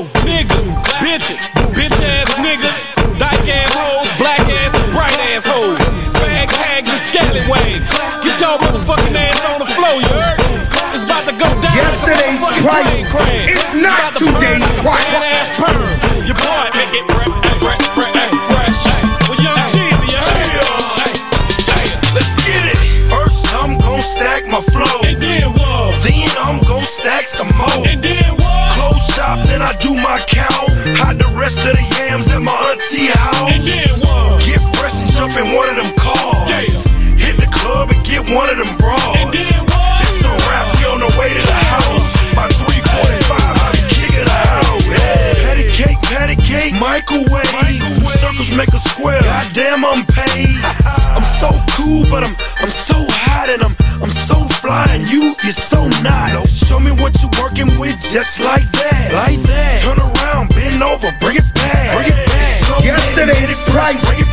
[0.00, 0.72] niggas,
[1.04, 1.42] bitches,
[1.76, 2.80] bitch ass niggas,
[3.18, 5.76] dyke ass hoes, black ass and bright ass hoes,
[6.16, 7.92] fags, hags, and scallywags.
[8.24, 10.40] Get your motherfucking ass on the floor, you heard?
[10.96, 11.76] It's about to go down.
[11.76, 13.50] Yesterday's price plane crash.
[13.50, 15.04] is It's not to today's price.
[15.20, 15.84] Ass perm.
[16.24, 17.04] Your boy make it.
[19.28, 21.16] Well, young Jeezy, you heard?
[22.16, 22.80] Let's get it.
[23.12, 25.04] First, I'm gon' stack my flow.
[25.04, 25.92] And then what?
[26.00, 27.84] Then I'm gon' stack some more.
[31.42, 33.10] Rest of the yams at my auntie
[33.50, 34.38] And then what?
[34.46, 36.46] Get fresh and jump in one of them cars.
[36.46, 37.18] Yeah.
[37.18, 39.02] Hit the club and get one of them bras.
[39.18, 40.06] And then what?
[40.06, 42.06] It's a wrap, we on the way to the house.
[42.38, 44.86] By 345, I be kicking it out.
[44.86, 45.34] Yeah.
[45.42, 47.82] Patty cake, patty cake, microwave.
[48.22, 49.18] Circles make a square.
[49.26, 50.62] Goddamn, I'm paid.
[51.18, 55.34] I'm so cool, but I'm I'm so hot and I'm I'm so fly and you
[55.44, 56.48] you're so not.
[56.48, 59.14] Show me what you're working with, just like that.
[59.14, 59.78] Like that.
[59.78, 61.94] Turn around, bend over, bring it back.
[61.94, 62.84] Bring it back.
[62.84, 64.31] Yesterday's hit it first, price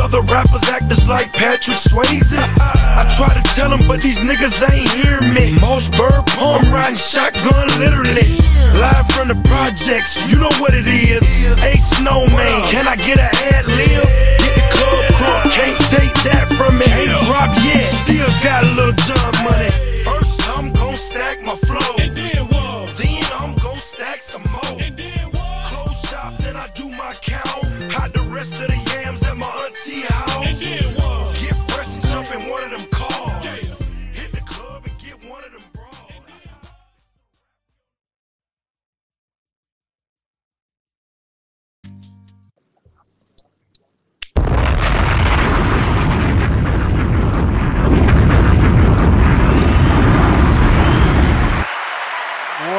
[0.00, 2.32] other rappers act just like Patrick Swayze.
[2.32, 5.52] I try to tell them, but these niggas ain't hear me.
[5.60, 8.40] Most bird pump, I'm riding shotgun literally.
[8.80, 11.20] Live from the projects, you know what it is.
[11.60, 14.08] A snowman, can I get a ad lib?
[14.40, 16.88] Get the club crunk, can't take that from me.
[16.88, 19.70] Ain't drop yet, still got a little John money.
[20.02, 21.92] First, I'm gon' stack my flow.
[22.00, 22.88] And then what?
[22.96, 24.80] Then I'm gon' stack some more.
[24.80, 25.66] And then what?
[25.68, 27.68] Close shop, then I do my count.
[27.92, 28.89] Hide the rest of the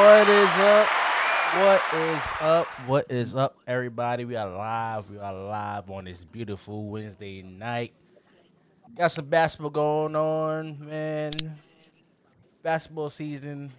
[0.02, 0.88] What is up?
[1.58, 2.68] What is up?
[2.88, 4.26] What is up, everybody?
[4.26, 5.08] We are live.
[5.12, 7.94] We are live on this beautiful Wednesday night.
[8.98, 11.34] Got some basketball going on, man.
[12.64, 13.70] Basketball season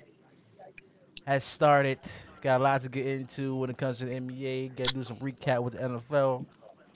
[1.27, 1.99] has started.
[2.41, 4.77] Got a lot to get into when it comes to the NBA.
[4.77, 6.47] Got to do some recap with the NFL.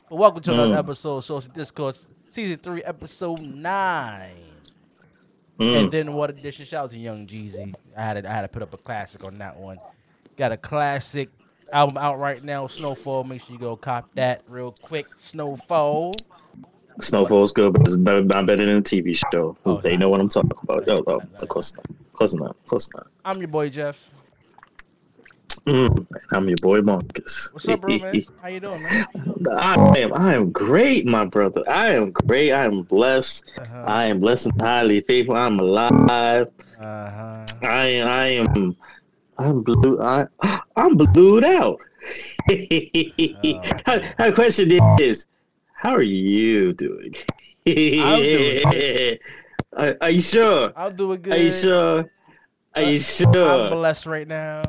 [0.08, 0.78] But welcome to another mm.
[0.78, 3.43] episode of Saucy Discourse, season three, episode
[5.59, 5.77] nine.
[5.77, 6.65] And then what edition?
[6.65, 7.75] Shout out to Young Jeezy.
[7.97, 9.78] I had to, I had to put up a classic on that one.
[10.37, 11.31] Got a classic
[11.72, 13.25] album out right now, Snowfall.
[13.25, 15.06] Make sure you go cop that real quick.
[15.17, 16.15] Snowfall.
[17.00, 19.56] Snowfall's good, but it's better, not better than a TV show.
[19.67, 20.00] Oh, they nah.
[20.00, 20.87] know what I'm talking about.
[20.87, 21.84] Yo, oh, of course not.
[21.91, 22.50] Of course not.
[22.50, 23.06] Of course not.
[23.25, 24.11] I'm your boy Jeff.
[25.66, 27.49] Mm, I'm your boy Marcus.
[27.53, 28.22] What's up, bro, man?
[28.41, 29.04] How you doing, man?
[29.59, 30.12] I am.
[30.15, 31.65] I am great, my brother.
[31.69, 32.53] I am great.
[32.53, 33.44] I am blessed.
[33.59, 33.84] Uh-huh.
[33.84, 35.34] I am blessed and highly faithful.
[35.34, 36.53] I'm alive.
[36.78, 37.47] Uh-huh.
[37.62, 38.06] I am.
[38.09, 38.76] I am.
[39.38, 40.00] I'm blue.
[40.00, 40.26] I,
[40.76, 41.81] I'm blued out.
[44.19, 45.26] My question is,
[45.75, 47.15] how are you doing?
[47.66, 48.05] doing
[49.76, 50.72] Are, are you sure?
[50.76, 51.32] I'm doing good.
[51.32, 52.09] Are you sure?
[52.76, 53.26] Are you sure?
[53.26, 53.71] I'm sure?
[53.71, 54.62] blessed right now.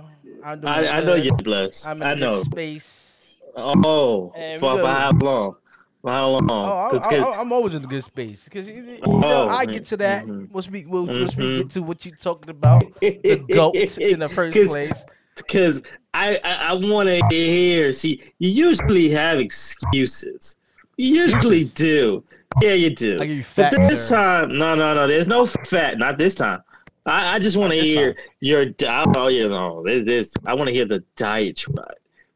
[0.48, 1.86] I'm doing I, I know you're blessed.
[1.86, 2.42] I'm in I know.
[2.42, 3.22] space.
[3.54, 5.56] Oh, And for, we for how long?
[6.02, 6.50] For how long?
[6.50, 9.66] Oh, I, I, I'm always in a good space because you, you know Oh, I
[9.66, 10.24] get to that.
[10.26, 10.50] Mhm.
[10.54, 11.58] Once we once we Mhm.
[11.58, 15.06] get to what you talking about, the goat in the first place.
[15.36, 17.92] because I I, I want to hear.
[17.92, 20.56] See, you usually have excuses.
[20.96, 22.24] You usually do.
[22.62, 23.18] Yeah, you do.
[23.22, 24.16] I but this sir.
[24.16, 25.08] time, no, no, no.
[25.08, 25.98] There's no fat.
[26.00, 26.62] Not this time.
[27.08, 28.66] I, I just want to hear your.
[28.86, 30.34] Oh, you know, this.
[30.46, 31.86] I want to hear the diatribe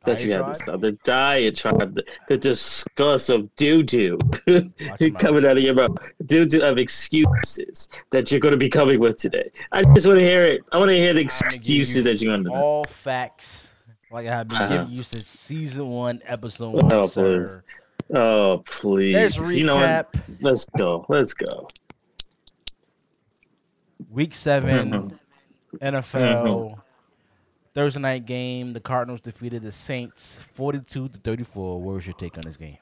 [0.06, 0.56] that you have to Diatribe?
[0.56, 0.82] start.
[0.82, 4.18] The diatribe, the, the discuss of doo doo
[5.20, 5.96] coming out of your mouth.
[6.26, 9.52] Due to of excuses that you're going to be coming with today.
[9.72, 10.62] I just want to hear it.
[10.72, 12.52] I want to hear the excuses that you're going to.
[12.52, 13.70] all facts
[14.12, 14.78] like I have been Uh-huh.
[14.78, 17.44] giving you since season one, episode one, Oh, sir.
[17.44, 17.58] please.
[18.14, 19.14] Oh please!
[19.16, 20.04] Let's recap You know?
[20.42, 21.06] Let's go.
[21.08, 21.70] Let's go.
[24.10, 25.20] Week 7 Mhm.
[25.82, 26.80] NFL
[27.74, 28.74] Thursday night game.
[28.74, 31.82] The Cardinals defeated the Saints forty-two to thirty-four.
[31.82, 32.78] What was your take on this game?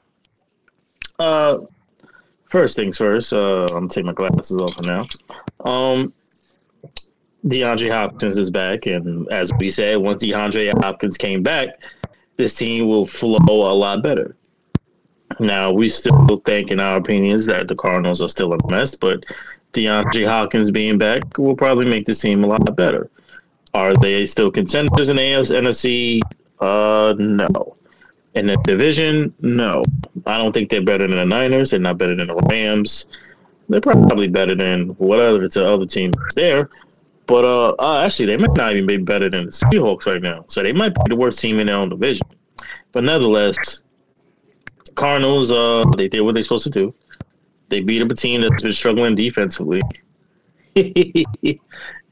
[1.20, 1.58] Uh,
[2.46, 3.32] first things first.
[3.32, 5.06] Uh, I'm gonna take my glasses off for now.
[5.64, 6.12] Um,
[7.46, 11.68] DeAndre Hopkins is back, and as we said, once DeAndre Hopkins came back,
[12.36, 14.34] this team will flow a lot better.
[15.38, 19.24] Now we still think, in our opinions, that the Cardinals are still a mess, but
[19.72, 23.10] DeAndre Hopkins being back will probably make this team a lot better.
[23.72, 26.20] Are they still contenders in AFC, NFC?
[26.60, 27.76] Uh, no.
[28.34, 29.84] In the division, no.
[30.26, 31.70] I don't think they're better than the Niners.
[31.70, 33.06] They're not better than the Rams.
[33.68, 36.68] they're probably better than whatever the other team is there.
[37.26, 40.44] But uh, uh, actually, they might not even be better than the Seahawks right now.
[40.48, 42.26] So they might be the worst team in their own division.
[42.90, 43.82] But nevertheless,
[44.96, 46.92] Cardinals, uh, they did what they're supposed to do.
[47.70, 49.80] They beat up a team that's been struggling defensively.
[50.76, 50.86] and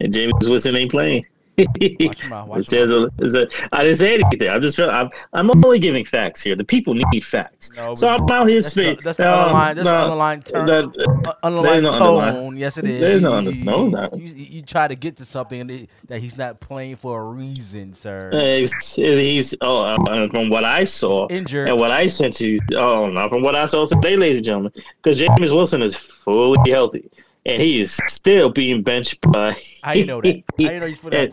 [0.01, 1.27] Jameis Winston ain't playing.
[1.59, 2.49] Watch out.
[2.49, 4.49] Watch It says, it says- I didn't say anything.
[4.49, 6.55] I'm just I'm, I'm only giving facts here.
[6.55, 7.73] The people need facts.
[7.77, 8.99] No, so I'm out here That's speaking.
[9.03, 12.57] that's the underlying, that's the underlying term, that- uh, underlying no tone.
[12.57, 13.21] Yes, it is.
[13.23, 14.11] no you- no, you, no.
[14.15, 18.31] you, you try to get to something that he's not playing for a reason, sir.
[18.33, 21.69] He's, he's oh, uh, from what I saw Injured.
[21.69, 22.59] and what I sent you.
[22.75, 24.73] Oh, no, from what I saw today, ladies and gentlemen,
[25.03, 27.11] because James Wilson is fully healthy
[27.47, 29.57] and he is still being benched by.
[29.83, 30.43] How you know that?
[30.59, 31.33] You know he's for that?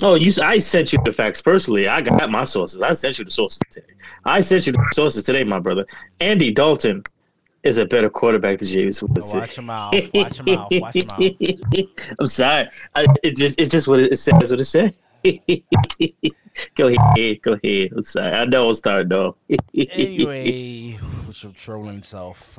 [0.00, 0.32] Oh, you!
[0.42, 1.88] I sent you the facts personally.
[1.88, 2.80] I got my sources.
[2.80, 3.86] I sent you the sources today.
[4.24, 5.86] I sent you the sources today, my brother.
[6.20, 7.02] Andy Dalton
[7.64, 9.40] is a better quarterback than James Wilson.
[9.40, 9.94] Watch him out.
[10.14, 10.68] Watch him out.
[10.72, 12.14] Watch him out.
[12.18, 12.68] I'm sorry.
[12.94, 14.50] I, it just, it's just what it, it says.
[14.50, 14.92] What it says.
[16.74, 17.42] go ahead.
[17.42, 17.92] Go ahead.
[17.92, 18.32] I'm sorry.
[18.32, 19.36] I know I'm starting though.
[19.74, 22.58] Anyway, with your trolling self,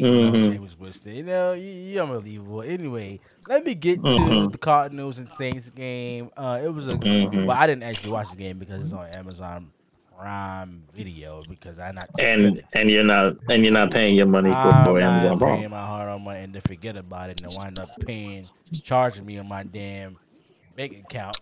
[0.00, 0.44] on Mhm.
[0.58, 1.14] Jameis Winston.
[1.14, 2.62] You know, you, you're unbelievable.
[2.62, 4.52] Anyway, let me get to Mhm.
[4.52, 6.30] the Cardinals and Saints game.
[6.36, 7.46] Uh, it was a Mhm.
[7.46, 9.70] well, I didn't actually watch the game because it's on Amazon
[10.16, 14.50] Prime Video because I not and and you're not and you're not paying your money
[14.50, 15.70] I'm for Amazon paying Prime.
[15.72, 18.48] my hard on money and to forget about it and wind up paying,
[18.84, 20.16] charging me on my damn
[20.76, 21.36] bank account.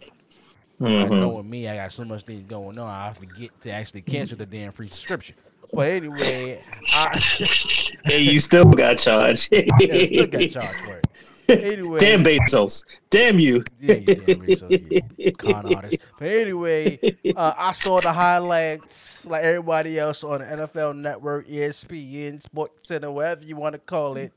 [0.81, 1.37] Mhm.
[1.37, 4.47] with me, I got so much things going on, I forget to actually cancel the
[4.47, 5.37] damn free subscription.
[5.73, 6.63] But anyway,
[6.93, 7.19] I
[8.05, 9.49] Hey, you still got charged.
[9.53, 9.67] yeah,
[10.07, 11.07] still got charged for it.
[11.49, 12.85] Anyway, Damn Bezos.
[13.11, 13.65] Damn you.
[13.81, 14.69] yeah, you damn so
[15.17, 15.99] you con artist.
[16.19, 16.99] But anyway,
[17.35, 23.11] uh, I saw the highlights like everybody else on the NFL Network, ESPN, Sports Center,
[23.11, 24.33] whatever you want to call it.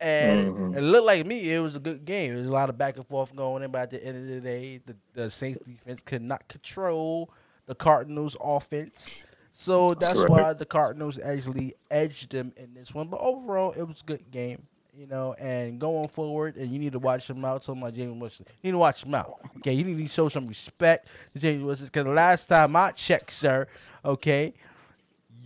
[0.00, 0.76] And Mhm.
[0.76, 2.30] it looked like me, it was a good game.
[2.30, 4.26] There was a lot of back and forth going in, but at the end of
[4.36, 7.30] the day, the, the Saints defense could not control
[7.66, 9.24] the Cardinals offense.
[9.54, 10.30] So that's correct.
[10.30, 13.06] why the Cardinals actually edged them in this one.
[13.08, 15.34] But overall, it was a good game, you know.
[15.34, 17.62] And going forward, and you need to watch them out.
[17.64, 19.38] So my Jameis Winston, you need to watch them out.
[19.58, 22.90] Okay, you need to show some respect to Jameis Winston because the last time I
[22.90, 23.68] checked, sir,
[24.04, 24.54] okay,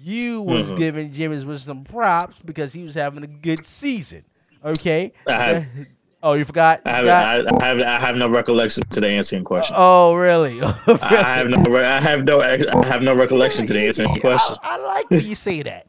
[0.01, 0.77] you was Mhm.
[0.77, 4.25] giving Jameis Winston props because he was having a good season.
[4.65, 5.13] Okay.
[5.27, 5.67] I
[6.23, 6.83] oh, you forgot.
[6.85, 7.07] I have?
[7.07, 9.75] I, I have I have no recollection to the answering question.
[9.79, 10.61] Oh, oh really?
[10.87, 14.57] I have no I have no I have no recollection to the answering question.
[14.63, 15.87] I, I like when you say that.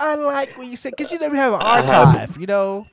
[0.00, 2.86] I like when you say because you never have an I have- archive, you know.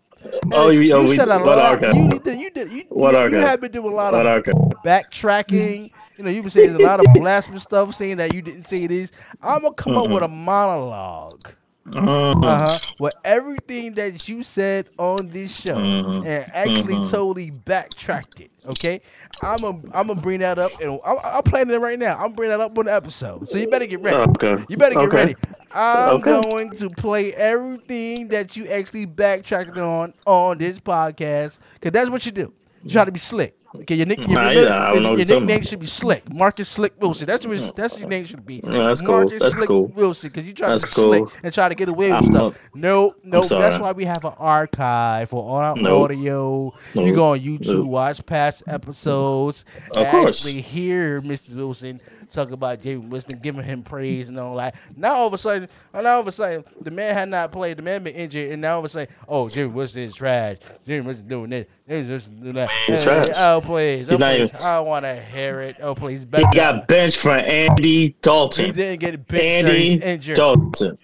[0.51, 1.57] Oh, you- oh, said a lot.
[1.57, 1.95] archive?
[1.95, 2.39] You did.
[2.39, 2.71] You did.
[2.71, 3.31] You, What you, archive?
[3.39, 4.54] you have been doing a lot What of archive?
[4.86, 5.92] backtracking.
[6.18, 8.86] You know, you've been saying a lot of blasphemous stuff, saying that you didn't say
[8.88, 9.12] this.
[9.42, 11.54] I'm gonna come up with a monologue.
[11.92, 12.44] Mhm.
[12.46, 12.80] Uh-huh.
[13.00, 16.26] With everything that you said on this show Mhm.
[16.26, 17.10] and actually Mhm.
[17.12, 18.52] totally backtracked it.
[18.68, 19.02] Okay,
[19.42, 22.18] I'm a, I'm gonna bring that up and I'm, I'm planning it right now.
[22.20, 24.18] I'm bringing that up on the episode, so you better get ready.
[24.18, 24.64] Okay.
[24.70, 25.18] You better get Okay.
[25.18, 25.36] ready.
[25.72, 26.32] I'm Okay.
[26.32, 32.26] going to play everything that you actually backtracked on on this podcast because that's what
[32.26, 32.54] you do.
[32.84, 33.56] You try to be slick.
[33.75, 34.31] Okay, your, nick, hmm.
[34.31, 36.33] your, Nah, your, yeah, I your, nickname should be Slick.
[36.33, 37.27] Marcus Slick Wilson.
[37.27, 37.69] That's what hmm.
[37.75, 38.62] that's what your name should be.
[38.63, 39.18] Yeah, that's cool.
[39.18, 39.88] Marcus That's Slick cool.
[39.88, 41.31] Wilson because you try That's to be slick cool.
[41.44, 42.57] and try to get away with I'm stuff.
[42.74, 46.04] No, no, that's why we have an archive for all our Nope.
[46.04, 46.73] audio.
[46.95, 47.88] You go on YouTube, Nope.
[47.88, 50.45] watch past episodes, Of course.
[50.45, 51.56] actually hear Mr.
[51.56, 54.76] Wilson talk about Jameis Winston, giving him praise and all that.
[54.95, 57.78] Now all of a sudden, now all of a sudden, the man had not played,
[57.78, 60.57] the man been injured, and now all of a sudden, oh, Jameis Winston is trash.
[60.86, 62.69] Jameis Winston doing this, Jameis Winston doing that.
[62.88, 63.28] He's Hey, trash.
[63.36, 65.78] Oh please, oh please, even- I want to hear it.
[65.81, 68.66] Oh please, He got benched for Andy Dalton.
[68.68, 69.69] He didn't get benched.
[70.04, 70.33] Andy.
[70.33, 70.98] Dalton.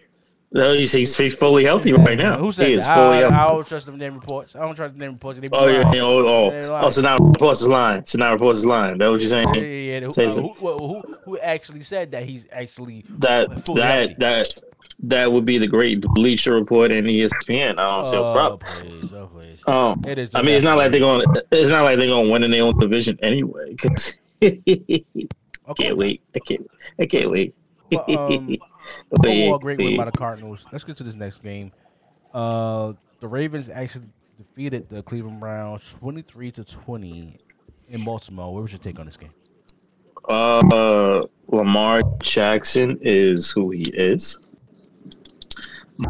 [0.55, 2.38] No, he's, he's he's fully healthy right now.
[2.38, 2.95] Who said he is that?
[2.95, 3.35] fully I, healthy.
[3.35, 4.55] I don't trust them damn reports.
[4.55, 5.38] I don't trust the damn reports.
[5.38, 8.05] They Oh yeah, oh, oh, oh, so now reports is lying.
[8.05, 8.97] So now reports is lying.
[8.97, 9.53] That what you're saying?
[9.53, 10.05] Yeah, yeah, yeah.
[10.05, 14.15] Who, Say uh, who, who, who actually said that he's actually That fully healthy?
[14.19, 14.53] that that
[15.03, 17.71] that would be the great Bleacher Report and ESPN.
[17.77, 18.59] I don't see a Oh, problem.
[18.59, 19.59] please, oh, please.
[19.67, 21.25] Um, It is I mean, it's not like they're going.
[21.51, 23.75] It's not like they're going to win in their own division anyway.
[25.67, 25.85] Okay.
[25.85, 26.21] can't wait.
[26.35, 26.71] I can't.
[27.00, 27.55] I can't wait.
[27.89, 28.55] But, um,
[29.12, 30.65] Overall, great win by the Cardinals.
[30.72, 31.72] Let's get to this next game.
[32.34, 34.06] Uh, the Ravens actually
[34.38, 37.38] defeated the Cleveland Browns twenty-three to twenty
[37.88, 38.54] in Baltimore.
[38.54, 39.32] What was your take on this game?
[40.27, 44.39] Uh, Lamar Jackson is who he is.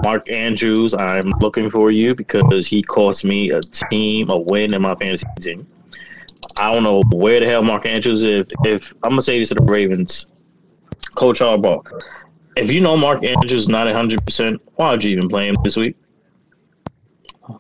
[0.03, 4.82] Mark Andrews, I'm looking for you because he cost me a team, a win in
[4.82, 5.67] my fantasy team.
[6.58, 8.48] I don't know where the hell Mark Andrews is.
[8.48, 10.25] If, if I'm gonna say this to the Ravens,
[11.15, 11.84] Coach Harbaugh,
[12.55, 15.77] if you know Mark Andrews not 100, percent why would you even play him this
[15.77, 15.95] week?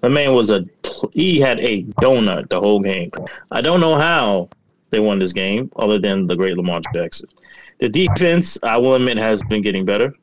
[0.01, 0.65] The man was a
[1.13, 3.11] he had a donut the whole game.
[3.51, 4.49] I don't know how
[4.89, 7.29] they won this game other than the great Lamar Jackson.
[7.79, 10.15] The defense, I will admit, has been getting better.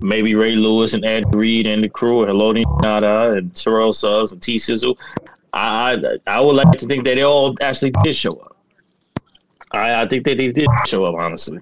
[0.00, 4.32] Maybe Ray Lewis and Ed Reed and the crew, and Haloti Ngata and Terrell Suggs
[4.32, 4.98] and T Sizzle.
[5.52, 8.56] I, I I would like to think that they all actually did show up.
[9.72, 11.60] I, I think that they did show up, honestly.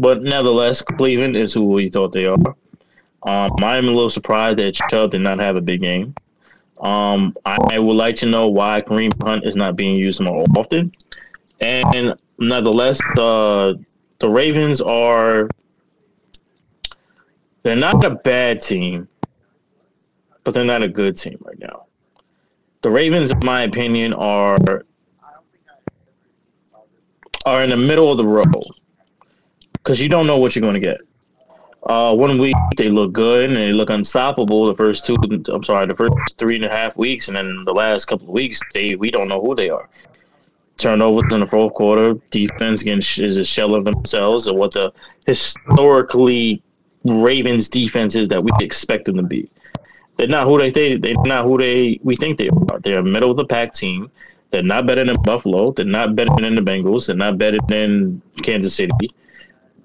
[0.00, 2.38] But nevertheless, Cleveland is who we thought they are.
[3.22, 6.14] Um, I'm a little surprised that Chubb did not have a big game.
[6.80, 10.90] Um, I would like to know why Kareem Hunt is not being used more often.
[11.60, 13.78] And nonetheless, the
[14.20, 15.50] the Ravens are
[17.62, 19.06] they're not a bad team,
[20.44, 21.84] but they're not a good team right now.
[22.80, 24.56] The Ravens, in my opinion, are
[27.44, 28.79] are in the middle of the road
[29.82, 31.00] because you don't know what you're going to get.
[31.84, 34.66] Uh, one week they look good and they look unstoppable.
[34.66, 35.16] The first two,
[35.48, 38.34] I'm sorry, the first three and a half weeks, and then the last couple of
[38.34, 39.88] weeks, they we don't know who they are.
[40.76, 44.92] Turnovers in the fourth quarter, defense again is a shell of themselves of what the
[45.26, 46.62] historically
[47.04, 49.50] Ravens defense is that we expect them to be.
[50.16, 52.78] They're not who they they they're not who they we think they are.
[52.80, 54.10] They're a middle of the pack team.
[54.50, 55.72] They're not better than Buffalo.
[55.72, 57.06] They're not better than the Bengals.
[57.06, 59.14] They're not better than Kansas City.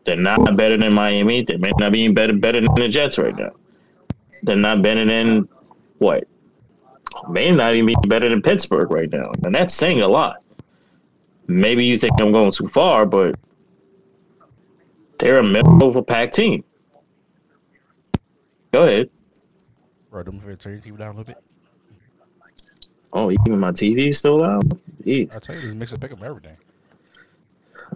[0.06, 1.44] They're not better than Miami.
[1.44, 3.52] They may not be better better than the Jets right now.
[4.44, 5.50] They're not better than
[5.98, 6.28] what?
[7.30, 10.44] May not even be better than Pittsburgh right now, and that's saying a lot.
[11.48, 13.36] Maybe you think I'm going too far, but
[15.18, 16.64] they're a middle of a pack team.
[18.72, 19.10] Go ahead.
[20.12, 21.44] Bro, them for turn TV down a little bit.
[23.14, 24.70] Oh, even my TV is still loud.
[25.04, 25.36] Jeez.
[25.36, 26.58] I tell you, this mix a pick up everything.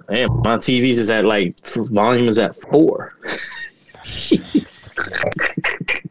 [0.09, 3.13] Damn, my TV's is at like volume is at four.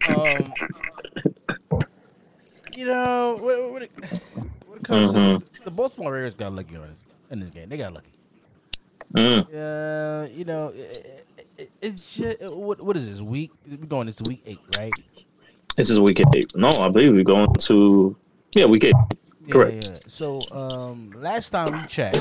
[0.08, 0.52] um,
[2.76, 3.90] you know, when, when, it,
[4.66, 5.38] when it comes Mhm.
[5.54, 7.68] to the Baltimore Ravens got lucky on this, in this game.
[7.68, 8.10] They got lucky.
[9.14, 9.46] Mm.
[9.48, 11.26] Uh, you know, it,
[11.56, 13.50] it, it's just what what is this week?
[13.68, 14.92] We're going this week eight, right?
[15.76, 16.54] This is week eight.
[16.54, 18.16] No, I believe we're going to
[18.54, 18.94] yeah week eight.
[19.46, 19.84] Yeah, Correct.
[19.84, 19.98] Yeah.
[20.08, 22.18] So, um, last time we checked,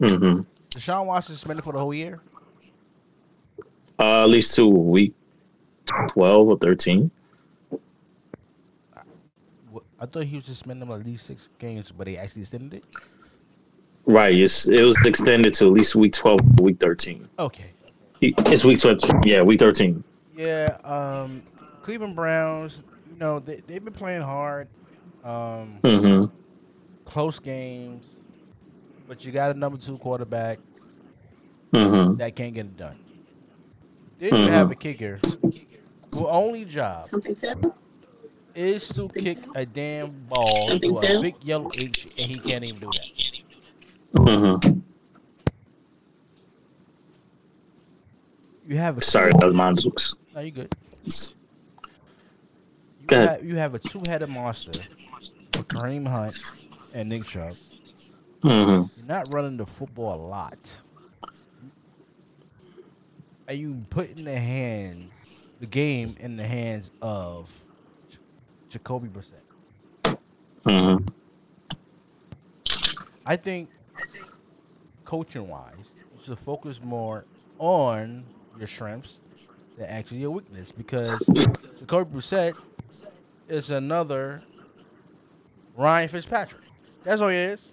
[0.00, 0.42] Mm-hmm.
[0.74, 2.20] Deshaun Watson suspended for the whole year.
[3.98, 5.12] Uh, at least to week
[6.08, 7.10] twelve or thirteen.
[9.72, 12.84] Wh- I thought he was suspended at least six games, but they actually extended it.
[14.06, 14.34] Right.
[14.34, 17.28] It's, it was extended to at least week twelve, week thirteen.
[17.38, 17.70] Okay.
[18.20, 18.98] It's week twelve.
[19.24, 20.02] Yeah, week thirteen.
[20.36, 21.42] Yeah, um,
[21.82, 24.66] Cleveland Browns, you know, they, they've been playing hard,
[25.24, 26.34] um, Mm-hmm.
[27.04, 28.16] close games,
[29.12, 30.58] but you got a number two quarterback
[31.74, 32.16] Mm-hmm.
[32.16, 32.98] that can't get it done.
[34.18, 37.08] Then you have a kicker whose only job
[38.54, 42.80] is to kick a damn ball to a big yellow H, and he can't even
[42.80, 44.20] do that.
[44.20, 44.80] Mm-hmm.
[48.68, 50.14] You have a Sorry, that was my books.
[50.34, 50.74] No, you good.
[51.04, 51.12] You
[53.06, 54.82] Go have, you have a two-headed monster
[55.54, 57.54] with Kareem Hunt and Nick Chubb.
[58.42, 59.00] Mm-hmm.
[59.00, 60.58] You're not running the football a lot.
[63.46, 65.12] Are you putting the hands,
[65.60, 67.50] the game in the hands of
[68.10, 68.18] J-
[68.70, 70.16] Jacoby Brissett?
[70.64, 71.06] Mm-hmm.
[73.24, 73.68] I think
[75.04, 77.24] coaching wise, you should focus more
[77.58, 78.24] on
[78.58, 79.22] your strengths
[79.76, 81.24] than actually your weakness because
[81.78, 82.54] Jacoby Brissett
[83.48, 84.42] is another
[85.76, 86.62] Ryan Fitzpatrick.
[87.04, 87.70] That's all he is.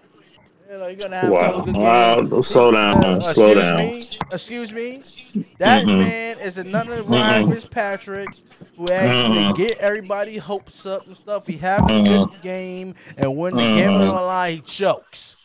[0.69, 1.45] You know, you're gonna have a Wow.
[1.47, 2.41] couple good Wow.
[2.41, 3.03] Slow down.
[3.03, 3.77] Uh, Slow excuse down.
[3.77, 4.05] me.
[4.31, 5.01] Excuse me.
[5.57, 5.97] That Mhm.
[5.97, 7.53] man is another Ryan Mhm.
[7.55, 8.29] Fitzpatrick
[8.77, 9.55] who actually Mhm.
[9.55, 11.47] get everybody hopes up and stuff.
[11.47, 15.37] He have a good game, and when the game is on the line, he chokes.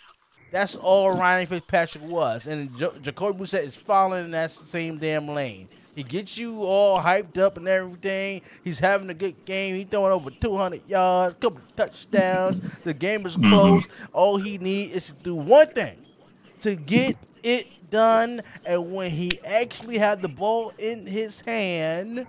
[0.52, 5.26] That's all Ryan Fitzpatrick was, and jo- Jacoby Brissett is following in that same damn
[5.28, 5.68] lane.
[5.94, 8.42] He gets you all hyped up and everything.
[8.62, 9.76] He's having a good game.
[9.76, 12.56] He's throwing over 200 yards, A couple touchdowns.
[12.82, 13.48] The game is Mhm.
[13.48, 13.88] close.
[14.12, 15.96] All he needs is to do one thing
[16.60, 18.42] to get it done.
[18.64, 22.26] And when he actually had the ball in his hand,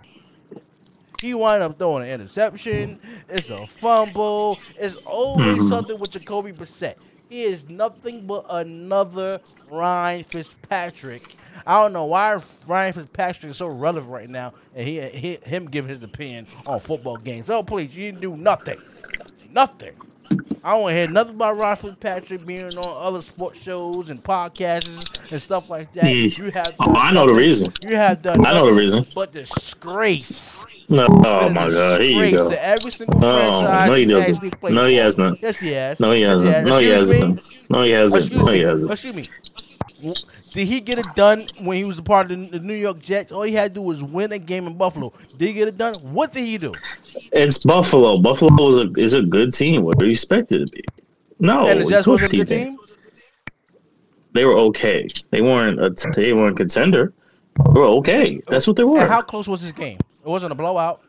[1.21, 2.99] he wound up throwing an interception.
[3.29, 4.59] It's a fumble.
[4.75, 5.67] It's always Mhm.
[5.67, 6.95] something with Jacoby Brissett.
[7.29, 11.35] He is nothing but another Ryan Fitzpatrick.
[11.65, 15.65] I don't know why Ryan Fitzpatrick is so relevant right now, and he, he him
[15.65, 17.49] giving his opinion on football games.
[17.49, 18.79] Oh, please, you didn't do nothing,
[19.51, 19.95] nothing.
[20.63, 24.23] I don't want to hear nothing about Ryan Fitzpatrick being on other sports shows and
[24.23, 26.05] podcasts and stuff like that.
[26.05, 26.37] Mm.
[26.37, 27.71] You have Oh, I know the reason.
[27.81, 28.43] You have done.
[28.45, 29.05] I know the reason.
[29.13, 32.49] But disgrace No, oh my god, here you go.
[32.49, 34.63] To every single franchise no, he doesn't.
[34.63, 35.41] No, he hasn't.
[35.41, 35.99] Yes, he has.
[35.99, 36.65] No, he hasn't.
[36.65, 37.69] No, he hasn't.
[37.69, 38.35] No, he hasn't.
[38.35, 38.91] No, he hasn't.
[38.91, 39.29] Excuse me.
[40.55, 43.33] Did he get it done when he was a part of the New York Jets?
[43.33, 45.11] All he had to do was win a game in Buffalo.
[45.37, 45.95] Did he get it done?
[45.95, 46.73] What did he do?
[47.33, 48.17] It's Buffalo.
[48.17, 49.83] Buffalo is a is a good team.
[49.83, 50.81] What do you expect it to be?
[51.39, 52.77] No, and the Jets wasn't a good team.
[54.31, 55.09] They were okay.
[55.29, 57.11] They weren't a t- they weren't contender.
[57.73, 58.37] They were okay.
[58.37, 58.99] Uh, that's what they were.
[58.99, 59.97] And how close was this game?
[60.23, 61.01] It wasn't a blowout.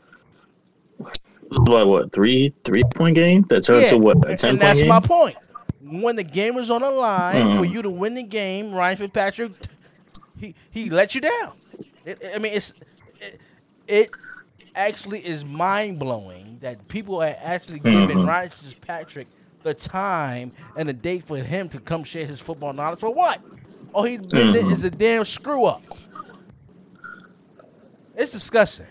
[1.51, 4.81] What what three three point game that turns to what a ten and point that's
[4.81, 4.89] game?
[4.89, 5.37] my point.
[5.89, 7.59] When the game was on the line Mhm.
[7.59, 9.53] for you to win the game, Ryan Fitzpatrick,
[10.39, 11.53] he he let you down.
[12.05, 12.75] It, I mean, it's
[13.21, 13.41] it,
[13.87, 14.11] it
[14.75, 18.27] actually is mind blowing that people are actually giving Mhm.
[18.27, 19.29] Ryan Fitzpatrick
[19.63, 23.41] the time and the date for him to come share his football knowledge for what?
[23.93, 24.73] All he been Mhm.
[24.73, 25.83] is a damn screw up.
[28.17, 28.87] It's disgusting.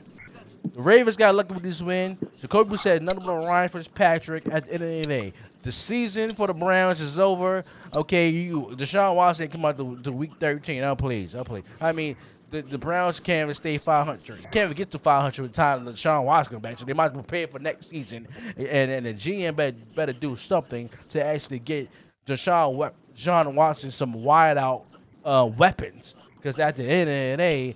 [0.74, 2.18] The Ravens got lucky with this win.
[2.40, 5.34] Jacoby said nothing but Ryan Fitzpatrick at the end of the day.
[5.66, 7.66] The season for the Browns is over.
[7.92, 10.84] Okay, you Deshaun Watson come out to, to week 13.
[10.84, 11.34] Oh, please.
[11.34, 11.64] Oh, please.
[11.82, 12.16] I mean,
[12.52, 14.44] the, the Browns can't even stay 500.
[14.52, 16.78] Can't even get to 500 with time Deshaun Watson back.
[16.78, 18.28] So they might prepare for next season.
[18.56, 21.90] And, and the GM better, better do something to actually get
[22.28, 24.86] Deshaun John Watson some wide out
[25.24, 26.14] uh, weapons.
[26.36, 27.76] Because at the end of the day,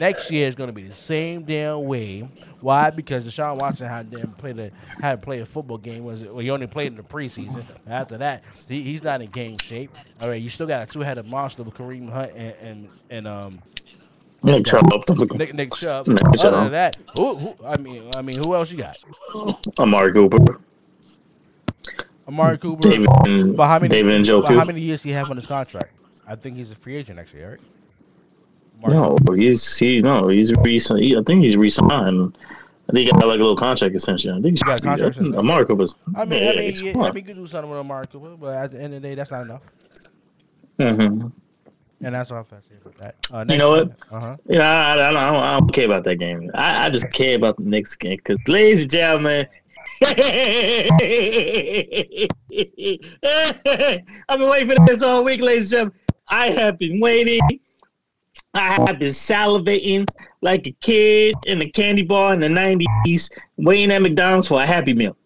[0.00, 2.28] next year is going to be the same damn way.
[2.60, 2.90] Why?
[2.90, 6.04] Because Deshaun Watson had them play the had to play a football game.
[6.04, 6.30] Was it?
[6.30, 7.64] Well, he only played in the preseason.
[7.86, 9.94] After that, he, he's not in game shape.
[10.22, 13.58] All right, you still got a two-headed monster with Kareem Hunt and and, and um
[14.42, 14.90] Nick Chubb.
[15.34, 16.06] Nick, Nick Chubb.
[16.08, 16.54] Nick Other Chubb.
[16.54, 18.96] than that, who, who, I mean, I mean, who else you got?
[19.78, 20.60] Amari Cooper.
[22.26, 22.88] Amari Cooper.
[22.88, 23.88] David But how many?
[23.94, 25.92] David and Joe how many years you have on his contract?
[26.26, 27.60] I think he's a free agent next year, right?
[28.84, 31.00] Amari No, he's he no, he's recent.
[31.00, 32.36] He, I think he's re-signed.
[32.88, 34.30] I think he got like a little contract extension.
[34.32, 35.36] I think he's He got a contract extension?
[35.36, 35.94] Amari Cooper's.
[36.16, 38.36] I mean, yeah, I mean, yeah, I mean, you could do something with Amari Cooper,
[38.36, 39.62] but at the end of the day, that's not enough.
[40.78, 41.32] Mhm.
[42.02, 43.14] And that's all I have to say about that.
[43.30, 43.90] Uh, You know what?
[44.10, 44.36] Uh huh.
[44.48, 46.50] Yeah, I, I, don't, I, don't, I don't care about that game.
[46.54, 49.46] I, I just care about the Knicks game because, ladies and gentlemen,
[54.28, 55.94] I've been waiting for this all week, ladies and gentlemen.
[56.28, 57.40] I have been waiting.
[58.54, 60.08] I have been salivating
[60.40, 64.66] like a kid in a candy bar in the 90s, waiting at McDonald's for a
[64.66, 65.16] Happy Meal.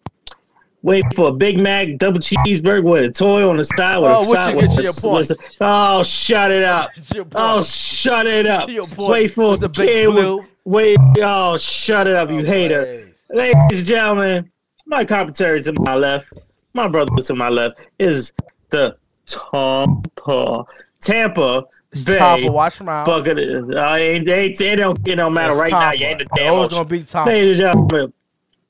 [0.83, 3.97] Waiting for a Big Mac, double cheeseburger with a toy on the side.
[3.97, 6.93] With Oh, a side with a- oh, with a- Oh, shut it up.
[6.93, 7.33] To your point.
[7.35, 8.69] Oh, shut it up.
[8.97, 10.13] Wait for the kid.
[10.13, 10.97] With, wait.
[11.21, 13.07] Oh, shut it up, you Oh, hater.
[13.31, 14.51] Ladies and gentlemen,
[14.85, 16.31] my commentary to my left,
[16.73, 18.31] my brother to my left, is
[18.69, 20.63] the Tampa,
[21.01, 21.63] Tampa
[22.03, 22.51] Tampa.
[22.51, 23.05] Watch your mouth.
[23.05, 23.69] Buccaneers.
[23.69, 25.91] Uh, it, it, it don't, it don't matter It's right now.
[25.91, 27.29] You ain't the damn always gonna be Tampa.
[27.29, 28.13] Ladies and gentlemen,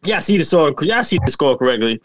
[0.04, 0.74] y'all see the score.
[0.82, 2.02] Y'all see the score correctly.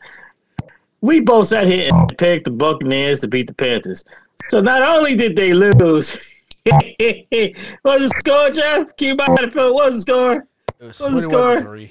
[1.02, 4.04] We both sat here and picked the Buccaneers to beat the Panthers.
[4.48, 6.18] So not only did they lose,
[6.64, 8.96] what's the score, Jeff?
[8.96, 10.46] Keep in mind, what was the score?
[10.80, 11.60] It was What's the 21 to score?
[11.60, 11.90] three.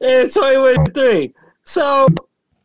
[0.00, 1.34] It's 21 3.
[1.64, 2.06] So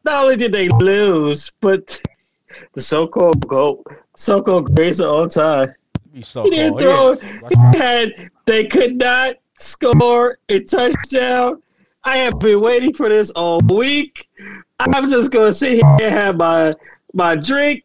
[0.03, 2.01] not only did they lose, but
[2.73, 3.83] the so-called GOAT,
[4.15, 5.73] so-called greatest of all time,
[6.19, 7.23] You so he didn't throw Yes.
[7.23, 7.73] it.
[7.73, 11.61] He had, they could not score a touchdown.
[12.03, 14.27] I have been waiting for this all week.
[14.81, 16.75] I'm just gonna sit here and have my
[17.13, 17.83] my drink,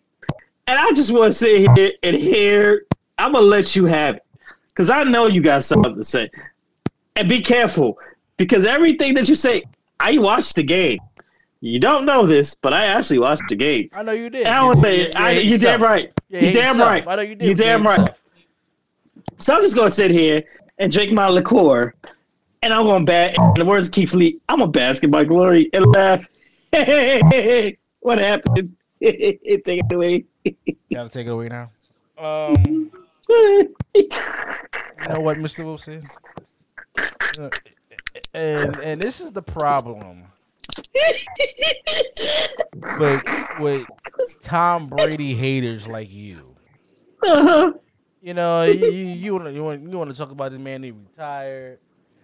[0.67, 2.87] and I just want to sit here and hear.
[3.19, 4.25] I'm gonna let you have it,
[4.75, 6.29] cause I know you got something to say.
[7.17, 7.97] And be careful,
[8.37, 9.63] because everything that you say,
[10.01, 10.99] I watched the game.
[11.61, 13.89] You don't know this, but I actually watched the game.
[13.93, 14.47] I know you did.
[14.47, 16.13] I don't You- think- you- you I- hate you damn right.
[16.29, 16.89] You You damn yourself.
[16.91, 17.07] right.
[17.09, 17.49] I know you did.
[17.49, 17.99] You damn hate right.
[18.01, 18.19] yourself.
[19.39, 20.43] So I'm just gonna sit here
[20.79, 21.95] and drink my liqueur,
[22.63, 23.35] and I'm gonna bat.
[23.39, 24.41] And the words keep fleet.
[24.49, 26.27] I'm gonna bask in my glory and laugh.
[28.01, 28.77] what happened?
[29.03, 30.25] Take it away.
[30.93, 31.71] Gotta take it away now.
[32.19, 32.91] Um,
[33.29, 33.75] you
[35.09, 35.65] know what, Mr.
[35.65, 36.07] Wilson?
[37.39, 37.51] Uh,
[38.33, 40.23] And and this is the problem
[42.99, 43.23] with
[43.59, 43.87] with
[44.43, 46.55] Tom Brady haters like you.
[47.23, 47.73] uh-huh.
[48.25, 50.93] You know, you you want you want you want to talk about the man he
[50.93, 51.79] retired.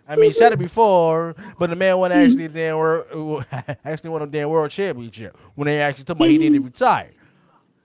[0.09, 3.45] I mean, he said it before, but the man won actually the damn world,
[3.85, 6.65] actually won a damn world championship when they actually told him he didn't mm-hmm.
[6.65, 7.11] retire.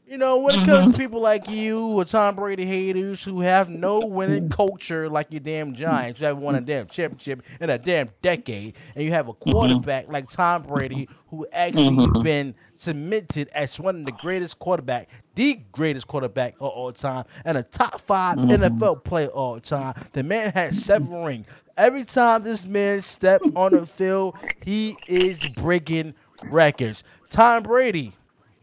[0.08, 0.72] You know, when it mm-hmm.
[0.72, 5.32] comes to people like you or Tom Brady haters who have no winning culture like
[5.32, 9.12] your damn Giants, who haven't won a damn championship in a damn decade, and you
[9.12, 9.50] have a mm-hmm.
[9.50, 12.22] quarterback like Tom Brady who actually mm-hmm.
[12.22, 17.58] been cemented as one of the greatest quarterback, the greatest quarterback of all time, and
[17.58, 19.96] a top 5 NFL player of all time.
[20.14, 21.48] The man has seven rings.
[21.78, 26.14] Every time this man step on the field, he is breaking
[26.44, 27.04] records.
[27.32, 28.14] Tom Brady.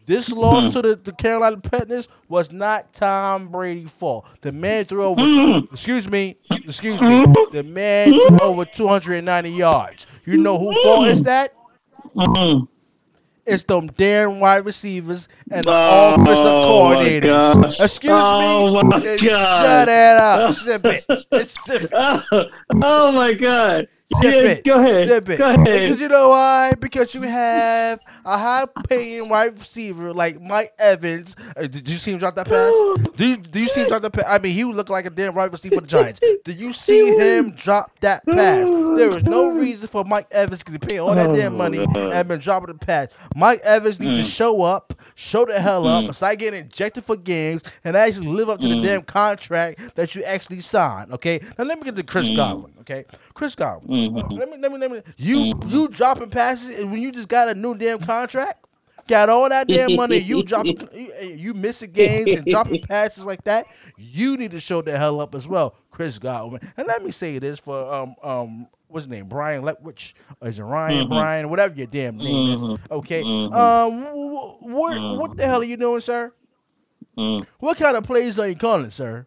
[0.04, 4.26] This loss to the, the Carolina Panthers was not Tom Brady's fault.
[4.40, 5.72] The man threw over, hmm.
[5.72, 7.32] excuse me, excuse me, hmm.
[7.52, 8.36] the man threw hmm.
[8.40, 10.06] over 290 yards.
[10.24, 11.54] You know who fault is that?
[13.44, 17.80] It's them damn wide receivers and the Oh, offensive coordinators.
[17.80, 18.88] Excuse Oh, me.
[18.88, 19.18] my God.
[19.18, 20.54] Shut that up.
[20.54, 21.48] Sip it.
[21.48, 21.90] Sip it.
[21.92, 22.22] Oh,
[22.82, 23.88] oh my god.
[24.20, 24.64] Zip Yeah, it.
[24.64, 25.08] Go ahead.
[25.08, 25.38] Zip it.
[25.38, 25.64] Go ahead.
[25.64, 26.72] Because you know why?
[26.78, 31.36] Because you have a high paying wide receiver like Mike Evans.
[31.56, 32.72] Uh, did you see him drop that pass?
[33.16, 34.24] Do you, do you see him drop that pass?
[34.26, 36.20] I mean, he would look like a damn wide receiver for the Giants.
[36.44, 38.68] Did you see him drop that pass?
[38.68, 42.28] There was no reason for Mike Evans to pay all that oh, damn money and
[42.28, 43.08] been dropping the pass.
[43.36, 44.36] Mike Evans needs to mm.
[44.36, 48.48] show up, show the hell up, and start getting injected for games and actually live
[48.48, 48.82] up to the mm.
[48.82, 51.12] damn contract that you actually signed.
[51.12, 51.40] Okay.
[51.58, 52.72] Now let me get to Chris Godwin.
[52.80, 54.01] Okay, Chris Godwin.
[54.34, 55.02] Let me let me let me.
[55.16, 58.66] You you dropping passes and when you just got a new damn contract.
[59.08, 63.42] Got all that damn money, you drop, you, you missing games and dropping passes like
[63.44, 63.66] that.
[63.96, 66.60] You need to show the hell up as well, Chris Godwin.
[66.76, 70.58] And let me say this for um um what's his name, Brian Leftwich, or is
[70.58, 72.64] it Ryan Brian, whatever your damn name is.
[72.90, 76.32] Okay, um, wh- wh- what what the hell are you doing, sir?
[77.58, 79.26] What kind of plays are you calling, sir?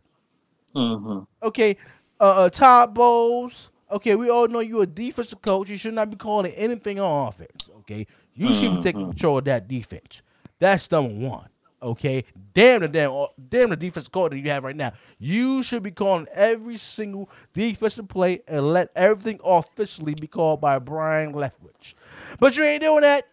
[1.43, 1.77] Okay,
[2.19, 3.71] uh, uh Todd Bowles.
[3.91, 5.69] Okay, we all know you're a defensive coach.
[5.69, 7.69] You should not be calling anything on offense.
[7.79, 9.11] Okay, you should be taking mm-hmm.
[9.11, 10.21] control of that defense.
[10.59, 11.49] That's number one.
[11.83, 14.93] Okay, damn the damn damn the defensive coordinator you have right now.
[15.19, 20.79] You should be calling every single defensive play and let everything officially be called by
[20.79, 21.93] Brian Leftwich.
[22.39, 23.27] But you ain't doing that.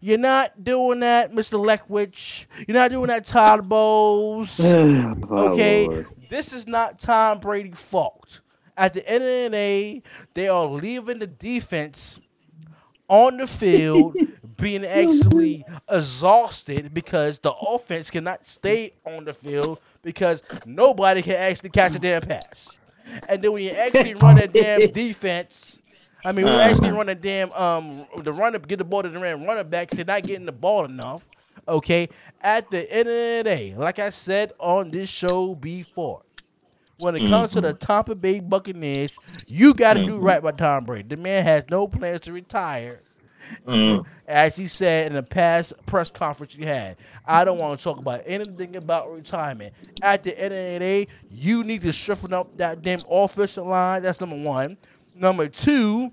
[0.00, 1.58] You're not doing that, Mr.
[1.58, 2.46] Leftwich.
[2.66, 4.58] You're not doing that, Todd Bowles.
[4.60, 8.40] Oh, Okay, this is not Tom Brady's fault.
[8.76, 10.02] At the end of the day,
[10.34, 12.18] they are leaving the defense
[13.08, 14.16] on the field
[14.56, 21.70] being actually exhausted because the offense cannot stay on the field because nobody can actually
[21.70, 22.68] catch a damn pass.
[23.28, 25.78] And then when you actually run that damn defense,
[26.24, 29.18] I mean, we actually run a damn um the runner get the ball to the
[29.18, 29.90] ran running back.
[29.90, 31.26] They're not getting the ball enough.
[31.68, 32.08] Okay,
[32.40, 36.22] at the end of the day, like I said on this show before,
[36.98, 37.78] when it comes to the mm-hmm.
[37.78, 39.10] Tampa Bay Buccaneers,
[39.46, 40.24] you got to do mm-hmm.
[40.24, 41.14] right by Tom Brady.
[41.14, 43.00] The man has no plans to retire.
[43.66, 44.08] Mm-hmm.
[44.26, 47.98] As he said in the past press conference you had, I don't want to talk
[47.98, 49.74] about anything about retirement.
[50.02, 54.02] At the end of the day, you need to strengthen up that damn offensive line.
[54.02, 54.76] That's number one.
[55.14, 56.10] Number two,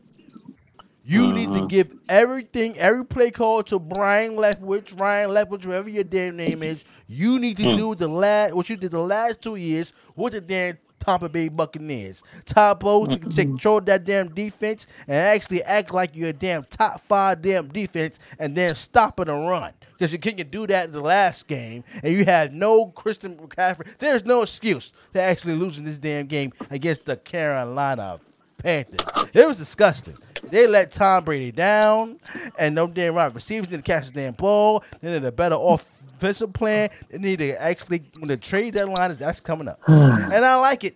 [1.04, 1.66] you need to uh-huh.
[1.66, 6.84] give everything, every play call to Brian Leftwich, Ryan Leftwich, whatever your damn name is.
[7.08, 7.78] You need to hmm.
[7.78, 11.50] do the last what you did the last two years with the damn Tampa Bay
[11.50, 12.24] Buccaneers.
[12.46, 17.02] Todd Bowles to control that damn defense and actually act like you're a damn top
[17.02, 19.74] five damn defense and then stopping a run.
[19.94, 23.88] Because you can't do that in the last game and you had no Christian McCaffrey.
[23.98, 28.20] There's no excuse to actually losing this damn game against the Carolina
[28.60, 29.08] Panthers.
[29.34, 30.18] It was disgusting.
[30.50, 32.20] They let Tom Brady down,
[32.58, 34.84] and no damn right receivers didn't catch the damn ball.
[35.02, 36.90] They need a better offensive plan.
[37.10, 40.84] They need to actually when the trade deadline is that's coming up, and I like
[40.84, 40.96] it.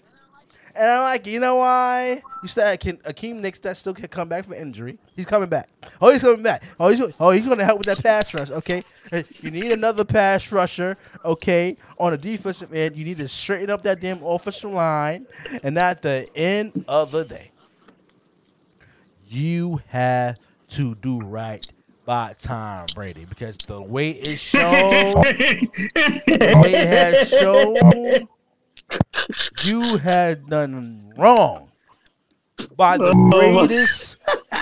[0.77, 1.31] And I like it.
[1.31, 2.21] You know why?
[2.43, 4.97] You said Akiem, Akiem Hicks that still can come back from injury.
[5.15, 5.69] He's coming back.
[6.01, 6.63] Oh, he's coming back.
[6.77, 8.51] Oh, he's oh he's going to help with that pass rush.
[8.51, 8.83] Okay,
[9.41, 10.97] you need another pass rusher.
[11.23, 15.25] Okay, on the defensive end, you need to straighten up that damn offensive line.
[15.63, 17.51] And at the end of the day,
[19.27, 20.37] you have
[20.69, 21.65] to do right
[22.05, 24.61] by Tom Brady because the way it's shown,
[25.21, 28.27] the way it has shown,
[29.63, 31.69] you had done wrong
[32.77, 34.17] by the Oh, greatest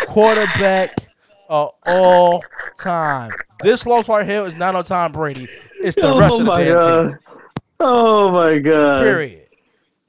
[0.08, 0.96] quarterback
[1.50, 2.44] of all
[2.80, 3.32] time.
[3.62, 5.48] This loss right here is not on Tom Brady.
[5.82, 7.08] It's the oh rest oh of the my damn god.
[7.10, 7.20] team.
[7.80, 9.04] Oh my god.
[9.04, 9.40] Period.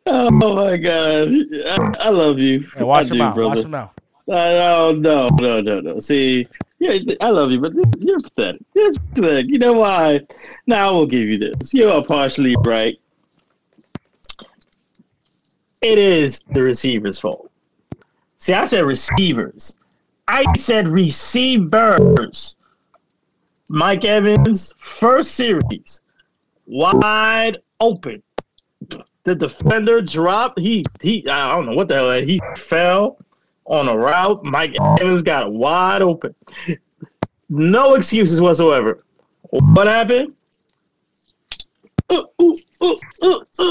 [0.06, 1.28] Oh my god.
[1.66, 2.64] I, I love you.
[2.76, 3.34] And watch I him do, out.
[3.34, 3.56] brother.
[3.56, 4.00] Watch him out.
[4.26, 5.98] Uh, no, no, no, no, no.
[5.98, 8.62] See, yeah, I love you, but you're pathetic.
[8.74, 9.48] It's pathetic.
[9.48, 10.20] You know why?
[10.66, 11.74] Now I will give you this.
[11.74, 12.98] You are partially right.
[15.82, 17.50] It is the receiver's fault.
[18.38, 19.76] See, I said receivers.
[20.26, 22.56] I said receivers.
[23.68, 26.00] Mike Evans, first series,
[26.66, 28.22] wide open.
[29.24, 30.58] The defender dropped.
[30.58, 31.26] He he.
[31.28, 32.12] I don't know what the hell.
[32.12, 33.18] He fell
[33.66, 34.44] on a route.
[34.44, 36.34] Mike Evans got wide open.
[37.48, 39.04] No excuses whatsoever.
[39.50, 40.34] What happened?
[42.10, 42.54] Uh, uh,
[43.22, 43.38] uh,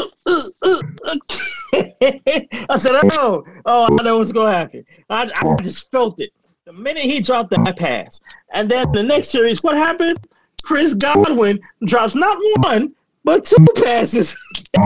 [2.70, 4.86] I said, oh, oh, I know what's going to happen.
[5.10, 6.32] I, I just felt it.
[6.66, 8.22] The minute he dropped that pass.
[8.54, 10.20] And then the next series, what happened?
[10.64, 14.38] Chris Godwin drops not one, but two passes.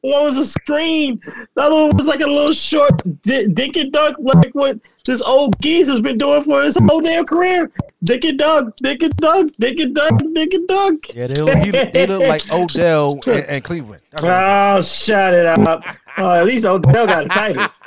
[0.00, 1.20] one was a screen.
[1.54, 5.22] The other one was like a little short d- dink and dunk, like what this
[5.22, 7.70] old geese has been doing for his whole damn career.
[8.04, 11.14] Dick and dunk, dick and dunk, dick and dunk, dick and dunk.
[11.14, 14.02] Yeah, they look, he, they look like Odell and, and Cleveland.
[14.22, 15.82] Oh, shut it up.
[16.16, 17.68] Oh, at least Odell got a title.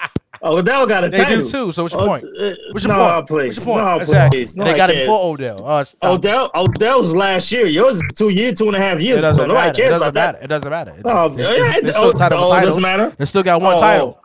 [0.44, 1.44] Odell got a they title.
[1.44, 1.72] do too.
[1.72, 2.24] So what's your Oh, point?
[2.26, 3.28] uh, What's your no, point?
[3.28, 3.58] please.
[3.58, 3.86] What's your point?
[3.86, 4.40] No, exactly.
[4.40, 4.56] please.
[4.58, 5.62] No, they got I it for Odell.
[5.64, 6.12] Oh, stop.
[6.14, 7.68] Odell, Odell's last year.
[7.68, 9.22] Yours is two years, two and a half It years.
[9.22, 9.54] doesn't ago.
[9.54, 9.72] Nobody matter.
[9.72, 10.34] It cares doesn't about that.
[10.34, 10.44] matter.
[10.44, 10.92] It doesn't matter.
[10.98, 12.66] It- Oh, they- yeah, they still oh, title oh, it titles.
[12.70, 13.10] doesn't matter?
[13.18, 14.20] They still got one Oh, title.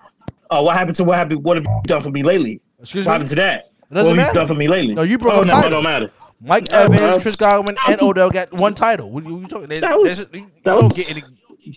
[0.50, 1.44] Oh, what happened to what happened?
[1.44, 2.60] What have you done for me lately?
[2.80, 3.14] Excuse what me.
[3.14, 3.58] happened to that?
[3.58, 4.28] It what doesn't have matter.
[4.30, 4.94] you done for me lately?
[4.94, 5.66] No, you broke oh, up no, titles.
[5.66, 6.10] it don't matter.
[6.40, 9.10] Mike Oh, Evans, uh, Chris Godwin, and Odell got one title.
[9.10, 9.68] What you, you talking?
[9.68, 11.22] They, That was- they, that don't was- get any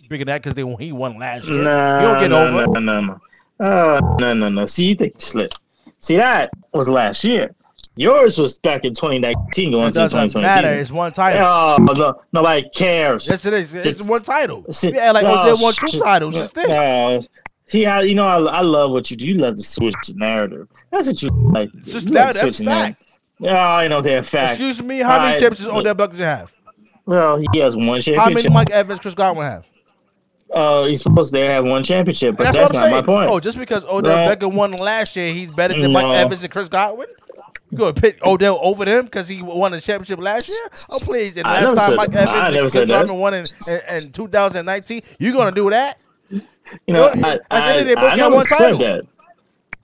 [0.10, 1.64] bigger than that because they he won last year.
[1.64, 2.80] Nah, you don't get no, over.
[2.80, 3.20] No, no, no.
[3.60, 4.66] Uh, no, no, no.
[4.66, 5.60] See, you think you slipped.
[6.00, 7.54] See, that was last year.
[7.96, 10.48] Yours was back in 2019 going It doesn't 2020.
[10.48, 10.74] matter.
[10.80, 11.44] It's one title.
[11.46, 13.28] Oh, no, nobody cares.
[13.30, 13.74] Yes, it is.
[13.74, 14.66] It's, It's- one title.
[14.72, 16.02] See- Yeah, like oh, Odell won two shit.
[16.02, 16.38] titles.
[16.38, 16.68] It's there.
[16.70, 17.26] No.
[17.66, 19.28] See how you know I, I love what you do.
[19.28, 20.68] You love to switch the narrative.
[20.92, 21.70] That's what you like.
[21.74, 22.98] It's just You that- like that's narrative.
[22.98, 23.06] fact.
[23.42, 24.52] Oh, I know that fact.
[24.54, 25.00] Excuse me.
[25.00, 25.40] How many Alright.
[25.42, 26.52] championships Odell Beckham have?
[27.06, 28.16] Well, he has one championship.
[28.18, 28.50] How many.
[28.50, 29.66] Mike Evans, Chris Godwin have?
[30.54, 32.96] Uh, he's supposed to have one championship, but That's, that's, not saying.
[32.96, 33.30] my point.
[33.30, 34.36] Oh, just because Odell No.
[34.36, 37.08] Beckham won last year, he's better than Mike Evans and Chris Godwin.
[37.72, 40.58] You gonna pick Odell over them because he won a championship last year?
[40.90, 41.38] Oh please!
[41.38, 42.28] And last time Mike that.
[42.28, 43.00] I Evans and Chris.
[43.00, 45.98] Godwin won in, in, in 2019, you gonna do that?
[46.32, 46.42] you
[46.88, 48.80] know, At the I, I, the day, they both I got never one said title.
[48.80, 49.04] that.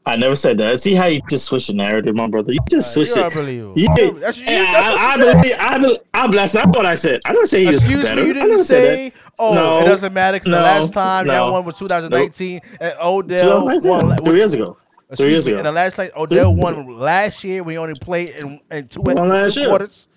[0.07, 0.79] I never said that.
[0.79, 2.53] See how you just switch the narrative, my brother.
[2.53, 3.35] You just switch You're it.
[3.35, 3.73] unbelievable.
[3.79, 5.41] You, You- that's- you- that's I, I you said.
[5.41, 5.55] believe.
[5.59, 5.97] I believe.
[6.13, 7.21] I, that's not what I said.
[7.25, 8.21] I didn't say he was Excuse better.
[8.21, 9.11] me, you didn't say.
[9.39, 9.79] Oh, No.
[9.79, 10.57] it doesn't matter because No.
[10.57, 11.51] the last time No.
[11.53, 14.17] won was 2019, and Odell 2019, won.
[14.23, 14.77] Three years ago.
[15.09, 15.59] Excuse Three years me, ago.
[15.59, 19.01] And the last time Odell Three won last year, we only played in, in two,
[19.01, 20.07] quarters.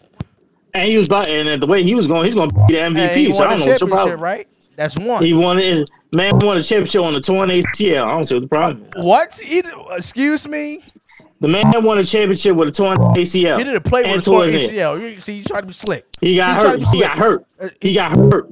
[0.75, 2.81] And he was about, and the way he was going, he's going to be the
[2.81, 3.35] MVP.
[3.35, 4.21] so I don't know what's your problem.
[4.21, 4.47] right?
[4.77, 5.23] That's one.
[5.25, 5.89] He won it.
[6.13, 8.05] Man won a championship on the torn ACL.
[8.07, 8.87] I don't see what the problem.
[8.97, 9.05] is.
[9.05, 9.35] what?
[9.37, 10.83] He, excuse me.
[11.41, 13.59] The man won a championship with a torn ACL.
[13.59, 14.77] He didn't play with And a torn tore his knee.
[14.79, 15.01] ACL.
[15.15, 16.07] You, see, you tried to be slick.
[16.21, 16.83] He got hurt.
[16.83, 17.47] He got hurt.
[17.61, 18.51] Uh, He got hurt.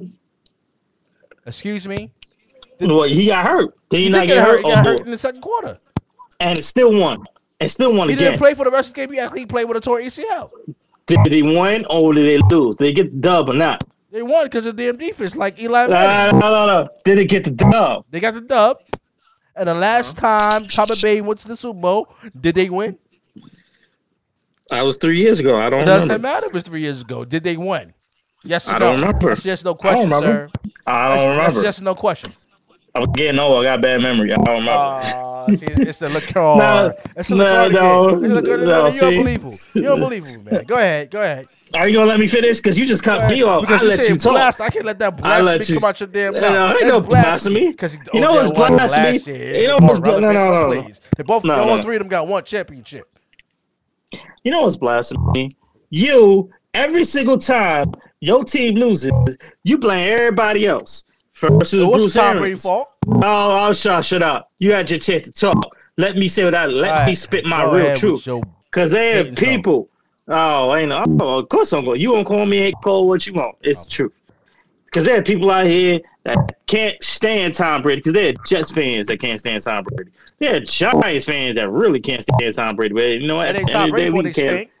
[1.45, 2.11] Excuse me.
[2.79, 3.73] Well, he got hurt.
[3.89, 4.57] Did he, He not did get hurt?
[4.65, 5.77] He got Oh, hurt in the second quarter.
[6.39, 7.25] and still won.
[7.59, 8.31] And still won He again.
[8.31, 9.13] didn't play for the rest of the game.
[9.13, 10.51] He actually played with a torn ACL.
[11.07, 12.75] Did he win or did they lose?
[12.75, 13.83] Did they get the dub or not?
[14.17, 16.39] They won because of damn defense, like Eli No, Manning.
[16.39, 16.89] no, no, no.
[17.05, 18.03] Did they get the dub?
[18.09, 18.79] They got the dub.
[19.55, 22.09] And the last time Tampa Bay went to the Super Bowl,
[22.41, 22.97] did they win?
[24.71, 25.59] That was three years ago.
[25.59, 26.27] I don't It doesn't remember.
[26.27, 27.25] matter if it's three years ago.
[27.25, 27.93] Did they win?
[28.43, 28.85] Yes or I no?
[28.91, 29.27] don't remember.
[29.29, 30.49] That's just no question, remember.
[30.65, 30.71] sir.
[30.87, 31.61] I don't that's remember.
[31.61, 32.31] just no question.
[32.95, 33.63] I'm getting old.
[33.63, 34.33] I got bad memory.
[34.33, 34.71] I don't remember.
[34.71, 36.33] Uh, see, it's the liqueur.
[36.57, 37.69] No, it's the no, liqueur.
[37.71, 38.25] no, game.
[38.25, 38.57] It's the liqueur.
[38.57, 39.05] no, No, you're see?
[39.19, 39.57] unbelievable.
[39.75, 40.63] You're unbelievable, man.
[40.65, 41.11] Go ahead.
[41.11, 41.45] Go ahead.
[41.73, 42.57] Are you gonna let me finish?
[42.57, 43.31] Because you just cut ahead.
[43.31, 43.61] me off.
[43.61, 44.33] Because I you let you talk.
[44.33, 44.61] blast.
[44.61, 46.41] I can't let that blasphemy you- come out your damn mouth.
[46.41, 47.67] no, ain't no blasphemy.
[47.71, 49.59] Because You know oh, what's blasphemy?
[49.59, 50.89] You know what's more bla- no, no, no, no.
[51.17, 51.83] They both, No, all no.
[51.83, 53.07] three of them got one championship.
[54.43, 55.55] You know what's blasphemy?
[55.89, 59.11] You every single time your team loses,
[59.63, 61.05] you blame everybody else.
[61.35, 62.37] Versus So what's Bruce Tom.
[62.37, 62.87] Brady's fault?
[63.07, 64.51] Oh, oh, shut, shut up.
[64.59, 65.61] You had your chance to talk.
[65.97, 68.27] Let me say what I let All me right, spit my go real truth.
[68.71, 69.89] Cause they hating have people.
[70.27, 71.03] Oh, ain't no.
[71.21, 71.99] Oh, of course I'm going.
[72.01, 73.55] You won't call me ain't call what you want.
[73.61, 73.89] It's Oh.
[73.89, 74.13] true.
[74.91, 78.01] Cause there are people out here that can't stand Tom Brady.
[78.01, 80.11] Cause there are Jets fans that can't stand Tom Brady.
[80.39, 82.93] There are Giants fans that really can't stand Tom Brady.
[82.93, 83.47] But you know what?
[83.47, 84.71] At the Tom end of the Brady day, for we they can't- stink.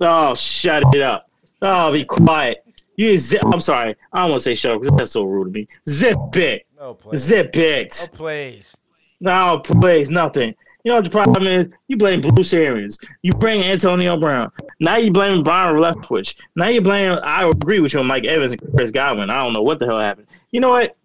[0.00, 1.28] Oh, shut it up.
[1.62, 2.64] Oh, be quiet.
[2.96, 3.42] You zip.
[3.44, 3.94] I'm sorry.
[4.12, 5.68] I don't want to say shut up because that's so rude to me.
[5.88, 6.66] Zip it.
[6.78, 7.20] No place.
[7.20, 8.08] Zip it.
[8.12, 8.76] No place.
[9.20, 10.54] No, please, nothing.
[10.84, 11.68] You know what the problem is?
[11.88, 12.98] You blame Bruce Arians.
[13.22, 14.50] You bring Antonio Brown.
[14.78, 16.36] Now you blame Byron Leftwich.
[16.56, 17.18] Now you blame.
[17.22, 19.28] I agree with you on Mike Evans and Chris Godwin.
[19.28, 20.26] I don't know what the hell happened.
[20.52, 20.96] You know what?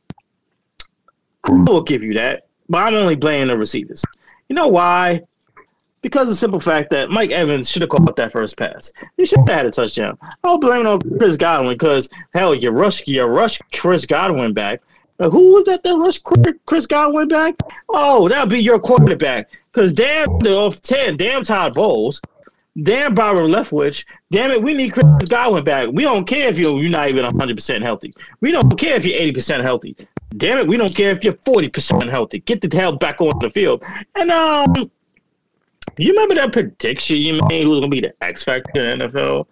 [1.43, 4.03] I will give you that, but I'm only blaming the receivers.
[4.49, 5.21] You know why?
[6.01, 8.91] Because of the simple fact that Mike Evans should have caught that first pass.
[9.17, 10.17] He should have had a touchdown.
[10.43, 14.81] I'll blame it on Chris Godwin because hell, you rush, you rush Chris Godwin back.
[15.19, 16.25] Who was that that rushed
[16.65, 17.55] Chris Godwin back?
[17.87, 19.49] Oh, that'll be your quarterback.
[19.75, 22.21] Because damn, the off ten, damn Todd Bowles
[22.83, 24.05] Damn, Byron Leftwich.
[24.31, 25.89] Damn it, we need Chris Godwin back.
[25.93, 28.13] We don't care if you're, you're not even 100% healthy.
[28.41, 29.95] We don't care if you're 80% healthy.
[30.35, 32.39] Damn it, we don't care if you're 40% healthy.
[32.39, 33.81] Get the hell back on the field.
[34.15, 34.91] And um,
[35.97, 38.99] you remember that prediction you made who was going to be the X Factor in
[38.99, 39.47] the NFL?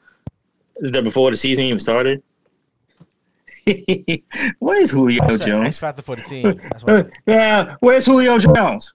[0.82, 2.22] The before the season even started?
[4.60, 5.80] Where's Julio said X Jones?
[5.80, 6.60] factor for the team.
[6.72, 7.12] That's what I said.
[7.26, 8.94] Yeah, where's Julio Jones?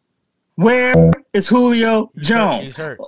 [0.58, 2.36] Where is Julio He's hurt.
[2.36, 2.68] Jones?
[2.68, 2.98] He's hurt.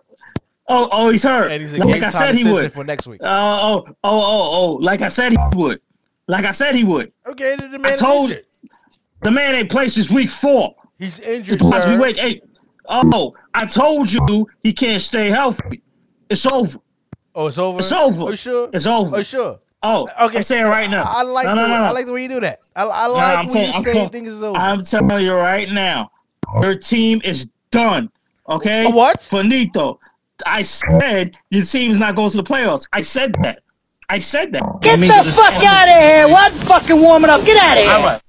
[0.69, 1.51] Oh, oh, he's hurt.
[1.51, 2.73] And he's like I said he would.
[2.73, 3.21] for next week.
[3.25, 5.81] Oh, oh, oh, oh, oh, like I said he would.
[6.29, 7.13] Like I said he would.
[7.27, 8.47] Okay, the man is told- injured.
[9.23, 10.77] The man ain't played since week four.
[11.01, 12.01] He's injured, me sir.
[12.01, 12.45] week eight.
[12.89, 15.83] Oh, I told you he can't stay healthy.
[16.29, 16.79] It's over.
[17.35, 17.79] Oh, it's over.
[17.81, 18.31] It's over.
[18.31, 18.71] You sure?
[18.73, 19.19] It's over.
[19.19, 19.59] You sure?
[19.83, 21.03] Oh, Okay, I'm saying right now.
[21.03, 21.85] I, I like no, no, no, no.
[21.85, 22.61] I like the way you do that.
[22.77, 24.57] I, I like I'm when saying- you I'm say things is over.
[24.57, 26.13] I'm telling you right now,
[26.63, 28.11] your team is done.
[28.49, 28.85] Okay?
[28.87, 29.23] A what?
[29.23, 29.99] Finito.
[30.47, 32.89] I said your team's not going to the playoffs.
[32.93, 33.63] I said that.
[34.09, 34.63] I said that.
[34.81, 36.29] Get the fuck out of here!
[36.29, 37.45] What fucking warming up?
[37.45, 38.21] Get out of here!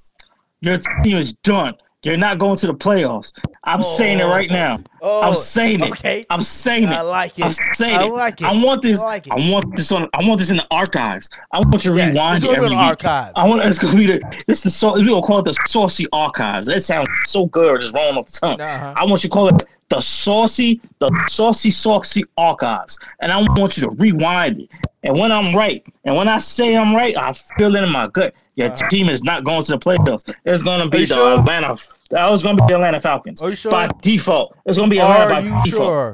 [0.61, 1.73] Your team is done.
[2.03, 3.33] You're not going to the playoffs.
[3.63, 4.79] I'm saying it right now.
[5.01, 5.91] Oh, I'm saying it.
[5.91, 6.25] okay.
[6.31, 6.89] I'm saying it.
[6.89, 7.45] I like it.
[7.45, 8.47] I'm saying I like it.
[8.47, 8.99] I want this.
[8.99, 9.27] I like.
[9.31, 10.09] I want this on.
[10.13, 11.29] I want this in the archives.
[11.51, 12.77] I want you to Yes, rewind it's it gonna be every week.
[12.79, 13.33] archives.
[13.35, 16.07] I want it's gonna be the this the so we gonna call it the saucy
[16.11, 16.65] archives.
[16.67, 18.61] That sounds so good, just rolling off the tongue.
[18.61, 18.93] Uh-huh.
[18.97, 23.77] I want you to call it the saucy, the saucy, saucy archives, and I want
[23.77, 24.69] you to rewind it.
[25.03, 28.07] And when I'm right, and when I say I'm right, I feel it in my
[28.07, 28.33] gut.
[28.55, 28.87] Your Uh-huh.
[28.89, 30.33] team is not going to the playoffs.
[30.45, 31.39] It's gonna be the sure?
[31.39, 31.77] Atlanta.
[32.11, 33.41] That was gonna be the Atlanta Falcons.
[33.41, 33.71] Are you sure?
[33.71, 35.65] By default, it's gonna be Atlanta Are by you default.
[35.69, 36.13] sure?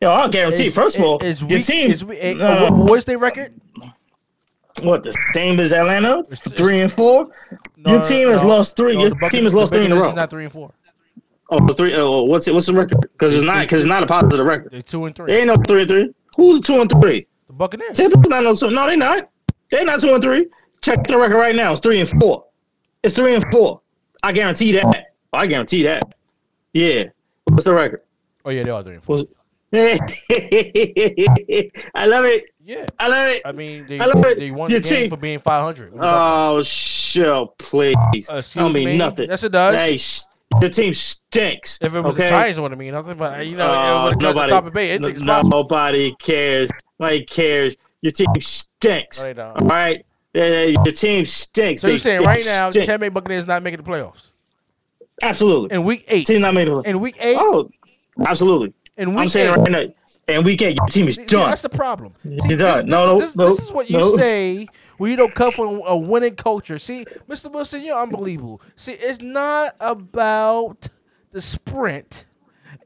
[0.00, 0.66] Yo, I'll guarantee.
[0.66, 1.90] Is- First of all, is your week, team.
[1.90, 3.52] Is we, uh, what's their record?
[4.82, 6.18] what the same as Atlanta?
[6.30, 7.28] It's- Three and four.
[7.78, 8.94] No, your team has no, lost three.
[8.94, 10.08] no, your Buccaneers- team has lost three in a row.
[10.08, 10.70] is not three and four.
[11.50, 11.94] Oh, three.
[11.94, 12.54] Oh, what's it?
[12.54, 13.00] What's the record?
[13.02, 13.60] Because it's not.
[13.60, 14.72] Because it's not a positive record.
[14.72, 15.26] They're two and three.
[15.32, 16.10] They ain't no three and three.
[16.36, 17.26] Who's two and three?
[17.46, 17.96] The Buccaneers.
[17.96, 18.70] Tampa's not no two.
[18.70, 19.30] No, they not.
[19.70, 20.46] They're not two and three.
[20.82, 21.72] Check the record right now.
[21.72, 22.44] It's three and four.
[23.02, 23.80] It's three and four.
[24.22, 25.05] I guarantee that.
[25.32, 26.02] I guarantee that.
[26.72, 27.04] Yeah.
[27.44, 28.02] What's the record?
[28.44, 29.18] Oh yeah, they are three and four.
[31.94, 32.44] I love it.
[32.64, 32.86] Yeah.
[32.98, 33.42] I love it.
[33.44, 34.38] I mean, they, I love it.
[34.38, 35.92] they won Your the game team- for being 500.
[35.92, 38.28] What are you talking Oh, shit, please.
[38.28, 38.96] Excuse Don't mean me?
[38.98, 39.28] nothing.
[39.28, 39.74] Yes, it does.
[39.74, 39.98] Hey,
[40.60, 41.78] the team stinks.
[41.82, 42.24] if it was okay?
[42.24, 43.16] the Giants, it wouldn't mean nothing.
[43.18, 46.14] But uh, you know, Uh, when it comes to nobody, top of Bay, n- nobody
[46.20, 46.70] cares.
[46.98, 47.76] Nobody cares.
[48.02, 49.18] Your team stinks.
[49.18, 49.60] No, they don't.
[49.62, 50.40] All right, Uh,
[50.84, 51.82] your team stinks.
[51.82, 52.86] So you're saying right now, stink.
[52.86, 54.30] Tampa Bay Buccaneers not making the playoffs
[55.22, 55.74] absolutely.
[55.74, 56.26] in week eight?
[56.26, 56.86] team not made it.
[56.86, 57.70] In week eight, Oh,
[58.26, 58.72] absolutely.
[58.96, 59.58] in week I'm saying eight.
[59.58, 59.84] right now,
[60.28, 61.48] and we get your team is See, see, done.
[61.50, 62.12] that's the problem.
[62.18, 62.88] See, You're this, done.
[62.88, 64.16] No, no, this, this, no, this is what you no.
[64.16, 64.66] say
[64.98, 66.78] when you don't come from a winning culture.
[66.78, 67.50] See, Mr.
[67.52, 68.60] Wilson, you're unbelievable.
[68.76, 70.88] See, it's not about
[71.32, 72.26] the sprint.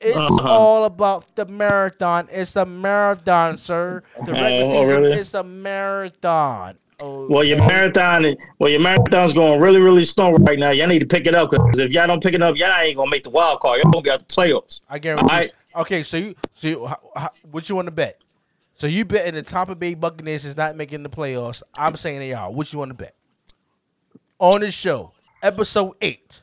[0.03, 0.49] It's Uh-huh.
[0.49, 2.27] all about the marathon.
[2.33, 4.03] It's a marathon, sir.
[4.25, 5.19] The regular Oh, season really?
[5.19, 6.77] is a marathon.
[7.01, 10.71] Oh, Well, your marathon, well, your marathon's going really, really slow right now.
[10.71, 12.97] Y'all need to pick it up because if y'all don't pick it up, y'all ain't
[12.97, 13.81] gonna make the wild card.
[13.83, 14.81] Y'all gonna be out the playoffs.
[14.89, 15.25] I guarantee.
[15.25, 15.53] Alright.
[15.77, 18.21] Okay, so you, so you, how, how, what you want to bet?
[18.75, 21.63] So you betting the Tampa Bay Buccaneers is not making the playoffs.
[21.75, 22.51] I'm saying they are.
[22.51, 23.15] What you want to bet?
[24.39, 26.41] On this show, episode eight.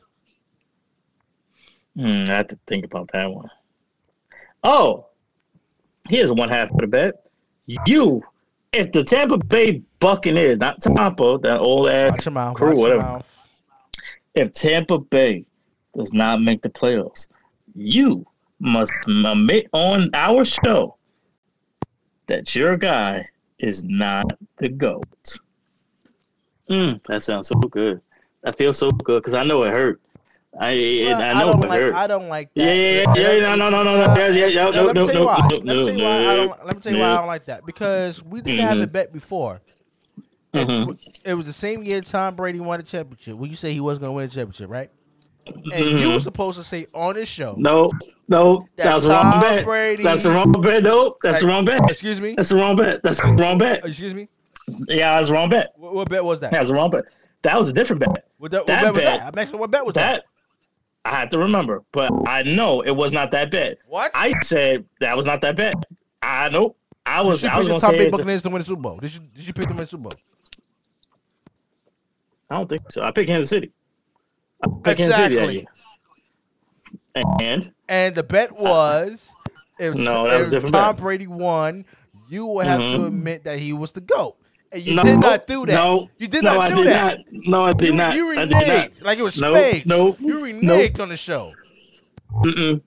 [1.96, 3.50] Hmm, I have to think about that one.
[4.62, 5.06] Oh,
[6.08, 7.14] here's one half of the bet.
[7.86, 8.22] You,
[8.72, 12.56] if the Tampa Bay Buccaneers, not Tampa, that old Watch ass mouth.
[12.56, 13.20] crew, whatever.
[14.34, 15.44] If Tampa Bay
[15.94, 17.28] does not make the playoffs,
[17.74, 18.26] you
[18.60, 20.96] must admit on our show
[22.26, 23.26] that your guy
[23.58, 25.38] is not the GOAT.
[26.70, 28.00] Mm, that sounds so good.
[28.42, 30.00] That feels so good because I know it hurt.
[30.60, 31.82] I, Well, I I don't like.
[31.94, 32.62] I don't like that.
[32.64, 32.72] Yeah,
[33.14, 35.20] yeah, yeah, no, no, no, no, no, yeah, yeah, yeah, no, let me tell you
[35.20, 35.48] no, why.
[35.50, 36.16] no, Let me tell you why.
[36.26, 36.66] I don't.
[36.66, 39.12] Let me tell you why I don't like that because we didn't have a bet
[39.12, 39.60] before.
[40.54, 40.98] Mhm.
[41.24, 43.36] It was the same year Tom Brady won the championship.
[43.36, 44.90] When you say he wasn't going to win the championship, right?
[45.46, 45.64] And
[46.00, 46.12] you Mhm.
[46.14, 47.54] were supposed to say on this show.
[47.58, 47.90] No,
[48.28, 49.64] no, That that's the wrong bet.
[49.64, 50.82] Brady- That's the wrong bet.
[50.82, 51.80] No, that's the Like- wrong bet.
[51.90, 52.34] Excuse me.
[52.36, 53.02] That's the wrong bet.
[53.02, 53.84] That's the wrong bet.
[53.84, 54.28] Excuse me.
[54.88, 55.72] Yeah, that's the wrong bet.
[55.76, 56.50] What, what bet was that?
[56.50, 57.04] That's the wrong bet.
[57.42, 58.24] That was a different bet.
[58.38, 59.22] What, that, what that bet was that?
[59.32, 60.24] I'm asking what bet was that?
[61.08, 63.78] That I had to remember, but I know it was not that bad.
[63.86, 64.10] What?
[64.14, 65.74] I said that was not that bad.
[66.22, 66.76] I know.
[67.06, 67.44] I was.
[67.44, 67.98] I was pick the gonna Tampa say.
[67.98, 68.96] Bay it's a- Buccaneers to win the Super Bowl?
[68.98, 70.14] Did you did you pick them to win the Super Bowl?
[72.50, 73.02] I don't think so.
[73.02, 73.72] I picked Kansas City.
[74.64, 75.68] I picked Kansas City Exactly.
[77.40, 79.32] And And the bet was
[79.78, 81.02] if, No, that was if a different Tom bet.
[81.02, 81.84] Brady won,
[82.28, 83.06] you would have to Mhm.
[83.06, 84.36] admit that he was the GOAT.
[84.70, 85.72] And you no, did not do that.
[85.72, 87.18] No, you did no, not I do did that.
[87.32, 87.46] Not.
[87.48, 88.14] No, I did you, not.
[88.16, 88.64] you I did not.
[88.64, 89.86] reneged like it was No, spades.
[89.86, 90.76] no, you no.
[90.78, 91.52] reneged on the show.
[92.32, 92.82] Mm-mm.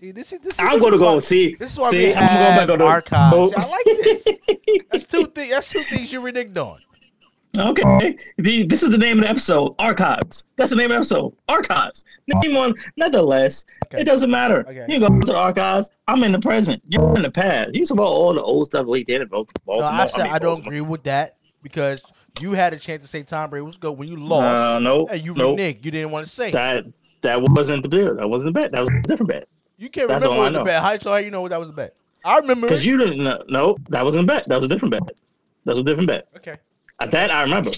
[0.00, 0.54] See, this is this.
[0.54, 1.54] Is, I'm this gonna go why- see.
[1.56, 3.50] This is why see, we I'm going back have on the archives.
[3.50, 4.26] See, I like this.
[4.90, 5.50] That's two things.
[5.50, 6.80] That's two things you reneged on.
[7.58, 9.74] Okay, the, this is the name of the episode.
[9.78, 10.46] Archives.
[10.56, 11.34] That's the name of the episode.
[11.48, 12.06] Archives.
[12.26, 12.74] Name one.
[12.96, 14.00] Nonetheless, Okay.
[14.00, 14.60] it doesn't matter.
[14.66, 14.86] Okay.
[14.88, 15.90] You go to the archives.
[16.08, 16.82] I'm in the present.
[16.88, 17.74] You're in the past.
[17.74, 20.00] You about all the old stuff we did in Bal- No, Baltimore.
[20.00, 22.00] I said mean, I don't agree with that because
[22.40, 25.06] you had a chance to say Tom Brady was good when you lost, Uh, no,
[25.08, 25.54] and you no.
[25.54, 25.84] reneged.
[25.84, 26.50] You didn't want to say.
[26.52, 26.84] That
[27.20, 28.16] that wasn't the bet.
[28.16, 28.72] That wasn't the bet.
[28.72, 29.46] That was a different bet.
[29.76, 30.82] You can't that's remember I what the bet.
[30.82, 31.10] How so?
[31.10, 31.94] How you know what that was a bet?
[32.24, 32.66] I remember.
[32.66, 33.42] Because you didn't know.
[33.48, 34.48] No, that wasn't a bet.
[34.48, 35.02] That was a different bet.
[35.66, 36.28] That was a different bet.
[36.36, 36.56] Okay.
[37.10, 37.70] That I remember.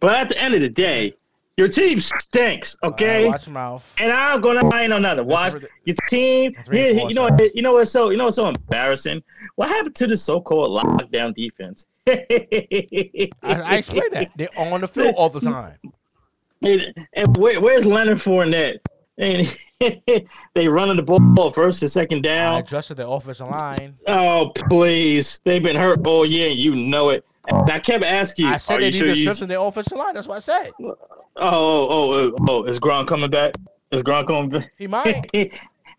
[0.00, 1.14] But at the end of the day,
[1.56, 2.76] your team stinks.
[2.82, 3.26] Okay.
[3.26, 3.94] Uh, watch your mouth.
[3.98, 5.22] And I'm gonna I ain't know.
[5.22, 6.52] Watch really- your team.
[6.56, 7.36] That's Here, you know, huh?
[7.54, 9.22] you know what's so you know what's so embarrassing?
[9.56, 11.86] What happened to the so-called lockdown defense?
[12.08, 15.76] I, I explained that they're on the field all the time.
[16.64, 18.78] and, and where, where's Leonard Fournette?
[19.18, 19.54] And
[20.54, 22.52] they running the ball first and second down.
[22.54, 22.60] I down.
[22.62, 23.98] adjusted the offensive line.
[24.06, 26.48] Oh please, they've been hurt all year.
[26.50, 27.26] and You know it.
[27.48, 28.52] And I kept asking you.
[28.52, 29.24] I said they you need sure to you?
[29.24, 30.14] strengthen their offensive line.
[30.14, 30.70] That's what I said.
[30.80, 30.96] Oh,
[31.36, 33.54] oh, oh, oh, oh is Gronk coming back?
[33.90, 34.70] Is Gronk coming back?
[34.76, 35.28] He might.
[35.32, 35.50] he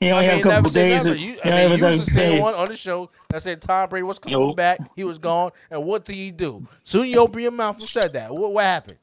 [0.04, 1.06] only I have a couple days.
[1.06, 1.16] never.
[1.16, 3.90] of- You, I mean, you was the same one on the show that said Tom
[3.90, 4.56] Brady was coming Nope.
[4.56, 4.80] back.
[4.96, 5.52] He was gone.
[5.72, 6.66] And what did he do?
[6.84, 8.34] Soon you open your mouth and said that.
[8.34, 8.98] What, what happened?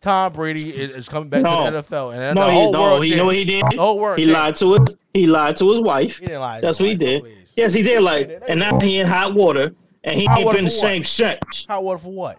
[0.00, 1.64] Tom Brady is, is coming back No.
[1.64, 3.04] to the NFL, and No, the he, whole no, world.
[3.04, 3.64] he know what he did.
[3.70, 4.38] The whole world He changed.
[4.38, 4.96] lied to his.
[5.14, 6.18] He lied to his wife.
[6.18, 6.56] He didn't lie.
[6.60, 7.22] to That's what he did.
[7.22, 7.52] please.
[7.56, 7.92] Yes, he did.
[7.92, 9.72] He Like, and now he in hot water,
[10.04, 11.66] and he ain't been the same since.
[11.66, 12.38] Hot water for what?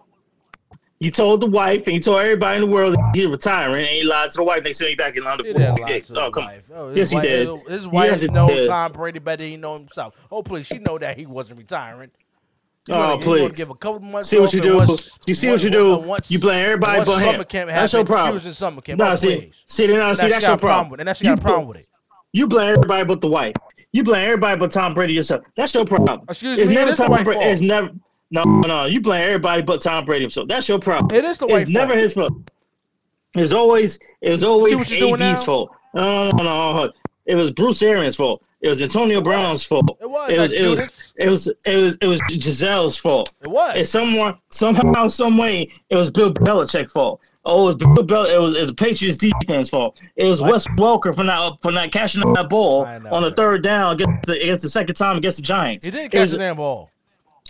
[1.00, 4.04] He told the wife, and he told everybody in the world he's retiring, and he
[4.04, 4.62] lied to the wife.
[4.64, 5.46] Next thing he back in London.
[5.46, 6.62] He didn't lie to Oh, come wife.
[6.72, 7.48] Oh, Yes, he wife, did.
[7.68, 8.68] His, wife Yes, he knows.
[8.68, 10.14] Tom Brady better than he know himself.
[10.16, 12.10] Oh, Hopefully, she know that he wasn't retiring.
[12.86, 13.56] You Oh, gonna please.
[13.56, 14.28] give a couple months.
[14.28, 14.76] See what you do.
[14.76, 15.96] once- You see what you do.
[15.96, 17.66] once- You blame everybody but him.
[17.66, 18.38] That's your problem.
[18.38, 18.98] He in summer camp.
[18.98, 19.64] No, oh, see, please.
[19.68, 21.06] see, Now see, she that's your problem problem.
[21.06, 21.86] Now she You got a problem with it.
[22.32, 23.54] You blame everybody but the wife.
[23.94, 25.44] You blame everybody but Tom Brady yourself.
[25.56, 26.22] That's your problem.
[26.28, 27.32] Excuse it's me, never it Tom Brady.
[27.32, 27.46] fault.
[27.46, 27.90] It's never.
[28.32, 28.86] No, no.
[28.86, 30.48] You blame everybody but Tom Brady himself.
[30.48, 31.16] That's your problem.
[31.16, 32.02] It is the It's never fault.
[32.02, 32.32] his fault.
[33.36, 34.00] It's always.
[34.20, 35.30] It was always what you're doing now?
[35.34, 35.70] AB's fault.
[35.94, 36.92] No, no, no, no.
[37.26, 38.42] It was Bruce Arians' fault.
[38.62, 39.88] It was Antonio Brown's fault.
[40.00, 40.52] It was, It was.
[40.52, 41.12] It was.
[41.16, 41.48] It was.
[41.64, 41.98] It was.
[42.00, 43.32] It was Gisele's fault.
[43.42, 43.76] It was.
[43.76, 47.20] It's someone somehow, some way, it was Bill Belichick's fault.
[47.46, 50.00] Oh, it was Bill Bel- It was, it the Patriots defense fault.
[50.16, 50.52] It was What?
[50.52, 53.10] Wes Welker for not for not catching that ball know.
[53.12, 55.84] on the third down against the, against the second time against the Giants.
[55.84, 56.90] he didn't It catch was, the damn ball.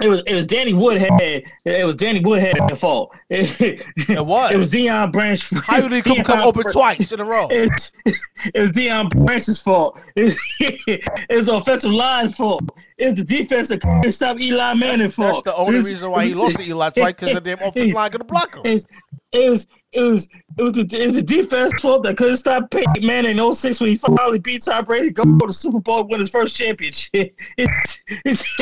[0.02, 1.44] it was it was Danny Woodhead.
[1.64, 3.12] It was Danny Woodhead fault.
[3.30, 3.86] It,
[4.26, 4.50] was.
[4.50, 5.48] It was Deion Branch.
[5.64, 7.46] How you leave come, come open Branch- twice in a row?
[7.50, 10.00] It, it was Deion Branch's fault.
[10.16, 12.62] It was, it was the offensive line fault.
[12.98, 15.44] It was the defense that couldn't stop Eli Manning fault.
[15.44, 17.66] That's the only was- reason why he lost to Eli twice because of the damn
[17.68, 18.62] offensive line could block him.
[18.64, 18.86] It was,
[19.32, 20.28] it was, it was,
[20.58, 23.80] it was, the, it was the defense fault that couldn't stop Peyton Manning in 06
[23.80, 26.30] when he finally beat Tom Brady to go to the Super Bowl and win his
[26.30, 27.14] first championship.
[27.56, 28.44] It's, it's,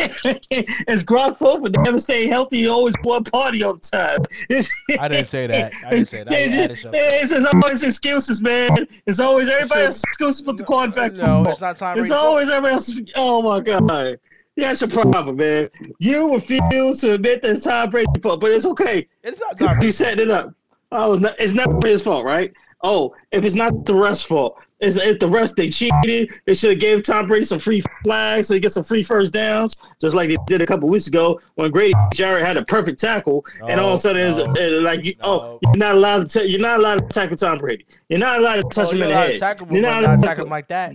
[0.50, 2.58] it's Gronk fault for never staying healthy.
[2.58, 4.18] He always one party all the time.
[4.48, 4.68] It's,
[4.98, 5.72] I didn't say that.
[5.84, 6.32] I didn't say that.
[6.32, 7.00] I added something.
[7.02, 8.86] It's, it's always excuses, man.
[9.06, 11.12] It's always everybody has excuses but the quarterback.
[11.12, 11.48] No, football.
[11.48, 13.00] it's not Tom It's always everybody else.
[13.14, 14.18] Oh my god.
[14.56, 15.70] That's your problem, man.
[15.98, 19.08] You refuse to admit that it's Tom Brady's fault, but it's okay.
[19.22, 19.90] It's not Tom You Brady.
[19.90, 20.54] setting it up.
[20.93, 21.34] Oh, it's not.
[21.38, 22.53] It's never his fault, right?
[22.84, 25.55] Oh, if it's not the refs' fault, it's, it's the refs.
[25.55, 26.30] They cheated.
[26.47, 29.32] They should have gave Tom Brady some free flags so he gets some free first
[29.32, 33.01] downs, just like they did a couple weeks ago when Grady Jarrett had a perfect
[33.01, 34.45] tackle, and all of a sudden it's No,
[34.78, 35.24] uh, like, you, no.
[35.24, 36.49] oh, you're not allowed to.
[36.49, 37.86] You're not allowed to tackle Tom Brady.
[38.09, 39.38] You're not allowed to touch Oh, him in the head.
[39.40, 40.93] tackle You're not allowed to tackle him like that.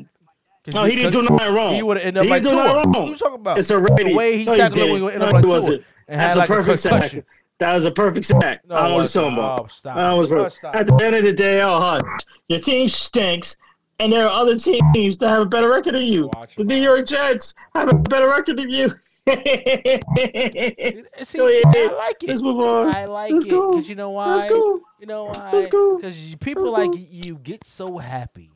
[0.74, 1.74] No, he didn't do nothing wrong.
[1.74, 3.04] He would have ended up He like didn't do nothing wrong.
[3.04, 3.58] What you talking about?
[3.60, 5.84] It's already The way he no, tackled him, he would end No, up like wasn't.
[6.10, 7.20] and That's had like a a perfect concussion.
[7.22, 7.26] sack.
[7.60, 8.62] That was a perfect sack.
[8.68, 9.24] No, I don't it know what you're wasn't.
[9.26, 9.60] talking about.
[9.62, 9.97] Oh, stop.
[9.97, 10.76] I was Oh, perfect.
[10.76, 12.01] At the end of the day, oh, hush.
[12.49, 13.58] Your team stinks,
[13.99, 16.30] and there are other teams that have a better record than you.
[16.36, 16.76] Watch The New.
[16.76, 18.93] York Jets have a better record than you.
[19.28, 19.36] See,
[21.38, 21.66] Go ahead.
[21.76, 22.28] I like it.
[22.30, 22.95] Let's move on.
[22.95, 24.36] I like Let's it because you know why?
[24.36, 24.80] Let's go.
[24.99, 25.49] You know why?
[25.51, 25.97] Let's go.
[25.97, 26.97] Because people Let's like go.
[27.10, 28.51] you get so happy.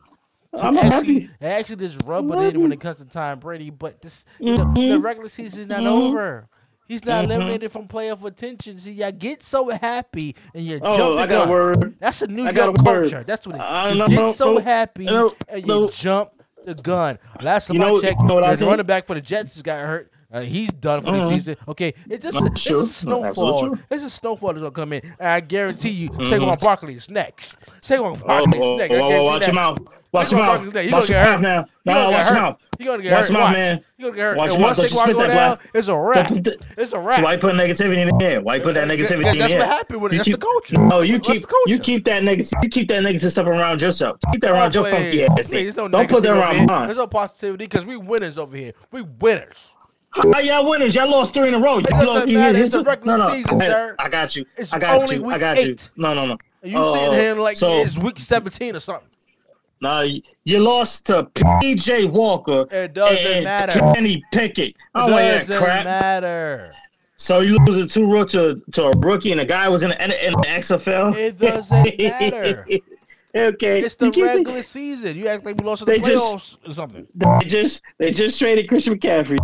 [0.53, 1.29] I'm actually, happy.
[1.41, 4.63] actually just rub it in when it comes to Tom Brady, but this the, the
[4.63, 5.03] Mhm.
[5.03, 5.87] regular season is not Mhm.
[5.87, 6.47] over.
[6.91, 7.31] He's not Mhm.
[7.35, 8.77] eliminated from playoff attention.
[8.77, 11.49] See, y'all get so happy and you Oh, jump the I got a gun.
[11.49, 11.95] word.
[12.01, 13.01] That's a New I York a word.
[13.03, 13.23] culture.
[13.25, 13.65] That's what it is.
[13.65, 16.31] I you know- get so no, happy no, and you jump
[16.65, 17.17] the gun.
[17.41, 20.11] Last time You know- I checked, know the running back for the Jets got hurt.
[20.33, 21.29] Uh, he's done for the Mhm.
[21.29, 21.57] season.
[21.67, 22.77] Okay, it just No, it's sure.
[22.77, 23.25] a No, snowfall.
[23.25, 23.79] absolutely true.
[23.91, 25.01] It's a snowfall that's gonna come in.
[25.19, 26.29] And I guarantee you, Mhm.
[26.29, 27.53] Saquon Barkley is next.
[27.81, 28.93] Saquon Oh, Barkley oh, is next.
[28.95, 29.47] oh, oh, watch that.
[29.47, 29.77] your mouth.
[30.13, 30.47] Watch Saquon your mouth.
[30.47, 30.85] Barkley's next.
[30.85, 31.41] He gonna get hurt.
[31.41, 31.65] now.
[31.85, 32.41] No, gonna no, get watch your hurt.
[32.41, 32.57] mouth.
[32.77, 33.29] He gonna get Watch hurt.
[33.29, 33.53] your mouth, Watch.
[33.57, 33.81] man.
[33.97, 34.37] He gonna get hurt.
[34.37, 34.77] Watch your mouth.
[34.77, 35.59] Don't spit that glass.
[35.73, 36.31] it's a wrap.
[36.77, 37.15] It's a wrap.
[37.17, 38.41] So why put negativity in the air?
[38.41, 39.47] Why put that negativity in here?
[39.47, 40.17] that's what happened with it.
[40.17, 40.77] That's the culture.
[40.79, 44.17] No, you keep you keep that negative you keep that negative stuff around yourself.
[44.31, 45.49] Keep that around your Oh, funky ass.
[45.75, 46.87] Don't put that around mine.
[46.87, 48.71] There's no positivity because we winners over here.
[48.91, 49.75] We winners.
[50.13, 50.93] How y'all winners?
[50.95, 51.77] Y'all lost three in a row.
[51.77, 52.57] You doesn't lost, you matter.
[52.59, 53.33] It's the regular no, no.
[53.35, 53.95] season, sir.
[53.97, 54.45] I got you.
[54.57, 55.23] It's I got only you.
[55.23, 55.71] I week got you.
[55.71, 55.89] eight.
[55.95, 56.37] No, no, no.
[56.61, 59.07] And you Oh, sitting here like so- it's week 17 or something.
[59.81, 62.67] No, you- you lost to PJ Walker.
[62.69, 63.79] It doesn't and matter.
[63.79, 64.69] Kenny Pickett.
[64.69, 65.85] It I don't that doesn't crap.
[65.85, 66.73] matter.
[67.17, 69.89] So you lose a two rook to, to a rookie and a guy was in
[69.91, 71.15] the, in the, in the XFL.
[71.15, 72.65] It doesn't matter.
[73.35, 75.15] okay, It's the You it- regular season.
[75.15, 77.07] You act like we lost in the They just- playoffs or something.
[77.15, 79.37] They just they just traded Christian McCaffrey.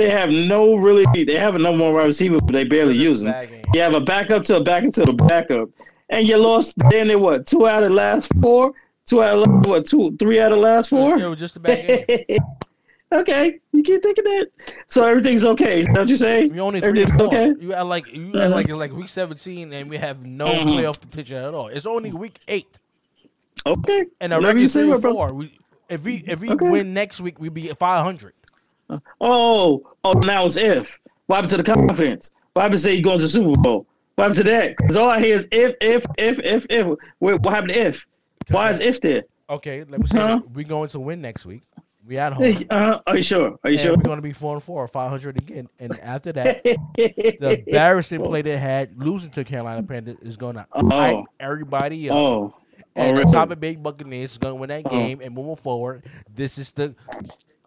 [0.00, 1.04] They have no really.
[1.24, 3.34] They have a number one wide receiver, but they barely use him.
[3.74, 5.68] You have a backup to a backup to a backup,
[6.08, 6.74] and you lost.
[6.90, 7.46] Then they what?
[7.46, 8.72] Two out of the last four.
[9.06, 9.86] Two out of what?
[9.86, 11.28] Two, three out of the last It four.
[11.28, 12.38] was just a bad game.
[13.12, 14.48] okay, you keep thinking that.
[14.88, 15.80] So everything's okay.
[15.82, 16.52] Is that what you're saying?
[16.52, 17.52] We only three Everything's okay.
[17.60, 18.48] You act like you Uh-huh.
[18.54, 20.64] like like week 17 and we have no Mhm.
[20.78, 21.68] playoff contention at all.
[21.68, 22.78] It's only week eight
[23.66, 24.06] Okay.
[24.20, 25.34] and Whatever record you is say, four.
[25.34, 25.58] We,
[25.90, 26.70] if we if we Okay.
[26.70, 28.32] win next week, we'd be at 500.
[29.20, 30.98] Oh, oh, now it's if.
[31.26, 32.30] What happened to the confidence?
[32.52, 33.86] What happened to say you going to the Super Bowl?
[34.16, 34.76] What happened to that?
[34.76, 36.86] Because all I hear is if, if, if, if, if.
[37.20, 38.06] Wait, what happened to if?
[38.48, 39.22] Why is if there?
[39.48, 40.40] Okay, let me say Huh?
[40.52, 41.62] we're going to win next week.
[42.06, 42.56] We at home.
[42.70, 43.58] Uh, are you sure?
[43.62, 43.94] Are you and sure?
[43.96, 45.68] we're going to be four and four, or 500 again.
[45.78, 46.62] And after that,
[46.96, 50.88] the embarrassing play they had losing to Carolina Panthers is going to Oh.
[50.88, 52.16] hype everybody up.
[52.16, 52.54] Oh,
[52.96, 53.32] and oh, the really?
[53.32, 54.90] Tampa Bay Buccaneers is going to win that Oh.
[54.90, 55.20] game.
[55.22, 56.94] And moving forward, this is the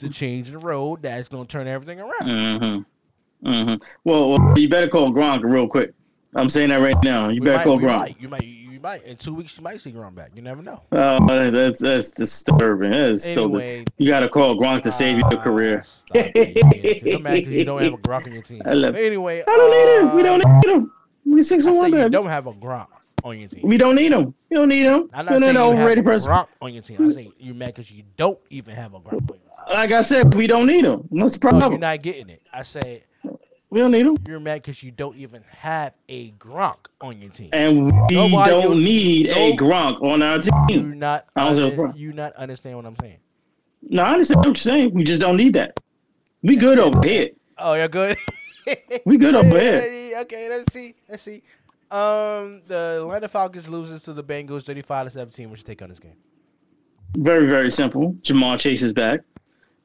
[0.03, 2.13] the change in the road that's going to turn everything around.
[2.21, 3.47] Mm-hmm.
[3.49, 3.83] Mm-hmm.
[4.03, 5.93] Well, well, you better call Gronk real quick.
[6.35, 7.29] I'm saying that right now.
[7.29, 7.97] You We better might, call Gronk.
[7.99, 9.03] might, you might, you might.
[9.03, 10.31] In two weeks, you might see Gronk back.
[10.35, 10.81] You never know.
[10.91, 12.91] Oh, that's that's disturbing.
[12.91, 13.43] That is so.
[13.45, 15.83] Anyway, You got to call Gronk to save your ah, career.
[16.13, 17.15] it.
[17.15, 18.61] I'm mad 'cause you don't have a Gronk on your team.
[18.65, 20.15] I love- anyway, I don't need him.
[20.15, 20.91] We don't uh, need him.
[21.25, 21.93] We six and one.
[21.93, 22.87] you don't have a Gronk
[23.23, 23.61] on your team.
[23.63, 24.33] We don't need him.
[24.49, 25.09] We don't need him.
[25.13, 26.33] I'm not saying an you have a overrated person.
[26.33, 27.05] Gronk on your team.
[27.07, 29.37] I say you're mad because you don't even have a Gronk your.
[29.69, 31.05] Like I said, we don't need him.
[31.09, 31.71] What's the No, problem?
[31.73, 32.41] you're not getting it.
[32.53, 33.03] I say
[33.69, 34.17] we don't need him.
[34.27, 37.49] you're mad because you don't even have a Gronk on your team.
[37.53, 40.99] And we Nobody- don't need a no- Gronk on our You team.
[40.99, 43.17] not I don't under- you not understand what I'm saying.
[43.89, 44.93] No, I understand what you're saying.
[44.93, 45.79] We just don't need that.
[46.41, 47.29] We good over here.
[47.57, 48.17] Oh, you're good.
[49.05, 49.81] We good over here.
[50.21, 50.95] Okay, let's see.
[51.09, 51.41] Let's see.
[51.91, 55.49] Um, the Atlanta Falcons loses to the Bengals 35 to 17.
[55.49, 56.13] What you take on this game?
[57.17, 58.13] Very, very simple.
[58.21, 59.19] Ja'Marr Chase is back.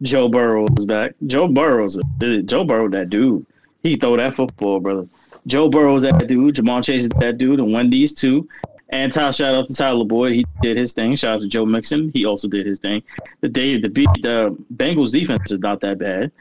[0.03, 1.15] Joe Burrow is back.
[1.27, 1.99] Joe Burrow's
[2.45, 3.45] Joe Burrow that dude.
[3.83, 5.07] He throw that football, brother.
[5.47, 6.57] Joe Burrow's that dude.
[6.57, 7.61] Ja'Marr Chase is that dude.
[7.61, 8.49] And Wendy's too.
[8.91, 10.33] And Ty, shout out to Tyler Boyd.
[10.33, 11.15] He did his thing.
[11.17, 12.11] Shout out to Joe Mixon.
[12.13, 13.03] He also did his thing.
[13.41, 16.33] The day the beat the Bengals defense is not that bad.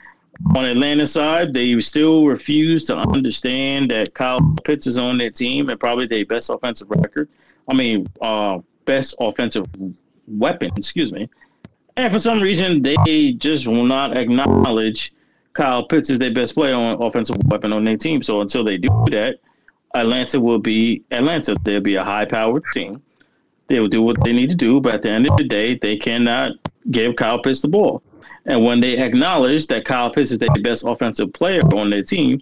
[0.55, 5.69] On Atlanta side, they still refuse to understand that Kyle Pitts is on their team
[5.69, 7.27] and probably their best offensive record.
[7.67, 9.65] I mean, uh, best offensive
[10.27, 11.27] weapon, excuse me.
[11.97, 15.13] And for some reason, they just will not acknowledge
[15.53, 18.21] Kyle Pitts is their best player on offensive weapon on their team.
[18.21, 19.39] So until they do that,
[19.95, 21.55] Atlanta will be Atlanta.
[21.63, 23.01] They'll be a high-powered team.
[23.67, 25.73] They will do what they need to do, but at the end of the day,
[25.75, 26.53] they cannot
[26.91, 28.03] give Kyle Pitts the ball.
[28.45, 32.39] And when they acknowledge that Kyle Pitts is their best offensive player on their team,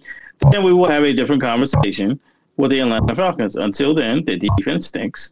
[0.50, 2.20] then we will have a different conversation
[2.58, 3.56] with the Atlanta Falcons.
[3.56, 5.30] Until then, the defense stinks.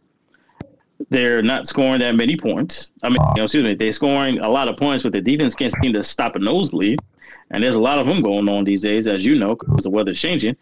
[1.09, 2.89] They're not scoring that many points.
[3.03, 5.53] I mean, you know, excuse me, they're scoring a lot of points, but the defense
[5.53, 6.99] can't seem to stop a nosebleed.
[7.51, 9.89] And there's a lot of them going on these days, as you know, because the
[9.89, 10.55] weather's changing.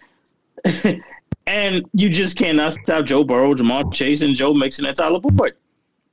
[1.48, 5.54] and you just cannot stop Joe Burrow, Ja'Marr Chase, and Joe Mixon and Tyler Boyd.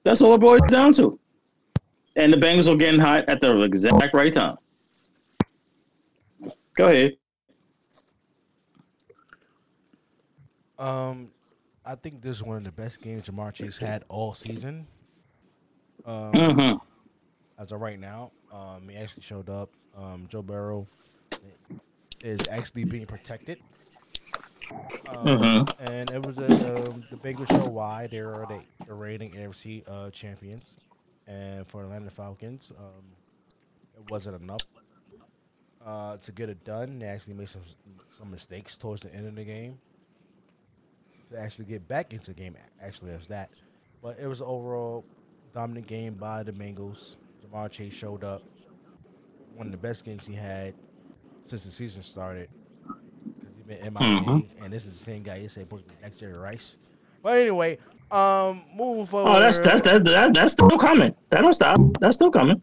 [0.05, 1.18] That's all it boils down to.
[2.16, 4.57] And the Bengals are getting hot at the exact right time.
[6.77, 7.16] Go ahead.
[10.79, 11.30] Um,
[11.91, 14.86] I think this is one of the best games Ja'Marr Chase had all season.
[16.05, 16.76] Um, Mm-hmm.
[17.59, 19.70] as of right now, um, he actually showed up.
[19.97, 20.86] Um, Joe Burrow
[22.22, 23.59] is actually being protected.
[25.07, 25.74] Um, Mhm.
[25.80, 29.82] And it was a, um, the Bengals show why they are the, the reigning AFC
[29.88, 30.78] uh, champions.
[31.26, 33.16] And for Atlanta Falcons, um,
[33.97, 34.62] it wasn't enough
[35.84, 36.99] uh, to get it done.
[37.01, 37.62] They actually made some
[38.11, 39.78] some mistakes towards the end of the game
[41.31, 42.57] to actually get back into the game.
[42.83, 43.51] Actually, as that,
[44.03, 45.05] but it was an overall
[45.55, 47.16] dominant game by the Bengals.
[47.45, 48.43] Ja'Marr Chase showed up,
[49.55, 50.74] one of the best games he had
[51.43, 52.49] since the season started.
[53.57, 54.47] He's been MIA, Mhm.
[54.62, 56.76] and this is the same guy you said supposed to be next Jerry Rice.
[57.22, 57.78] But anyway,
[58.11, 59.31] um, moving forward.
[59.31, 61.14] Oh, that's that's that, that that's still coming.
[61.31, 61.78] That don't stop.
[62.01, 62.62] That's still coming.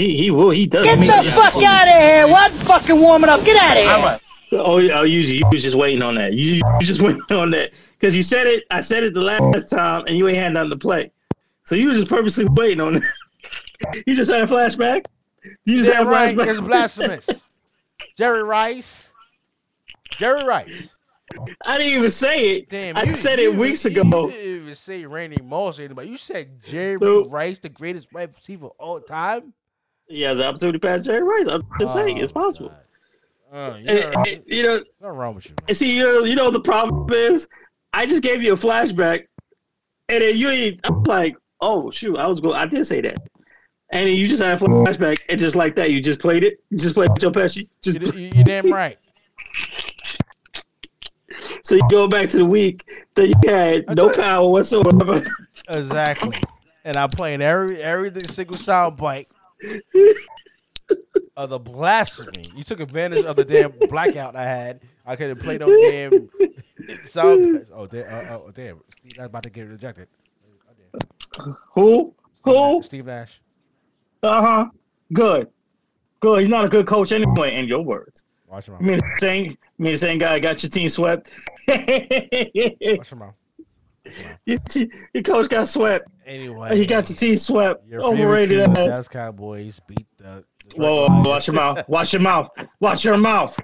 [0.00, 0.48] He he will.
[0.50, 0.84] He does.
[0.84, 1.34] Get the it.
[1.34, 2.26] fuck out of here!
[2.26, 3.44] What fucking warming up?
[3.44, 4.20] Get out of here!
[4.52, 6.32] Oh, yeah, oh, you, you was just waiting on that.
[6.32, 8.64] You, you just waiting on that because you said it.
[8.70, 11.12] I said it the last time, and you ain't had nothing to play.
[11.64, 13.02] So you were just purposely waiting on it.
[14.06, 15.04] you just had a flashback.
[15.66, 16.34] You just Yeah, had a right.
[16.36, 16.48] flashback.
[16.48, 17.28] It's blasphemous.
[18.16, 19.10] Jerry Rice.
[20.12, 20.98] Jerry Rice.
[21.64, 22.70] I didn't even say it.
[22.70, 24.02] Damn, I you, said you, it weeks ago.
[24.02, 26.08] You didn't even say Randy Moss or anybody.
[26.08, 29.52] You said Jerry So- Rice, the greatest wide receiver of all time.
[30.10, 31.46] He has the opportunity to pass Jerry Rice.
[31.46, 32.72] I'm just saying it's possible.
[33.52, 35.52] Uh, you And- know, and, you know, what's wrong with you?
[35.52, 35.58] Man?
[35.68, 37.48] and see, you know, you know, the problem is,
[37.92, 39.26] I just gave you a flashback,
[40.08, 40.80] and then you ain't.
[40.84, 42.56] I'm like, oh shoot, I was going.
[42.56, 43.18] I did say that,
[43.90, 46.60] and then you just had a flashback, and just like that, you just played it.
[46.70, 47.68] You just played Joe Pesci.
[47.82, 48.98] Just You, you, you damn right.
[51.64, 52.84] so you go back to the week
[53.14, 55.24] that you had I no power whatsoever.
[55.68, 56.36] Exactly.
[56.84, 59.28] And I'm playing every every single sound bite
[61.36, 62.44] of the blasphemy.
[62.54, 64.80] You took advantage of the damn blackout I had.
[65.06, 66.28] I couldn't play no damn
[67.04, 67.66] sound.
[67.72, 68.04] Oh damn!
[68.32, 68.80] Uh, oh damn!
[68.98, 70.08] Steve Nash about to get rejected.
[71.38, 72.14] Oh, Who?
[72.44, 72.82] Who?
[72.82, 73.40] Steve Nash.
[74.22, 74.66] Uh huh.
[75.12, 75.48] Good.
[76.20, 76.40] Good.
[76.40, 77.56] He's not a good coach anyway.
[77.56, 78.22] In your words.
[78.46, 78.82] Watch him I out.
[78.82, 79.56] mean, the same.
[79.62, 81.30] I mean, the same guy got your team swept.
[81.68, 81.78] Watch
[83.12, 83.34] him out.
[84.46, 86.08] your, coach got swept.
[86.26, 87.86] Anyway, He got your team swept.
[87.86, 88.74] Your Overrated team, ass.
[88.76, 90.44] Dallas Cowboys, beat the.
[90.76, 91.26] Whoa, whoa, Lions.
[91.26, 91.84] watch your mouth.
[91.88, 92.48] Watch your mouth.
[92.80, 93.58] Watch your mouth.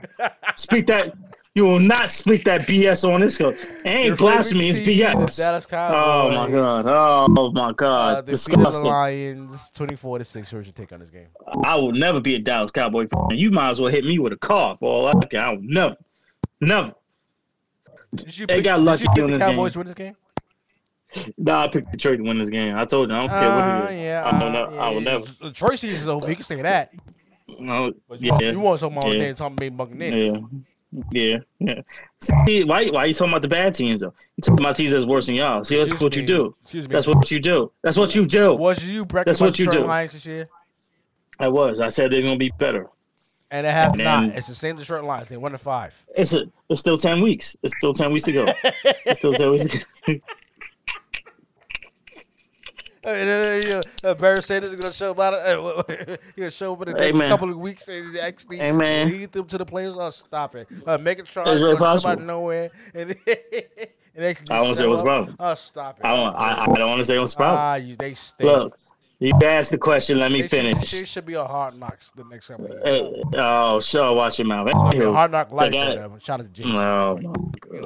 [0.57, 1.15] Speak that.
[1.55, 3.49] You will not speak that BS on this show.
[3.51, 4.69] It ain't blasphemy.
[4.69, 5.37] It's BS.
[5.39, 5.97] Dallas Cowboys.
[6.05, 6.85] Oh my god.
[6.87, 8.27] Oh my Uh, god.
[8.27, 10.53] defeated the Lions, twenty-four to six.
[10.53, 11.29] What's your take on this game?
[11.65, 13.39] I will never be a Dallas Cowboy fan.
[13.39, 15.41] You might as well hit me with a car for all I care.
[15.43, 15.97] I will never,
[16.61, 16.93] never.
[18.15, 19.79] Did you They pick, got did lucky you pick the Cowboys game.
[19.81, 20.17] win this game?
[21.39, 22.77] Nah, I picked Detroit to win this game.
[22.77, 24.01] I told you, I don't care Uh, what it is.
[24.03, 25.25] yeah, I will, uh, never, I will yeah, never.
[25.27, 26.29] The Detroit season's over.
[26.29, 26.93] You can say that.
[27.59, 29.19] No, But you, yeah, you want something on yeah.
[29.19, 30.43] there talking about Buccaneers.
[31.13, 31.81] yeah, yeah, yeah.
[32.21, 34.13] See, why, why you talking about the bad teams though?
[34.37, 35.63] You talking about teams that's worse than y'all.
[35.65, 36.27] See, that's Excuse what you me.
[36.27, 36.57] do.
[36.63, 36.93] Excuse me.
[36.93, 37.73] That's what you do.
[37.83, 38.55] That's what you do.
[38.55, 39.81] was you That's what you do.
[39.85, 40.49] Lions this year?
[41.39, 41.81] I was.
[41.81, 42.89] I said they're gonna be better.
[43.51, 44.29] And they have And not.
[44.31, 45.29] It's the same Detroit Lions.
[45.29, 45.95] They won to five.
[46.17, 47.57] It's a, it's still ten weeks.
[47.63, 48.47] It's still ten weeks to go.
[49.07, 49.67] It's still ten weeks.
[50.07, 50.21] To go.
[50.21, 50.21] And then,
[52.85, 55.41] you know, uh, Barry Sanders is going to show about it.
[55.41, 57.29] Uh, He's going to show up in the Hey, next man.
[57.29, 59.09] couple of weeks and actually Hey, man.
[59.09, 59.97] lead them to the playoffs.
[59.99, 60.69] Oh, stop it.
[60.87, 62.13] Uh, Megatron It's is very going to show out possible.
[62.13, 62.71] of nowhere.
[62.95, 63.17] And,
[64.17, 65.37] and actually I wanna say what's wrong.
[65.39, 66.07] Oh, stop it.
[66.07, 66.35] I don't.
[66.37, 67.55] I, I don't want to say what's wrong.
[67.57, 68.51] Ah, you, they stink.
[68.51, 68.79] Look,
[69.19, 70.19] you asked the question.
[70.19, 70.91] Let me they should, finish.
[70.91, 73.13] They should be a Hard Knocks the next couple of years.
[73.35, 74.15] Uh, oh, sure.
[74.15, 74.69] Watch your mouth.
[74.75, 75.73] I mean, Hard Knock Life.
[75.73, 76.21] got- whatever.
[76.21, 76.73] Shout out to Jason.
[76.73, 77.19] No.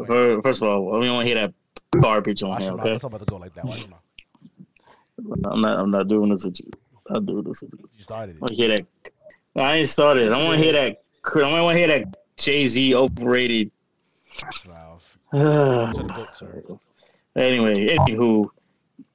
[0.07, 2.71] Fir- First of all, we don't want to hear that garbage on Watch here.
[2.73, 2.87] him out.
[2.87, 3.64] Okay, It's about to go like that.
[3.64, 4.01] Watch him out.
[5.45, 5.79] I'm not.
[5.79, 6.71] I'm not doing this with you.
[7.11, 7.89] I'll do this with you.
[7.97, 8.49] You started I it.
[8.49, 8.87] to hear that.
[9.57, 10.33] I ain't started.
[10.33, 10.97] I want to hear that.
[11.35, 13.71] I want to hear that Jay Z overrated.
[14.68, 14.99] Wow.
[17.37, 18.49] anyway, anywho,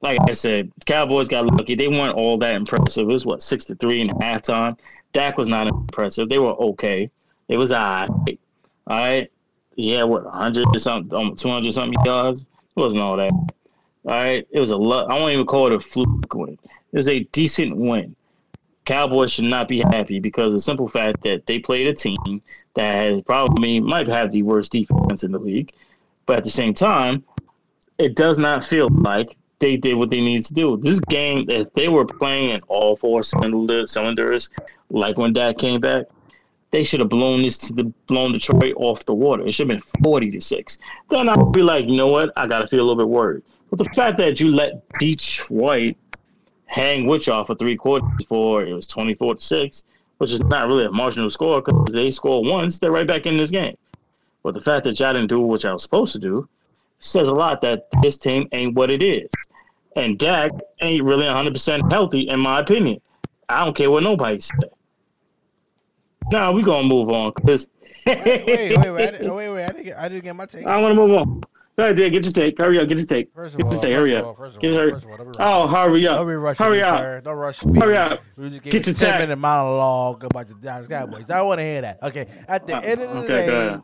[0.00, 1.74] like I said, Cowboys got lucky.
[1.74, 3.08] They weren't all that impressive.
[3.08, 4.78] It was what six to three in halftime.
[5.12, 6.28] Dak was not impressive.
[6.28, 7.10] They were okay.
[7.48, 8.38] It was all right.
[8.86, 9.30] All right.
[9.76, 12.42] Yeah, what 100 or something, um, 200 something yards.
[12.42, 13.30] It wasn't all that.
[14.06, 14.46] All right.
[14.50, 15.10] It was a lot.
[15.10, 16.58] I won't even call it a fluke win.
[16.92, 18.14] It was a decent win.
[18.84, 22.40] Cowboys should not be happy because the simple fact that they played a team
[22.74, 25.72] that has probably might have the worst defense in the league.
[26.26, 27.24] But at the same time,
[27.98, 30.76] it does not feel like they did what they needed to do.
[30.76, 34.50] This game, if they were playing in all four cylinders,
[34.90, 36.04] like when Dak came back,
[36.70, 39.46] they should have blown this to the blown Detroit off the water.
[39.46, 40.78] It should have been forty to six.
[41.08, 42.32] Then I'd be like, you know what?
[42.36, 43.42] I gotta feel a little bit worried.
[43.70, 45.96] But the fact that you let Detroit
[46.66, 49.84] hang with y'all for three quarters for it was twenty four to six,
[50.18, 53.36] which is not really a marginal score because they score once, they're right back in
[53.36, 53.76] this game.
[54.42, 56.48] But the fact that y'all didn't do what y'all was supposed to do
[57.00, 59.28] says a lot that this team ain't what it is.
[59.96, 60.52] And Dak
[60.82, 63.00] ain't really 100% healthy, in my opinion.
[63.48, 64.70] I don't care what nobody says.
[66.30, 67.68] Nah, we gonna move on because
[68.06, 69.08] Wait, wait, wait.
[69.08, 69.64] I didn't, wait, wait.
[69.64, 70.66] I didn't, get, I didn't get my take.
[70.66, 71.42] I want to move on.
[71.78, 72.56] Ahead, Dad, get your take.
[72.58, 73.34] Hurry up, get your take.
[73.34, 73.94] First of Get your take.
[73.94, 74.36] Hurry up.
[74.36, 76.16] first of all, first of all, don't be Oh, hurry up.
[76.16, 76.98] Don't be rushing Hurry me, up.
[77.00, 77.20] sir.
[77.22, 77.78] Don't rush me.
[77.78, 78.20] Hurry up.
[78.38, 79.20] We just gave Get a your 10 take.
[79.20, 81.28] minute monologue about the Dallas Cowboys.
[81.30, 82.02] I want to hear that.
[82.02, 82.26] Okay.
[82.48, 83.78] At the Uh, end of the okay, day,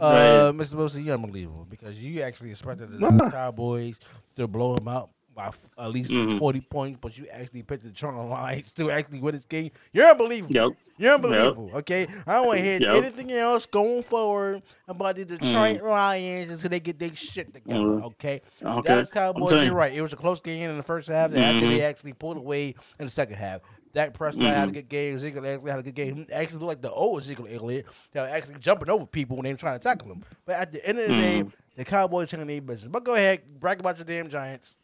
[0.00, 0.52] uh.
[0.52, 0.74] Mr.
[0.74, 4.00] Wilson, you're unbelievable because you actually expected the Dallas Cowboys
[4.34, 6.36] to blow them out by f- at least Mhm.
[6.36, 9.70] 40 points, but you actually picked the Detroit Lions to actually win this game.
[9.92, 10.52] You're unbelievable.
[10.52, 10.68] Yep.
[10.98, 11.70] You're unbelievable.
[11.74, 12.96] Okay, I don't want to hear Yep.
[12.96, 15.82] anything else going forward about the Detroit Mm.
[15.90, 17.78] Lions until they get their shit together.
[17.78, 18.02] Mhm.
[18.06, 18.88] Okay, Okay.
[18.88, 19.52] Dallas Cowboys.
[19.64, 19.92] You're right.
[19.94, 21.30] It was a close game in the first half.
[21.30, 21.70] and After Mhm.
[21.70, 23.60] they actually pulled away in the second half.
[23.94, 25.16] Dak Prescott had a good game.
[25.16, 26.16] Ezekiel Elliott had a good game.
[26.16, 27.86] He actually looked like the old Ezekiel Elliott.
[28.10, 30.24] They were actually jumping over people when they were trying to tackle him.
[30.44, 31.52] But at the end of the day, Mhm.
[31.76, 32.90] the Cowboys taking their business.
[32.92, 34.74] But go ahead, brag about your damn Giants.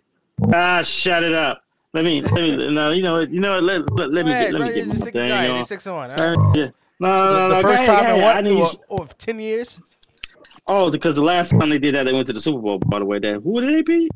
[0.53, 1.62] Ah, shut it up.
[1.93, 4.32] Let me, let me, no, you know what, you know what, let, let, let me
[4.32, 4.68] get, let bro.
[4.68, 5.64] me get my the thing on.
[5.64, 6.11] Six on.
[6.11, 6.70] Uh, yeah.
[6.99, 8.37] No, no, The, no, the first time in what?
[8.37, 9.80] I need or ten years?
[10.66, 12.78] Oh, because the last time they did that, they went to the Super Bowl.
[12.78, 14.11] By the way, then who did they beat?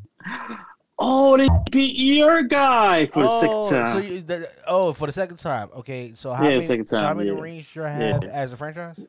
[0.97, 3.93] Oh, they beat your guy for the oh, second time.
[3.93, 5.69] So you, the, oh, for the second time.
[5.77, 6.61] Okay, so how Yeah, many?
[6.63, 7.39] second so how time, many yeah.
[7.39, 8.29] rings you have Yeah.
[8.31, 8.99] as a franchise?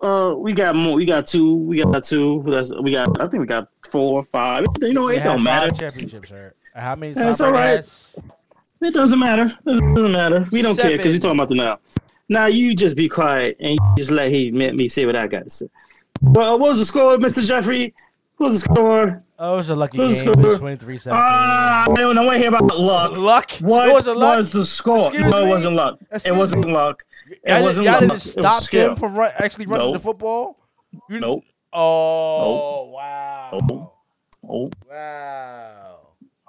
[0.00, 0.94] Uh, we got more.
[0.94, 1.54] We got two.
[1.54, 2.44] We got two.
[2.46, 3.20] That's we got.
[3.20, 4.64] I think we got four, five.
[4.80, 5.70] You know, it don't matter.
[5.70, 6.54] Championships, sir.
[6.74, 7.14] How many?
[7.14, 7.76] That's all right.
[7.78, 8.16] has?
[8.80, 9.46] It doesn't matter.
[9.66, 10.46] It doesn't matter.
[10.52, 11.78] We don't care because we're talking about the now.
[12.28, 15.26] Now you just be quiet and you just let he me, me say what I
[15.26, 15.66] got to say.
[16.20, 17.44] Well, what was the score, Mr.
[17.44, 17.94] Jeffrey?
[18.36, 19.22] What was the score?
[19.40, 20.34] Oh, it was a lucky Who's game.
[20.36, 21.12] It's 23 17.
[21.12, 23.16] Ah, I don't want to hear about luck.
[23.16, 23.50] luck.
[23.60, 24.36] What It was a luck.
[24.36, 25.08] was the score?
[25.08, 25.46] Excuse no, me?
[25.46, 25.98] it wasn't luck.
[26.12, 26.72] Excuse it wasn't me?
[26.72, 27.04] luck.
[27.30, 28.88] It Y'all, wasn't y'all didn't It stop skill.
[28.90, 29.94] them from run, actually running Nope.
[29.94, 30.58] the football.
[31.10, 31.44] You, Nope.
[31.72, 33.50] Oh wow!
[33.68, 33.94] Nope.
[34.48, 35.98] Oh, Wow!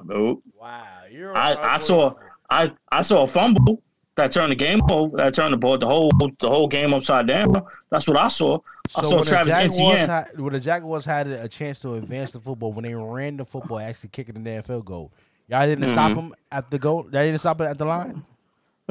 [0.06, 0.42] no.
[0.60, 0.84] Wow!
[1.12, 2.14] You're I, I saw
[2.50, 3.82] I, I saw a fumble
[4.16, 5.18] that turned the game over.
[5.18, 6.10] That turned the ball the whole
[6.40, 7.54] the whole game upside down.
[7.90, 8.60] That's what I saw.
[8.98, 10.10] I So saw when Travis the Jaguars Etienne.
[10.10, 13.46] had, when the Jaguars had a chance to advance the football, when they ran the
[13.46, 15.12] football, actually kicking the damn field goal,
[15.48, 16.30] y'all didn't stop Mm-hmm.
[16.30, 17.04] them at the goal.
[17.04, 18.24] Y'all didn't stop it at the line.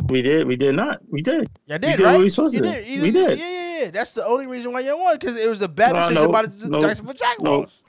[0.07, 0.47] We did.
[0.47, 1.01] We did not.
[1.11, 1.51] We did.
[1.67, 2.19] Y'all We did, did right?
[2.19, 2.87] we you did.
[2.87, 3.39] You We did.
[3.39, 3.91] Yeah, yeah, yeah.
[3.91, 6.29] That's the only reason why y'all won because it was a bad No, decision no,
[6.29, 7.83] by the no, Jacksonville Jaguars.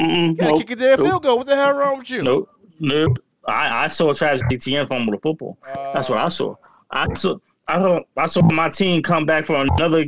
[0.00, 1.38] Mm-mm, You gotta nope, kick it damn nope, field goal.
[1.38, 2.22] What the hell wrong with you?
[2.22, 2.50] Nope.
[2.78, 3.18] Nope.
[3.48, 5.56] I, I saw Travis Etienne fumble the football.
[5.94, 6.54] That's what I saw.
[6.90, 7.36] I saw.
[7.68, 8.00] I saw.
[8.16, 10.04] I saw my team come back for another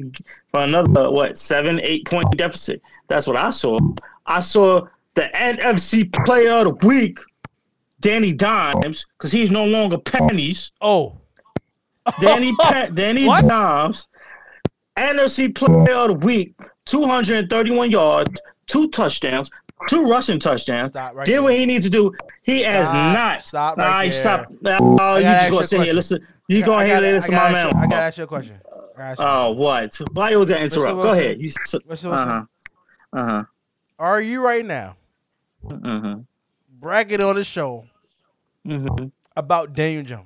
[0.51, 2.83] for another what seven eight point deficit.
[3.09, 3.79] That's what I saw.
[4.27, 7.19] I saw the NFC Player of the Week,
[8.01, 10.71] Danny Dimes, because he's no longer pennies.
[10.81, 11.18] Oh,
[12.21, 13.47] Danny Pe- Danny What?
[13.47, 14.07] Dimes,
[14.97, 16.55] NFC Player of the Week,
[16.87, 19.51] 231 yards, two touchdowns,
[19.89, 20.89] two rushing touchdowns.
[20.91, 22.13] Stop right Did what he needs to do.
[22.43, 23.15] He has Stop.
[23.15, 23.43] not.
[23.45, 24.11] Stop right there.
[24.11, 24.53] stopped.
[24.81, 25.93] Oh, you just gonna sit here.
[25.95, 26.27] Listen.
[26.51, 27.67] You go ahead and listen to my man.
[27.77, 28.59] I gotta ask you a question.
[28.65, 29.95] I gotta ask you a Oh, what?
[30.15, 30.97] Why got to interrupt?
[30.97, 31.41] Go ahead.
[31.41, 31.51] You.
[31.51, 31.85] Mr.
[31.87, 32.11] Wilson.
[32.11, 32.45] Uh huh.
[33.13, 33.45] Uh huh.
[33.99, 34.97] Are you right now
[35.67, 36.21] Mm-hmm.
[36.81, 37.85] bragging on the show
[38.67, 39.07] Mm-hmm.
[39.37, 40.25] about Daniel Jones?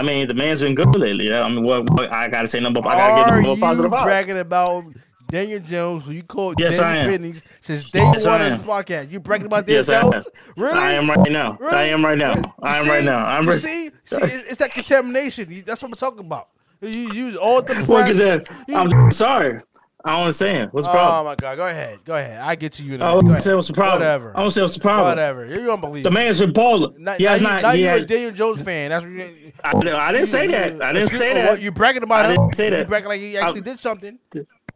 [0.00, 1.28] I mean, the man's been good lately.
[1.28, 1.42] Yeah.
[1.42, 2.80] I mean, what, what I gotta say number.
[2.80, 4.04] I gotta Are give him a you positive out.
[4.04, 4.84] bragging about
[5.28, 7.04] Daniel Jones, who you called Yes, Daniel.
[7.04, 9.10] Pennies since day Yes, one of this podcast?
[9.10, 10.02] You bragging about Daniel Yes.
[10.02, 10.24] Jones?
[10.56, 10.72] Really?
[10.78, 11.58] I am right now.
[11.70, 12.32] I am right now.
[12.62, 13.22] I am right now.
[13.24, 15.62] I'm you re- see, see, it's, that contamination.
[15.66, 16.48] That's what I'm talking about.
[16.80, 17.88] You use all the press.
[17.88, 18.46] Look at that.
[18.66, 19.60] You- I'm sorry.
[20.04, 20.72] I don't understand.
[20.72, 21.20] What's the oh, problem?
[21.20, 21.56] oh my god!
[21.56, 21.98] Go ahead.
[22.04, 22.40] Go ahead.
[22.40, 22.94] I get to you.
[22.94, 23.16] in a I minute.
[23.16, 23.42] Go don't ahead.
[23.42, 24.00] say what's the problem.
[24.00, 24.36] Whatever.
[24.36, 25.08] I don't say what's the problem.
[25.08, 25.44] Whatever.
[25.44, 26.02] You're unbelievable.
[26.02, 26.94] The man's been balling.
[26.98, 27.62] Now, He now has you, not.
[27.62, 28.90] now he you a has, Daniel Jones fan.
[28.90, 29.52] That's what you.
[29.62, 30.82] I, didn't- I didn't say that.
[30.82, 31.50] I didn't Excuse- say oh, that.
[31.50, 32.36] what, you bragging about I him?
[32.36, 32.76] didn't say that.
[32.76, 32.88] You that.
[32.88, 34.18] bragging like he actually did something.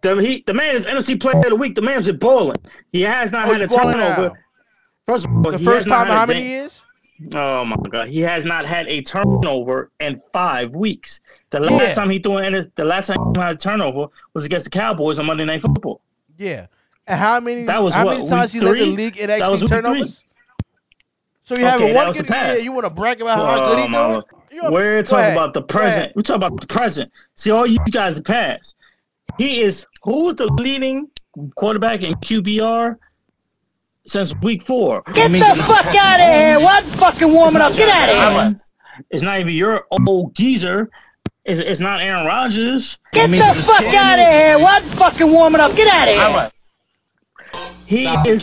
[0.03, 1.75] The, he, the man is NFC Player of the Week.
[1.75, 2.57] The man's been balling.
[2.93, 4.23] He has not Oh, had a turnover.
[4.29, 4.33] now.
[5.07, 6.81] First of all, The first time in had how a many dan- years?
[7.35, 11.21] Oh my god, he has not had a turnover in five weeks.
[11.61, 11.95] The last Yeah.
[11.95, 15.19] time he threw in, the last time he had a turnover was against the Cowboys
[15.19, 16.01] on Monday Night Football.
[16.37, 16.67] Yeah.
[17.07, 17.65] And how many?
[17.65, 18.97] That was how what, many times he week led the three?
[18.97, 20.25] league in That actually was week turnovers?
[21.45, 22.31] So you Okay, haven't one was the good?
[22.31, 22.65] Yeah, past.
[22.65, 24.15] you want to brag about how good he mama.
[24.15, 24.25] doing?
[24.65, 25.37] You- We're talking ahead.
[25.37, 26.17] about the present.
[26.17, 27.13] We're talking about the present.
[27.35, 28.77] See, all you guys the past.
[29.37, 31.09] He is who is the leading
[31.57, 32.97] quarterback in QBR
[34.07, 35.03] since week four.
[35.13, 36.59] Get the fuck out of here!
[36.61, 37.73] What fucking warming up?
[37.75, 38.61] Get out of here!
[39.11, 40.89] It's not even your old geezer.
[41.45, 42.99] It's, it's not Aaron Rodgers.
[43.13, 44.59] Get the fuck out of here!
[44.59, 45.77] What fucking warming up?
[45.77, 46.51] Get out of here!
[47.87, 48.43] He is.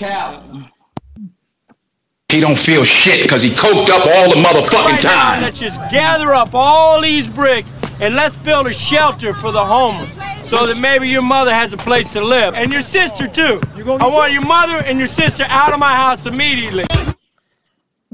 [2.31, 5.41] He don't feel shit because he coked up all the motherfucking Right now, time.
[5.41, 10.13] let's just gather up all these bricks and let's build a shelter for the homeless
[10.47, 12.53] so that maybe your mother has a place to live.
[12.53, 13.59] And your sister, too.
[13.75, 16.85] I want your mother and your sister out of my house immediately.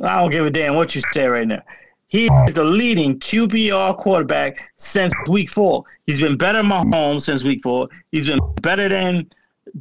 [0.02, 1.62] I don't give a damn what you say right now.
[2.08, 5.84] He is the leading QBR quarterback since week four.
[6.06, 7.90] He's been better than Mahomes since week four.
[8.12, 9.30] He's been better than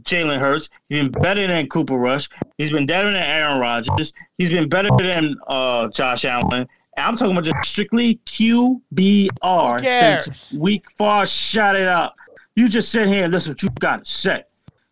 [0.02, 0.68] Jalen Hurts.
[0.88, 2.28] He's been better than Cooper Rush.
[2.58, 4.12] He's been better than Aaron Rodgers.
[4.38, 6.66] He's been better than uh, Josh Allen.
[6.98, 9.80] I'm talking about just strictly QBR
[10.24, 11.26] since week four.
[11.26, 12.16] Shut it up.
[12.56, 14.42] You just sit here and listen to what you got to say.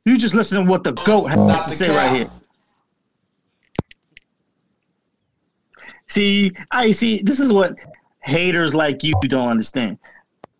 [0.04, 2.30] You just listen to what the GOAT has to say right here.
[6.14, 7.22] See, I see.
[7.22, 7.74] This is what
[8.20, 9.98] haters like you don't understand.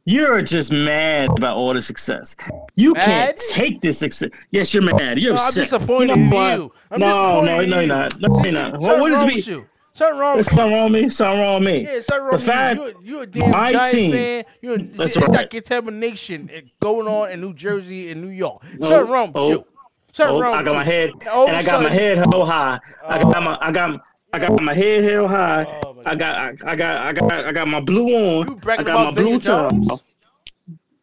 [0.05, 2.37] You're just mad about all the success.
[2.75, 3.05] You Mad?
[3.05, 4.31] can't take this success.
[4.51, 5.21] Yes, you're mad.
[5.21, 6.73] You're No, I'm disappointed in you.
[6.91, 7.87] I'm no, disappointed no, no, you.
[7.87, 8.21] you're not.
[8.21, 8.81] No, you're not.
[8.81, 9.65] What, what wrong with you.
[9.93, 11.09] Something wrong with something wrong with me.
[11.09, 11.85] Something wrong with me.
[11.85, 12.87] Yeah, something wrong fact- you.
[12.87, 14.45] You, you a damn my team- fan.
[14.61, 16.51] You, That's see, it's that contamination
[16.81, 18.61] going on in New Jersey and New York.
[18.83, 19.65] Oh, something wrong with oh, you.
[20.11, 20.77] Something Oh, wrong I got you.
[20.79, 22.81] my head, And and I got my head held high.
[23.07, 24.01] I got my, uh, I got,
[24.35, 25.65] I got my head held high.
[25.87, 28.47] Oh, I got, I, I got, I got, I got my blue on.
[28.49, 29.87] You I got my blue Daniel Jones?
[29.89, 30.01] top.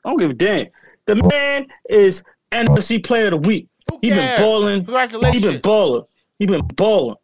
[0.03, 0.67] I don't give a damn.
[1.05, 3.69] The man is NFC Player of the Week.
[3.89, 4.39] Who He been cares?
[4.39, 4.79] balling.
[4.79, 5.45] He Congratulations.
[5.45, 6.03] been balling.
[6.39, 7.15] He been balling.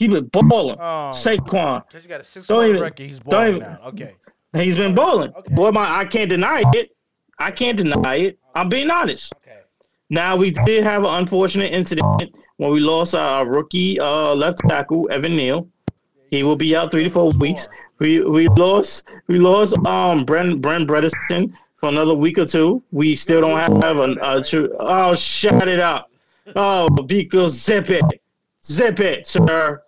[0.00, 0.76] He been balling.
[0.80, 1.12] Oh.
[1.14, 1.86] Saquon.
[1.86, 2.98] Because he got a six Don't even- record.
[3.06, 3.78] He's balling now.
[3.86, 4.14] Okay.
[4.54, 5.32] He's been balling.
[5.34, 5.54] Okay.
[5.54, 6.90] Boy, my I can't deny it.
[7.38, 8.38] I can't deny it.
[8.54, 9.32] I'm being honest.
[9.36, 9.58] Okay.
[10.10, 12.34] Now we did have an unfortunate incident
[12.70, 15.68] we lost our rookie uh, left tackle Evan Neal.
[16.30, 17.68] He will be out three to four weeks.
[17.98, 22.82] We we lost we lost um Brent Brent Bredeson for another week or two.
[22.90, 24.74] We still don't have a, a true.
[24.78, 26.10] Oh, shut it up.
[26.56, 28.04] Oh, because zip it,
[28.64, 29.82] zip it, sir.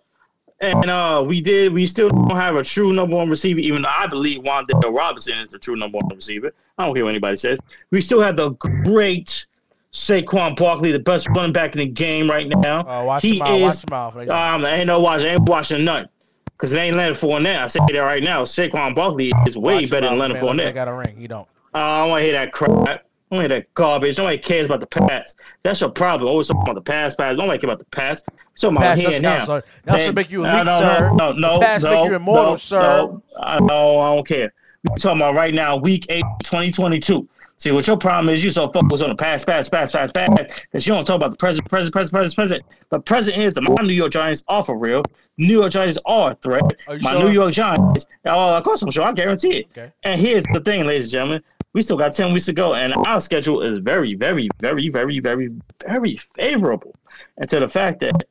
[0.61, 1.73] And uh, we did.
[1.73, 5.37] We still don't have a true number one receiver, even though I believe Wan'Dale Robinson
[5.39, 6.51] is the true number one receiver.
[6.77, 7.59] I don't care what anybody says.
[7.91, 9.47] We still have the great
[9.95, 12.81] Saquon Barkley, the best running back in the game right now.
[12.81, 13.39] Uh, watch he.
[13.39, 13.89] Watch is.
[13.89, 15.21] Like, Um, ain't no watch.
[15.23, 16.09] Ain't watching nothing.
[16.57, 17.63] Cause it ain't Leonard Fournette.
[17.63, 18.43] I say that right now.
[18.43, 20.57] Saquon Barkley is way watch better than Leonard man.
[20.57, 21.15] Look, I got a ring.
[21.17, 21.47] He don't.
[21.73, 22.71] Uh, I don't want to hear that crap.
[22.71, 22.99] I
[23.31, 24.17] don't hear that garbage.
[24.17, 25.39] Nobody cares about the past.
[25.63, 26.29] That's your problem.
[26.29, 27.37] Always talking about the past, pass.
[27.37, 28.25] Nobody care about the past.
[28.55, 29.45] So my Pass here now.
[29.45, 29.63] sir.
[29.85, 31.11] That should make you no, elite, no, sir.
[31.15, 32.81] No, no, The pass no, make you immortal, no, sir.
[32.81, 34.53] No, I, no, I don't care.
[34.83, 37.27] We talking about right now, week eight, 2022.
[37.57, 40.31] See, what your problem is, you so focused on the past, past, past, past, past,
[40.35, 42.63] that you don't talk about the present, present, present, present, present.
[42.89, 45.03] But present is the my New York Giants are for real.
[45.37, 46.63] New York Giants are a threat.
[46.87, 47.23] Are My sure?
[47.23, 49.67] New York Giants, oh, of course I'm sure, I guarantee it.
[49.71, 49.91] Okay.
[50.03, 51.43] And here's the thing, ladies and gentlemen.
[51.71, 55.19] We still got 10 weeks to go, and our schedule is very, very, very, very,
[55.19, 55.49] very,
[55.85, 56.95] very favorable.
[57.37, 58.23] And to the fact that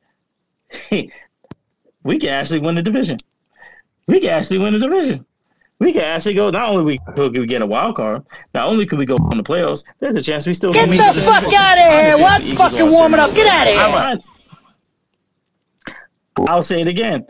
[2.03, 3.19] we can actually win the division.
[4.07, 5.25] We can actually win the division.
[5.79, 6.49] We can actually go.
[6.49, 8.23] Not only we could we get a wild card,
[8.53, 9.83] not only could we go in the playoffs.
[9.99, 11.29] There's a chance we still Get can win the division.
[11.33, 12.17] fuck outta here.
[12.17, 13.29] What the fucking warming up?
[13.29, 13.45] serious.
[13.45, 13.79] Get outta here.
[13.79, 14.17] I-
[16.47, 17.25] I'll say it again.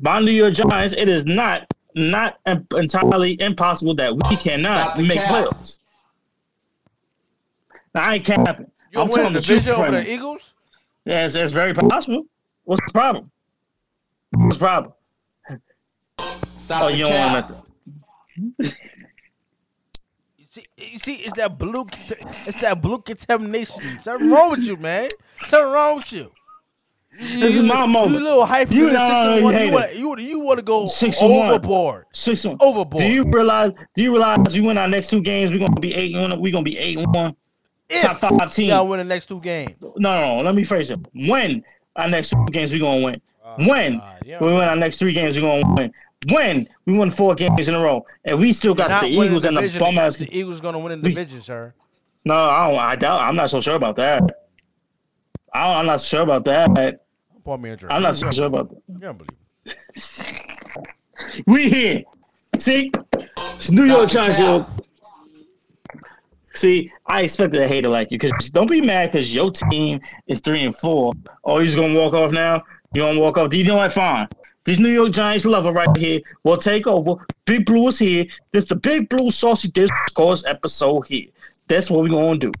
[0.00, 0.94] My New York Giants.
[0.96, 5.78] It is not not entirely impossible that we cannot make playoffs.
[7.94, 8.70] Now, I ain't capping.
[8.92, 10.54] You I'm gonna telling the the truth, division over the Eagles?
[11.04, 12.24] Yes, that's very possible.
[12.64, 13.30] What's the problem?
[14.30, 14.92] What's the problem?
[16.56, 17.50] Stop Oh, the you don't cap.
[17.50, 17.71] want to.
[18.36, 18.48] You
[20.46, 21.86] see, you see, it's that blue,
[22.46, 23.98] it's that blue contamination.
[24.00, 25.10] Something wrong with you, man.
[25.46, 26.30] Something wrong with you.
[27.18, 28.12] You, This is my moment.
[28.12, 28.74] You little hyper.
[28.74, 31.30] You You, know, you You, want, you, you want to go Six one.
[31.32, 32.06] overboard.
[32.12, 32.56] Six one.
[32.60, 33.02] Overboard.
[33.02, 33.72] Do you realize?
[33.94, 35.50] Do you realize you win our next two games?
[35.52, 36.14] We're gonna be eight.
[36.14, 36.40] one.
[36.40, 37.36] We're gonna be eight and one.
[37.90, 38.70] If top five team.
[38.70, 39.74] y'all win the next two games.
[39.80, 40.42] No, no, no.
[40.42, 40.98] Let me phrase it.
[41.12, 41.62] When
[41.96, 43.20] our next two games, we're gonna win.
[43.44, 44.38] Oh, when God, yeah.
[44.40, 45.92] we win our next three games, we're gonna win.
[46.30, 49.56] When we won four games in a row, and we still got the Eagles and
[49.56, 50.16] the bum ass.
[50.16, 51.74] The Eagles gonna win in the We- division, sir.
[52.24, 52.78] No, I don't.
[52.78, 53.20] I doubt.
[53.22, 54.22] I'm not so sure about that.
[55.52, 56.68] I don't, I'm not sure about that.
[56.78, 56.98] A
[57.76, 57.84] drink.
[57.90, 58.80] I'm not so sure about that.
[58.88, 60.38] You don't believe.
[61.46, 62.02] We here.
[62.56, 64.40] See, it's New York Giants.
[66.54, 70.40] See, I expected a hater like you because don't be mad because your team is
[70.40, 71.12] three and four.
[71.44, 72.62] Oh, he's gonna walk off now.
[72.94, 73.50] You gonna walk off?
[73.50, 73.92] Do you know what?
[73.92, 74.28] Fine.
[74.64, 77.14] This New York Giants lover right here will take over.
[77.46, 78.26] Big Blue is here.
[78.52, 81.26] This the Big Blue Saucy Discourse episode here.
[81.66, 82.52] That's what we're gonna do.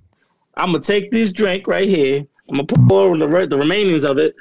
[0.56, 2.26] I'm gonna take this drink right here.
[2.48, 4.34] I'm gonna pour the re- the remainings of it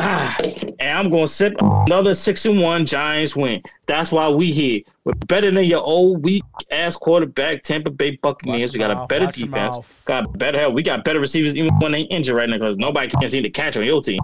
[0.00, 0.36] Ah,
[0.78, 3.62] and I'm gonna sip another six and one Giants win.
[3.86, 4.80] That's why we here.
[5.04, 8.68] We're better than your old weak ass quarterback, Tampa Bay Buccaneers.
[8.68, 9.80] Watch we got a better defense.
[10.04, 10.74] Got better help.
[10.74, 13.50] We got better receivers even when they injured right now because nobody can seem to
[13.50, 14.20] catch on your team.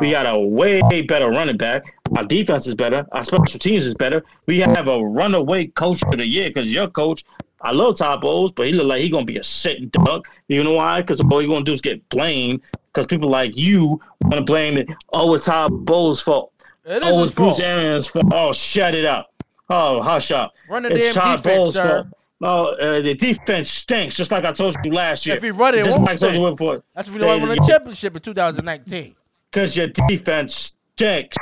[0.00, 1.92] We got a way better running back.
[2.16, 3.06] Our defense is better.
[3.12, 4.22] Our special teams is better.
[4.46, 7.24] We have a runaway coach of the year because your coach.
[7.66, 10.26] I love Todd Bowles, but he look like he gonna be a sitting duck.
[10.48, 11.00] You know why?
[11.00, 12.60] Because all he gonna do is get blamed.
[12.92, 14.88] Because people like you want to blame it.
[15.12, 16.52] Oh, it's Todd Bowles' fault.
[16.84, 17.60] It is Oh, it's Bruce fault.
[17.60, 18.24] Arians' fault.
[18.32, 19.32] Oh, shut it up.
[19.68, 20.54] Oh, hush up.
[20.70, 21.88] Run the it's damn Todd defense, Bowles' sir.
[22.04, 22.06] fault.
[22.38, 25.36] No, uh, the defense stinks, just like I told you last year.
[25.36, 26.82] If he run it, just like I told you before.
[26.94, 29.16] That's when we won the championship in 2019.
[29.50, 31.36] Because your defense stinks,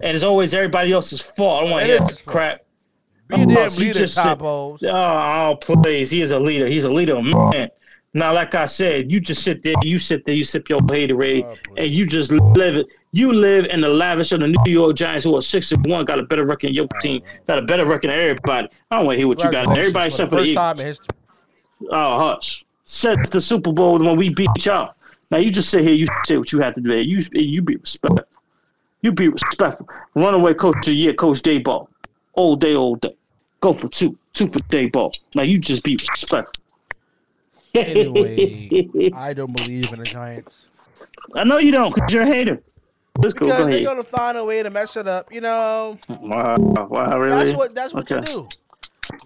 [0.00, 1.58] and it's always everybody else's fault.
[1.58, 2.32] I don't want to hear is that his fault.
[2.32, 2.63] crap.
[3.28, 4.82] Be a damn leader, just Todd said- Bowles.
[4.82, 6.10] Oh, please.
[6.10, 6.66] He is a leader.
[6.66, 7.70] He's a leader, man.
[8.16, 11.44] Now, like I said, you just sit there, you sit there, you sip your Haterade,
[11.44, 12.86] Oh, and you just live it.
[13.10, 16.04] You live in the lavish of the New York Giants, who are six and one,
[16.04, 18.68] got a better record than your team, got a better record than everybody.
[18.90, 19.76] I don't want to hear what you got.
[19.76, 20.54] Everybody except for the Eagles.
[20.56, 21.08] time in history.
[21.90, 22.64] Oh, hush.
[22.84, 24.94] Since the Super Bowl when we beat y'all.
[25.30, 26.94] Now you just sit here, you say what you have to do.
[26.94, 28.26] You you be respectful.
[29.02, 29.88] You be respectful.
[30.14, 31.88] Runaway coach of the year, Coach Daboll.
[32.36, 33.16] All day, all day.
[33.60, 34.18] Go for two.
[34.34, 35.14] Two for Daboll.
[35.34, 36.62] Now you just be respectful.
[37.74, 40.70] Anyway, I don't believe in the Giants
[41.34, 42.62] I know you don't because you're a hater.
[43.16, 43.46] Let's go.
[43.46, 43.82] because Go they're ahead.
[43.82, 45.32] gonna find a way to mess it up.
[45.32, 46.56] You know, Wow,
[46.90, 47.36] wow, really?
[47.36, 48.16] that's what that's what Okay.
[48.16, 48.48] you do.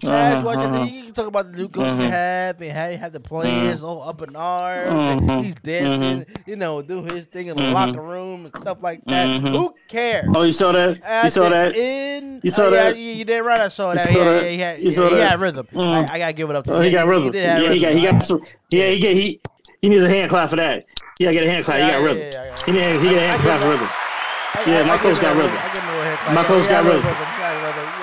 [0.01, 0.85] That's Uh-huh, what you uh-huh.
[0.85, 0.91] do.
[0.91, 2.09] You can talk about the new coach they Mhm.
[2.09, 5.21] have and how you have the players all up in arms.
[5.21, 5.43] Mhm.
[5.43, 9.27] He's dancing, you know, do his thing in the locker room and stuff like that.
[9.41, 10.27] Who cares?
[10.35, 10.97] Oh, you saw that?
[10.97, 11.75] You At saw that?
[11.75, 12.97] end- You saw oh, yeah, that?
[12.97, 13.59] You, you did right.
[13.61, 14.03] I saw You that.
[14.05, 14.43] saw yeah, that?
[14.43, 15.31] yeah, he had, You saw he that?
[15.31, 15.67] had rhythm.
[15.73, 16.09] Mhm.
[16.09, 17.31] I, I gotta give it up to Oh, he got rhythm.
[17.31, 18.41] did have yeah, he got he got some.
[18.71, 19.39] Yeah, he get he
[19.81, 20.85] he needs a hand clap for that.
[21.17, 21.79] He gotta get a hand clap.
[21.79, 22.19] Yeah, he got yeah, rhythm.
[22.19, 23.89] yeah, yeah, He need he get a I- I hand give clap for rhythm.
[23.89, 25.51] I- Yeah, I- my I coach got rhythm.
[25.51, 26.33] I give him a little haircut.
[26.33, 27.03] My Yeah, coach he got rhythm.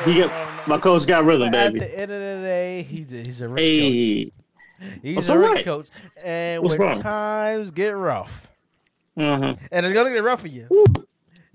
[0.07, 0.31] He got
[0.69, 0.75] rhythm.
[0.75, 0.77] He Yeah, get no, no.
[0.77, 1.79] my coach got rhythm, But At baby.
[1.85, 4.33] the end of the day, he's a, he's a rich Hey, coach.
[5.03, 5.65] He's a rich right?
[5.65, 5.87] coach.
[6.23, 7.01] And What's when wrong?
[7.01, 8.49] times get rough,
[9.17, 9.55] uh-huh.
[9.73, 10.69] and it's gonna get rough for you,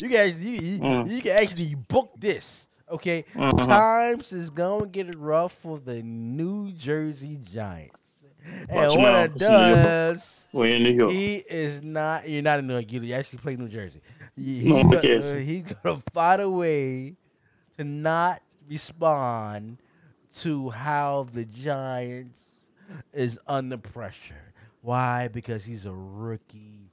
[0.02, 1.12] you guys, you, you, Mm.
[1.12, 2.68] you can actually book this.
[2.90, 3.66] Okay, Uh-huh.
[3.68, 7.96] times is gonna get rough for the New Jersey Giants,
[8.68, 9.76] and Watch 'em what it It's New York.
[9.86, 11.12] does, We're in New York.
[11.12, 12.28] he is not.
[12.28, 12.92] You're not in New York.
[12.92, 14.02] You actually play New Jersey.
[14.36, 17.14] He- No he's, gonna, he's gonna find a way
[17.78, 18.42] to not
[18.72, 19.78] respond
[20.38, 22.66] to how the Giants
[23.14, 24.54] is under pressure.
[24.82, 25.28] Why?
[25.28, 26.90] Because he's a rookie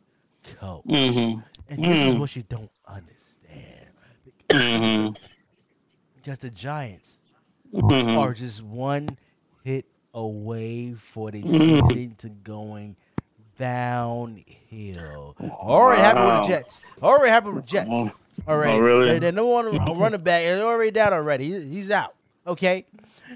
[0.61, 1.45] coach, Mhm.
[1.69, 2.19] and this is Mm.
[2.19, 3.87] what you don't understand.
[4.49, 5.17] Mhm.
[6.17, 7.21] Because the Giants
[7.73, 8.19] Mhm.
[8.19, 9.09] are just one
[9.63, 11.89] hit away for the Mhm.
[11.93, 12.97] season to going
[13.57, 15.37] downhill.
[15.41, 16.81] Already happened with the Jets.
[17.03, 17.91] Already happened with the Jets.
[18.47, 18.73] Already.
[18.73, 19.05] Oh, really?
[19.07, 20.43] They're, they're no one running back.
[20.45, 21.51] They're already down already.
[21.61, 22.15] He- He's out.
[22.47, 22.87] Okay.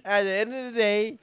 [0.05, 1.19] At the end of the day,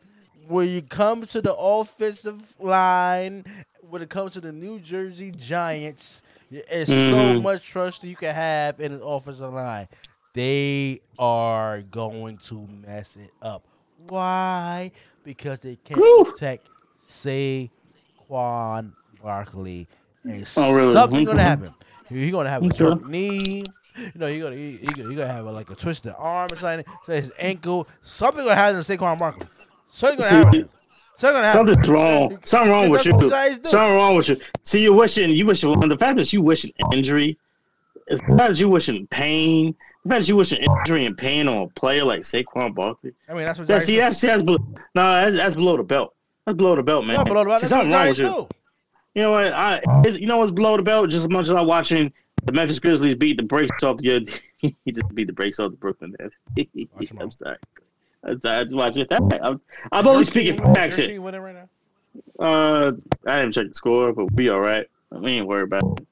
[0.48, 3.46] when you come to the offensive line,
[3.90, 6.22] when it comes to the New Jersey Giants,
[6.52, 7.42] there's so Mhm.
[7.42, 9.88] much trust you can have in the offensive line.
[10.34, 13.64] They are going to mess it up.
[14.08, 14.92] Why?
[15.24, 16.26] Because they can't Woo.
[16.26, 16.68] protect
[17.08, 19.88] Saquon Barkley.
[20.24, 20.94] And Oh, really?
[20.94, 21.74] something's gonna happen.
[22.10, 23.66] He's gonna have a short knee.
[23.98, 26.50] You know, you're gonna he, he, gonna- he gonna have a, like a twisted arm
[26.52, 26.86] or something.
[27.06, 27.88] So his ankle.
[28.02, 29.48] Something gonna happen to Saquon Barkley.
[29.90, 30.70] Something gonna happen.
[31.18, 31.50] Something.
[31.52, 32.40] Something's wrong.
[32.46, 33.30] Something wrong with what you.
[33.64, 34.38] Something wrong with you.
[34.64, 35.78] See, you wishing, you wishing.
[35.80, 37.38] The fact that you wishing injury,
[38.08, 41.64] the fact that you wishing pain, the fact that you wishing injury and pain on
[41.64, 43.14] a player like Saquon Barkley.
[43.28, 44.60] I mean, that's what That, see, that's that's below,
[44.96, 46.14] no, that's, that's below the belt.
[46.46, 47.18] That's below the belt, man.
[47.18, 47.62] Yeah, below the belt.
[47.62, 48.24] That's what something wrong with you.
[48.24, 48.48] do.
[49.16, 49.54] You know what?
[49.54, 51.10] I, is- you know what's below the belt?
[51.10, 52.12] Just as much as I'm watching
[52.46, 54.28] the Memphis Grizzlies beat the brakes off the.
[54.58, 56.38] he just beat the brakes off the Brooklyn Nets.
[56.96, 57.58] Watch 'em I'm sorry.
[58.24, 58.58] I'm sorry.
[58.60, 59.08] I just watch it.
[59.12, 61.22] I'm, I'm only speaking Your team- facts your here.
[61.22, 61.70] right now?
[62.46, 62.92] Uh,
[63.26, 64.86] I didn't check the score, but we all right.
[65.12, 66.06] We ain't worried about it.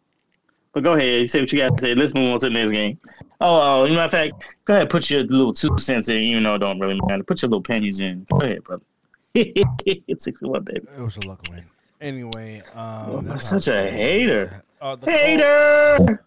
[0.73, 1.21] But go ahead.
[1.21, 1.95] You say what you got to say.
[1.95, 2.97] Let's move on to the next game.
[3.41, 4.33] Oh, oh, you know, in fact,
[4.65, 4.89] go ahead.
[4.89, 7.23] Put your little two cents in, even though it don't really matter.
[7.23, 8.25] Put your little pennies in.
[8.31, 8.83] Go ahead, brother.
[9.35, 10.87] it's 61, baby.
[10.97, 11.65] It was a lucky win.
[11.99, 14.63] Anyway, um, such a hater.
[14.79, 16.25] Uh, the Colts, Hater!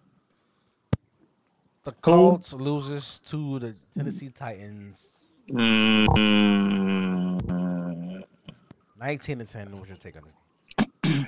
[1.84, 5.06] the Colts loses to the Tennessee Titans,
[8.98, 9.78] nineteen to ten.
[9.78, 10.34] What's your take on this?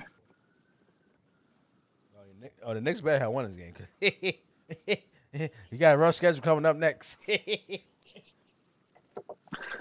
[2.17, 2.23] oh,
[2.65, 3.75] oh, the Knicks better have won this game.
[5.71, 7.17] you got a rough schedule coming up next.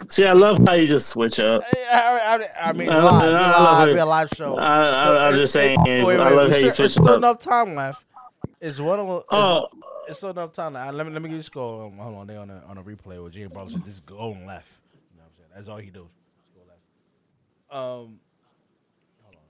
[0.10, 1.64] See, I love how you just switch up.
[1.92, 3.30] I, I, I mean, I live, love- I
[3.64, 4.00] love live, it.
[4.00, 4.58] a live show.
[4.58, 7.18] I, I, I'm just saying, Wait, wait, I love how you there's switch still up.
[7.18, 8.04] enough time left.
[8.60, 9.68] It's one of the- Oh,
[10.08, 10.74] It's still enough time.
[10.74, 11.86] Now, let me let me give you a score.
[11.86, 14.18] Um, hold on, they on a on a replay with Jay Brothers said just go
[14.20, 14.72] on left.
[14.94, 15.50] You know what I'm saying?
[15.56, 16.04] That's all he does.
[16.04, 16.80] Just go left.
[17.72, 18.20] Um,
[19.24, 19.42] hold on.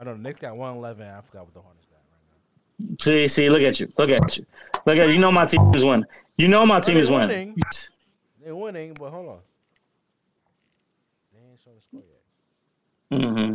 [0.00, 0.28] I don't know.
[0.30, 1.06] Nick got one eleven.
[1.06, 2.96] I forgot what the Hornets got right now.
[3.00, 3.88] see, see, look at you.
[3.98, 4.46] Look at you.
[4.86, 5.14] Look at you.
[5.14, 6.06] You know my team is winning.
[6.38, 7.54] You know my team is winning.
[8.42, 9.38] They're winning, but hold on.
[11.32, 12.02] They ain't showing the score
[13.20, 13.20] yet.
[13.46, 13.54] hmm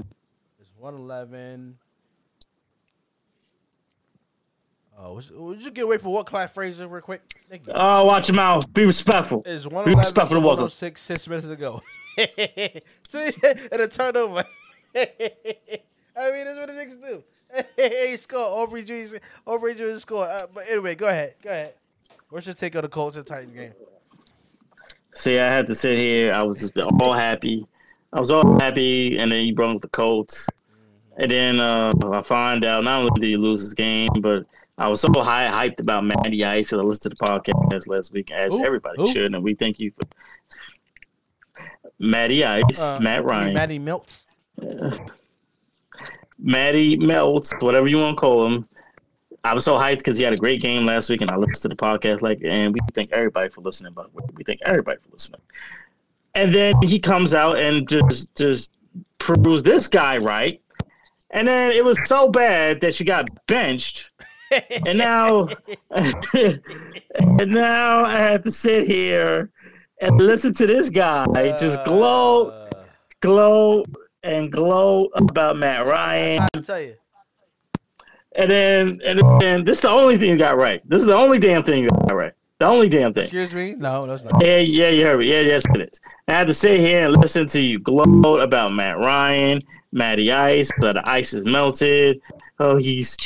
[0.59, 1.77] It's one eleven.
[4.99, 7.21] Oh, would you, would you get away for what Clyde Frazier real quick?
[7.49, 7.73] Thank you.
[7.75, 8.71] Oh, watch your mouth.
[8.73, 9.43] Be respectful.
[9.45, 10.63] It's Be respectful to to welcome.
[10.63, 11.81] 106, six minutes ago.
[12.17, 14.43] And a turnover.
[14.95, 17.23] I mean, that's what the Knicks do.
[18.09, 18.69] he scored.
[18.71, 19.17] Oubre Jr.
[19.45, 19.99] Oubre Jr.
[19.99, 20.29] scored.
[20.29, 21.35] Uh, but anyway, go ahead.
[21.43, 21.75] Go ahead.
[22.29, 23.73] What's your take on the Colts and Titans game?
[25.18, 26.32] See, I had to sit here.
[26.32, 27.65] I was just all happy.
[28.13, 30.47] I was all happy, and then you brought up the Colts.
[31.18, 34.45] And then uh, I find out not only did he lose his game, but
[34.78, 38.11] I was so high hyped about Matty Ice that I listened to the podcast last
[38.11, 38.63] week, as Who?
[38.63, 40.07] everybody should, and we thank you for
[41.97, 44.26] Matty Ice, Uh, Matt Ryan, Matty Milts.
[46.38, 48.70] Matty Melts, whatever you want to call him.
[49.47, 51.61] I was so hyped because he had a great game last week, and I listened
[51.63, 53.93] to the podcast like, and we thank everybody for listening.
[53.93, 55.41] But we thank everybody for listening.
[56.35, 58.71] And then he comes out and just just
[59.17, 60.61] proves this guy right.
[61.31, 64.09] And then it was so bad that she got benched,
[64.85, 65.47] and now
[65.91, 66.61] and
[67.47, 69.49] now I have to sit here
[70.01, 71.25] and listen to this guy
[71.57, 72.83] just glow, Uh,
[73.21, 73.83] glow,
[74.23, 76.41] and glow about Matt Ryan.
[76.41, 76.95] I'm trying to tell you.
[78.38, 80.88] And then, and then, this is the only thing you got right.
[80.88, 82.33] This is the only damn thing you got right.
[82.59, 83.23] The only damn thing.
[83.23, 83.73] Excuse me?
[83.75, 84.43] No, that's not.
[84.43, 85.29] Yeah, yeah, you heard me.
[85.29, 85.99] Yeah, yes, it is.
[86.27, 89.59] I had to sit here and listen to you gloat about Matt Ryan,
[89.91, 92.21] Matty Ice, that the ice is melted.
[92.59, 93.17] Oh, he's.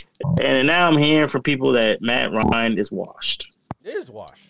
[0.41, 3.51] And now I'm hearing from people that Matt Ryan is washed.
[3.84, 4.43] It is washed.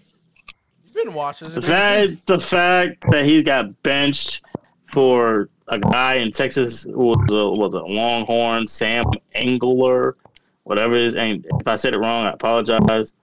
[0.86, 4.42] You've been watching The fact, the fact that he got benched
[4.86, 9.06] for a guy in Texas who was a, was a Longhorn, Sam
[9.36, 10.14] Ehlinger,
[10.72, 11.16] whatever it is.
[11.16, 13.14] And if I said it wrong, I apologize.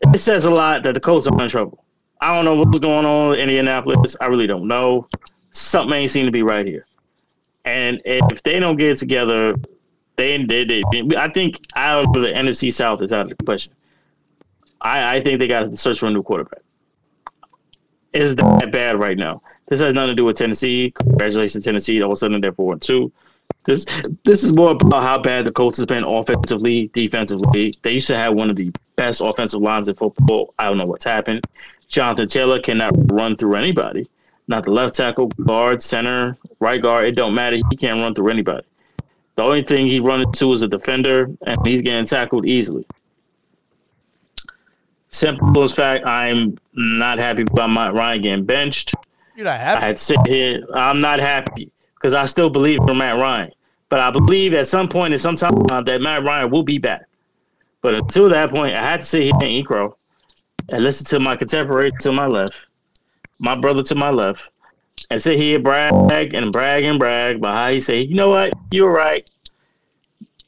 [0.00, 1.84] It says a lot that the Colts are in trouble.
[2.20, 4.16] I don't know what's going on in Indianapolis.
[4.20, 5.06] I really don't know.
[5.52, 6.86] Something ain't seem to be right here.
[7.64, 9.54] And if they don't get it together,
[10.16, 10.82] they, they, they,
[11.16, 13.72] I think out of the NFC South is out of the question.
[14.80, 16.62] I, I think they got to search for a new quarterback.
[18.12, 19.40] Is that bad right now.
[19.68, 20.92] This has nothing to do with Tennessee.
[20.96, 22.02] Congratulations, Tennessee.
[22.02, 23.12] All of a sudden they're four and two.
[23.64, 23.84] This
[24.24, 27.74] this is more about how bad the Colts has been offensively, defensively.
[27.82, 30.54] They used to have one of the best offensive lines in football.
[30.58, 31.46] I don't know what's happened.
[31.88, 34.08] Jonathan Taylor cannot run through anybody.
[34.48, 37.04] Not the left tackle, guard, center, right guard.
[37.06, 37.56] It don't matter.
[37.70, 38.66] He can't run through anybody.
[39.36, 42.86] The only thing he runs into is a defender, and he's getting tackled easily.
[45.10, 48.94] Simple as fact, I'm not happy about my Ryan getting benched.
[49.36, 49.84] You're not I happy.
[49.86, 50.66] had to sit here.
[50.74, 51.70] I'm not happy
[52.00, 53.50] because I still believe in Matt Ryan.
[53.90, 57.02] But I believe at some point in some time that Matt Ryan will be back.
[57.82, 59.66] But until that point, I had to sit here and eat
[60.68, 62.54] and listen to my contemporary to my left,
[63.38, 64.48] my brother to my left,
[65.10, 68.52] and sit here brag and brag and brag about how he say, you know what,
[68.70, 69.28] you're right.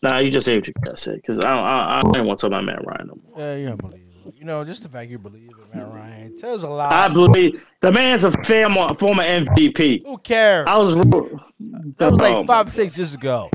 [0.03, 2.39] Nah, you just say what you gotta say because I don't, I, I don't want
[2.41, 3.39] to talk about Matt Ryan no more.
[3.39, 4.35] Yeah, you're unbelievable.
[4.37, 6.93] You know, just the fact you believe Matt Ryan tells a lot.
[6.93, 10.05] I believe the man's a former former MVP.
[10.05, 10.67] Who cares?
[10.69, 10.95] I was.
[10.95, 13.51] that was like five, six years ago.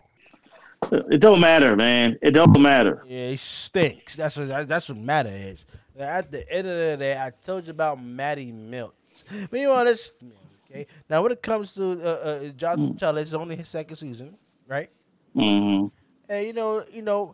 [0.91, 2.17] It don't matter, man.
[2.21, 3.03] It don't matter.
[3.07, 4.15] Yeah, he stinks.
[4.15, 5.65] That's what that's what matter is.
[5.99, 8.51] At the end of the day, I told you about Matty.
[8.51, 10.35] But you want to listen to me,
[10.69, 10.87] okay?
[11.09, 14.37] Now, when it comes to uh, uh, Jonathan Taylor, it's only his second season,
[14.67, 14.89] right?
[15.35, 15.87] Mm-hmm.
[16.29, 17.33] And you know, you know,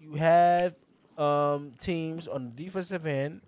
[0.00, 0.74] you have
[1.16, 3.42] um, teams on the defensive end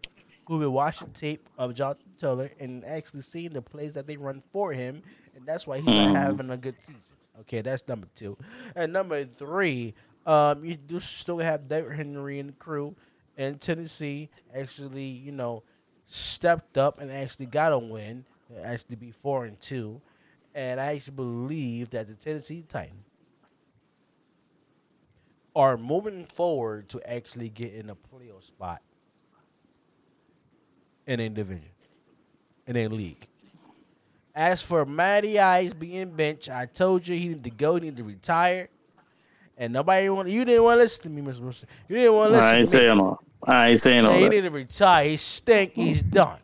[0.47, 4.43] who've been watching tape of Jonathan Taylor and actually seeing the plays that they run
[4.53, 5.03] for him,
[5.35, 6.13] and that's why he's Mhm.
[6.13, 7.17] not having a good season.
[7.41, 8.37] Okay, that's number two.
[8.77, 9.95] And number three,
[10.27, 12.95] um, you do still have Derrick Henry and the crew
[13.37, 15.63] in Tennessee actually, you know,
[16.07, 18.25] stepped up and actually got a win,
[18.63, 20.01] actually be four and two.
[20.55, 23.05] And I actually believe that the Tennessee Titans
[25.57, 28.83] are moving forward to actually get in a playoff spot
[31.07, 31.71] in a division,
[32.67, 33.29] in a league.
[34.35, 37.99] As for Matty Ice being benched, I told you he needed to go, he needed
[37.99, 38.69] to retire.
[39.57, 41.41] And nobody want you didn't want to listen to me, Mr.
[41.41, 41.69] Wilson.
[41.89, 43.23] You didn't want to listen I ain't saying all.
[43.45, 44.31] I ain't saying all he that.
[44.31, 45.09] need to retire.
[45.09, 45.73] He stink.
[45.75, 46.39] He's done.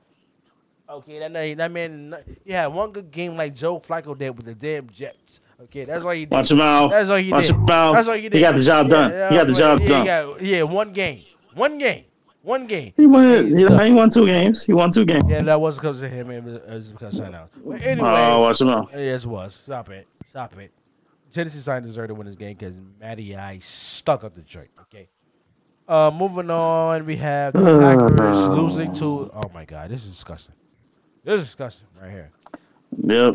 [0.88, 4.46] Okay, that man, that man, he had one good game like Joe Flacco did with
[4.46, 5.40] the damn Jets.
[5.62, 6.32] Okay, that's all he did.
[6.32, 6.90] Watch your mouth.
[6.90, 7.50] That's all he Watch did.
[7.50, 7.94] your mouth.
[7.94, 8.34] That's all he did.
[8.34, 9.10] He got the job done.
[9.30, 10.06] He got the job yeah, done.
[10.06, 11.22] Got, yeah, one game,
[11.54, 12.04] one game,
[12.42, 12.92] one game.
[12.96, 13.46] He won.
[13.46, 13.86] He, done.
[13.86, 14.64] he won two games.
[14.64, 15.24] He won two games.
[15.28, 16.30] Yeah, that was because of him.
[16.30, 17.50] It was, it was because of else.
[17.64, 18.90] But anyway, Oh, watch your mouth.
[18.94, 19.54] Yes, was.
[19.54, 20.06] Stop it.
[20.28, 20.72] Stop it.
[21.30, 24.68] Tennessee Titans deserve to win this game because Matty Ice stuck up Detroit.
[24.80, 25.08] Okay.
[25.86, 29.30] Uh, moving on, we have the Packers losing to.
[29.34, 30.54] Oh my God, this is disgusting.
[31.24, 32.30] This is disgusting right here.
[33.02, 33.34] Yep.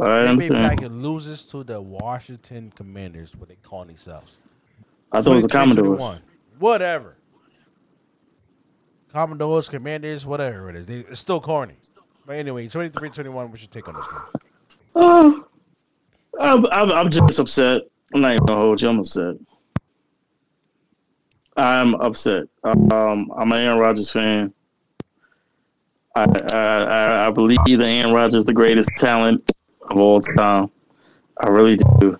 [0.00, 0.48] I Green Bay.
[0.48, 4.38] Packers loses to the Washington Commanders, what they call themselves.
[5.12, 6.20] I thought it was the 23, Commodores.
[6.58, 7.16] Whatever.
[9.14, 10.86] Commodores, Commanders, whatever it is.
[10.86, 11.76] They, it's still corny.
[12.26, 14.42] But anyway, 23 21, what's your take on this game?
[14.96, 15.44] Oh,
[16.40, 17.82] I'm, I'm, just upset.
[18.12, 18.88] I'm not even gonna hold you.
[18.88, 19.36] I'm upset.
[21.56, 22.48] I'm upset.
[22.64, 24.52] Um, I'm an Aaron Rodgers fan.
[26.16, 29.48] I I I believe that Aaron Rodgers is the greatest talent
[29.90, 30.70] of all time.
[31.40, 32.18] I really do.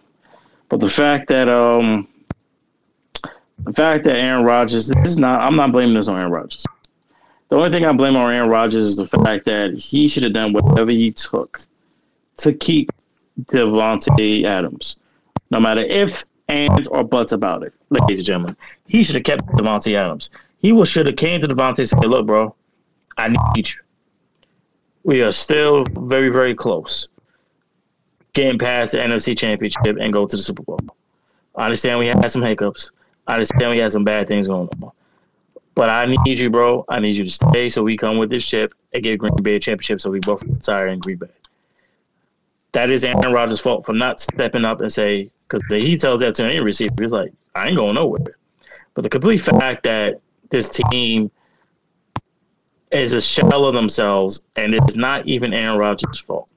[0.69, 2.07] But the fact that um
[3.65, 6.65] the fact that Aaron Rodgers this is not I'm not blaming this on Aaron Rodgers.
[7.49, 10.33] The only thing I blame on Aaron Rodgers is the fact that he should have
[10.33, 11.61] done whatever he took
[12.39, 12.91] to keep
[13.45, 14.97] Davante Adams.
[15.51, 18.57] No matter if, ands, or buts about it, ladies and gentlemen.
[18.87, 20.31] He should have kept Davante Adams.
[20.59, 22.55] He should have came to Davante and said, look, bro,
[23.16, 23.81] I need you.
[25.03, 27.09] We are still very, very close.
[28.33, 30.81] Getting past the NFC championship and go to the Super Bowl.
[31.55, 32.91] I understand we had some hiccups.
[33.27, 34.91] I understand we had some bad things going on.
[35.74, 36.84] But I need you, bro.
[36.88, 39.56] I need you to stay so we come with this ship and get Green Bay
[39.56, 41.26] a championship so we both retire in Green Bay.
[42.72, 46.34] That is Aaron Rodgers' fault for not stepping up and say, because he tells that
[46.36, 48.36] to any receiver, he's like, I ain't going nowhere.
[48.94, 50.20] But the complete fact that
[50.51, 51.30] this team
[52.90, 56.48] is a shell of themselves and it's not even Aaron Rodgers' fault.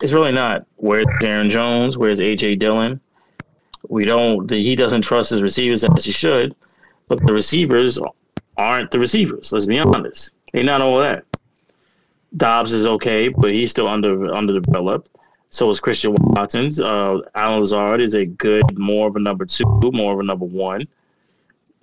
[0.00, 0.66] It's really not.
[0.76, 1.96] Where's Aaron Jones?
[1.96, 3.00] Where's AJ Dillon?
[3.88, 4.48] We don't.
[4.50, 6.54] He doesn't trust his receivers as he should.
[7.12, 8.00] But the receivers
[8.56, 9.52] aren't the receivers.
[9.52, 10.30] Let's be honest.
[10.54, 11.26] They're not all that.
[12.38, 15.10] Doubs is okay, but he's still under underdeveloped.
[15.50, 16.80] So is Christian Watson's.
[16.80, 20.46] Uh, Allen Lazard is a good, more of a number two, more of a number
[20.46, 20.88] one.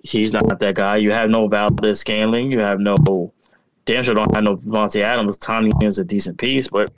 [0.02, 0.96] He's not that guy.
[0.96, 2.50] You have no Valdes-Scantling.
[2.50, 2.96] You have no
[3.84, 5.38] damn sure don't have no Davante Adams.
[5.38, 6.92] Tommy is a decent piece, but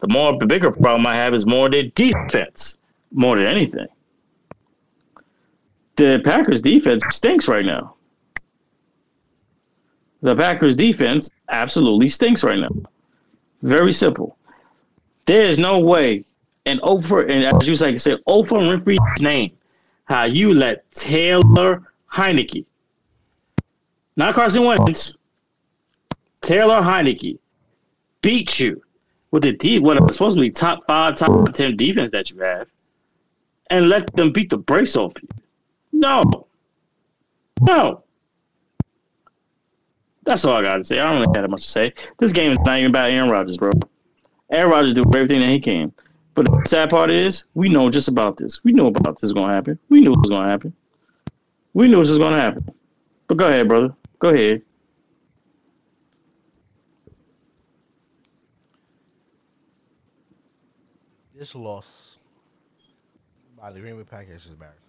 [0.00, 2.78] the more the bigger problem I have is more their defense,
[3.12, 3.86] more than anything
[5.96, 7.94] the Packers defense stinks right now.
[10.22, 12.70] The Packers defense absolutely stinks right now.
[13.62, 14.36] Very simple.
[15.26, 16.24] There is no way,
[16.66, 19.52] and over and as you like say, over Winfrey's name,
[20.04, 21.82] how you let Taylor
[22.12, 22.64] Heinicke,
[24.16, 25.14] not Carson Wentz,
[26.42, 27.38] Taylor Heinicke,
[28.22, 28.82] beat you
[29.30, 32.38] with the deep what was supposed to be top five, top ten defense that you
[32.38, 32.68] have,
[33.70, 35.28] and let them beat the brakes off you.
[35.98, 36.46] No.
[37.62, 38.02] No.
[40.24, 41.00] That's all I got to say.
[41.00, 41.94] I don't really have much to say.
[42.18, 43.70] This game is not even about Aaron Rodgers, bro.
[44.50, 45.92] Aaron Rodgers do everything that he can.
[46.34, 48.62] But the sad part is, we know just about this.
[48.62, 49.78] We knew about this going to happen.
[49.88, 50.74] We knew it was going to happen.
[51.72, 52.68] We knew this was going to happen.
[53.26, 53.94] But go ahead, brother.
[54.18, 54.62] Go ahead.
[61.34, 62.18] This loss
[63.58, 64.85] by the Green Bay Packers is embarrassing.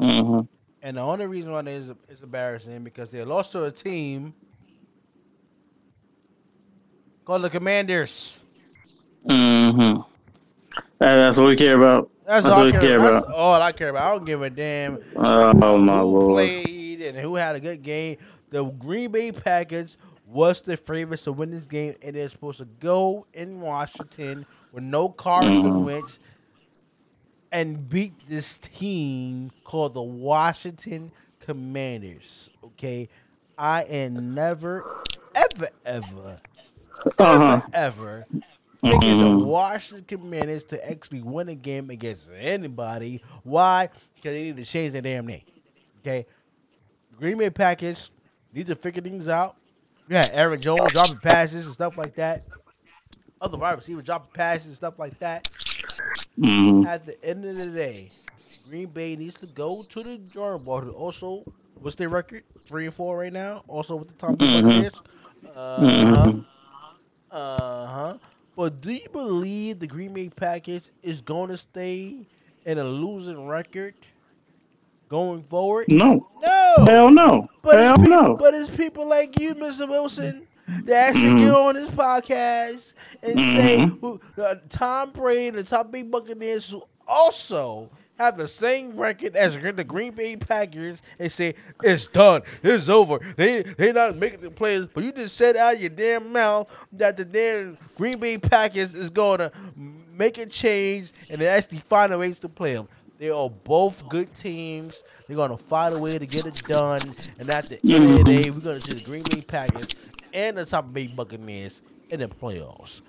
[0.00, 0.40] Mm-hmm.
[0.82, 4.32] And the only reason why it's, it's embarrassing because they lost to a team
[7.24, 8.38] called the Commanders.
[9.26, 10.00] Mm-hmm.
[10.98, 12.10] that's what we care about.
[12.24, 13.26] That's, that's all what I we care about.
[13.26, 14.02] That's all I care about.
[14.02, 16.34] I don't give a damn Oh, my who lord.
[16.36, 18.16] played and who had a good game.
[18.50, 19.96] The Green Bay Packers
[20.26, 24.84] was the favorites to win this game, and they're supposed to go in Washington with
[24.84, 25.84] no Carson Mhm.
[25.84, 26.20] Wentz
[27.52, 31.10] and beat this team called the Washington
[31.40, 32.50] Commanders.
[32.64, 33.08] Okay,
[33.58, 34.84] I am never,
[35.34, 36.40] ever, ever,
[37.18, 37.60] Uh-huh.
[37.72, 38.26] ever, ever
[38.82, 39.44] picking the Mhm.
[39.44, 43.22] Washington Commanders to actually win a game against anybody.
[43.42, 43.88] Why?
[44.14, 45.42] Because they need to change their damn name.
[46.00, 46.26] Okay,
[47.18, 48.10] Green Bay Packers
[48.52, 49.56] need to figure things out.
[50.08, 52.40] Yeah, Aaron Jones dropping passes and stuff like that.
[53.40, 55.48] Other wide receivers dropping passes and stuff like that.
[56.38, 56.86] Mhm.
[56.86, 58.10] At the end of the day,
[58.68, 60.88] Green Bay needs to go to the drawing board.
[60.88, 61.44] Also,
[61.80, 62.44] what's their record?
[62.60, 63.62] Three and four right now.
[63.68, 64.62] Also with the Tom Mhm.
[64.62, 64.92] Buccaneers.
[65.54, 66.32] Uh huh.
[67.30, 68.18] Uh huh.
[68.56, 72.26] But do you believe the Green Bay package is going to stay
[72.66, 73.94] in a losing record
[75.08, 75.86] going forward?
[75.88, 76.28] No.
[76.42, 76.84] No.
[76.86, 77.48] Hell no.
[77.62, 78.36] But Hell pe- no.
[78.38, 79.88] but it's people like you, Mr.
[79.88, 80.46] Wilson,
[80.84, 81.38] that actually Mhm.
[81.40, 82.92] get on this podcast
[83.22, 84.00] and say Mhm.
[84.00, 89.34] who, uh, Tom Brady and the top big Buccaneers who also have the same record
[89.34, 93.18] as the Green Bay Packers and say it's done, it's over.
[93.36, 96.70] They they not making the players, but you just said out of your damn mouth
[96.92, 99.50] that the damn Green Bay Packers is going to
[100.16, 102.88] make a change and they actually find a way to play them.
[103.18, 105.02] They are both good teams.
[105.28, 107.00] They're gonna find a way to get it done.
[107.38, 109.88] And at the end of the day, we're gonna see the Green Bay Packers
[110.32, 113.02] and the Tampa Bay Buccaneers in the playoffs.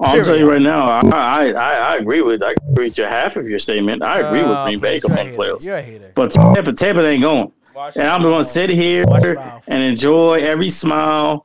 [0.00, 3.36] I'll tell you right now, I, I I agree with I agree with your half
[3.36, 4.02] of your statement.
[4.02, 5.54] I agree with Uh, Green Bay please, you're a going to hater.
[5.54, 5.64] playoffs.
[5.64, 6.12] You're a hater.
[6.14, 7.52] But Tampa, Tampa ain't going.
[7.74, 9.64] Watch And I'm going to sit here Watch your mouth.
[9.68, 11.42] and enjoy every smile.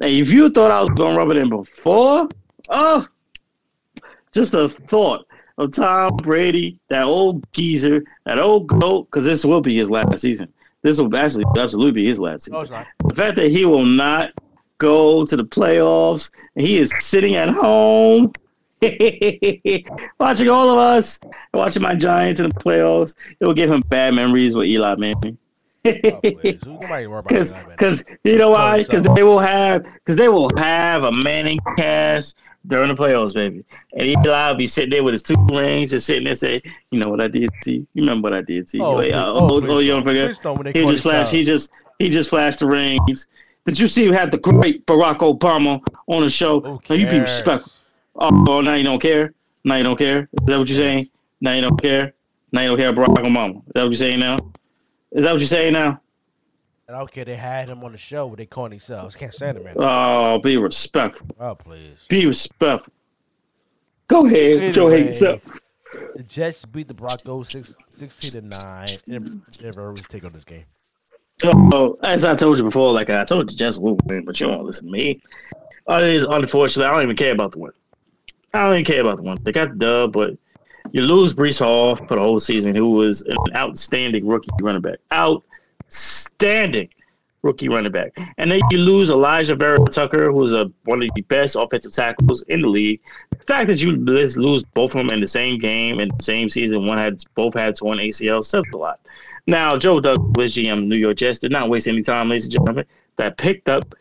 [0.00, 2.28] And if you thought I was going to rub it in before,
[2.70, 3.06] oh,
[4.32, 5.26] just a thought
[5.58, 10.18] of Tom Brady, that old geezer, that old goat, because this will be his last
[10.18, 10.52] season.
[10.82, 12.68] This will actually absolutely be his last season.
[12.70, 12.86] not.
[13.08, 14.30] The fact that he will not
[14.84, 18.32] go to the playoffs and he is sitting at home
[20.20, 21.18] watching all of us,
[21.54, 25.38] watching my Giants in the playoffs, it will give him bad memories with Eli Manning.
[25.86, 26.64] Oh, please.
[26.64, 28.82] Nobody worry about Because, because you know why?
[28.82, 32.36] Because they will have, because they will have a Manning cast
[32.66, 33.64] during the playoffs, baby.
[33.92, 37.00] And Eli will be sitting there with his two rings, just sitting there saying, "You
[37.00, 37.86] know what I did to you?
[37.94, 38.86] You remember what I did to oh, you?
[38.86, 40.04] Oh, Like, please- oh, oh, oh, please oh, you don't.
[40.04, 40.26] forget?
[40.26, 41.32] Please don't when they He just flashed.
[41.32, 43.26] He just he just flashed the rings.
[43.64, 46.60] Did you see him had the great Barack Obama on the show?
[46.60, 47.72] Now oh, you be respectful.
[48.16, 49.32] Oh, oh, now you don't care.
[49.64, 50.28] Now you don't care.
[50.32, 51.08] Is that what you're saying?
[51.40, 52.12] Now you don't care.
[52.52, 53.56] Now you don't care Barack Obama.
[53.56, 54.36] Is that what you're saying now?
[55.12, 56.00] Is that what you're saying now?
[56.86, 57.24] And I don't care.
[57.24, 59.16] They had him on the show, but they calling themselves.
[59.16, 59.74] Can't stand it, man.
[59.78, 61.26] Oh, be respectful.
[61.40, 62.04] Oh, please.
[62.08, 62.92] Be respectful.
[64.08, 65.40] Go ahead, Joe Anyway, hates up.
[66.14, 68.88] The Jets beat the Broncos six, 16 to 9.
[69.08, 70.64] And Denver was take on this game.
[71.42, 74.48] Oh, as I told you before, like I told you, Jets will win, but you
[74.48, 75.20] won't listen to me.
[75.88, 77.72] It is unfortunately, I don't even care about the win.
[78.52, 79.38] I don't even care about the win.
[79.42, 80.36] They got the dub, but
[80.92, 84.98] you lose Breece Hall for the whole season, who was an outstanding rookie running back.
[85.12, 86.88] Outstanding
[87.42, 88.12] rookie running back.
[88.38, 92.42] And then you lose Elijah Vera Tucker, who's a, one of the best offensive tackles
[92.42, 93.00] in the league.
[93.30, 96.22] The fact that you lose lose both of them in the same game in the
[96.22, 99.00] same season, one had both had torn ACL, says a lot.
[99.46, 102.86] Now, Joe Douglas, GM New York Jets, did not waste any time, ladies and gentlemen.
[103.16, 103.94] That picked up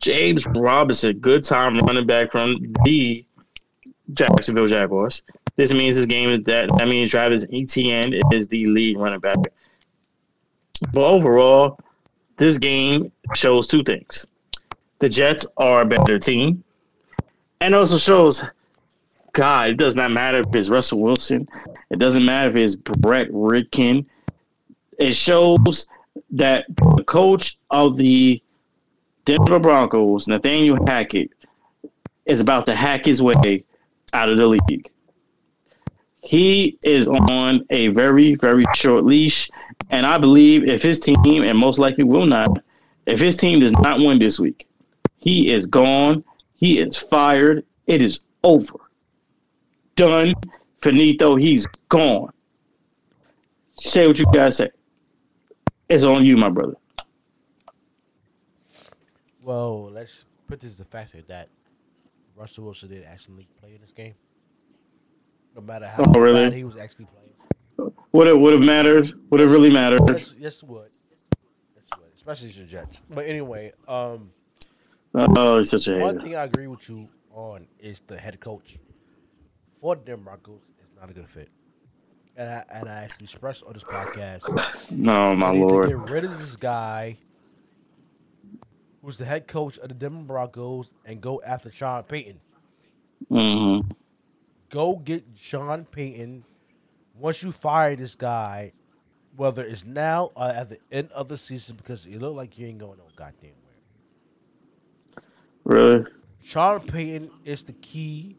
[0.00, 3.24] James Robinson, good time running back from the
[4.12, 5.22] Jacksonville Jaguars.
[5.56, 9.36] This means this game is that that means Travis Etienne is the lead running back.
[10.92, 11.78] But overall,
[12.36, 14.26] this game shows two things:
[14.98, 16.62] the Jets are a better team,
[17.62, 18.44] and also shows,
[19.32, 21.48] God, it does not matter if it's Russell Wilson,
[21.90, 24.04] it doesn't matter if it's Brett Rypien.
[24.98, 25.86] It shows
[26.30, 28.42] that the coach of the
[29.24, 31.30] Denver Broncos, Nathaniel Hackett,
[32.24, 33.64] is about to hack his way
[34.12, 34.90] out of the league.
[36.22, 39.48] He is on a very, very short leash.
[39.90, 42.62] And I believe if his team, and most likely will not,
[43.06, 44.66] if his team does not win this week,
[45.18, 46.24] he is gone.
[46.54, 47.64] He is fired.
[47.86, 48.78] It is over.
[49.94, 50.34] Done.
[50.80, 51.36] Finito.
[51.36, 52.32] He's gone.
[53.80, 54.70] Say what you guys say.
[55.88, 56.74] It's on you, my brother.
[59.42, 61.48] Well, let's put this to the factor that
[62.34, 64.14] Russell Wilson did actually play in this game.
[65.54, 66.44] No matter how Oh, really?
[66.44, 67.92] bad he was actually playing.
[68.12, 69.12] Would it would have mattered?
[69.30, 69.98] Would it really matter?
[70.08, 70.90] Yes, yes, it would.
[71.74, 72.08] Yes, would.
[72.16, 73.02] Especially the Jets.
[73.10, 74.32] But anyway, um,
[75.14, 76.20] Oh, he's such a one hater.
[76.26, 78.76] thing I agree with you on is the head coach
[79.80, 81.48] for the Broncos is not a good fit.
[82.36, 84.52] And I, and I actually expressed on this podcast
[84.90, 85.68] No, my lord.
[85.68, 87.20] to get rid of this guy
[89.02, 92.40] who's the head coach of the Denver Broncos and go after Sean Payton.
[93.30, 93.80] hmm
[94.70, 96.44] Go get Sean Payton.
[97.14, 98.72] Once you fire this guy,
[99.34, 102.66] whether it's now or at the end of the season, because it look like you
[102.66, 103.78] ain't going no goddamn where.
[105.64, 106.06] Really?
[106.40, 108.38] Sean Payton is the key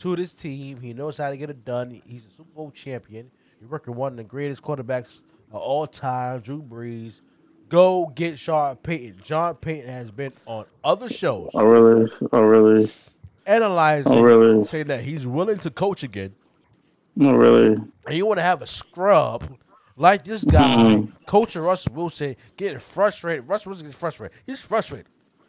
[0.00, 0.80] to this team.
[0.80, 2.00] He knows how to get it done.
[2.06, 3.30] He's a Super Bowl champion.
[3.60, 5.20] You're working one of the greatest quarterbacks
[5.52, 7.20] of all time, Drew Brees.
[7.68, 9.20] Go get Sean Payton.
[9.24, 12.10] Sean Payton has been on other shows Oh, really?
[12.32, 12.90] Oh, really?
[13.46, 14.64] analyzing, Oh, really?
[14.64, 16.34] saying that he's willing to coach again.
[17.20, 17.76] Oh, really?
[18.06, 19.44] And you want to have a scrub
[19.96, 21.12] like this guy, Mhm.
[21.26, 23.46] Coach Russell Wilson, getting frustrated.
[23.48, 24.36] Russell Wilson gets frustrated.
[24.46, 25.06] He's frustrated.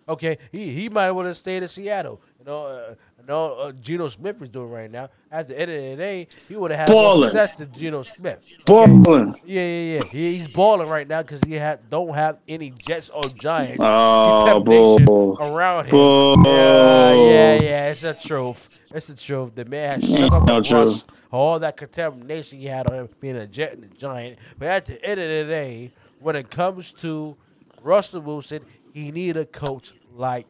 [0.09, 2.19] Okay, he he might want to stay in Seattle.
[2.41, 2.95] You know,
[3.29, 3.33] uh,
[3.67, 5.09] uh, Geno Smith is doing right now.
[5.31, 7.29] At the end of the day, he would have had more Ballin'.
[7.29, 8.43] success than Geno Smith.
[8.65, 9.35] Balling.
[9.45, 10.03] Yeah, yeah, yeah.
[10.05, 14.43] He, he's balling right now because he ha- don't have any Jets or Giants Oh,
[14.43, 15.37] contamination bull.
[15.39, 15.91] around him.
[15.91, 16.43] Bull.
[16.45, 17.89] Yeah, yeah, yeah.
[17.91, 18.69] It's a truth.
[18.93, 19.53] It's the truth.
[19.53, 23.09] The man has shook up no the rust, all that contamination he had on him
[23.19, 24.39] being a Jet and a Giant.
[24.57, 27.37] But at the end of the day, when it comes to
[27.83, 28.61] Russell Wilson,
[28.93, 30.47] he need a coach like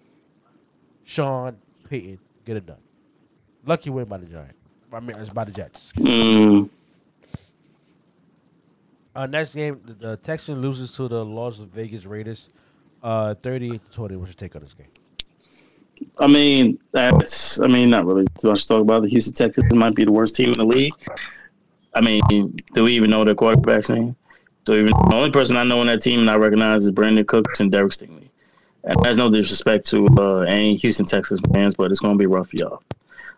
[1.04, 1.58] Sean
[1.92, 2.78] Payton to get it done.
[3.66, 4.56] Lucky win by the Giants.
[4.94, 5.92] I mean, it's by the Jets.
[5.98, 6.70] Mm.
[9.14, 12.50] Uh, next game, the, the Texans loses to the Las Vegas Raiders,
[13.04, 14.16] uh, thirty-eight to twenty.
[14.16, 14.88] What's your take on this game?
[16.18, 17.60] I mean, that's.
[17.60, 19.02] I mean, not really too much to talk about.
[19.04, 20.94] The Houston Texans might be the worst team in the league.
[21.94, 22.22] I mean,
[22.74, 24.16] do we even know their quarterback's name?
[24.64, 24.94] Do we even?
[25.10, 27.70] The only person I know on that team and I recognize is Brandin Cooks and
[27.70, 28.21] Derek Stingley.
[28.84, 32.50] And no disrespect to uh, any Houston Texans fans, but it's going to be rough
[32.50, 32.84] for y'all.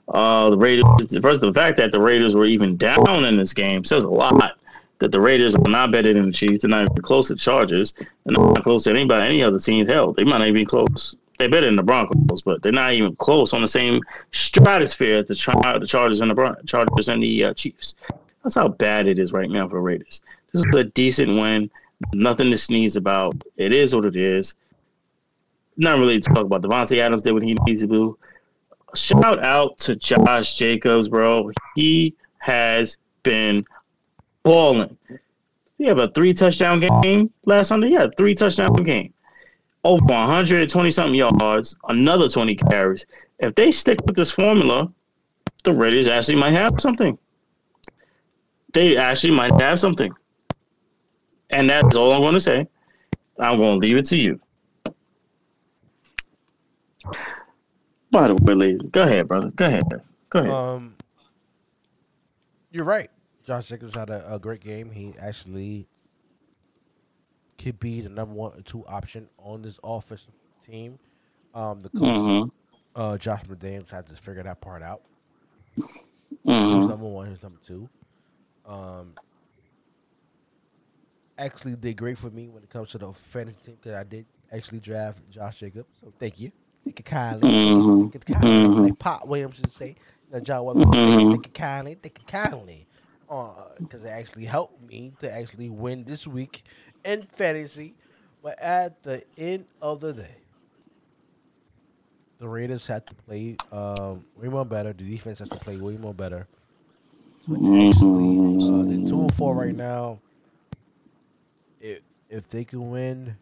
[0.07, 0.85] Uh, the Raiders.
[1.21, 4.57] First, the fact that the Raiders were even down in this game says a lot.
[4.99, 6.61] That the Raiders are not better than the Chiefs.
[6.61, 7.93] They're not even close to the Chargers.
[7.97, 9.85] And they're not close to anybody, any other team.
[9.85, 12.93] Hell, they might not even be close They're better than the Broncos, but they're not
[12.93, 14.01] even close on the same
[14.31, 17.95] stratosphere as the, Char- the Chargers and the Bron- Chargers and the uh, Chiefs.
[18.43, 20.21] That's how bad it is right now for Raiders.
[20.53, 21.69] This is a decent win.
[22.13, 23.35] Nothing to sneeze about.
[23.57, 24.55] It is what it is.
[25.77, 26.61] Not really to talk about.
[26.61, 28.17] Davante Adams did what he needs to do.
[28.95, 31.49] Shout out to Josh Jacobs, bro.
[31.75, 33.65] He has been
[34.43, 34.97] balling.
[35.77, 37.89] He have a three touchdown game last Sunday.
[37.89, 39.13] Yeah, three touchdown game.
[39.83, 43.05] Over 120 something yards, another 20 carries.
[43.39, 44.89] If they stick with this formula,
[45.63, 47.17] the Raiders actually might have something.
[48.73, 50.13] They actually might have something.
[51.49, 52.67] And that's all I'm going to say.
[53.39, 54.39] I'm going to leave it to you.
[58.13, 59.49] By the way, ladies, go ahead, brother.
[59.55, 59.83] Go ahead.
[60.29, 60.51] Go ahead.
[60.51, 60.95] Um,
[62.69, 63.09] you're right.
[63.43, 64.91] Josh Jacobs had a, a great game.
[64.91, 65.87] He actually
[67.57, 70.99] could be the number one or two option on this offensive team.
[71.55, 72.51] Um, the coach, Mhm.
[72.95, 75.01] uh, Josh McDaniels, had to figure that part out.
[75.75, 75.83] Who's
[76.45, 76.87] Mhm.
[76.87, 77.27] number one?
[77.29, 77.89] Who's number two?
[78.65, 79.13] Um,
[81.39, 84.27] actually did great for me when it comes to the fantasy team because I did
[84.51, 85.89] actually draft Josh Jacobs.
[85.99, 86.51] So thank you.
[86.85, 87.49] You kindly.
[87.51, 88.11] Mhm.
[88.11, 88.51] Thank you kindly.
[88.75, 88.83] Mhm.
[88.83, 89.89] Like Pop Williams would say.
[90.29, 90.79] You know, John Webber.
[90.81, 91.31] Mhm.
[91.31, 91.95] Thank you kindly.
[91.95, 92.87] Thank you kindly.
[93.79, 96.63] Because it actually helped me to actually win this week
[97.03, 97.95] in fantasy.
[98.43, 100.35] But at the end of the day,
[102.37, 104.93] the Raiders had to play um, way more better.
[104.93, 106.47] The defense had to play way more better.
[107.47, 110.19] So actually, uh, they're two and four right now.
[111.79, 113.35] If if they can win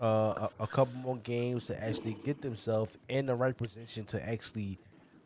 [0.00, 4.28] uh, a, a couple more games to actually get themselves in the right position to
[4.28, 4.78] actually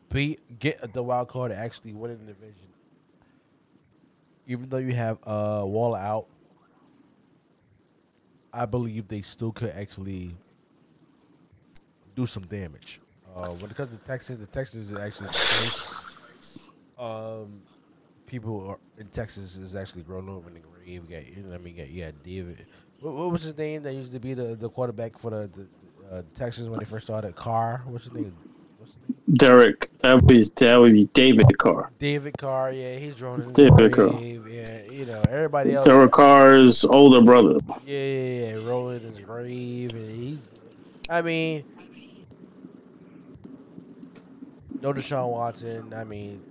[0.09, 2.67] be get the wild card to actually win the division.
[4.47, 6.27] Even though you have uh, Wall out,
[8.53, 10.31] I believe they still could actually
[12.15, 12.99] do some damage.
[13.35, 16.69] Uh, when it comes to Texas, the Texans is actually close.
[16.97, 17.61] Um,
[18.25, 20.87] people are, in Texas is actually rolling over in the grave.
[20.87, 22.65] You got, you know, I mean, you got, you got David.
[23.01, 26.15] What, what was his name that used to be the, the quarterback for the, the
[26.15, 27.35] uh, Texans when they first started?
[27.35, 27.83] Carr.
[27.85, 28.35] What's his name?
[28.77, 29.35] What's his name?
[29.37, 31.91] Derek, that would be that would be David Carr.
[31.99, 32.71] David Carr.
[32.71, 34.19] Yeah, he's his David Carr.
[34.21, 35.85] Yeah, you know, everybody else.
[35.85, 37.59] Derek Carr's older brother.
[37.85, 40.39] Yeah, yeah, yeah, rolling in his grave, and he.
[41.09, 41.63] I mean,
[44.81, 45.93] no Deshaun Watson.
[45.93, 46.41] I mean,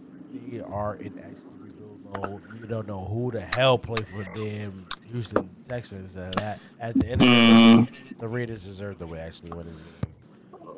[0.50, 2.42] they are in actually rebuild mode.
[2.60, 6.16] You don't know who the hell play for them Houston Texans.
[6.16, 9.66] And at, at the end of the Mm, day, the Raiders deserve to actually win
[9.66, 9.76] this.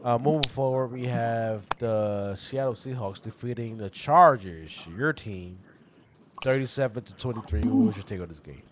[0.05, 5.59] Uh, moving forward, we have the Seattle Seahawks defeating the Chargers, your team,
[6.45, 7.63] thirty-seven to twenty-three.
[7.63, 8.63] What was your take on this game?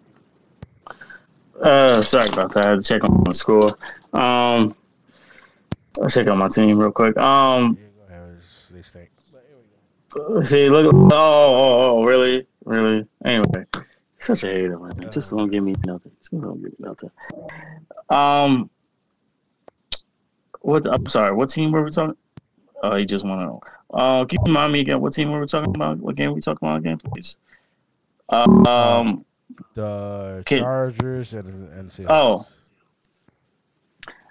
[1.61, 2.67] uh, sorry about that.
[2.67, 3.71] I had to check on my score.
[4.13, 4.77] Um,
[6.01, 7.17] I'll check on my team real quick.
[7.17, 8.31] Um, Yeah, go ahead.
[8.37, 9.11] It's- They stink.
[9.33, 9.57] But here
[10.29, 10.43] we go.
[10.43, 10.93] see, look.
[10.95, 13.07] Oh, oh, oh, really, really.
[13.25, 13.65] Anyway,
[14.27, 15.11] such a hater, man.
[15.13, 16.13] Just don't give me nothing.
[16.19, 17.11] Just don't give me nothing.
[18.11, 18.71] Um,
[20.61, 20.87] what?
[20.93, 21.35] I'm sorry.
[21.35, 22.17] What team were we talking?
[22.83, 23.61] Oh, you just want to know.
[23.91, 25.01] Uh, can you remind me again?
[25.01, 25.99] What team were we talking about?
[25.99, 27.37] What game were we talking about again, please?
[28.31, 29.25] Um,
[29.75, 30.59] The Okay.
[30.59, 32.07] Chargers and and Seahawks.
[32.11, 32.47] Oh.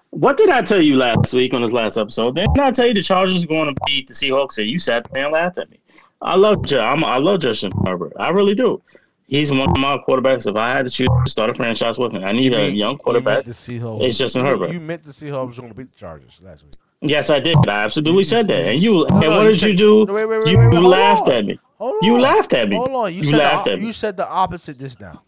[0.10, 2.36] what did I tell you last week on this last episode?
[2.36, 4.58] Didn't I tell you the Chargers are going to beat the Seahawks?
[4.58, 5.80] And you sat there and laughed at me.
[6.22, 8.14] I love I love Justin Herbert.
[8.20, 8.82] I really do.
[9.28, 10.48] He's one of my quarterbacks.
[10.48, 12.72] If I had to choose to start a franchise with him, I need a You-
[12.74, 13.46] young you quarterback.
[13.46, 14.04] the Seahawks.
[14.04, 14.72] It's Justin you- Herbert.
[14.72, 16.74] You meant the Seahawks was going to beat the Chargers last week.
[17.02, 17.58] Yes, I did.
[17.68, 18.66] I absolutely said that.
[18.68, 20.06] And you, No, and what you did said- you do?
[20.06, 21.32] Wait, wait, wait, you wait, wait, hold laughed on.
[21.32, 21.60] at me.
[22.02, 22.76] You laughed at me.
[22.78, 23.14] Hold on.
[23.14, 23.86] You, You said laughed the, at me.
[23.88, 25.22] you said the opposite just now.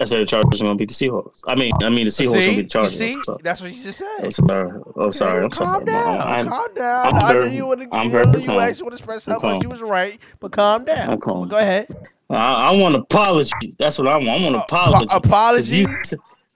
[0.00, 1.40] I said the Chargers are going to beat the Seahawks.
[1.46, 2.98] I mean, I mean the Seahawks are going to see, beat the Chargers.
[2.98, 4.24] see, So- that's what you just said.
[4.24, 4.80] I'm sorry.
[4.96, 5.44] Oh, sorry.
[5.44, 5.84] I'm calm sorry.
[5.86, 6.18] down.
[6.20, 7.06] I'm- calm down.
[7.06, 7.88] I'm I know very- you want to.
[7.92, 10.84] I'm You, know, you actually want to express how much you was right, but calm
[10.84, 11.10] down.
[11.10, 11.48] I'm calm.
[11.48, 11.86] Go ahead.
[12.30, 13.74] I, I want an apology.
[13.78, 14.28] That's what I want.
[14.28, 15.06] I want an Uh, apology.
[15.06, 15.76] po- apology?
[15.78, 15.96] You-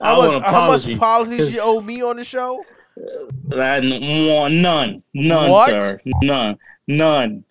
[0.01, 0.93] I How want much, an how much apology.
[0.93, 2.63] apologies you owe me on the show?
[3.53, 5.03] I want none.
[5.13, 5.69] None, What?
[5.69, 6.01] sir.
[6.23, 6.57] None.
[6.87, 7.43] None.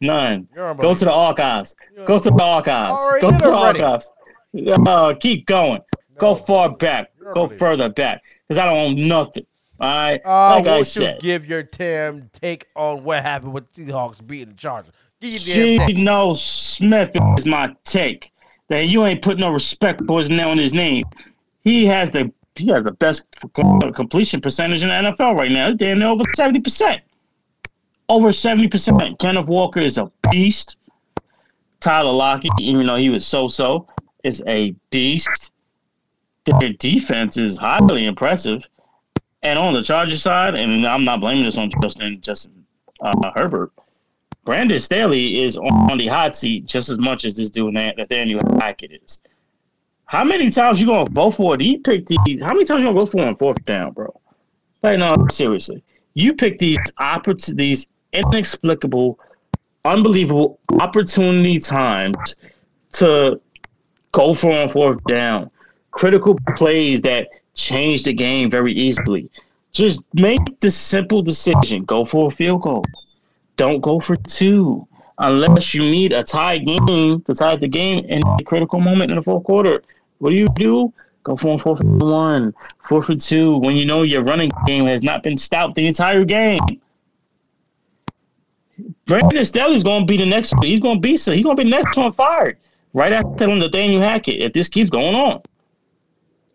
[0.00, 0.48] None.
[0.54, 1.76] Go to the archives.
[2.04, 3.00] Go to the archives.
[3.20, 4.10] Go to the archives.
[4.86, 5.80] Uh, keep going.
[6.18, 7.10] Go far back.
[7.20, 8.22] You're Go further back.
[8.46, 9.46] Because I don't own nothing.
[9.80, 10.20] All right?
[10.24, 11.20] Uh, like I won't you said.
[11.20, 14.92] give your damn take on what happened with Seahawks beating the Chargers?
[15.24, 15.96] Give your damn take.
[15.96, 18.30] Geno Smith is my take.
[18.68, 21.04] That you ain't put no respect for his name on his name.
[21.62, 23.24] He has the he has the best
[23.94, 25.72] completion percentage in the NFL right now.
[25.72, 27.00] Damn near over seventy percent.
[28.10, 29.18] Over seventy percent.
[29.18, 30.76] Kenneth Walker is a beast.
[31.80, 33.86] Tyler Lockett, even though he was so-so,
[34.24, 35.52] is a beast.
[36.44, 38.66] Their defense is highly impressive,
[39.42, 42.66] And on the Chargers side, and I'm not blaming this on Justin Justin
[43.00, 43.72] uh, Herbert.
[44.44, 48.92] Brandon Staley is on the hot seat just as much as this dude Nathaniel Hackett
[49.02, 49.20] is.
[50.04, 51.62] How many times you gonna go for it?
[51.62, 52.42] You pick these.
[52.42, 54.20] How many times you gonna go for on fourth down, bro?
[54.82, 55.82] Like no, seriously.
[56.12, 59.18] You pick these oppor- these inexplicable,
[59.84, 62.36] unbelievable opportunity times
[62.92, 63.40] to
[64.12, 65.50] go for on fourth down.
[65.90, 69.30] Critical plays that change the game very easily.
[69.72, 71.84] Just make the simple decision.
[71.84, 72.84] Go for a field goal.
[73.56, 74.86] Don't go for two
[75.18, 79.16] unless you need a tie game to tie the game in a critical moment in
[79.16, 79.82] the fourth quarter.
[80.18, 80.92] What do you do?
[81.22, 85.02] Go for four for one, four for two, when you know your running game has
[85.02, 86.60] not been stout the entire game.
[89.06, 90.54] Brandon Staley's going to be the next.
[90.54, 90.66] One.
[90.66, 91.32] He's going to be so.
[91.32, 92.58] He's going to be next one fired
[92.92, 95.40] right after telling Nathaniel Hackett if this keeps going on.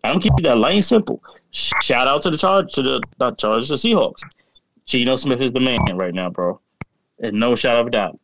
[0.04, 1.22] I don't keep that light simple.
[1.50, 4.20] Shout out to the charge to the not Chargers, the Seahawks.
[4.86, 6.60] Geno Smith is the man right now, bro.
[7.20, 8.18] There's no shadow of a doubt.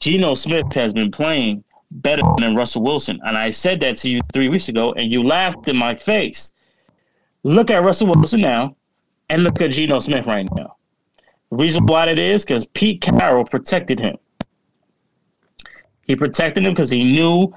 [0.00, 3.18] Geno Smith has been playing better than Russell Wilson.
[3.24, 6.52] And I said that to you three weeks ago, and you laughed in my face.
[7.42, 8.76] Look at Russell Wilson now,
[9.28, 10.76] and look at Geno Smith right now.
[11.50, 14.16] The reason why that is because Pete Carroll protected him.
[16.02, 17.52] He protected him because he knew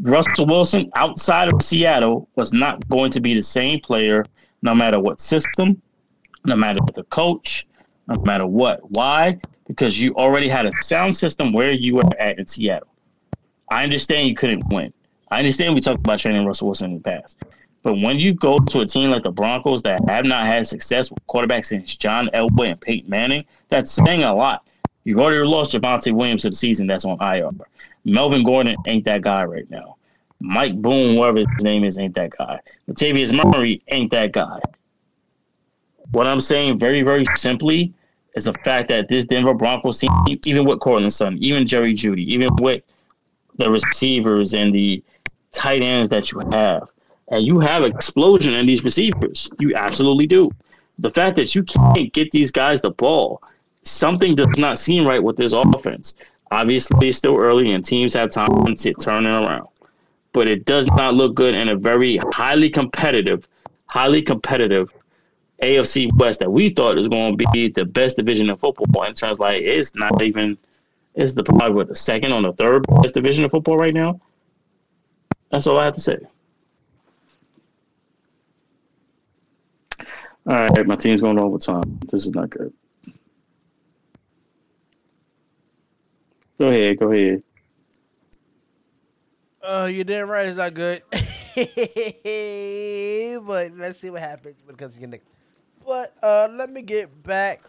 [0.00, 4.24] Russell Wilson outside of Seattle was not going to be the same player
[4.62, 5.80] no matter what system,
[6.44, 7.66] no matter the coach,
[8.08, 8.80] no matter what.
[8.90, 9.38] Why?
[9.66, 12.88] Because you already had a sound system where you were at in Seattle.
[13.70, 14.92] I understand you couldn't win.
[15.30, 17.38] I understand we talked about training Russell Wilson in the past.
[17.82, 21.10] But when you go to a team like the Broncos that have not had success
[21.10, 24.66] with quarterbacks since John Elway and Peyton Manning, that's saying a lot.
[25.04, 27.50] You've already lost Javonte Williams to the season that's on IR.
[28.04, 29.96] Melvin Gordon ain't that guy right now.
[30.40, 32.60] Mike Boone, whatever his name is, ain't that guy.
[32.88, 34.60] Latavius Murray ain't that guy.
[36.12, 37.92] What I'm saying very, very simply
[38.34, 40.10] is the fact that this Denver Broncos team,
[40.44, 42.82] even with Courtland Sutton, even Jerry Jeudy, even with
[43.56, 45.02] the receivers and the
[45.52, 46.88] tight ends that you have.
[47.28, 49.48] And you have explosion in these receivers.
[49.58, 50.50] You absolutely do.
[50.98, 53.42] The fact that you can't get these guys the ball,
[53.82, 56.16] something does not seem right with this offense.
[56.50, 59.68] Obviously, it's still early and teams have time to turn it around.
[60.32, 63.48] But it does not look good in a very highly competitive,
[63.86, 64.92] highly competitive
[65.62, 69.04] AFC West that we thought was going to be the best division in football.
[69.04, 70.58] In terms like it's not even–
[71.14, 74.20] it's the probably what the second on the third best division of football right now.
[75.50, 76.18] That's all I have to say.
[80.46, 82.00] All right, my team's going overtime.
[82.10, 82.72] This is not good.
[86.58, 87.42] Go ahead, go ahead.
[89.62, 91.02] Uh, you damn right it's not good.
[93.46, 95.33] but let's see what happens because you next.
[95.86, 97.62] But uh, let me get back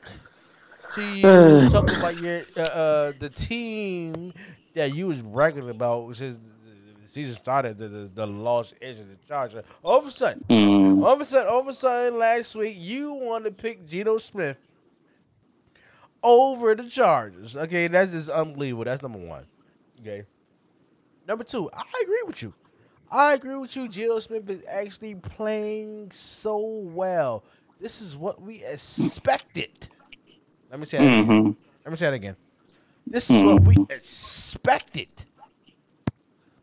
[0.96, 4.34] to you talk about your uh, uh, the team
[4.74, 9.66] that you was bragging about since the season started, the the, the Los Angeles Chargers.
[9.84, 11.04] All of a sudden, Mm.
[11.04, 14.18] all of a sudden, all of a sudden, last week you want to pick Geno
[14.18, 14.58] Smith
[16.24, 17.56] over the Chargers.
[17.56, 18.86] Okay, that's just unbelievable.
[18.86, 19.46] That's number one.
[20.02, 20.24] Okay.
[21.28, 22.54] Number two, I agree with you.
[23.12, 23.88] I agree with you.
[23.88, 26.58] Geno Smith is actually playing so
[26.94, 27.44] well.
[27.80, 29.70] This is what we expected.
[30.72, 31.26] Let me say that again.
[31.26, 31.52] hmm
[31.84, 32.36] Let me say that again.
[33.08, 35.08] This is what we expected.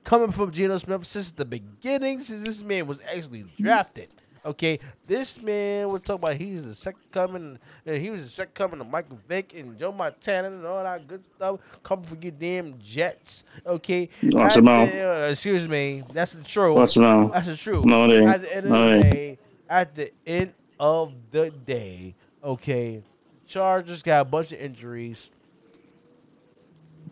[0.04, 4.08] Coming from Geno Smith since the beginning, since this man was actually drafted.
[4.44, 7.58] Okay, this man was talking about he's the second coming.
[7.86, 11.06] uh, he was the second coming of Michael Vick and Joe Montana and all that
[11.06, 11.60] good stuff.
[11.84, 13.44] Coming for your damn Jets.
[13.64, 14.90] Okay, Watch At your mouth.
[14.90, 16.02] the- uh, excuse me.
[16.12, 16.74] That's the truth.
[16.76, 17.32] Watch your mouth.
[17.32, 17.84] That's the truth.
[17.84, 18.26] No, ain't.
[18.28, 19.38] At the end of No, the day,
[19.70, 23.04] at the end of the day, okay,
[23.46, 25.30] Chargers got a bunch of injuries,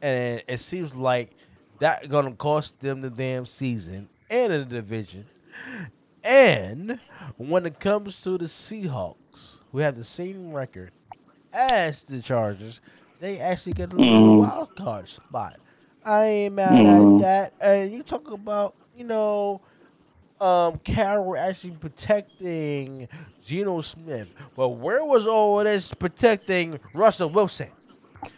[0.02, 1.30] and it seems like
[1.78, 5.28] that gonna cost them the damn season and the division.
[6.24, 7.00] And
[7.36, 10.92] when it comes to the Seahawks, who have the same record
[11.52, 12.80] as the Chargers,
[13.20, 14.36] they actually get a little Mhm.
[14.36, 15.60] wild card spot.
[16.02, 16.86] I ain't mad Mhm.
[16.86, 17.54] at that.
[17.60, 19.62] And you talk about, you know,
[20.40, 23.08] um, Carroll actually protecting
[23.44, 24.34] Geno Smith.
[24.56, 27.68] But where was all this protecting Russell Wilson?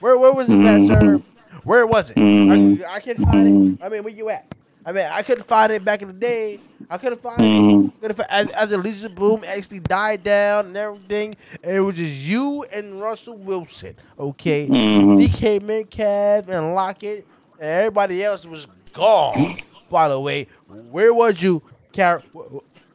[0.00, 1.18] Where where was it at, mm-hmm.
[1.18, 1.22] sir?
[1.64, 2.18] Where was it?
[2.18, 2.84] I, mm-hmm.
[2.88, 3.84] I can't find it.
[3.84, 4.52] I mean, where you at?
[4.84, 6.58] I mean, I couldn't find it back in the day.
[6.90, 7.44] I couldn't find it.
[7.44, 7.98] Mm-hmm.
[8.00, 12.26] Couldn't fi- As, as the Legion Boom actually died down and everything, it was just
[12.26, 14.66] you and Russell Wilson, okay?
[14.66, 17.26] DK Metcalf and Lockett,
[17.60, 19.58] and everybody else was gone.
[19.88, 20.48] By the way,
[20.90, 21.62] where was you,
[21.92, 22.20] Car?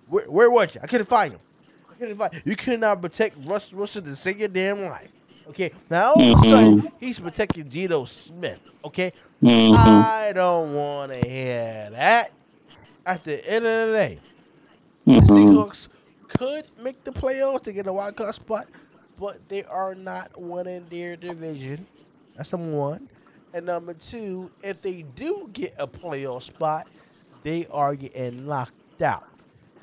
[0.08, 0.82] Where, where was you?
[0.84, 1.40] I couldn't find him.
[2.00, 2.34] couldn't fight.
[2.46, 5.10] You could not protect Russell Wilson to save your damn life.
[5.50, 8.60] Okay, now all of a sudden he's protecting Geno Smith.
[8.86, 9.74] Okay, Mhm.
[9.76, 12.32] I don't want to hear that.
[13.06, 14.20] At the end of the day,
[15.06, 15.26] the Mhm.
[15.28, 15.88] Seahawks
[16.38, 18.68] could make the playoffs to get a wild card spot,
[19.20, 21.88] but they are not winning their division.
[22.36, 23.10] That's number one.
[23.54, 26.88] And number two, if they do get a playoff spot,
[27.44, 28.46] they are getting
[29.00, 29.28] knocked out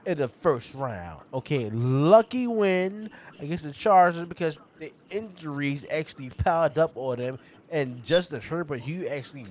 [0.06, 1.22] in the first round.
[1.32, 7.38] Okay, lucky win against the Chargers because the injuries actually piled up on them,
[7.68, 9.46] and Justin Herbert, you actually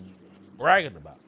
[0.57, 1.19] bragging about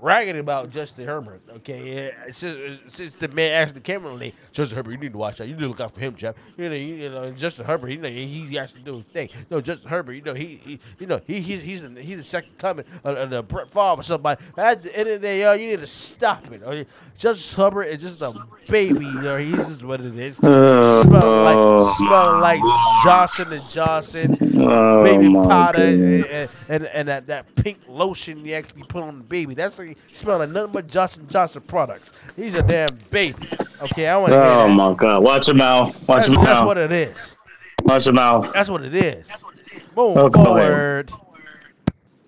[0.00, 1.42] bragging about Justin Herbert.
[1.56, 5.40] Okay, since, since the man actually came on late, Justin Herbert, you need to watch
[5.40, 5.48] out.
[5.48, 6.34] You need to look out for him, Jeff.
[6.56, 9.28] You know, you, you know, Justin Herbert, you know, he, he actually do his thing.
[9.50, 12.24] No, Justin Herbert, you know, he, he you know, he, he's he's the, he's the
[12.24, 14.42] second coming of, of the Brett Favre or somebody.
[14.56, 16.62] At the end of the day, yo, you need to stop it.
[16.62, 16.86] Okay?
[17.16, 18.32] Justin Herbert is just a
[18.68, 19.04] baby.
[19.04, 20.42] You know, he's just what it is.
[20.42, 22.60] Uh, smelling like uh, smelling like
[23.04, 28.54] Johnson and Johnson Oh, baby powder and, and, and, and that, that pink lotion you
[28.54, 29.54] actually put on the baby.
[29.54, 32.12] That's like smelling nothing but Johnson Johnson products.
[32.36, 33.36] He's a damn baby.
[33.82, 34.58] Okay, I want to Oh hear that.
[34.58, 35.22] Oh my god!
[35.22, 35.94] Watch your mouth.
[36.08, 36.66] Watch That's, your that's mouth.
[36.66, 37.36] what it is.
[37.84, 38.52] Watch your mouth.
[38.52, 39.26] That's what it is.
[39.96, 41.10] Moving Oh, forward,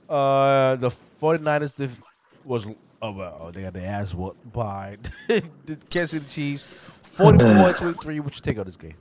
[0.09, 0.91] uh, the
[1.21, 2.01] 49ers def-
[2.45, 2.67] was
[3.03, 4.97] oh, well, oh, they got their ass whooped by
[5.29, 5.43] the
[5.91, 6.69] Kansas City Chiefs,
[7.17, 8.21] 44-23.
[8.21, 8.95] What you take on this game?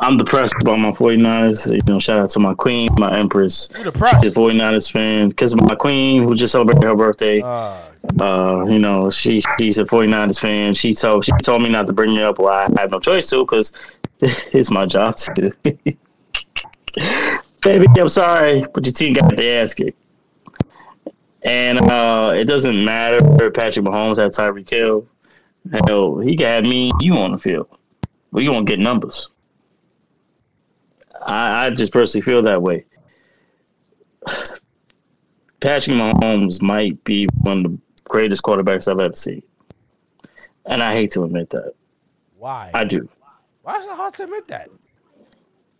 [0.00, 1.70] I'm depressed about my 49ers.
[1.72, 4.22] You know, shout out to my queen, my empress, You depressed?
[4.22, 5.28] the 49ers fan.
[5.28, 7.76] Because my queen, who just celebrated her birthday, Uh,
[8.20, 10.74] uh, you know, she she's a 49ers fan.
[10.74, 12.38] She told she told me not to bring it up.
[12.38, 13.72] Well, I had no choice to because
[14.20, 15.96] it's my job to do.
[17.62, 19.98] Baby, I'm sorry, but your team got the ass kicked.
[21.42, 25.06] And uh, it doesn't matter if Patrick Mahomes had Tyreek Hill.
[25.86, 27.68] Hell, he can have me, you on the field.
[28.32, 29.30] We gonna get numbers.
[31.24, 32.84] I, I just personally feel that way.
[35.60, 39.42] Patrick Mahomes might be one of the greatest quarterbacks I've ever seen.
[40.66, 41.72] And I hate to admit that.
[42.36, 42.70] why?
[42.74, 43.08] I do.
[43.62, 44.68] Why is it hard to admit that?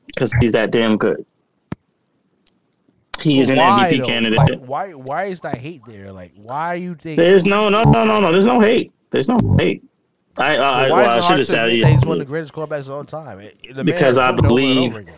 [0.06, 1.24] Because he's that damn good.
[3.20, 4.04] He is an Why, MVP though?
[4.06, 4.38] candidate.
[4.38, 4.90] Like, why?
[4.92, 6.10] Why is that hate there?
[6.12, 7.16] Like, why are you think?
[7.16, 8.32] There's no, no, no, no, no.
[8.32, 8.92] There's no hate.
[9.10, 9.82] There's no hate.
[10.36, 12.90] I, I, why well, I should have said he's one of the greatest quarterbacks of
[12.90, 13.38] all time?
[13.40, 15.14] It- Because I over believe- over again.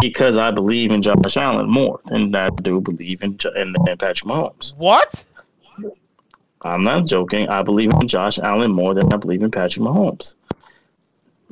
[0.00, 3.96] Because I believe in Josh Allen more than I do believe in, Jo- in, in
[3.96, 4.74] Patrick Mahomes.
[4.76, 5.24] What?
[6.62, 7.48] I'm not joking.
[7.48, 10.34] I believe in Josh Allen more than I believe in Patrick Mahomes.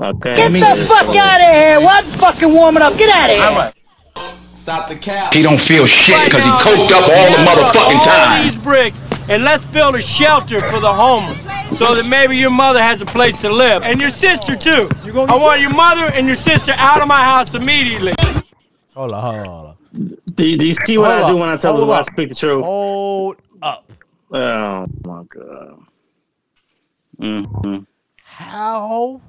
[0.01, 0.37] Okay.
[0.37, 1.81] Get the fuck out of here!
[1.81, 2.99] What fucking warming up?
[2.99, 3.73] Get out of here!
[4.55, 5.35] Stop the cap.
[5.35, 8.47] He don't feel shit Right because he coked up all the motherfucking all time.
[8.47, 11.43] these bricks and let's build a shelter for the homeless
[11.79, 14.89] so that maybe your mother has a place to live and your sister too.
[15.17, 18.15] I want your mother and your sister out of my house immediately.
[18.95, 19.77] Hold on, hold on, hold on.
[20.35, 21.41] Do, do you see what Hold I do up.
[21.41, 22.07] when I tell Hold the lie, up.
[22.07, 22.65] speak the truth?
[22.65, 23.93] Hold up.
[24.33, 25.79] Oh my god.
[27.21, 27.79] Mm-hmm.
[28.25, 29.21] How?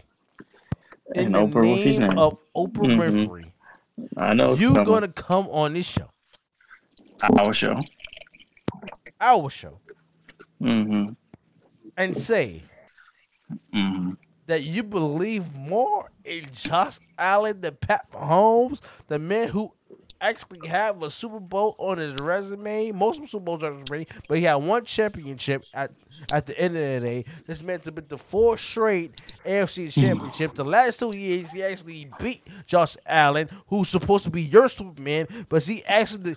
[1.13, 2.17] In And the Oprah Winfrey's name name.
[2.17, 3.27] of Oprah Mhm.
[3.27, 3.51] Winfrey,
[4.17, 4.55] I know.
[4.55, 4.83] you coming.
[4.85, 6.09] gonna come on this show,
[7.37, 7.79] our show.
[9.21, 9.79] our show,
[10.61, 11.11] Mm-hmm.
[11.95, 12.63] and say
[13.71, 14.13] hmm
[14.47, 19.71] that you believe more in Josh Allen than Pat Mahomes, the man who
[20.21, 24.43] actually have a Super Bowl on his resume, multiple Super Bowls his resume, but he
[24.43, 25.91] had one championship at
[26.31, 27.25] at the end of the day.
[27.45, 30.01] This man's been the four straight AFC hmm.
[30.01, 30.53] championship.
[30.55, 35.27] The last two years, he actually beat Josh Allen, who's supposed to be your Superman,
[35.49, 36.35] but he actually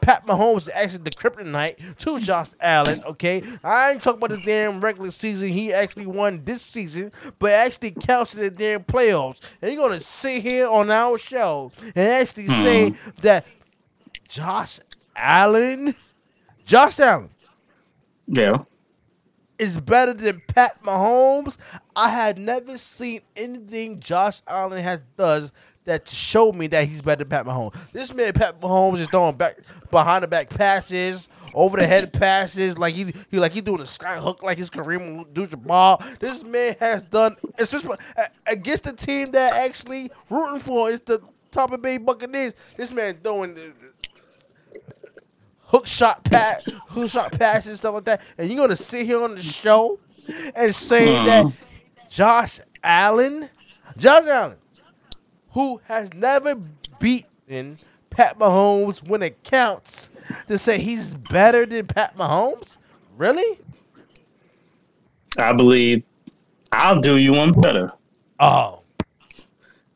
[0.00, 3.02] Pat Mahomes is actually the kryptonite to Josh Allen.
[3.04, 5.48] Okay, I ain't talking about the damn regular season.
[5.48, 9.40] He actually won this season, but actually counts in the damn playoffs.
[9.60, 12.62] And you're gonna sit here on our show and actually hmm.
[12.62, 13.46] say that
[14.28, 14.80] Josh
[15.16, 15.94] Allen,
[16.64, 17.30] Josh Allen
[18.26, 18.64] Yeah.
[19.62, 21.56] Is better than Pat Mahomes.
[21.94, 25.52] I had never seen anything Josh Allen has does
[25.84, 27.76] that to show me that he's better than Pat Mahomes.
[27.92, 29.58] This man, Pat Mahomes, is throwing back
[29.92, 33.86] behind the back passes, over the head passes, like he, he like he doing a
[33.86, 36.18] sky hook like his Kareem Abdul-Jabbar.
[36.18, 37.98] This man has done, especially
[38.48, 41.22] against the team that actually rooting for is the
[41.52, 42.54] Tampa Bay Buccaneers.
[42.76, 43.56] This man throwing.
[45.72, 49.34] Hook shot pass, hook shot passes, stuff like that, and you're gonna sit here on
[49.34, 49.98] the show
[50.54, 51.46] and say that
[52.10, 53.48] Josh Allen,
[53.96, 54.58] Josh Allen,
[55.52, 56.56] who has never
[57.00, 57.78] beaten
[58.10, 60.10] Pat Mahomes when it counts,
[60.46, 62.76] to say he's better than Pat Mahomes?
[63.16, 63.58] Really?
[65.38, 66.02] I believe
[66.70, 67.92] I'll do you one better.
[68.38, 68.80] Oh,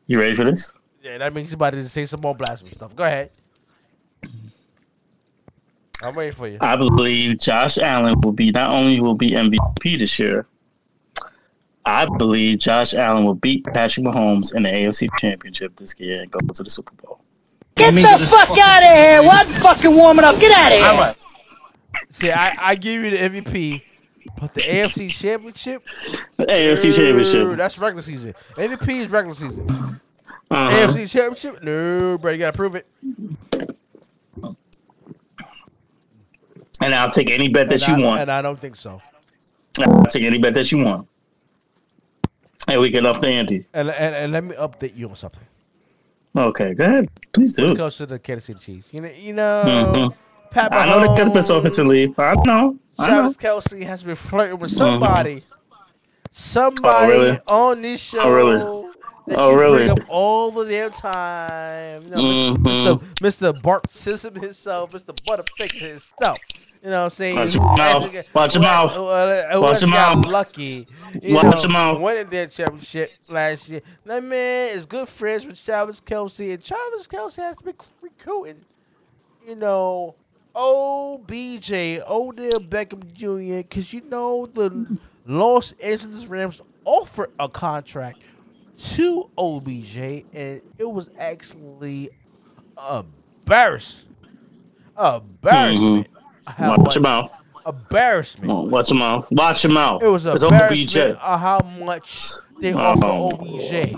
[0.07, 0.71] You ready for this?
[1.03, 2.95] yeah, that means somebody to say some more blasphemy stuff.
[2.95, 3.29] Go ahead.
[6.03, 6.57] I'm waiting for you.
[6.61, 10.45] I believe Josh Allen will be not only will be MVP this year.
[11.85, 16.29] I believe Josh Allen will beat Patrick Mahomes in the AFC Championship this year and
[16.31, 17.21] go to the Super Bowl.
[17.75, 19.23] Get the fuck out of here.
[19.23, 20.39] What fucking warming up?
[20.39, 21.15] Get out of here.
[22.09, 23.81] See, I, I give you the MVP,
[24.39, 25.83] but the AFC Championship,
[26.35, 27.57] The AFC no, Championship.
[27.57, 28.33] that's regular season.
[28.55, 29.99] MVP is regular season.
[30.49, 30.69] Uh-huh.
[30.69, 32.87] AFC Championship, no, bro, you gotta prove it.
[36.81, 38.21] And I'll take any bet that and you I, want.
[38.21, 39.01] and I don't think so.
[39.79, 41.07] I'll take any bet that you want.
[42.67, 43.65] And we can up the ante.
[43.73, 45.41] And, and and let me update you on something.
[46.35, 47.09] Okay, go ahead.
[47.33, 47.77] Please When it do.
[47.77, 49.63] comes to the Kansas City Chiefs, you know, you know,
[49.95, 50.13] Mhm.
[50.51, 52.13] Pat I know the Mahomes, offensive lead.
[52.19, 52.75] I know.
[52.99, 53.13] I know.
[53.33, 55.43] Travis Kelce has been flirting with somebody,
[56.31, 57.39] somebody Oh, really?
[57.47, 58.19] on this show.
[58.21, 58.83] Oh, really?
[59.27, 59.77] That Oh, you really?
[59.87, 62.03] bring up all the damn time.
[62.03, 62.57] You know, Mhm.
[62.57, 62.99] Mr.
[63.53, 63.61] Mr.
[63.61, 65.13] Bart Simpson himself, Mr.
[65.27, 66.37] Butterfinger himself.
[66.83, 67.35] You know what I'm saying?
[67.35, 68.25] Watch your mouth.
[68.33, 68.91] Watch your mouth.
[68.91, 70.25] who- uh, Watch your mouth.
[70.25, 70.87] Lucky.
[71.21, 71.99] You Watch your mouth.
[71.99, 73.81] Winning that championship last year.
[74.05, 78.61] That man is good friends with Travis Kelce, and Travis Kelce has been recruiting.
[79.47, 80.15] You know,
[80.55, 81.71] OBJ,
[82.09, 88.19] Odell Beckham Jr., because you know the Los Angeles Rams offered a contract
[88.77, 89.97] to OBJ,
[90.33, 92.09] and it was actually
[92.91, 94.09] embarrassing.
[94.99, 96.07] Embarrassment.
[96.07, 96.16] How Mm-hmm.
[96.59, 97.31] Watch much- mouth.
[97.65, 98.49] Embarrassment.
[98.51, 99.27] Oh, Watch your mouth.
[99.29, 100.01] Watch your mouth.
[100.01, 100.97] It was It's embarrassment OBJ.
[101.21, 102.77] of how much they Oh.
[102.77, 103.05] offer
[103.35, 103.95] OBJ.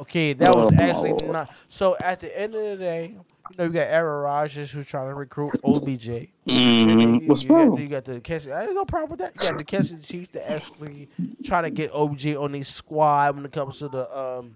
[0.00, 1.50] Okay, that was Oh, actually not.
[1.68, 3.16] So at the end of the day,
[3.50, 6.30] you know, you got Aaron Rodgers who's trying to recruit OBJ.
[6.46, 7.22] And then Mhm.
[7.22, 7.76] you, What's you got, wrong?
[7.80, 8.46] you got the Kansas.
[8.52, 9.32] There's no problem with that.
[9.42, 11.08] You got the Kansas Chiefs to actually
[11.42, 14.54] try to get OBJ on their squad when it comes to the um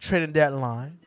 [0.00, 0.98] trading that line.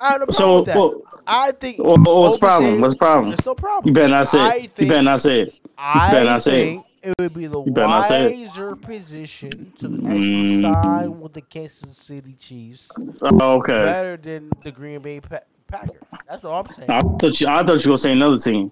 [0.00, 0.76] I have no problem So, with that.
[0.76, 1.78] well, I think.
[1.78, 2.80] well, what's the problem?
[2.80, 3.30] What's the problem?
[3.30, 3.88] There's no problem.
[3.88, 4.78] You better not say I it.
[4.78, 5.54] You better not say it.
[5.78, 6.82] I better not say it.
[7.08, 8.38] it would be the You better not say it.
[8.48, 10.82] wiser position to actually Mm.
[10.84, 12.90] sign with the Kansas City Chiefs
[13.22, 13.72] Oh, okay.
[13.72, 15.38] better than the Green Bay pa-
[15.68, 16.02] Packers.
[16.28, 16.90] That's all I'm saying.
[16.90, 17.46] I thought you.
[17.48, 18.70] I thought you were gonna say another team.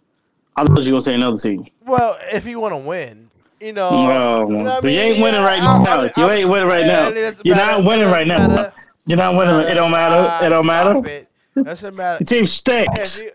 [0.57, 1.67] I thought you were gonna say another team.
[1.87, 3.31] Well, if you want to win,
[3.61, 3.91] you know.
[3.91, 6.01] Well, you know what I but you ain't winning right I- now.
[6.03, 7.09] I- You ain't winning right now.
[7.45, 8.73] You're not winning right now.
[9.07, 9.61] You're not winning.
[9.69, 10.45] It don't matter.
[10.45, 11.27] It don't matter.
[11.65, 12.25] Doesn't matter.
[12.25, 13.23] The team stinks.
[13.23, 13.31] you-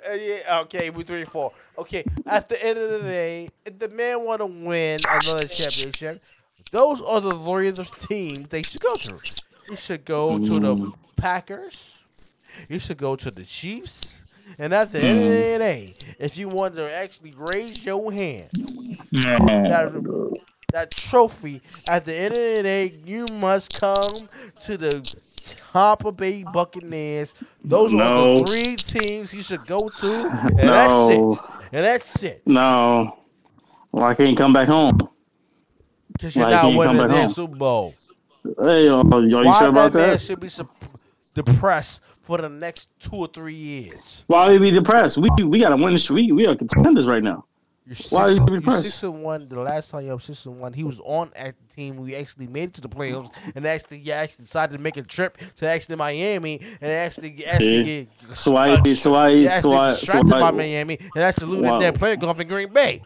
[0.50, 1.52] uh, okay, we three four.
[1.78, 6.22] Okay, at the end of the day, if the man want to win another championship,
[6.72, 9.18] those are the Warriors of teams they should go to.
[9.70, 10.94] He should go to the Mm.
[11.16, 12.00] Packers.
[12.70, 14.20] You should go to the Chiefs.
[14.60, 15.30] And at the end of Mm.
[15.54, 18.50] the day, if you want to actually raise your hand,
[19.12, 19.46] Man.
[19.46, 20.40] that,
[20.72, 24.12] that trophy, at the end of the day, you must come
[24.66, 27.34] to the Tampa Bay Buccaneers.
[27.64, 31.18] Those are the three teams he should go to, and that's it.
[31.18, 31.40] No.
[31.72, 32.42] And that's it.
[32.46, 33.18] No.
[33.92, 34.98] Well, I can't come back home.
[36.12, 37.32] Because you're Why not winning the damn?
[37.32, 37.96] Super Bowl.
[38.62, 40.22] Hey, are are you Why sure about that man that?
[40.22, 40.70] should be sup-
[41.34, 44.24] depressed for the next two or three years?
[44.28, 45.18] Why would we be depressed?
[45.18, 46.32] We we got to win the street.
[46.34, 47.46] We are contenders right now.
[47.86, 49.48] You're six, Why are you you're six and one.
[49.50, 51.98] The last time you were six and one, he was on at the team.
[51.98, 55.02] We actually made it to the playoffs, and actually, yeah, actually decided to make a
[55.04, 59.92] trip to actually Miami, and actually, actually get So uh, so why- so actually why-
[59.92, 61.80] so distracted by Miami, and actually losing Wow.
[61.80, 63.02] their player golf in Green Bay.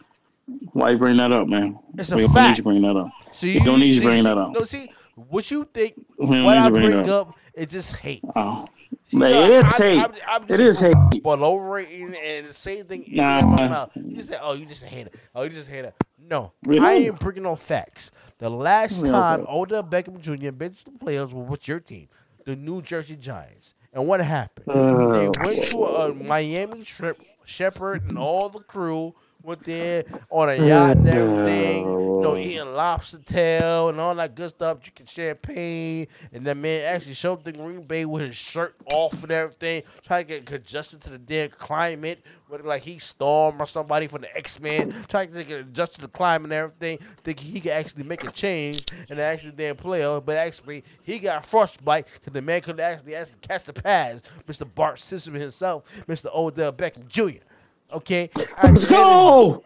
[0.72, 1.78] Why you bring that up, man?
[1.96, 2.50] It's a we don't fact.
[2.50, 3.08] need you bring that up.
[3.32, 4.52] So We don't need you see- bringing see- that up.
[4.52, 5.94] No, see what you think.
[6.16, 7.08] What I bring up.
[7.08, 8.22] up, it just hate.
[8.36, 8.64] Oh.
[9.12, 9.98] Man, no, it is hate.
[9.98, 11.22] I'm- I'm It hate.
[11.22, 13.86] Below rating and the same thing Nah.
[13.94, 15.10] You say, "Oh, you just a hater.
[15.34, 16.86] Oh, you just a hater." No, Really?
[16.86, 18.10] I ain't bringing no facts.
[18.38, 19.50] The last time okay.
[19.52, 20.32] Odell Beckham Jr.
[20.34, 22.08] to the playoffs was with your team,
[22.44, 24.66] the New Jersey Giants, and what happened?
[24.68, 27.20] Oh, they uh, went to a Miami trip.
[27.44, 31.84] Shepard and all the crew went there on a oh, yacht and everything.
[32.18, 36.08] You know, eating lobster tail and all that good stuff, drinking champagne.
[36.32, 40.26] And that man actually showed the Green Bay with his shirt off and everything, trying
[40.26, 42.24] to get adjusted to the damn climate.
[42.48, 46.06] Whether like he Storm or somebody from the X Men, trying to get adjusted to
[46.06, 50.02] the climate and everything, thinking he could actually make a change and actually damn play
[50.02, 50.24] out.
[50.24, 54.22] But actually, he got frostbite because the man could actually actually catch the pass.
[54.46, 54.66] Mr.
[54.74, 56.34] Bart Simpson himself, Mr.
[56.34, 57.44] Odell Beckham Jr.
[57.92, 58.30] Okay,
[58.62, 59.62] Let's go.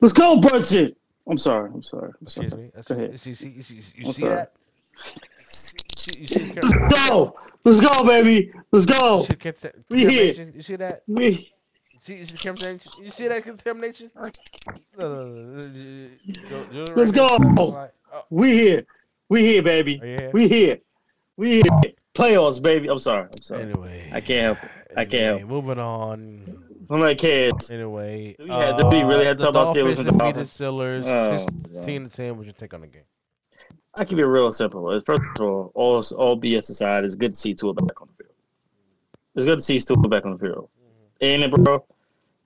[0.00, 0.94] Let's go, Brunson.
[1.28, 1.70] I'm sorry.
[1.72, 2.10] I'm sorry.
[2.20, 2.48] I'm sorry.
[2.48, 2.70] Excuse me.
[2.74, 3.10] That's Go ahead.
[3.12, 4.34] You see, see, you see, you I'm see sorry.
[4.34, 4.52] that?
[4.96, 5.42] You
[5.96, 7.36] see, you see Let's go.
[7.64, 8.52] Let's go, baby.
[8.72, 9.20] Let's you go.
[9.20, 10.32] see the cam- We here.
[10.54, 11.02] You see that?
[11.06, 11.52] We.
[11.92, 12.92] You see, you see the contamination?
[13.00, 14.10] You see that contamination?
[14.16, 14.30] No,
[14.98, 17.26] no, no, no, Let's go.
[17.26, 18.84] Like, oh, We here.
[19.28, 19.98] We here, baby.
[19.98, 20.30] Here?
[20.32, 20.78] We here.
[21.36, 21.62] We here.
[22.14, 22.88] Playoffs, baby.
[22.88, 23.28] I'm sorry.
[23.32, 23.62] I'm sorry.
[23.62, 24.70] Anyway, I can't help it.
[24.96, 26.59] I can't help anyway, moving on.
[26.90, 27.70] I'm like kids.
[27.70, 30.50] Anyway, we had, do we really had to the talk about Steelers and Dolphins?
[30.50, 32.36] Steelers Oh, 16 to 10.
[32.36, 33.02] What's your take on the game?
[33.96, 35.00] I keep it real simple.
[35.06, 38.24] First of all, all all BS aside, it's good to see Tua back on the
[38.24, 38.34] field.
[39.36, 40.68] It's good to see Tua back on the field.
[41.20, 41.84] Ain't it, bro?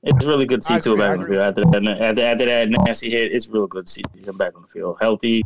[0.02, 2.00] It's really good to see Tua back on the field after that.
[2.02, 4.98] After, after that nasty hit, it's real good to see him back on the field,
[5.00, 5.42] healthy.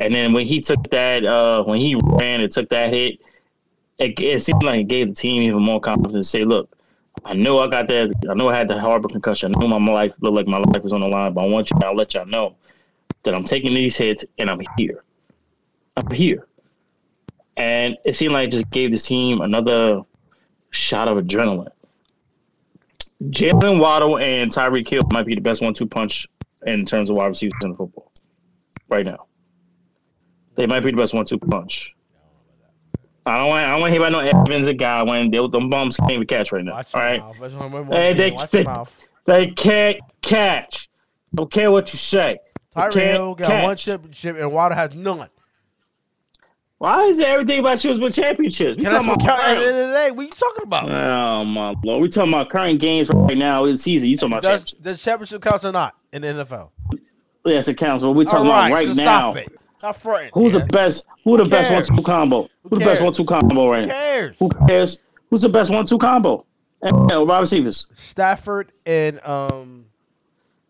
[0.00, 3.20] And then when he took that, uh, when he ran and took that hit,
[3.98, 6.26] it, it seemed like it gave the team even more confidence.
[6.26, 6.68] to Say, look,
[7.24, 8.12] I know I got that.
[8.28, 9.52] I know I had the horrible concussion.
[9.56, 11.70] I know my life looked like my life was on the line, but I want
[11.70, 12.56] you to let y'all know
[13.22, 15.04] that I'm taking these hits and I'm here.
[15.96, 16.46] I'm here.
[17.56, 20.02] And it seemed like it just gave the team another
[20.70, 21.70] shot of adrenaline.
[23.24, 26.26] Jaylen Waddle and Tyreek Hill might be the best one-two punch
[26.66, 28.10] in terms of wide receivers in football
[28.88, 29.26] right now.
[30.56, 31.93] They might be the best one-two punch.
[33.26, 33.64] I don't want.
[33.64, 35.30] I don't want to hear about no Evans and Godwin.
[35.30, 36.72] They, them bums can't even catch right now.
[36.72, 37.40] Watch all right, mouth.
[37.40, 37.92] Watch your mouth.
[37.92, 38.66] Hey, they- they-
[39.26, 40.90] they can't catch.
[41.34, 42.38] Don't care what you say.
[42.74, 45.28] They Tyreek can't Hill got one championship and Water has none.
[46.78, 48.78] Why is everything about you with championships?
[48.78, 50.10] We talking about current- end of the day.
[50.10, 50.90] What you talking about?
[50.90, 54.08] Oh my lord, we talking about current games right now in the season.
[54.10, 54.82] You talking about Does, championship?
[54.82, 56.70] does championship counts or not in the NFL?
[57.46, 58.02] Yes, it counts.
[58.02, 59.32] But we're talking right, about right so now.
[59.32, 59.52] Stop it.
[59.84, 60.30] Stop fronting.
[60.32, 60.60] Who's yeah.
[60.60, 61.04] the best?
[61.24, 62.48] Who the best one-two combo?
[62.62, 64.36] Who, the best one-two combo right Who cares?
[64.38, 64.98] Who cares?
[65.28, 66.46] Who's the best one-two combo?
[66.80, 67.84] And uh, wide receivers.
[67.94, 69.84] Stafford and um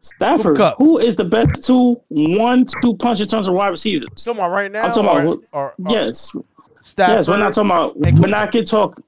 [0.01, 0.57] Stafford.
[0.57, 0.79] Kupp.
[0.79, 4.09] Who is the best two one-two punch in terms of wide receivers?
[4.17, 4.83] talking about right now.
[4.83, 6.35] I'm talking or, about who- or, or Yes,
[6.83, 7.15] Stafford.
[7.15, 7.29] yes.
[7.29, 7.95] We're not talking about.
[8.05, 9.01] and We're not get talk.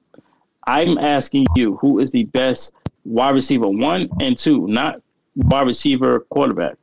[0.68, 5.02] I'm asking you, who is the best wide receiver one and two, not
[5.34, 6.76] wide receiver quarterback?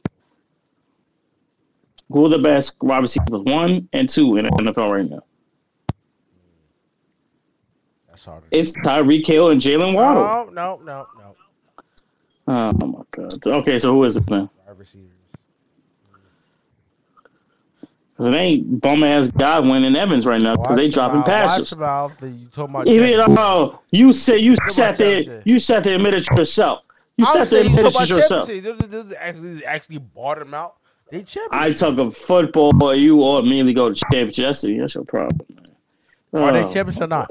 [2.11, 5.21] Who are the best wide receivers one and two in the NFL right now?
[8.09, 8.45] That's harder.
[8.51, 10.51] It's Tyreek Hill and Jaylen Waddle.
[10.53, 11.35] No, no, no, no.
[12.81, 13.33] Oh my god.
[13.45, 14.49] Okay, so who is it then?
[14.67, 15.09] Wide receivers.
[18.15, 21.35] 'Cause it ain't bum ass Godwin and Evans right now because they dropping mouth, Watch
[21.49, 21.71] passes.
[21.71, 22.21] your mouth.
[22.21, 25.41] You talking about Even, oh, you said you sat there.
[25.45, 26.83] You sat there and admitted it yourself.
[27.17, 28.47] You sat there and you admitted it yourself.
[28.47, 30.75] This, this actually, actually bought them out.
[31.13, 31.51] They championship.
[31.51, 32.95] I talk of football.
[32.95, 34.45] You all immediately go to championship.
[34.45, 35.45] That's, that's your problem,
[36.31, 36.43] man.
[36.43, 37.29] Are they Oh, champions or not?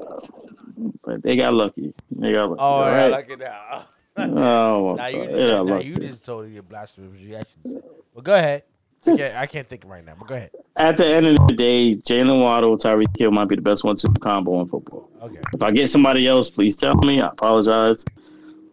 [1.05, 1.93] But they got lucky.
[2.13, 2.61] They got lucky.
[2.61, 3.29] Oh, all yeah, right?
[3.29, 3.87] it now.
[4.19, 7.83] oh, now you, They got now you just told your blasphemous reactions.
[8.15, 8.63] Well, go ahead.
[9.05, 10.53] I can't, I can't think right now, but go ahead.
[10.77, 14.15] At the end of the day, Jaylen Waddle, Tyreek Hill might be the best one-two
[14.21, 15.11] combo in football.
[15.23, 15.41] Okay.
[15.55, 17.21] If I get somebody else, please tell me.
[17.21, 18.05] I apologize.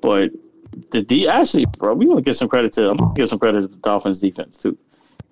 [0.01, 0.29] But
[0.91, 3.39] the D actually, bro, we want to get some credit to I'm gonna give some
[3.39, 4.77] credit to the Dolphins defense too.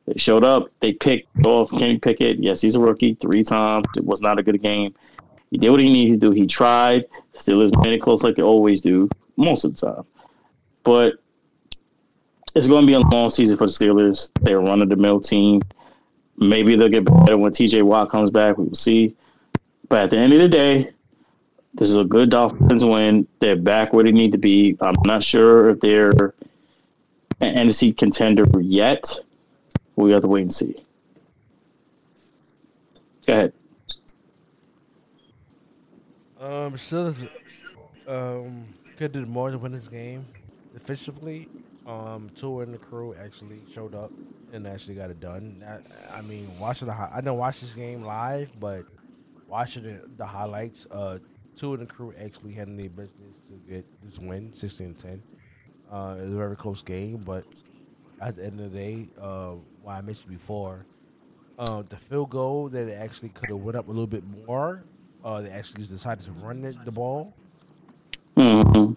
[0.08, 2.40] They showed up, they picked off Kenny Pickett.
[2.40, 3.86] Yes, he's a rookie three times.
[3.96, 4.96] It was not a good game.
[5.52, 6.32] He did what he needed to do.
[6.32, 7.06] He tried.
[7.36, 10.06] Steelers made it close like they always do, most of the time.
[10.84, 11.16] But
[12.56, 14.32] it's going to be a long season for the Steelers.
[14.42, 15.62] They're a run of the mill team.
[16.38, 18.58] Maybe they'll get better when TJ Watt comes back.
[18.58, 19.16] We will see.
[19.90, 20.92] But at the end of the day,
[21.74, 23.28] this is a good Dolphins win.
[23.40, 24.78] They're back where they need to be.
[24.82, 26.34] I'm not sure if they're
[27.42, 29.20] an NFC contender yet.
[29.98, 30.76] We have to wait and see.
[33.26, 33.54] Go ahead.
[36.40, 37.14] Um, still,
[38.08, 38.64] um,
[38.96, 40.26] could do more to win this game.
[40.72, 41.50] Defensively,
[41.88, 44.12] um, two in the crew actually showed up
[44.54, 45.64] and actually got it done.
[45.68, 48.86] I, I mean, watching the I didn't watch this game live, but
[49.48, 51.18] watching the, the highlights, uh,
[51.58, 55.22] two in the crew actually had their business to get this win, 16-10.
[55.92, 57.46] Uh, it was a very close game, but
[58.22, 60.86] at the end of the day, uh, what I mentioned before,
[61.58, 64.84] uh, the field goal that it actually could have went up a little bit more.
[65.24, 67.34] Uh, they actually decided to run it, the ball.
[68.36, 68.94] hmm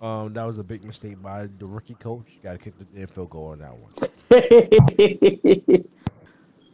[0.00, 2.38] Um, that was a big mistake by the rookie coach.
[2.42, 3.92] Got to kick the damn field goal on that one.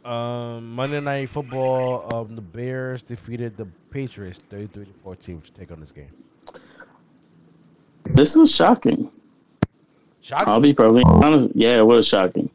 [0.05, 2.13] Um, Monday Night Football.
[2.13, 5.35] Um, the Bears defeated the Patriots 33 to 14.
[5.35, 6.11] What you take on this game?
[8.09, 9.09] this was shocking.
[10.23, 10.47] Shocking.
[10.47, 11.53] I'll be perfectly honest.
[11.53, 12.49] Yeah, it was shocking.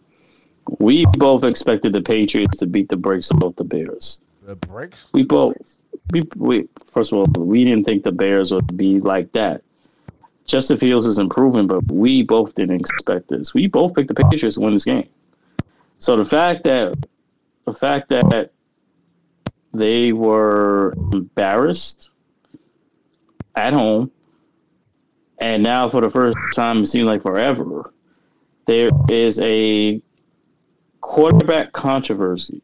[0.78, 4.18] We both expected the Patriots to beat the brakes off the Bears.
[4.42, 5.08] The breaks.
[5.12, 5.54] We both,
[6.10, 9.62] we, we first of all, we didn't think the Bears would be like that.
[10.46, 13.52] Justin Fields is improving, but we both didn't expect this.
[13.52, 15.08] We both picked the Patriots to win this game.
[15.98, 16.96] So the fact that
[17.66, 18.50] the fact that
[19.74, 22.08] they were embarrassed
[23.54, 24.10] at home,
[25.40, 27.92] and now for the first time, it seems like forever,
[28.66, 30.00] there is a
[31.00, 32.60] quarterback controversy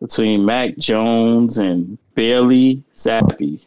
[0.00, 3.64] between Mac Jones and Bailey Zappe.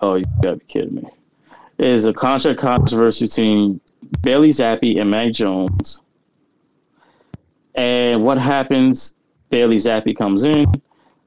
[0.00, 1.08] Oh, you gotta be kidding me.
[1.78, 3.80] It is a contract controversy between
[4.22, 6.00] Bailey Zappe and Mac Jones.
[7.74, 9.14] And what happens?
[9.48, 10.66] Bailey Zappe comes in,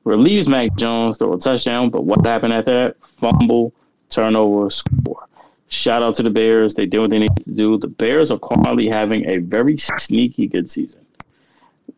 [0.03, 3.03] relieves Mac Jones, throw a touchdown, but what happened after that?
[3.03, 3.73] Fumble,
[4.13, 5.27] turnover, score.
[5.67, 6.75] Shout out to the Bears.
[6.75, 7.77] They did what they need to do.
[7.77, 11.01] The Bears are currently having a very sneaky good season.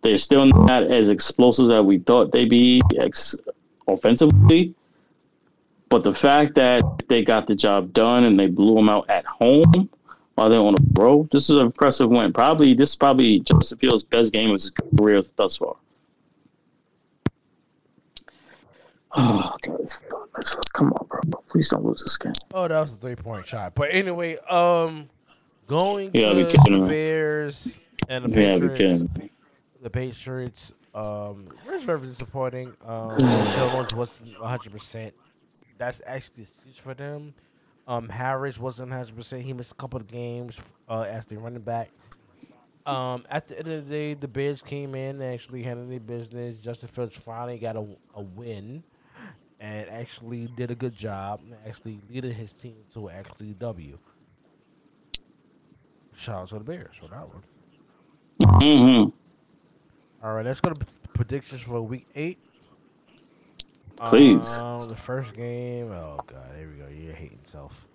[0.02, 3.36] They're still not as explosive as we thought they'd be ex-
[3.88, 4.74] offensively.
[5.90, 9.26] But the fact that they got the job done and they blew them out at
[9.26, 9.90] home
[10.36, 12.34] while they're on the road, this is an impressive win.
[12.34, 15.76] Probably this is probably Justin Fields' best game of his career thus far.
[19.18, 20.02] Oh, guys,
[20.74, 21.20] come on, bro!
[21.48, 22.34] Please don't lose this game.
[22.54, 23.74] Oh, that was a three point shot.
[23.76, 25.10] But anyway, um,
[25.68, 26.88] going Yeah, to be kidding the me.
[26.88, 27.80] Bears
[28.10, 28.78] and the Yeah, Patriots.
[28.78, 29.30] kidding
[29.82, 30.74] the Patriots.
[30.94, 32.74] Um, was very disappointing.
[32.86, 34.72] Um, Jones wasn't 100.
[34.72, 35.14] percent
[35.78, 37.34] That's actually huge for them.
[37.88, 39.16] Um, Harris wasn't 100.
[39.16, 40.56] percent He missed a couple of games
[40.90, 41.90] uh, as the running back.
[42.86, 46.00] Um, at the end of the day, the Bears came in and actually handled their
[46.00, 46.58] business.
[46.60, 48.84] Justin Fields finally got a, a win
[49.66, 53.98] and actually did a good job, and actually leading his team to actually W.
[56.16, 57.44] Shout out to the Bears for that one.
[58.42, 59.10] Mm-hmm.
[60.24, 62.38] All right, let's go to predictions for week eight.
[63.98, 64.60] Please.
[64.60, 65.92] Um, the first game.
[65.92, 66.88] Oh god, here we go.
[66.88, 67.88] You're hating self.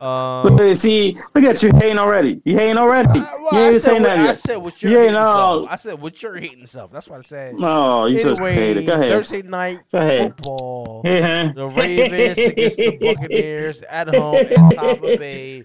[0.00, 2.40] Um, Look, see, look at you hating already.
[2.44, 3.08] You hating already.
[3.08, 5.14] I, well, you I ain't said, saying what, nothing I said what you're You hating
[5.14, 5.68] self.
[5.70, 6.92] I said what you're hating self.
[6.92, 7.54] That's what I said.
[7.56, 8.86] No, you just anyway, hated.
[8.86, 9.10] Go ahead.
[9.10, 10.34] Thursday night Go ahead.
[10.36, 11.02] football.
[11.04, 11.52] Yeah.
[11.52, 15.64] The Ravens against the Buccaneers at home in Tampa Bay.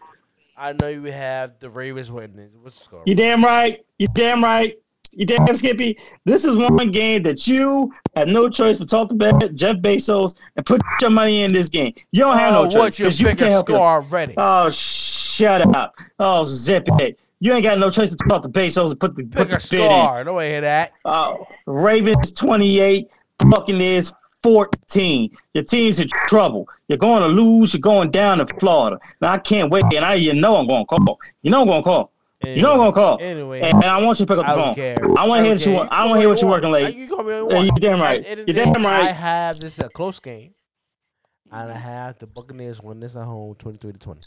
[0.55, 2.49] I know you have the Ravens winning.
[2.61, 3.03] What's the score?
[3.05, 3.85] You damn right.
[3.97, 4.75] You damn right.
[5.15, 5.97] You damn Skippy.
[6.25, 10.65] This is one game that you have no choice but talk about Jeff Bezos and
[10.65, 11.93] put your money in this game.
[12.11, 12.79] You don't have oh, no choice.
[12.79, 14.33] what you 'cause you can't help score already?
[14.37, 15.95] Oh, shut up.
[16.19, 17.19] Oh, zip it.
[17.39, 19.83] You ain't got no choice to talk to Bezos and put the, put pick the
[19.83, 20.25] in.
[20.25, 20.93] Don't hear that.
[21.03, 23.09] Oh, Ravens 28,
[23.49, 24.13] Buccaneers
[24.43, 25.29] 14.
[25.53, 26.69] Your team's in trouble.
[26.87, 27.73] You're going to lose.
[27.73, 28.97] You're going down to Florida.
[29.21, 29.83] Now, I can't wait.
[29.93, 31.19] And I, you know I'm going to call.
[31.41, 32.12] You know I'm going to call.
[32.45, 33.17] You know I'm to call.
[33.21, 34.75] Anyway, And, and I want you to pick up the I phone.
[34.75, 34.97] care.
[35.17, 35.91] I want to hear what you want.
[35.91, 36.95] I want to hear what you're working late.
[36.95, 37.71] You call me Yeah, what you you want.
[37.71, 38.19] Uh, damn right.
[38.19, 39.03] At the end of the You're day, damn right.
[39.05, 40.53] I have this a close game,
[41.51, 44.21] and I have the Buccaneers win this at home, twenty-three to twenty.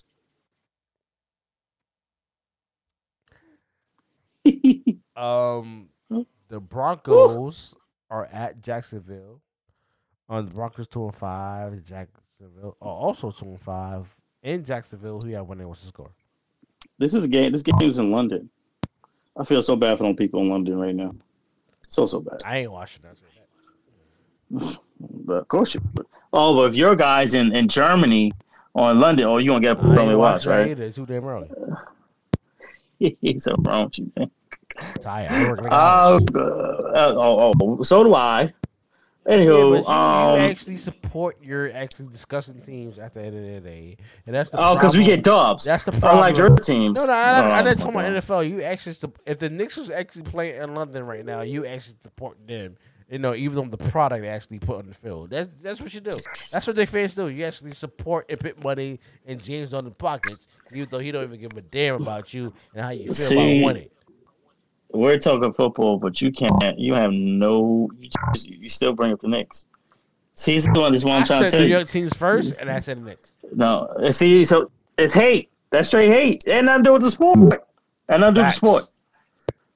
[5.17, 5.89] Um,
[6.49, 7.75] the Broncos
[8.11, 9.41] are at Jacksonville.
[10.29, 11.83] On the Broncos two and five.
[11.85, 15.19] Jacksonville are also two and five in Jacksonville.
[15.21, 15.67] Who y'all winning?
[15.69, 16.11] What's the score?
[16.99, 17.53] This is a game.
[17.53, 18.49] This game is in London.
[19.39, 21.15] I feel so bad for them people in London right now.
[21.89, 22.41] So so bad.
[22.47, 23.17] I ain't watching that.
[24.51, 24.77] Right.
[25.01, 25.83] But of course you.
[25.95, 26.07] would.
[26.33, 28.33] Oh, but if your guys in, in Germany
[28.75, 30.71] or in London, oh, you gonna get a early watch, right?
[30.71, 30.85] either.
[30.85, 31.49] It's too damn early.
[33.21, 34.31] He's so wrong with you, man.
[35.01, 35.31] Tired.
[35.31, 38.53] I work like Oh, uh, oh, oh, so do I.
[39.29, 43.43] Yeah, Anywho, you, um, you actually support your actually discussing teams at the end of
[43.65, 43.97] the day,
[44.27, 45.65] and that's the oh, because we get dubs.
[45.65, 46.15] That's the problem.
[46.25, 46.99] Unlike your teams.
[47.01, 48.13] No, no, I, I, I Oh, didn't talk about.
[48.13, 48.49] NFL.
[48.49, 48.95] You actually,
[49.27, 52.77] if the Knicks was actually playing in London right now, you actually support them.
[53.09, 55.31] You know, even though the product they actually put on the field.
[55.31, 56.11] That's that's what you do.
[56.51, 57.29] That's what their fans do.
[57.29, 61.23] You actually support and put money in James on the pockets, even though he don't
[61.23, 63.89] even give a damn about you and how you feel See, about winning.
[64.93, 66.79] We're talking football, but you can't.
[66.79, 67.91] You have no.
[67.99, 69.67] You, just, you still bring up the Knicks.
[70.35, 71.77] See, this is what this one I'm trying to tell New you.
[71.77, 73.33] York teams first, and I said the Knicks.
[73.55, 75.51] No, uh, see, so it's hate.
[75.71, 76.45] That's straight hate.
[76.47, 77.39] Ain't nothing to do with the sport.
[78.11, 78.85] Ain't nothing to do with the sport.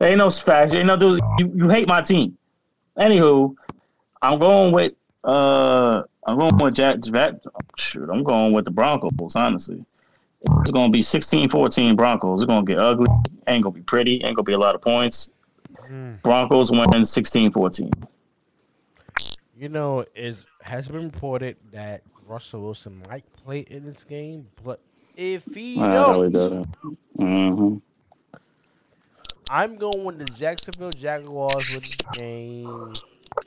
[0.02, 0.74] Ain't no facts.
[0.74, 1.44] Ain't nothing to do.
[1.44, 2.36] You, you hate my team.
[2.98, 3.54] Anywho,
[4.22, 4.92] I'm going with
[5.24, 7.00] uh, I'm going with Jack.
[7.00, 7.34] Jack
[7.76, 9.36] shoot, I'm going with the Broncos.
[9.36, 9.84] Honestly,
[10.42, 12.42] it's going to be 16-14 Broncos.
[12.42, 13.08] It's going to get ugly.
[13.46, 14.14] Ain't going to be pretty.
[14.14, 15.30] Ain't going to be a lot of points.
[15.90, 16.22] Mm.
[16.22, 18.06] Broncos win 16-14.
[19.56, 24.80] You know, it has been reported that Russell Wilson might play in this game, but
[25.16, 26.76] if he I really don't, doesn't.
[27.18, 27.76] Mm-hmm.
[29.50, 32.92] I'm going with the Jacksonville Jaguars with this game,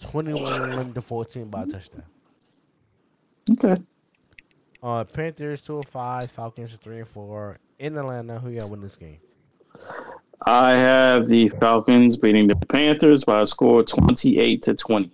[0.02, 2.03] twenty-one to fourteen by a touchdown.
[3.52, 3.82] Okay.
[4.84, 8.38] Uh, Panthers two and five, Falcons three and four in Atlanta.
[8.38, 9.18] Who y'all win this game?
[10.45, 15.10] I have the Falcons beating the Panthers by a score of 28 to 20.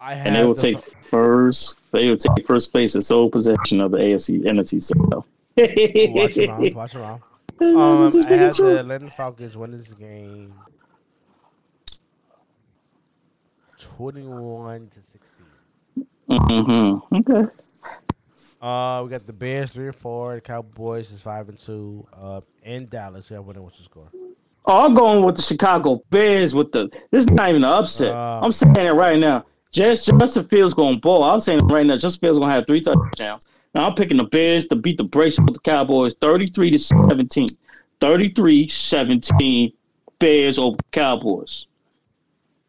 [0.00, 3.04] I have And they will the take Fa- first they will take first place and
[3.04, 5.26] sole possession of the AFC NFC South.
[5.56, 6.74] Watch out.
[6.74, 7.20] Watch out.
[7.58, 8.74] Um, I sure.
[8.74, 10.52] the Atlanta Falcons win this game,
[13.78, 16.06] twenty-one to sixteen.
[16.28, 17.16] Mm-hmm.
[17.16, 17.52] Okay.
[18.60, 20.34] Uh, we got the Bears three and four.
[20.34, 22.06] The Cowboys is five and two.
[22.12, 24.10] Uh, in Dallas, yeah, winning what's the score?
[24.64, 26.88] Oh, I'm going with the Chicago Bears with the.
[27.10, 28.12] This is not even an upset.
[28.12, 29.44] Uh, I'm saying it right now.
[29.72, 31.22] Just Justin Fields going to ball.
[31.22, 31.96] I'm saying it right now.
[31.96, 33.46] Justin Fields going to have three touchdowns.
[33.74, 37.46] Now I'm picking the Bears to beat the brakes with the Cowboys, 33 to 17.
[38.00, 39.72] 33-17
[40.18, 41.66] Bears over Cowboys.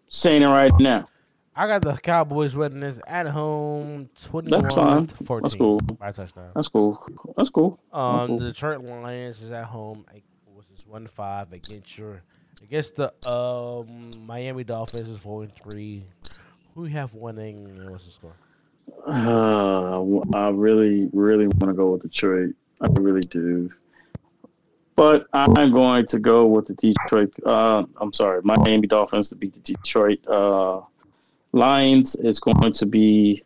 [0.09, 1.07] Saying it right now.
[1.55, 5.07] I got the Cowboys winning this at home, twenty-one That's fine.
[5.07, 5.79] to fourteen That's cool.
[5.79, 6.51] by touchdown.
[6.55, 7.03] That's cool.
[7.35, 7.79] That's cool.
[7.91, 8.39] That's Um, cool.
[8.39, 10.05] the Detroit Lions is at home.
[10.13, 10.23] like,
[10.53, 12.21] Which is one five against your
[12.61, 16.03] against the um Miami Dolphins is four and three.
[16.75, 17.65] Who have winning?
[17.65, 18.33] and What's the score?
[19.07, 19.99] Uh,
[20.35, 22.53] I really, really want to go with Detroit.
[22.81, 23.71] I really do.
[24.97, 27.31] But I'm going to go with the Detroit.
[27.45, 30.81] Uh, I'm sorry, Miami Dolphins to beat the Detroit uh,
[31.51, 32.15] Lions.
[32.15, 33.43] It's going to be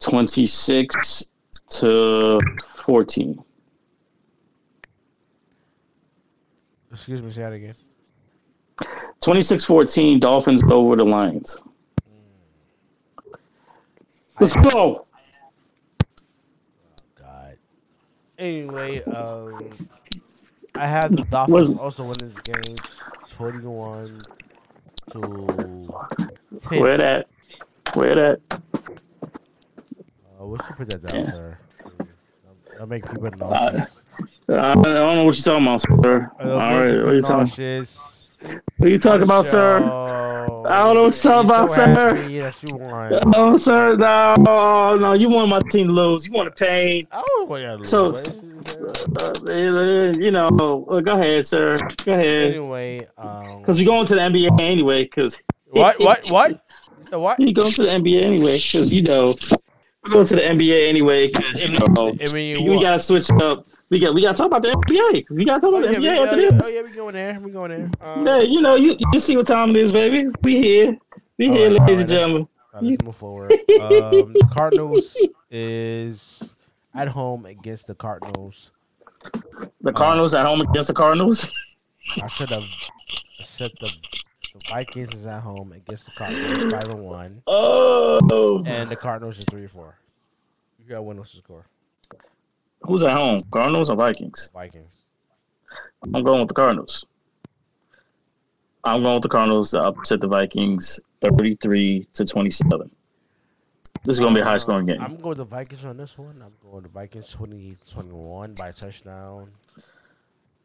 [0.00, 1.24] 26
[1.70, 3.42] to 14.
[6.92, 7.74] Excuse me, say that again.
[9.22, 11.56] 26 14, Dolphins over the Lions.
[14.38, 15.06] Let's go.
[17.18, 17.56] God.
[18.38, 19.70] Anyway, um,
[20.78, 22.76] I have the Dolphins also win this game,
[23.28, 24.20] twenty-one
[25.12, 25.20] to
[26.68, 26.80] ten.
[26.80, 27.28] Where that?
[27.94, 28.40] Where that?
[30.40, 31.30] Uh, we should put that down, Yeah.
[31.30, 31.58] sir.
[32.72, 34.04] That'll make people Uh, nauseous.
[34.48, 36.30] I don't know what you're talking about, sir.
[36.40, 37.38] All right, what are you talking?
[37.38, 38.15] nauseous.
[38.78, 39.76] What are you talking about, sir?
[40.68, 42.26] I don't know what you're talking about, sir.
[42.28, 43.18] Yes, you won.
[43.34, 44.34] Oh, sir, no,
[44.96, 46.26] no, you want my team to lose.
[46.26, 47.06] You want to pain.
[47.12, 49.32] Oh, well, yeah, So- Uh,
[50.18, 50.48] you know,
[50.90, 51.76] uh, go ahead, sir.
[52.04, 52.50] Go ahead.
[52.50, 55.04] anyway, um, Because we're going to the NBA anyway.
[55.04, 55.40] Because
[55.70, 56.60] what, what, what?
[57.10, 57.38] What?
[57.38, 58.58] You going to the NBA anyway?
[58.58, 59.34] Because you know,
[60.06, 61.28] we're going to the NBA anyway.
[61.28, 62.82] Because you know, I mean, we what?
[62.82, 63.66] gotta switch up.
[63.88, 65.30] We got we gotta talk about the NBA.
[65.30, 66.66] We gotta talk Oh about yeah, the we, NBA oh, after yeah, this.
[66.66, 67.40] oh yeah, we going there.
[67.40, 67.90] We going there.
[68.00, 70.28] Um, Yeah, you know, you you see what time it is, baby.
[70.42, 70.96] We here.
[71.38, 71.98] We here, right, ladies right.
[72.00, 72.48] and gentlemen.
[72.80, 73.52] let's move forward.
[73.76, 75.16] Um, the Cardinals
[75.50, 76.54] is
[76.94, 78.72] at home against the Cardinals.
[79.82, 81.52] The Cardinals at home against the Cardinals.
[82.22, 82.64] I should have
[83.42, 83.92] said the
[84.58, 89.38] the Vikings is at home against the Cardinals, five and one, Oh, and the Cardinals
[89.38, 89.98] is three and four.
[90.78, 91.66] You got win what's the score?
[92.82, 93.38] who's at home?
[93.50, 94.50] Cardinals or Vikings?
[94.52, 95.02] Vikings.
[96.14, 97.04] I'm going with the Cardinals.
[98.84, 102.90] I'm going with the Cardinals to upset the Vikings, thirty-three to twenty-seven.
[104.04, 105.00] This is gonna be a high scoring game.
[105.02, 106.36] I'm going with the Vikings on this one.
[106.40, 109.50] I'm going with the Vikings 20 21 by touchdown.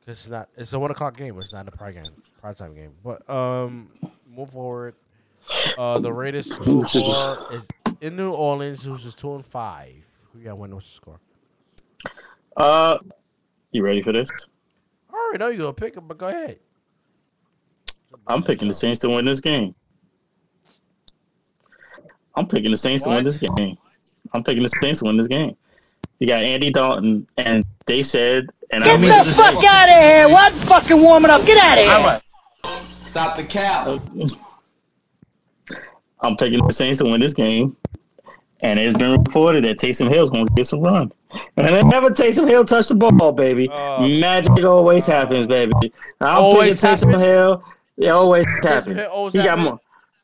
[0.05, 1.37] Cause it's not it's a one o'clock game.
[1.37, 2.91] It's not a prime game, prime time game.
[3.03, 3.91] But um,
[4.27, 4.95] move forward.
[5.77, 7.67] Uh, the Raiders two four is
[8.01, 9.93] in New Orleans, who's just two and five.
[10.33, 10.73] Who got win?
[10.73, 11.19] What's the score?
[12.57, 12.97] Uh,
[13.71, 14.29] you ready for this?
[15.11, 16.59] I already know you're gonna pick it, but go ahead.
[18.27, 19.75] I'm picking the Saints to win this game.
[22.35, 23.77] I'm picking the Saints to win this game.
[24.33, 25.55] I'm picking the Saints to win this game.
[26.19, 29.89] You got Andy Dalton, and they said, and I Get mean the this fuck out
[29.89, 30.29] of here!
[30.29, 31.45] What fucking warming up?
[31.45, 32.21] Get out of
[32.63, 32.71] here!
[33.03, 33.87] Stop the cap.
[36.21, 37.75] I'm picking the Saints to win this game.
[38.63, 41.11] And it's been reported that Taysom Hill's going to get some run.
[41.57, 44.07] And whenever Taysom Hill touch the ball, baby, Oh.
[44.07, 45.73] magic always happens, baby.
[46.21, 47.19] I'm Always picking Taysom happen?
[47.21, 47.63] Hill.
[47.97, 48.97] It always happens.
[48.97, 49.79] Hill always He got more.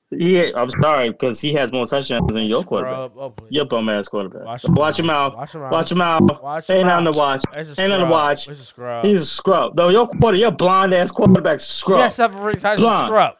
[0.10, 3.12] Yeah, I'm sorry because he has more touchdowns than your quarterback.
[3.12, 3.34] Scrub.
[3.42, 3.46] Oh.
[3.50, 4.46] Your bum ass quarterback.
[4.46, 5.34] Watch Watch, him him out.
[5.34, 5.38] out.
[5.38, 5.72] Watch him out.
[5.72, 6.44] Watch him out.
[6.44, 7.00] Watch Ain't out.
[7.02, 7.44] to watch.
[7.54, 8.10] Ain't to scrub.
[8.10, 8.48] watch.
[8.48, 9.06] It's a scrub.
[9.06, 9.76] He's a scrub.
[9.76, 12.00] No, your quarter, your blind ass quarterback scrub.
[12.00, 12.64] Yes, rings.
[12.64, 13.36] How's a scrub?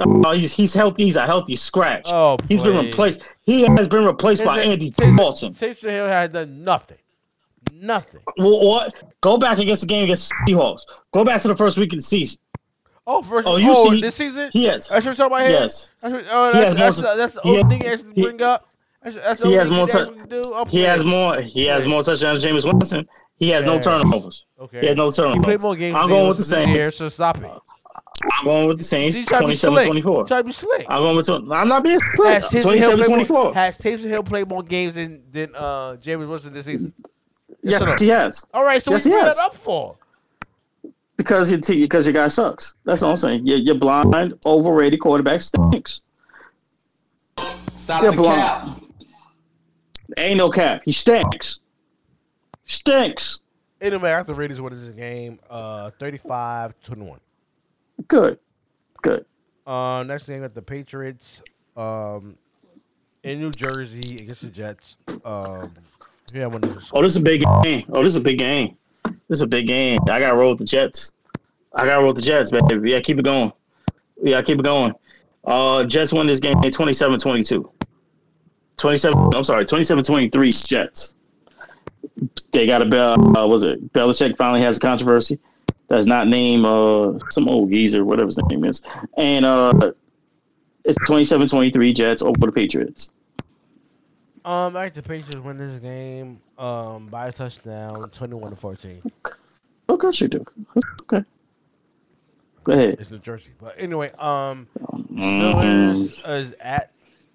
[0.00, 1.04] Oh, he's, he's healthy.
[1.04, 2.10] He's a healthy scratch.
[2.12, 3.22] Oh, he's been replaced.
[3.42, 5.52] He has been replaced by Taysom- Andy Taysom- Dalton.
[5.52, 6.98] Taysom Hill had done nothing.
[7.72, 8.20] Nothing.
[8.36, 8.94] Well, what?
[9.22, 10.82] Go back against the game against Seahawks.
[11.12, 12.38] Go back to the first week of the season.
[13.06, 13.46] Oh, first.
[13.46, 14.50] Oh, Oh, you see- this season.
[14.52, 14.88] Yes.
[14.88, 14.88] has.
[14.88, 15.60] That's what you're talking about here.
[15.60, 15.90] Yes.
[16.02, 18.68] That's what, oh, that's, that's, the, that's the only thing actually he- bring up.
[19.02, 20.42] That's, that's he has more do.
[20.46, 21.40] Oh, He has more.
[21.40, 21.90] He has Yeah.
[21.90, 23.08] more touchdowns Jameis Winston.
[23.38, 23.80] He has no Yeah.
[23.80, 24.44] turnovers.
[24.58, 24.80] Okay.
[24.80, 25.38] He has no turnovers.
[25.38, 25.96] He played more games.
[25.96, 27.50] I'm going with the this year, so stop it.
[28.38, 29.16] I'm going with the Saints.
[29.16, 29.88] See, trying to be slick.
[29.88, 30.26] 27-24.
[30.26, 30.86] Trying to be slick.
[30.88, 31.28] I'm going with.
[31.28, 32.42] I'm not being slick.
[32.42, 33.28] Has Taysom Hill played 27-24.
[33.28, 33.54] more?
[33.54, 36.92] Has Taysom Hill played more games than than uh, Jameis Winston this season?
[37.62, 37.96] Yes, or no?
[37.98, 38.44] he has.
[38.54, 39.96] All right, so Yes, what you that up for?
[41.16, 42.76] Because your because your guy sucks.
[42.84, 43.46] That's all I'm saying.
[43.46, 46.02] Your, your blind, overrated quarterback stinks.
[47.76, 48.40] Stop You're the blind.
[48.40, 48.82] cap.
[50.16, 50.82] Ain't no cap.
[50.84, 51.60] He stinks.
[52.66, 53.40] Stinks.
[53.80, 57.18] Anyway, the Raiders winning this game, uh, 35-21.
[58.08, 58.38] Good,
[59.02, 59.24] good.
[59.66, 61.42] Uh, next game got the Patriots,
[61.76, 62.36] um,
[63.22, 64.96] in New Jersey against the Jets.
[65.24, 65.74] Um,
[66.32, 67.84] yeah, the Oh, this is a big game.
[67.90, 68.76] Oh, this is a big game.
[69.28, 69.98] This is a big game.
[70.08, 71.12] I got to roll with the Jets.
[71.74, 72.90] I got to roll with the Jets, baby.
[72.90, 73.52] Yeah, keep it going.
[74.22, 74.94] Yeah, keep it going.
[75.44, 77.70] Uh, Jets won this game 27-22.
[78.76, 81.16] 27, I'm sorry, 27-23 Jets.
[82.52, 83.36] They got a bell.
[83.36, 85.38] Uh, was it Belichick finally has a controversy?
[85.88, 88.82] Does not name uh some old geezer, whatever his name is,
[89.16, 89.92] and uh,
[90.84, 93.10] it's 27-23 Jets over the Patriots.
[94.44, 99.02] Um, I like the Patriots win this game, um, by a touchdown, twenty-one to fourteen.
[99.88, 100.44] Of course you do.
[101.02, 101.24] Okay.
[102.64, 102.96] Go ahead.
[102.98, 105.18] It's New Jersey, but anyway, um, Mhm.
[105.54, 106.90] Steelers is at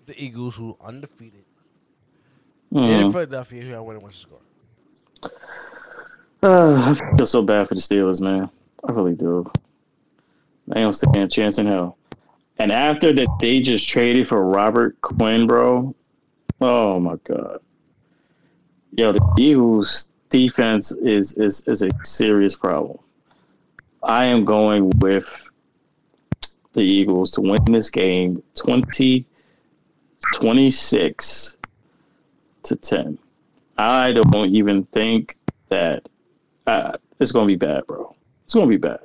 [0.05, 1.45] the Eagles, who undefeated.
[2.71, 3.11] In Mhm.
[3.11, 4.39] Philadelphia, who I win wants to score.
[6.43, 8.49] Uh, I feel so bad for the Steelers, man.
[8.87, 9.49] I really do.
[10.67, 11.97] They don't stand a chance in hell.
[12.59, 15.93] And after that, they just traded for Robert Quinn, bro.
[16.61, 17.59] Oh my god.
[18.91, 22.97] Yo, the Eagles' defense is is is a serious problem.
[24.03, 25.49] I am going with
[26.73, 29.25] the Eagles to win this game 20
[30.33, 31.57] 26
[32.63, 33.17] to 10.
[33.77, 35.37] I don't even think
[35.69, 36.07] that
[36.67, 38.15] uh, it's going to be bad, bro.
[38.45, 38.99] It's going to be bad.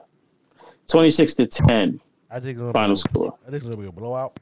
[0.88, 2.00] 26 to 10
[2.30, 3.38] I think it's final be, score.
[3.42, 4.38] I think it's gonna be a blowout.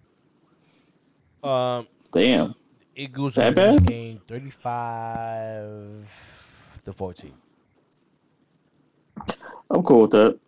[1.42, 2.54] Um, Damn.
[2.96, 3.86] Eagles That bad?
[3.86, 6.08] game thirty-five
[6.84, 7.34] to fourteen.
[9.70, 10.38] I'm cool with that.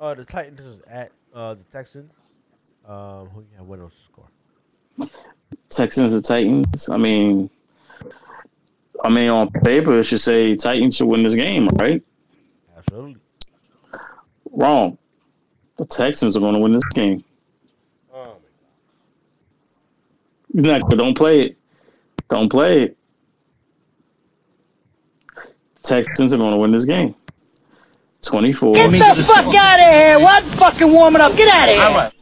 [0.00, 2.12] Uh, the Titans is at uh the Texans.
[2.86, 4.28] Um, who you have winning score?
[5.70, 6.88] Texans and Titans.
[6.88, 7.50] I mean,
[9.04, 12.02] I mean, on paper, it should say Titans should win this game, right?
[12.76, 13.16] Absolutely.
[14.50, 14.96] Wrong.
[15.76, 17.22] The Texans are going to win this game.
[18.12, 18.30] Um,
[20.58, 21.56] You're don't play it.
[22.28, 22.98] Don't play it.
[25.84, 27.14] Texans are going to win this game.
[28.22, 28.74] 24.
[28.74, 30.18] Get the fuck out of here!
[30.18, 31.36] What fucking warming up?
[31.36, 32.20] Get out of here!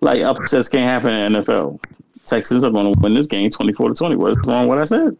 [0.00, 1.80] Like upsets can't happen in the NFL.
[2.24, 4.14] Texans are going to win this game 24 to 20.
[4.14, 5.16] What's wrong with what I said?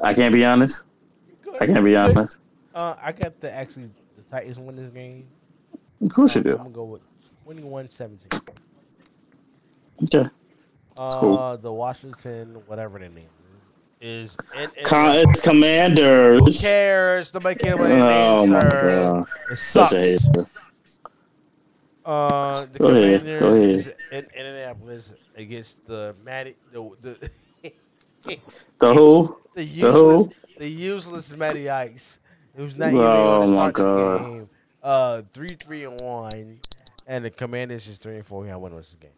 [0.00, 0.82] I can't be honest.
[1.60, 2.38] I can't be honest.
[2.72, 5.26] Uh, I got the actually the Titans win this game.
[6.00, 6.52] Of course you do.
[6.52, 7.02] I'm gonna go with
[7.46, 8.40] 21-17.
[10.04, 10.30] Okay.
[11.02, 11.58] Uh, cool.
[11.58, 13.26] the Washington, whatever their name
[14.00, 16.40] is, is in, in Con- it's Commanders.
[16.40, 17.32] Who cares?
[17.34, 18.70] Nobody cares what their Oh names are.
[18.70, 19.26] god.
[19.50, 20.56] It Such sucks.
[22.04, 23.70] Uh, the Go ahead, Commanders go ahead.
[23.70, 27.30] is in Indianapolis against the Matty, the the,
[28.80, 29.36] The who?
[29.54, 30.18] the The who?
[30.18, 32.18] useless, the useless Matty Ice,
[32.56, 34.48] who's not even Oh going to start this game.
[34.82, 36.58] Uh, three, three, and one,
[37.06, 38.44] and the Commanders is three and four.
[38.46, 39.10] Yeah, win this game.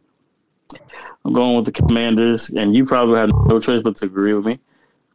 [1.25, 4.45] I'm going with the Commanders, and you probably have no choice but to agree with
[4.45, 4.59] me.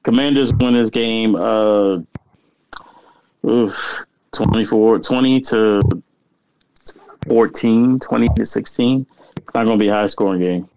[0.04, 2.00] Commanders win this game uh,
[3.46, 5.82] oof, 24, 20 to
[7.28, 9.06] 14, 20 to 16.
[9.38, 10.70] It's not going to be a high scoring game.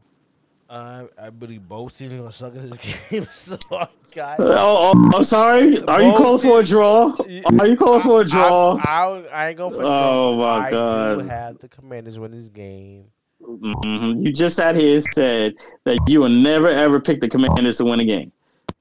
[0.68, 2.78] Uh, I believe both teams are gonna suck in this
[3.10, 3.26] game.
[3.32, 4.40] So I got.
[4.40, 5.82] Oh, oh, I'm sorry.
[5.84, 7.14] Are you Both calling for a draw?
[7.58, 8.76] Are you calling for a draw?
[8.76, 10.38] I, I, I ain't going for a Oh, draw.
[10.38, 11.26] my I do God.
[11.26, 13.04] have the Commanders win this game.
[13.42, 14.24] Mhm.
[14.24, 15.54] You just sat here and said
[15.84, 18.30] that you will never ever pick the Commanders to win a game.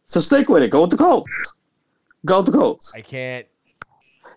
[0.07, 0.69] So stick with it.
[0.69, 1.31] Go with the Colts.
[2.25, 2.91] Go with the Colts.
[2.95, 3.47] I can't.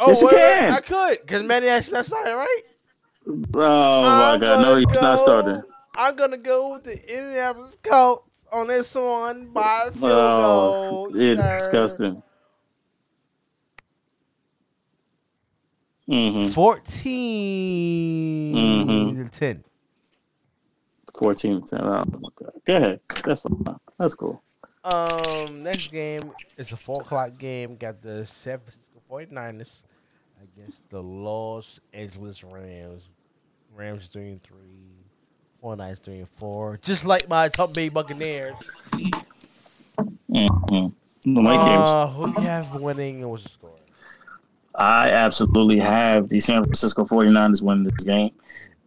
[0.00, 0.72] Oh, Yes, you wait, wait, can.
[0.72, 2.62] I could, because Manny actually not starting, right?
[3.26, 4.60] Oh my I'm God!
[4.60, 5.62] No, gonna he's not starting.
[5.96, 11.20] I'm gonna go with the Indianapolis Colts on this one by a field Oh, goal.
[11.20, 11.58] it's sir.
[11.58, 12.22] disgusting.
[16.08, 16.48] Mm-hmm.
[16.52, 19.30] 14 Mhm.
[19.32, 19.64] to 10.
[21.18, 21.80] 14 10.
[21.80, 22.52] Oh my God.
[22.66, 23.00] Go ahead.
[23.24, 23.64] That's fine.
[23.98, 24.42] That's cool.
[24.84, 27.76] Um, next game is a 4 o'clock game.
[27.76, 29.82] Got the San Francisco 49ers
[30.42, 33.08] against the Los Angeles Rams.
[33.74, 34.56] Rams 3 and 3.
[35.62, 36.78] 49ers 3 and 4.
[36.82, 38.54] Just like my Tampa Bay Buccaneers.
[40.30, 40.88] Mm-hmm.
[41.26, 41.82] My games.
[41.82, 43.70] Uh, who you have winning and what's the score?
[44.74, 48.32] I absolutely have the San Francisco 49ers winning this game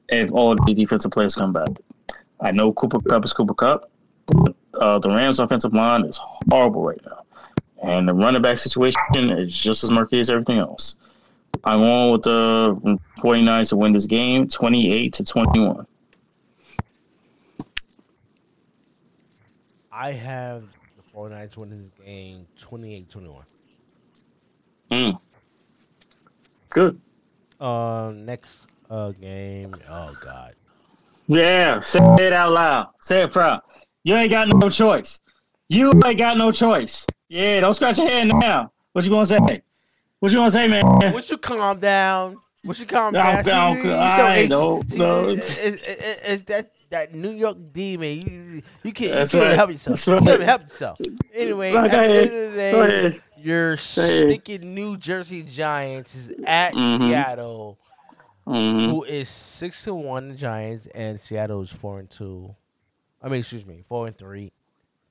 [0.09, 1.69] if all the defensive players come back.
[2.39, 3.89] I know Cooper Kupp is Cooper Kupp,
[4.27, 7.23] but uh, the Rams' offensive line is horrible right now.
[7.81, 10.95] And the running back situation is just as murky as everything else.
[11.63, 15.87] I'm on with the 49ers to win this game 28 to 21.
[19.91, 20.63] I have
[20.95, 23.45] the 49ers winning this game 28 21.
[24.91, 25.19] Mm.
[26.69, 27.01] Good.
[27.59, 29.75] Uh, next uh game.
[29.89, 30.53] Oh God.
[31.27, 32.87] Yeah, say it out loud.
[33.01, 33.61] Say it proud.
[34.03, 35.21] You ain't got no choice.
[35.69, 37.05] You ain't got no choice.
[37.29, 38.71] Yeah, don't scratch your head now.
[38.93, 39.61] What you gonna say?
[40.19, 41.13] What you gonna say, man?
[41.13, 42.37] Would you calm down?
[42.65, 43.45] Would you calm down?
[43.45, 45.27] no, See, you I it's- don't know.
[45.29, 48.21] It's that that New York demon.
[48.21, 49.55] You, you can't, That's you can't right.
[49.57, 50.05] help yourself.
[50.05, 50.99] That's You can't help yourself.
[51.33, 57.09] Anyway, at the end of the day, your stinking New Jersey Giants is at Mhm.
[57.09, 57.77] Seattle,
[58.47, 58.89] Mhm.
[58.89, 60.29] who is six and one.
[60.29, 62.55] The Giants and Seattle is four and two.
[63.21, 64.51] I mean, excuse me, four and three.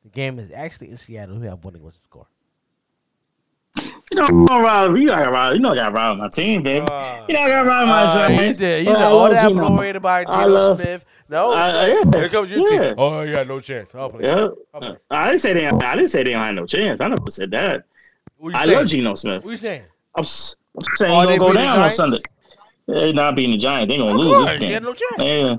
[0.05, 1.39] The game is actually in Seattle.
[1.39, 2.27] We have one what's the score?
[4.11, 6.85] You know, I'm around, you got around, you know, I got around my team, baby.
[7.29, 8.59] you know, I got around my Uh, you Giants.
[8.59, 8.87] did.
[8.87, 9.69] You Well, know all love that Geno.
[9.69, 11.05] blowing about I Geno love- Smith.
[11.29, 12.89] No, I- it's like, yeah, here comes your yeah.
[12.89, 12.95] team.
[12.99, 13.95] Oh, you got no chance.
[13.97, 14.25] I'll play.
[14.25, 14.97] Yeah, I'll play.
[15.11, 15.67] I didn't say they.
[15.67, 17.01] I didn't say they don't have no chance.
[17.01, 17.83] I never said that.
[18.55, 18.79] I saying?
[18.79, 19.45] love Geno Smith.
[19.45, 19.83] What you saying?
[20.15, 21.97] I'm, s- I'm saying Oh, he's they gonna go beat the down on Giants?
[21.97, 22.23] Sunday.
[22.87, 23.91] They not being the Giants.
[23.91, 24.37] they're gonna Of lose.
[24.39, 24.73] course, this he game.
[24.73, 25.19] had no chance.
[25.19, 25.57] Yeah.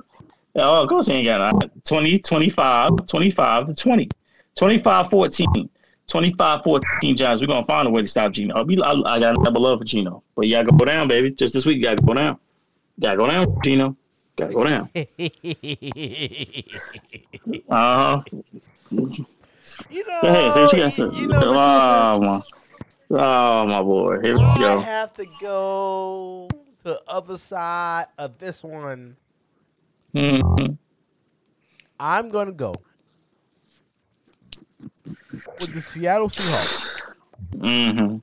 [0.55, 1.71] Yeah, oh, of course he ain't got it.
[1.85, 4.09] 20, 25, 25 to 20.
[4.55, 5.69] 25 14.
[6.07, 7.41] 25 14 Giants.
[7.41, 8.55] We're going to find a way to stop Geno.
[8.55, 10.23] I, I, I got double love for Geno.
[10.35, 11.29] But you got to go down, baby.
[11.31, 12.39] Just this week, you got to go down.
[12.99, 13.95] Got to go down, Geno.
[14.37, 14.89] Got to go down.
[17.69, 18.21] Uh huh.
[19.89, 20.53] you know, Go ahead.
[20.53, 21.03] Say what you got to say.
[21.19, 22.41] you know, oh, my.
[23.11, 24.21] Oh, my boy.
[24.21, 24.45] Here we go.
[24.47, 24.79] I go.
[24.79, 26.49] have to go
[26.79, 29.15] to the other side of this one.
[30.13, 30.77] Mhm.
[31.99, 32.73] I'm gonna go
[35.59, 36.95] with the Seattle Seahawks
[37.57, 38.21] Mhm.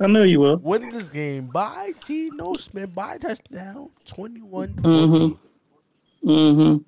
[0.00, 0.56] I know you will.
[0.58, 5.10] winning this game by Geno Smith by touchdown, twenty-one to 14.
[5.10, 5.38] Mhm.
[6.24, 6.84] Mhm.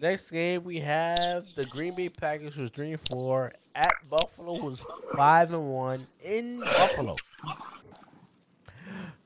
[0.00, 4.80] Next game we have the Green Bay Packers who's three and four at Buffalo who's
[5.16, 7.16] five and one in Buffalo.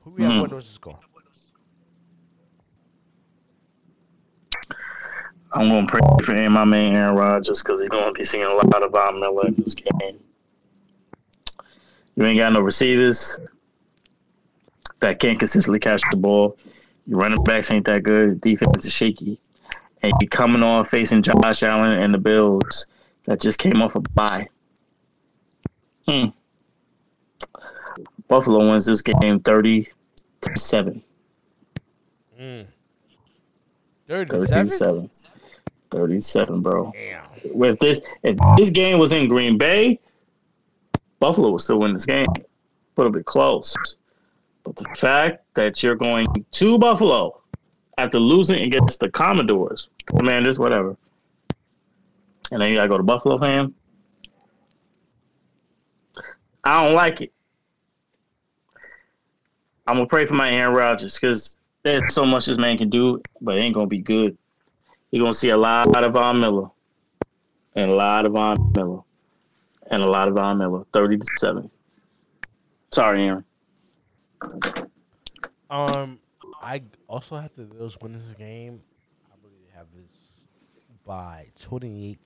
[0.03, 0.99] Who we have what's the score?
[5.53, 8.83] I'm gonna pray for my man Aaron Rodgers because he's gonna be seeing a lot
[8.83, 10.19] of Von Miller in this game.
[12.15, 13.39] You ain't got no receivers
[14.99, 16.57] that can't consistently catch the ball.
[17.05, 18.41] Your running backs ain't that good.
[18.41, 19.39] Defense is shaky,
[20.01, 22.85] and you're coming on facing Josh Allen and the Bills
[23.25, 24.47] that just came off a bye.
[26.07, 26.27] Hmm.
[28.27, 29.89] Buffalo wins this game thirty
[30.41, 31.03] to seven.
[32.39, 32.67] Mm.
[34.07, 34.47] 37?
[34.69, 35.09] 37?
[35.91, 36.91] 37, bro.
[36.93, 37.63] Damn.
[37.63, 39.99] If this if this game was in Green Bay,
[41.19, 42.27] Buffalo would still win this game.
[42.95, 43.75] Put a bit close.
[44.63, 47.41] But the fact that you're going to Buffalo
[47.97, 50.95] after losing against the Commodores, Commanders, whatever,
[52.51, 53.73] and then you gotta go to Buffalo, fam.
[56.63, 57.33] I don't like it.
[59.85, 63.21] I'm gonna pray for my Aaron Rodgers because there's so much this man can do,
[63.41, 64.37] but it ain't gonna be good.
[65.11, 66.69] You're gonna see a lot of Von Miller,
[67.75, 69.01] and a lot of Von Miller,
[69.91, 70.85] and a lot of Von Miller.
[70.93, 71.69] Thirty to seven.
[72.91, 73.43] Sorry, Aaron.
[75.69, 76.19] Um,
[76.61, 78.81] I also have the Bills win this game.
[79.31, 80.33] I believe they have this
[81.05, 82.19] by 28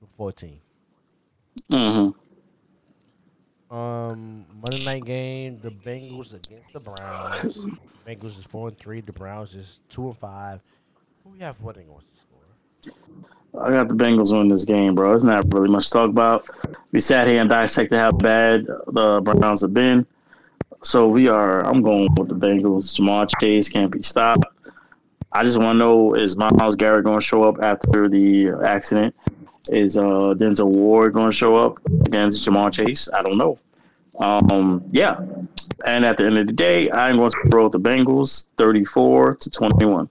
[0.00, 0.60] to 14.
[1.70, 2.18] Mm-hmm.
[3.72, 7.64] Um, Monday night game, the Bengals against the Browns.
[8.06, 9.00] Bengals is four and three.
[9.00, 10.60] The Browns is two and five.
[11.24, 13.64] Who we have winning on the score?
[13.64, 15.14] I got the Bengals winning this game, bro.
[15.14, 16.50] It's not really much to talk about.
[16.90, 20.04] We sat here and dissected how bad the Browns have been.
[20.84, 21.64] So we are.
[21.64, 22.94] I'm going with the Bengals.
[22.94, 24.44] Ja'Marr Chase can't be stopped.
[25.32, 29.14] I just want to know: Is Myles Garrett going to show up after the accident?
[29.70, 33.08] Is uh, Denzel Ward going to show up against Ja'Marr Chase?
[33.12, 33.58] I don't know.
[34.18, 35.20] Um, yeah.
[35.84, 39.50] And at the end of the day, I'm going to throw the Bengals 34 to
[39.50, 40.08] 21.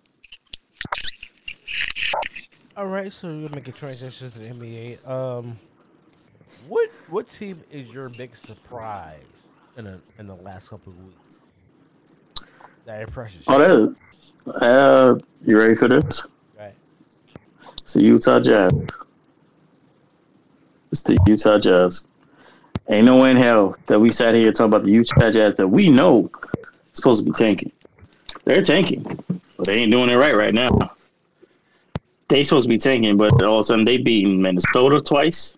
[2.77, 5.07] All right, so you're making transitions to the NBA.
[5.07, 5.57] Um,
[6.67, 11.41] what what team is your big surprise in a, in the last couple of weeks
[12.85, 13.53] that impresses you?
[13.53, 14.55] Oh, that is.
[14.61, 15.15] Uh,
[15.45, 16.25] you ready for this?
[16.57, 16.73] Right.
[17.77, 18.71] It's the Utah Jazz.
[20.91, 22.01] It's the Utah Jazz.
[22.89, 25.67] Ain't no way in hell that we sat here talking about the Utah Jazz that
[25.67, 27.71] we know is supposed to be tanking.
[28.43, 29.03] They're tanking,
[29.57, 30.93] but they ain't doing it right right now.
[32.27, 35.53] They supposed to be tanking, but all of a sudden they beat Minnesota twice,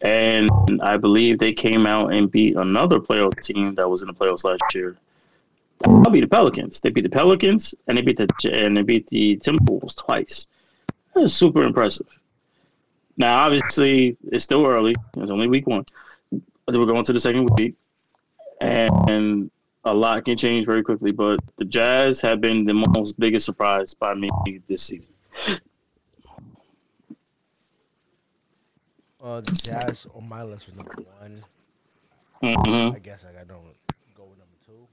[0.00, 0.50] and
[0.82, 4.44] I believe they came out and beat another playoff team that was in the playoffs
[4.44, 4.96] last year.
[5.84, 6.80] I'll beat the Pelicans.
[6.80, 10.46] They beat the Pelicans and they beat the and they beat the Timberwolves twice.
[11.14, 12.06] That's super impressive.
[13.20, 14.94] Now, obviously, it's still early.
[15.18, 15.84] It's only week one.
[16.32, 17.74] We're going to the second week,
[18.62, 19.50] and
[19.84, 21.12] a lot can change very quickly.
[21.12, 24.30] But the Jazz have been the most biggest surprise by me
[24.68, 25.12] this season.
[29.22, 31.42] Uh, the Jazz on my list was number one.
[32.40, 33.54] hmm I guess I got to
[34.16, 34.88] go with number two.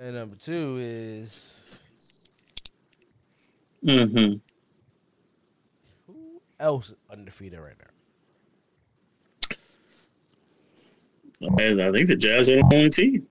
[0.00, 1.61] And number two is
[3.84, 4.34] hmm
[6.06, 7.86] who else is undefeated right now?
[11.58, 13.26] And I think the Jazz are the only team.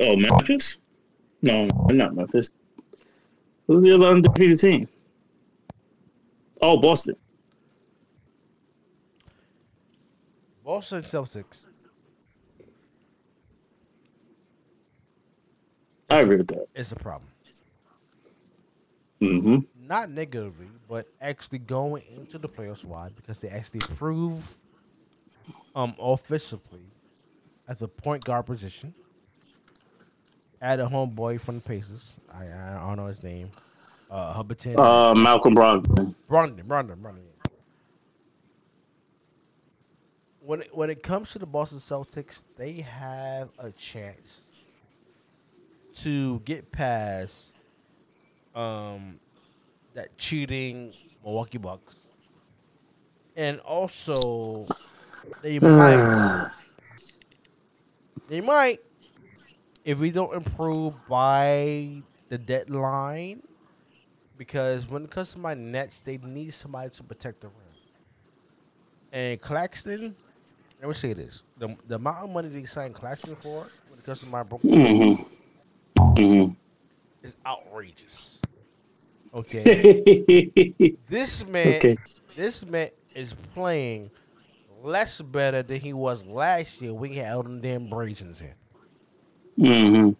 [0.00, 0.78] Oh, Memphis?
[1.42, 2.52] No, not Memphis.
[3.66, 4.88] Who's the other undefeated team?
[6.62, 7.16] Oh, Boston.
[10.64, 11.66] Boston Celtics.
[16.10, 16.68] I agree with that.
[16.74, 17.33] It's a problem.
[19.24, 22.84] Hmm Not negatively, but actually going into the playoffs.
[22.84, 23.08] Why?
[23.14, 24.58] Because they actually prove
[25.74, 26.84] um offensively
[27.68, 28.94] at the point guard position.
[30.60, 32.18] Add a homeboy from the Pacers.
[32.32, 33.50] I I don't know his name.
[34.10, 34.78] Uh, Hubberton.
[34.78, 36.14] Uh, Malcolm Brogdon.
[36.30, 37.22] Brogdon, Brogdon, Brogdon.
[40.40, 44.42] When it, when it comes to the Boston Celtics, they have a chance
[45.94, 47.53] to get past
[48.54, 49.20] um
[49.94, 50.92] that cheating
[51.24, 51.96] Milwaukee Bucks,
[53.36, 54.66] and also
[55.42, 56.08] they might
[58.28, 58.80] they might
[59.84, 63.42] if we don't improve by the deadline
[64.36, 67.56] because when it comes to my Nets, they need somebody to protect the rim.
[69.12, 70.16] And Claxton,
[70.80, 74.04] let me say this: the the amount of money they signed Claxton for when it
[74.04, 75.20] comes to my Brooklyn Nets
[76.18, 76.50] hmm
[77.22, 78.40] is outrageous.
[79.34, 81.96] Okay, this man, Okay.
[82.36, 84.10] this man is playing
[84.82, 88.40] less better than he was last year when he had them damn braids in his
[88.40, 88.54] hair.
[89.58, 90.10] hmm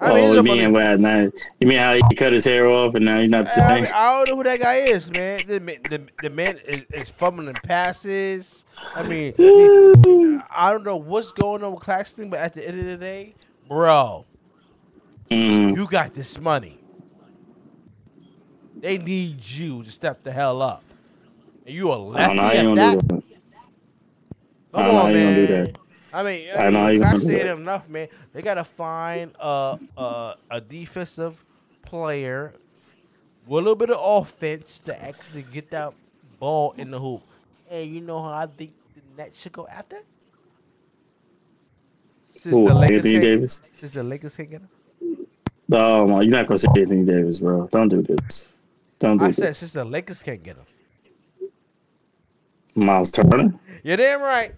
[0.00, 1.00] I oh, you mean what?
[1.00, 1.28] Now,
[1.58, 3.90] you mean how he cut his hair off and now he's not the I, mean,
[3.92, 5.44] I don't know who that guy is, man.
[5.44, 8.64] The, the, the man is, is fumbling passes.
[8.94, 12.78] I mean, he- I don't know what's going on with Claxton, but at the end
[12.78, 13.34] of the day,
[13.68, 14.24] bro,
[15.32, 15.76] Mhm.
[15.76, 16.77] you got this money.
[18.80, 20.82] They need you to step the hell up.
[21.66, 23.20] And you a I don't know how lefty you at gonna do that.
[24.72, 25.72] Come I don't know on, how you gonna do man.
[26.12, 27.58] I mean, I know how you I gonna said that.
[27.58, 28.08] enough, man.
[28.32, 31.44] They gotta find uh, uh, a defensive
[31.82, 32.54] player
[33.46, 35.92] with a little bit of offense to actually get that
[36.38, 37.22] ball in the hoop.
[37.70, 39.98] And you know how I think the Nets should go after?
[42.24, 43.60] Since Who, the Lakers Anthony Davis?
[43.78, 44.68] Since the Lakers can't get him.
[46.22, 47.66] You're not gonna say Anthony Davis, bro.
[47.66, 48.48] Don't do this.
[48.98, 50.66] Don't do I said since the Lakers can't get him.
[52.74, 53.54] Myles Turner.
[53.82, 54.52] You're damn right.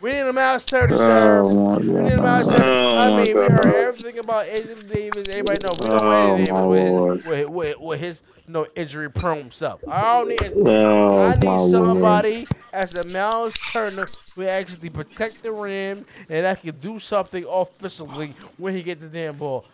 [0.00, 1.66] We need a mouse Turner, Oh serve.
[1.66, 2.22] my We need a god.
[2.22, 2.62] mouse turn.
[2.62, 5.28] Oh I mean, we heard everything about Anthony Davis.
[5.28, 7.10] Everybody know we know Oh, Anthony Davis Lord.
[7.16, 9.82] with his, with, with, with his you know, injury prone self.
[9.88, 10.52] I don't need.
[10.68, 11.70] Oh, I need Lord.
[11.70, 14.06] somebody as the Miles Turner
[14.36, 19.08] who actually protect the rim and that can do something offensively when he gets the
[19.08, 19.64] damn ball.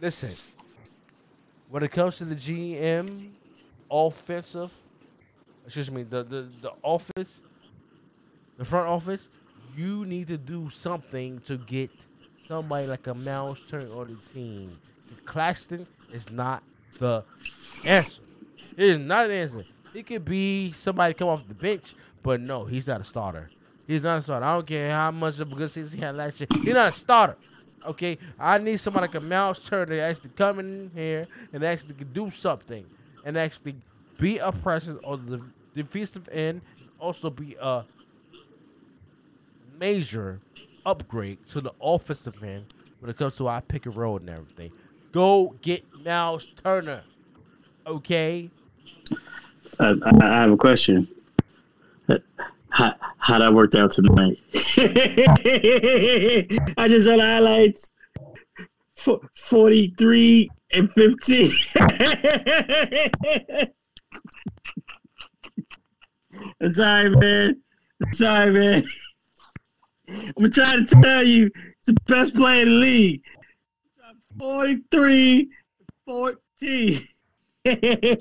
[0.00, 0.30] Listen,
[1.70, 3.30] when it comes to the GM
[3.90, 4.72] offensive,
[5.64, 7.42] excuse me, the the, the office,
[8.56, 9.28] the front office,
[9.76, 11.90] you need to do something to get
[12.48, 14.70] somebody like a Myles Turner on the team.
[15.24, 16.62] Claxton is not
[16.98, 17.24] the
[17.84, 18.22] answer.
[18.76, 19.62] It is not the answer.
[19.92, 23.50] He could be somebody come off the bench, but no, he's not a starter.
[23.86, 24.44] He's not a starter.
[24.44, 26.48] I don't care how much of a good season he had last year.
[26.52, 27.36] He's not a starter.
[27.86, 31.94] Okay, I need somebody like a Myles Turner to actually come in here and actually
[32.12, 32.84] do something
[33.24, 33.76] and actually
[34.18, 35.40] be a presence on the
[35.74, 37.84] defensive end, and also be a
[39.78, 40.40] major
[40.84, 42.64] upgrade to the offensive end
[43.00, 44.72] when it comes to our pick and roll and everything.
[45.12, 47.02] Go get Myles Turner.
[47.86, 48.50] Okay?
[49.78, 51.06] I, I have a question.
[52.76, 54.36] How how that worked out tonight?
[56.76, 57.90] I just saw highlights.
[58.98, 61.50] F- Forty-three and fifteen.
[66.60, 67.62] I'm sorry, man.
[68.12, 68.84] Sorry, man.
[70.08, 73.22] I'm trying to tell you, it's the best player in the league.
[74.38, 75.48] 43
[76.04, 77.00] 14.
[77.66, 78.16] I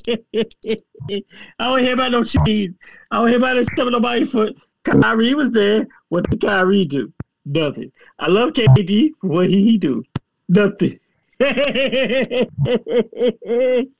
[1.59, 2.75] don't hear about no cheating.
[3.11, 4.57] I don't hear about this stepping my foot.
[4.83, 5.85] Kyrie was there.
[6.09, 7.13] What did Kyrie do?
[7.45, 7.91] Nothing.
[8.17, 9.11] I love KD.
[9.21, 10.03] What did he do?
[10.49, 10.99] Nothing.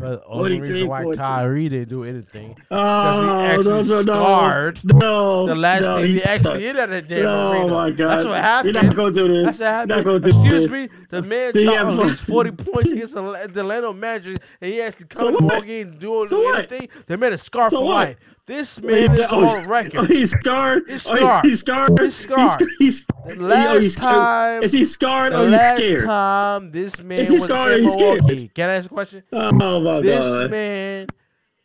[0.00, 1.18] But the only reason why 14.
[1.20, 6.06] Kyrie didn't do anything Oh, he actually no, no, scarred No, the last no, time
[6.06, 7.66] he actually hit at a damn Oh arena.
[7.74, 8.08] my god.
[8.10, 8.74] That's what happened.
[8.74, 9.58] You're not gonna do this.
[9.58, 9.90] That's what You're happened.
[9.90, 10.70] not gonna do Excuse this.
[10.70, 10.88] me.
[11.10, 14.80] The man Did shot at least 40 points against the, the Orlando Magic, and he
[14.80, 15.52] actually So come to what?
[15.52, 16.58] Milwaukee and do So what?
[16.58, 16.88] anything.
[17.06, 17.94] They made a scarf So for what?
[18.08, 18.16] life.
[18.50, 20.00] This man is oh, on record.
[20.00, 20.82] Oh, he's scarred.
[20.88, 21.44] He's Oh, scarred.
[21.46, 22.00] he's scarred.
[22.00, 22.68] He's scarred.
[22.80, 27.20] He's, The last oh, he's, time- Is he scarred or he's last time this man
[27.20, 28.22] Is he was scarred in scared?
[28.24, 29.22] Milwaukee, can I ask a question?
[29.32, 30.50] Oh my This god.
[30.50, 31.06] man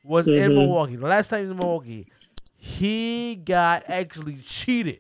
[0.04, 0.54] was in Mhm.
[0.54, 0.96] Milwaukee.
[0.98, 2.06] The last time he was in Milwaukee,
[2.56, 5.00] he got actually cheated.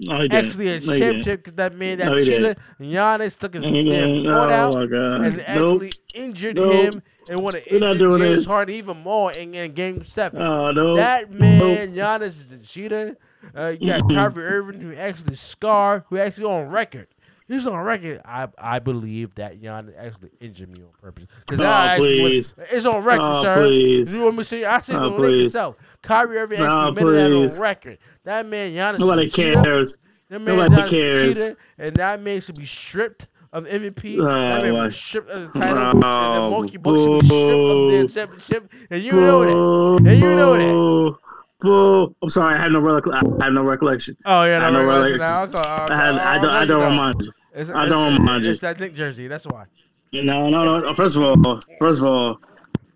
[0.00, 0.46] No, he didn't.
[0.46, 3.70] Actually, a No, championship because that man, that No, he cheated, Giannis took his No,
[3.72, 4.24] damn didn't.
[4.24, 5.20] foot out Oh my god.
[5.24, 5.82] and Nope.
[5.82, 6.72] actually injured Nope.
[6.72, 8.46] him and want to injure James this.
[8.48, 10.40] Harden even more in, in Game Seven.
[10.42, 10.96] Oh no.
[10.96, 13.16] That man, Giannis is a cheater.
[13.56, 14.14] Uh, you got Mhm.
[14.14, 17.08] Kyrie Irving, who actually scarred, who actually on record.
[17.48, 18.20] He's on record.
[18.26, 21.26] I I believe that Giannis actually injured me on purpose.
[21.46, 22.54] Because Oh, please.
[22.70, 23.54] it's on record, Oh, sir.
[23.62, 24.14] please.
[24.14, 24.64] You want me to see?
[24.66, 25.76] I see Oh, the link itself.
[26.02, 27.98] Kyrie Irving actually Oh, admitted that on record.
[28.28, 29.62] That man, Giannis, Nobody is a cheater.
[29.62, 29.96] cares.
[30.28, 31.38] That man, Nobody Giannis cares.
[31.38, 34.18] cheater, and that man should be stripped of MVP.
[34.20, 37.26] Oh, that man was stripped of the title, and the Oh, Milwaukee Bucks should be
[37.26, 38.72] stripped of their championship.
[38.90, 40.10] And you know that.
[40.10, 40.60] And you know that.
[40.60, 41.18] Boo.
[41.60, 42.14] Boo.
[42.20, 42.56] I'm sorry.
[42.56, 43.26] I have no recollect.
[43.40, 44.14] I have no recollection.
[44.26, 46.38] Oh yeah, I no, know no, no, they- I'll go, I'll, I, have, I'll, I
[46.38, 46.50] don't.
[46.50, 46.90] I don't know.
[46.90, 47.32] remind you.
[47.54, 48.50] It's, I don't it's, remind you.
[48.50, 49.26] It's that Nick jersey.
[49.26, 49.64] That's why.
[50.12, 50.92] No, no, no.
[50.92, 52.40] First of all, first of all,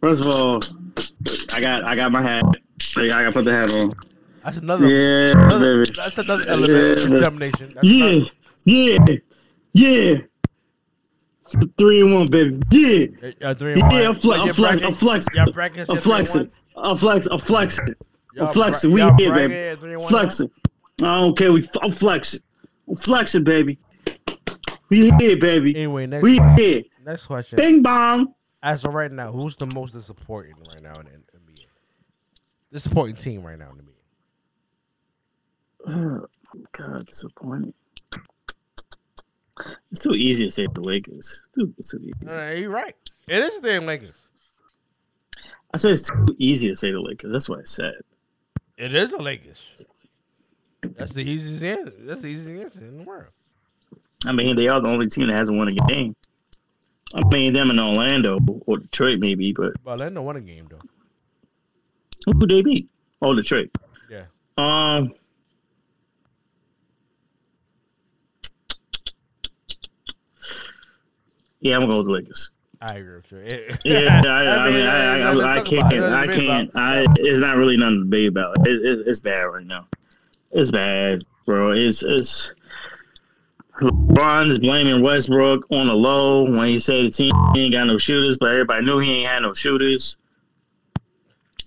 [0.03, 0.61] first of all,
[1.55, 2.45] I got, I got my hat.
[2.99, 3.95] I got to put the hat on.
[4.44, 4.89] That's another.
[4.89, 5.93] Yeah, another baby.
[5.97, 7.19] that's another element of Yeah.
[7.19, 7.73] determination.
[7.74, 8.31] That's Yeah, another-
[8.64, 9.16] yeah,
[9.73, 10.19] yeah.
[11.77, 12.59] Three and one, baby.
[12.70, 13.06] Yeah,
[13.43, 13.90] Uh, three and one.
[13.94, 14.09] yeah.
[14.09, 15.39] I'm, flex, I'm, flex, I'm flexing.
[15.39, 16.51] I'm your three and flexing.
[16.74, 16.85] one?
[16.85, 17.27] I'm flex.
[17.27, 17.86] I'm flexing.
[18.40, 18.90] I'm flexing.
[18.93, 19.55] We here, baby.
[19.55, 20.51] at three and one Flexing.
[20.98, 21.52] Care.
[21.52, 21.69] We.
[21.82, 22.40] I'm flexing.
[22.89, 23.78] I'm flexing, baby.
[24.89, 25.77] We here, baby.
[25.77, 26.56] Anyway, next We question.
[26.64, 26.82] here.
[27.05, 27.56] Next question.
[27.56, 28.35] Bing bong.
[28.62, 31.66] As of right now, who's the most disappointing right now in the NBA?
[32.73, 33.91] Disappointing team right now in the NBA.
[35.89, 36.27] Oh,
[36.73, 37.75] God, disappointing.
[39.91, 41.43] It's too easy to say the Lakers.
[41.45, 42.29] It's too, it's too easy.
[42.29, 42.95] Uh, you're right.
[43.29, 44.29] It is the damn Lakers.
[45.75, 47.33] I said it's too easy to say the Lakers.
[47.33, 47.95] That's what I said.
[48.77, 49.61] It is the Lakers.
[50.83, 51.93] That's the easiest answer.
[52.01, 53.29] That's the easiest answer in the world.
[54.27, 56.17] I mean, they are the only team that hasn't won a game.
[57.15, 60.81] I mean, them in Orlando or Detroit maybe, but Orlando won a game though.
[62.25, 62.89] who would they beat?
[63.21, 63.71] Oh, Detroit.
[64.11, 64.25] Yeah.
[64.57, 65.15] Um.
[71.62, 72.51] Yeah, I'm gonna go with the Lakers.
[72.80, 73.76] I agree with you.
[73.84, 76.01] Yeah, I, I, mean, I, I, I, can't, about it.
[76.01, 76.70] Let's I can't.
[76.74, 78.66] I, it's not really nothing to be about.
[78.66, 79.86] It, it, it's bad right now.
[80.51, 81.70] It's bad, bro.
[81.70, 82.52] It's it's.
[83.80, 88.36] LeBron's blaming Westbrook on the low when he said the team ain't got no shooters,
[88.36, 90.16] but everybody knew he ain't had no shooters.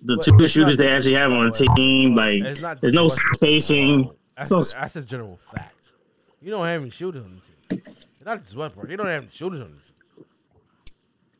[0.03, 2.43] The But two shooters they actually have on the team, like
[2.79, 4.11] there's no spacing.
[4.37, 5.89] That's, No a, that's a general fact.
[6.41, 7.54] You don't have any shooters on the team.
[8.25, 8.89] Not just Westbrook.
[8.89, 9.77] You don't have any shooters on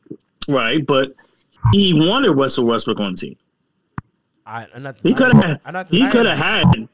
[0.08, 0.18] the team.
[0.48, 1.14] Right, but
[1.72, 3.36] he wanted Russell Westbrook on the team.
[4.46, 5.88] I, I'm not He could have.
[5.90, 6.88] He could have had.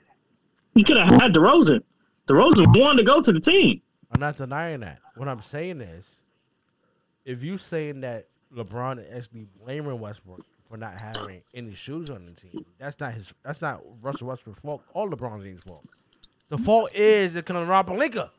[0.74, 1.82] He could have had DeRozan.
[2.26, 3.82] DeRozan wanted to go to the team.
[4.14, 4.98] I'm not denying that.
[5.16, 6.22] What I'm saying is,
[7.26, 12.24] if you saying that LeBron is actually blaming Westbrook for not having any shooters on
[12.24, 13.34] the team, that's not his.
[13.44, 15.84] That's not Russell Westbrook's fault All LeBron James' fault.
[16.48, 18.30] The fault is the Rob Pelinka.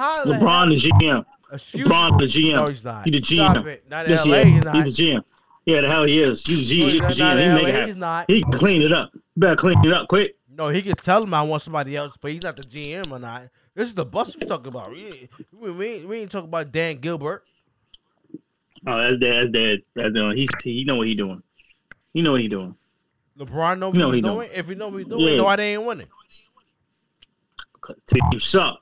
[0.00, 1.24] How LeBron the GM.
[1.52, 2.56] Excuse LeBron the GM.
[2.56, 3.04] No, he's not.
[3.04, 3.66] He the Stop GM.
[3.66, 3.84] it.
[3.90, 4.44] Not Yes, LA, yeah.
[4.44, 4.74] he's not.
[4.86, 5.24] He's the GM.
[5.66, 6.42] Yeah, the hell he is.
[6.46, 6.84] He's the GM.
[6.90, 7.38] he's the GM.
[7.38, 7.88] He in make it happen.
[7.88, 8.30] he's not.
[8.30, 9.12] He can clean it up.
[9.36, 10.36] Better clean it up quick.
[10.56, 13.18] No, he can tell him I want somebody else, but he's not the GM or
[13.18, 13.48] not.
[13.74, 14.90] This is the bus we talking about.
[14.90, 17.44] We, ain't- we, we, ain't, we ain't talking about Dan Gilbert.
[18.86, 19.36] Oh, that's dead.
[19.36, 19.78] That's dead.
[19.94, 20.36] That's dead.
[20.38, 21.42] He's he know what he doing.
[22.14, 22.74] He know what he doing.
[23.38, 24.48] LeBron know what he's doing.
[24.54, 25.30] If he know what he's doing, Yeah.
[25.32, 26.08] he know why they ain't winning.
[28.06, 28.80] Team suck.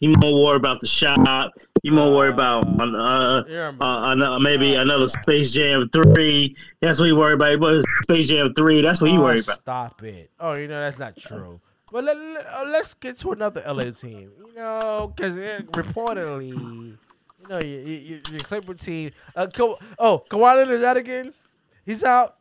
[0.00, 1.52] He more worried about the shot.
[1.82, 6.56] He more worried about uh, uh, another, maybe another Space Jam three.
[6.80, 7.60] That's what he worried about.
[7.60, 8.82] But Space Jam three.
[8.82, 9.60] That's what he Oh, worried about.
[9.60, 10.30] Stop it.
[10.38, 11.60] Oh, you know that's not true.
[11.92, 14.32] But let, let, uh, let's get to another LA team.
[14.44, 19.12] You know, because reportedly, you know, your, your, your Clipper team.
[19.34, 21.32] Uh, Ka- oh, Kawhi Leonard's out again.
[21.86, 22.36] He's out.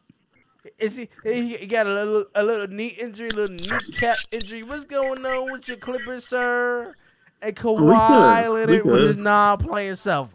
[0.79, 1.09] Is he?
[1.23, 4.63] He he got a little a little knee injury, a little kneecap injury.
[4.63, 6.95] What's going on with your Clippers, sir?
[7.41, 8.45] And Kawhi.
[8.45, 9.23] Oh, we Leonard with his good.
[9.23, 10.33] non-playing self.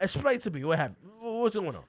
[0.00, 0.96] Explain to me what happened.
[1.20, 1.82] What's going on?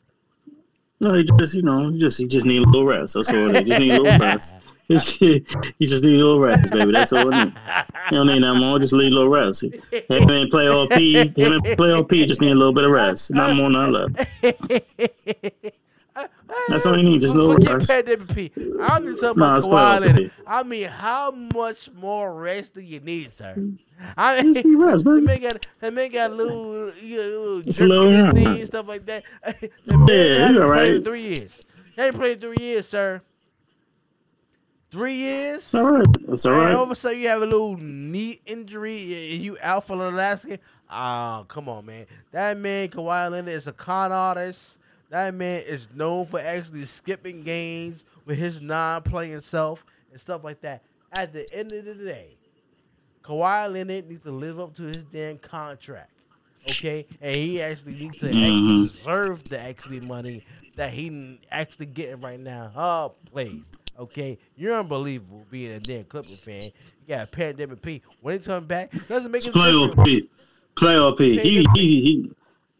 [1.00, 3.16] No, he just you know he just he just need a little rest.
[3.16, 3.50] That's all.
[3.54, 4.56] He just need a little rest.
[4.90, 5.44] He
[5.80, 6.92] you just need a little rest, baby.
[6.92, 7.56] That's all it needs.
[8.12, 8.78] You don't need that more.
[8.80, 9.62] Just need a little rest.
[9.64, 11.14] Him and Playoff P.
[11.14, 12.26] Him and Playoff P.
[12.26, 13.32] Just need a little bit of rest.
[13.32, 14.12] Not more, not less.
[16.70, 17.90] That's all you need, just a little Forget rest.
[17.90, 18.52] pandemic P.
[18.82, 20.18] I don't need to Nah, about Kawhi playoffs, Leonard.
[20.18, 20.32] P.
[20.46, 23.56] I mean, how much more rest do you need, sir?
[24.18, 27.82] I mean, Just need rest, They got, they got a little, you know, little It's
[27.82, 29.24] a little, thing and stuff like that.
[29.88, 31.04] man Yeah, you all right.
[31.04, 31.66] three years.
[31.96, 33.22] He ain't played three years, sir.
[34.92, 35.74] Three years?
[35.74, 36.06] All right.
[36.28, 36.76] That's all And right.
[36.76, 40.46] all of a sudden you have a little knee injury you out for the last
[40.46, 40.60] game.
[40.90, 42.06] Ah, come on, man.
[42.32, 44.78] That man, Kawhi Leonard, is a con artist.
[45.10, 50.62] That man is known for actually skipping games with his non-playing self and stuff like
[50.62, 50.84] that.
[51.12, 52.36] At the end of the day,
[53.24, 56.10] Kawhi Leonard needs to live up to his damn contract.
[56.70, 58.90] Okay, and he actually needs to actually Mhm.
[58.90, 60.44] deserve the actually money
[60.78, 62.72] that he actually getting right now.
[62.76, 63.64] Oh, please.
[64.00, 66.64] Okay, you're unbelievable being a damn Clipper fan.
[66.64, 68.02] You got a pandemic P.
[68.22, 70.30] When he come back, doesn't make it Playoff P.
[70.78, 71.38] Playoff P.
[71.38, 72.02] He, he, he,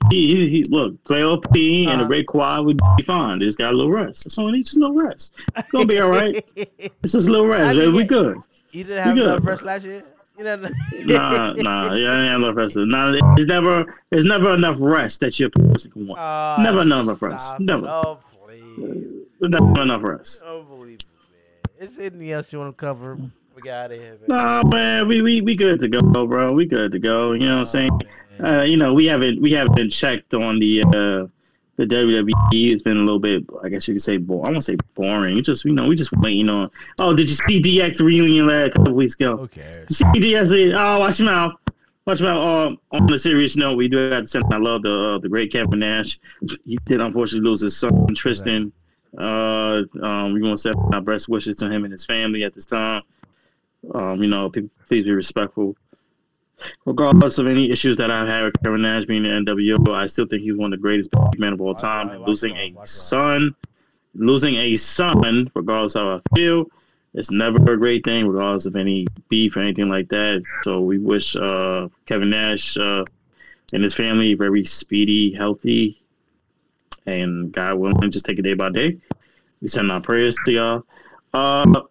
[0.10, 2.04] he, he, he, look, Playoff P and Uh-huh.
[2.06, 3.40] a great quad would be fine.
[3.42, 4.24] Just got a little rest.
[4.24, 5.34] That's all he needs, just a little rest.
[5.58, 6.44] It's gonna be all right.
[7.04, 7.92] It's just a little rest, baby.
[7.92, 8.38] We good.
[8.72, 10.04] You didn't have enough rest last year.
[10.38, 10.56] You know,
[11.06, 12.76] Nah, nah, yeah, I ain't enough rest.
[12.76, 16.20] Nah, there's never, there's never enough rest that your person can want.
[16.20, 17.52] Oh, Never enough rest.
[17.54, 17.60] it.
[17.60, 17.88] Never.
[17.88, 19.26] Oh, please.
[19.42, 20.42] Never enough rest.
[20.42, 20.98] Unbelievable,
[21.78, 21.88] man.
[21.88, 23.18] Is anything else you want to cover?
[23.56, 24.28] We got out of here, man.
[24.28, 26.52] Nah, man, we, we we good to go, bro.
[26.52, 27.34] We good to go.
[27.34, 28.02] You know what I'm saying?
[28.44, 31.28] Uh, you know, we haven't we haven't checked on the uh
[31.76, 32.72] the WWE.
[32.72, 35.38] It's been a little bit, I guess you could say, bo- I won't say boring.
[35.38, 36.70] It's just you know we just waiting on.
[37.00, 39.34] Oh, did you see DX reunion last couple of weeks ago?
[39.34, 39.86] Okay.
[39.90, 40.74] see DX?
[40.74, 41.60] Oh, watch him out.
[42.06, 42.42] Watch him out.
[42.42, 44.46] Um, on a serious note, we do have to send.
[44.54, 46.20] I love the uh, the great Kevin Nash.
[46.66, 48.72] He did unfortunately lose his son Tristen.
[49.18, 52.54] Uh, um, we want to send our best wishes to him and his family at
[52.54, 53.04] this time.
[53.94, 55.76] Um, you know, people, please be respectful.
[56.86, 60.06] Regardless of any issues that I've had with Kevin Nash being in the NWO, I
[60.06, 62.08] still think he's one of the greatest big men of all time.
[62.20, 63.56] watch losing a out, watch it son,
[64.16, 66.68] losing a son, regardless of how I feel,
[67.14, 70.44] it's never a great thing, regardless of any beef or anything like that.
[70.64, 73.06] So we wish uh, Kevin Nash uh,
[73.72, 76.02] and his family very speedy, healthy,
[77.06, 78.98] and God willing, just take it day by day.
[79.62, 80.86] We send our prayers to y'all.
[81.34, 81.82] Uh,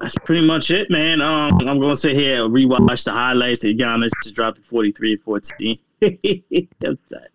[0.00, 1.20] that's pretty much it, man.
[1.20, 5.12] Um, I'm gonna sit here and rewatch the highlights that Giannis just dropped at 43
[5.12, 5.78] and 14.
[6.80, 7.28] That's that.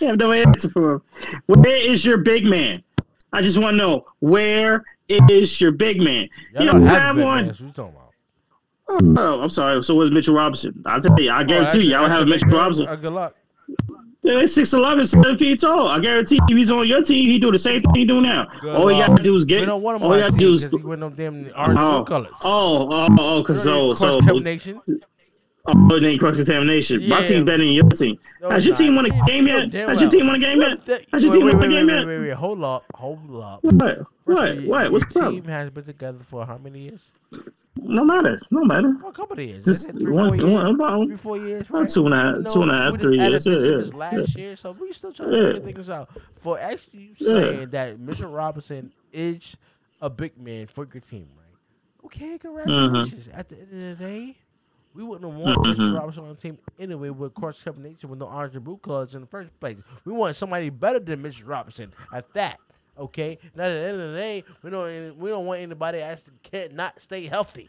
[0.00, 1.02] I have no answer for him.
[1.46, 2.82] Where is your big man?
[3.32, 6.28] I just want to know where is your big man?
[6.52, 7.36] Y'all you don't don't have have one.
[7.36, 7.46] man.
[7.48, 9.18] What you talking about?
[9.18, 9.82] Oh, I'm sorry.
[9.82, 10.82] So was Mitchell Robinson.
[10.86, 11.30] I'll tell you.
[11.30, 12.86] I guarantee you, y'all Oh, have Mitchell Robinson.
[12.88, 13.34] uh, Good luck.
[14.24, 15.88] Yeah, he's 6'11", 7 feet tall.
[15.88, 17.28] I guarantee you, he's on your team.
[17.28, 18.44] He do the same thing he do now.
[18.60, 19.66] Good all he got to do is get.
[19.66, 20.62] don't want him all on he our got to do is.
[20.62, 22.30] he went them damn Oh, colors.
[22.44, 24.80] oh, oh, oh, cause so, so, Cross contamination.
[25.66, 27.08] oh, then cross contamination.
[27.08, 28.16] My team better than your team.
[28.40, 29.70] No, Has your it's team won a game yet?
[29.70, 31.06] damn Has your team won a game yet?
[31.12, 32.06] Has your team won a wait, game wait, yet?
[32.06, 33.64] wait, wait, wait, hold up, hold up.
[33.64, 33.98] What?
[34.24, 34.62] What?
[34.64, 34.92] What?
[34.92, 35.42] What's the problem?
[35.42, 37.10] team has been together for how many years?
[37.76, 38.38] No matter.
[38.50, 38.94] No matter.
[39.00, 39.64] For a couple of years.
[39.64, 40.50] Just three, one- four years?
[40.50, 41.88] one- about- three, four years, right?
[41.88, 44.36] two and a half- You know, two and a half, three years, yeah, yeah, last
[44.36, 46.10] year, so we still trying to figure things out.
[46.36, 47.26] For actually Yeah.
[47.40, 49.56] saying that Mitchell Robinson is
[50.00, 52.04] a big man for your team, right?
[52.04, 53.28] Okay, congratulations.
[53.32, 54.36] At the end of the day,
[54.94, 55.98] we wouldn't have wanted Mitchell Mhm.
[55.98, 59.22] Robinson on the team anyway with cross combination with no orange and blue colors in
[59.22, 59.78] the first place.
[60.04, 62.60] We want somebody better than Mitchell Robinson at that.
[62.98, 66.04] Okay, and at the end of the day, we don't we don't want anybody that
[66.04, 67.68] actually can't not stay healthy.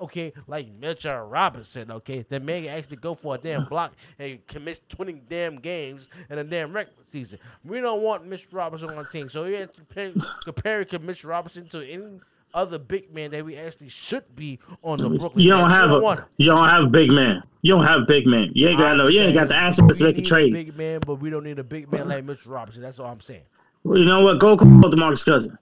[0.00, 1.90] Okay, like Mitchell Robinson.
[1.90, 6.38] Okay, that man actually go for a damn block and commits twenty damn games in
[6.38, 7.38] a damn regular season.
[7.64, 9.28] We don't want Mitchell Robinson on the team.
[9.28, 12.20] So you have to compare, compare Mitchell Robinson to any
[12.54, 15.44] other big man that we actually should be on the Brooklyn.
[15.44, 16.26] You don't have We a.
[16.38, 17.42] You don't have a big man.
[17.62, 18.50] You don't have a big man.
[18.54, 19.06] You ain't got no.
[19.06, 20.52] You ain't got the assets to make a trade.
[20.52, 22.82] Big man, but we don't need a big man like Mitchell Robinson.
[22.82, 23.42] That's all I'm saying.
[23.84, 24.38] Well, you know what?
[24.38, 24.80] Go call hmm.
[24.80, 25.56] DeMarcus Cousins.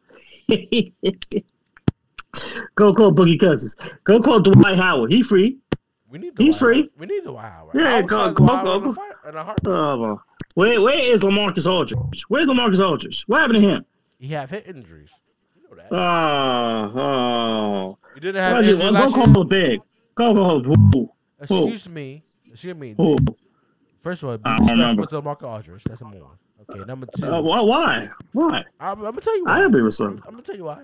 [2.75, 3.77] Go call Boogie Cousins.
[4.05, 5.13] Go call Dwight Howard.
[5.13, 5.59] He free.
[6.09, 6.91] We need the He's free.
[6.99, 7.75] We need the Howard.
[7.75, 8.93] Yeah, go- go- Dwight go- go.
[8.93, 9.73] fire- in a heartbeat.
[9.73, 10.23] Oh, well.
[10.55, 12.25] where where is LaMarcus Aldridge?
[12.29, 13.25] Where's LaMarcus Aldridge?
[13.27, 13.85] What happened to him?
[14.19, 15.13] He have hip injuries.
[15.57, 15.93] You know that.
[15.93, 17.99] Oh, oh.
[18.15, 19.35] You didn't have injuries Go last year?
[19.35, 19.81] call big.
[20.15, 21.11] Go call who?
[21.41, 22.23] Excuse me.
[22.47, 22.95] Excuse me.
[22.97, 23.17] Who?
[24.01, 25.23] First of all, I don't remember.
[25.23, 25.85] Mark Aldridge.
[25.85, 26.37] That's number one.
[26.71, 27.27] Okay, number two.
[27.27, 27.61] Uh, why?
[27.61, 28.09] Why?
[28.33, 28.65] Why?
[28.79, 29.69] I'm, I'm gonna tell you I why.
[29.69, 30.23] gotta be I'm.
[30.27, 30.83] I'm gonna tell you why.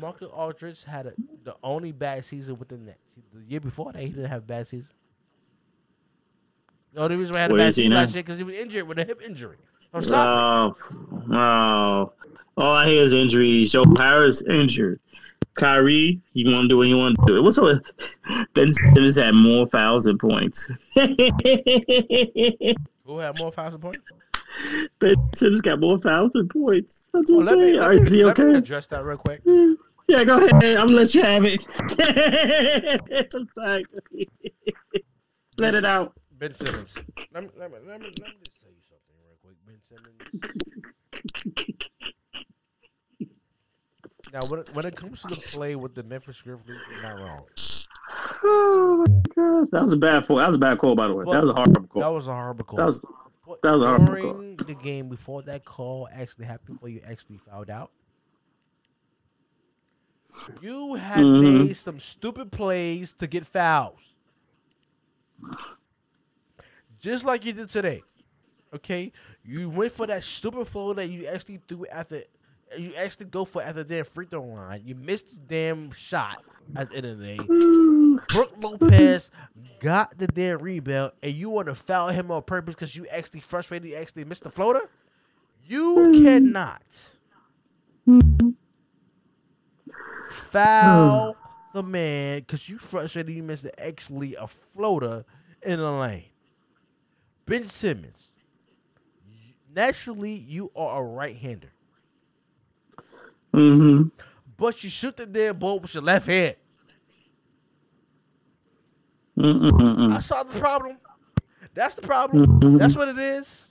[0.00, 1.12] Marcus Aldridge had a,
[1.44, 2.98] the only bad season with the Nets.
[3.34, 4.94] The year before that, he didn't have a bad season.
[6.94, 8.54] The only reason why he had a Where bad season last year because he was
[8.54, 9.58] injured with a hip injury.
[9.94, 12.12] Oh, stop Oh, oh.
[12.56, 13.72] All I hear is injuries.
[13.72, 15.00] Joe Harris injured.
[15.54, 17.42] Kyrie, you want to do what you want to do.
[17.42, 17.82] What's up?
[18.54, 20.66] Ben Simmons had more fouls than points.
[20.94, 21.08] Who
[23.18, 24.00] had more fouls and points?
[24.98, 27.06] Ben Simmons got more fouls than points.
[27.14, 27.76] I'm just let me, saying.
[27.76, 28.58] let All me- right, is he let me okay?
[28.58, 29.40] address that real quick.
[30.08, 30.62] Yeah, go ahead.
[30.76, 31.62] I'm gonna let you have it.
[33.54, 33.84] Sorry.
[35.58, 36.12] let it out.
[36.32, 37.06] Ben Simmons.
[37.32, 39.56] Let me, let me, let me, let me just say something real quick.
[39.64, 40.20] Ben Simmons.
[44.32, 47.18] Now, when it, when it comes to the play with the Memphis Grizzlies, you're not
[47.18, 47.44] wrong.
[48.44, 50.36] Oh my god, that was a bad call.
[50.38, 51.24] That was a bad call, by the way.
[51.30, 52.02] that was a horrible call.
[52.02, 52.76] That was a horrible call.
[52.76, 53.00] That was
[53.52, 54.44] But that was a horrible call.
[54.44, 57.92] during the game before that call actually happened, before you actually fouled out,
[60.60, 61.32] you had Mhm.
[61.32, 64.16] made some stupid plays to get fouls,
[66.98, 68.02] just like you did today.
[68.74, 72.22] Okay, you went for that stupid foul that you actually threw after.
[72.76, 74.82] You actually go for at the damn free throw line.
[74.84, 76.42] You missed the damn shot
[76.76, 77.38] at the end of the day.
[78.28, 79.30] Brook Lopez
[79.80, 83.40] got the damn rebound, and you want to foul him on purpose because you actually
[83.40, 84.88] frustrated, you actually missed the floater.
[85.66, 86.82] You cannot
[90.30, 91.36] foul
[91.72, 95.24] the man because you frustrated, you missed actually a floater
[95.62, 96.24] in the lane.
[97.46, 98.32] Ben Simmons,
[99.74, 101.71] naturally, you are a right-hander,
[103.52, 104.08] Mm-hmm.
[104.56, 106.56] but you shoot the damn ball with your left hand.
[109.36, 110.12] Mm-mm-mm.
[110.12, 110.96] I saw the problem.
[111.74, 112.78] That's the problem.
[112.78, 113.68] That's what it is.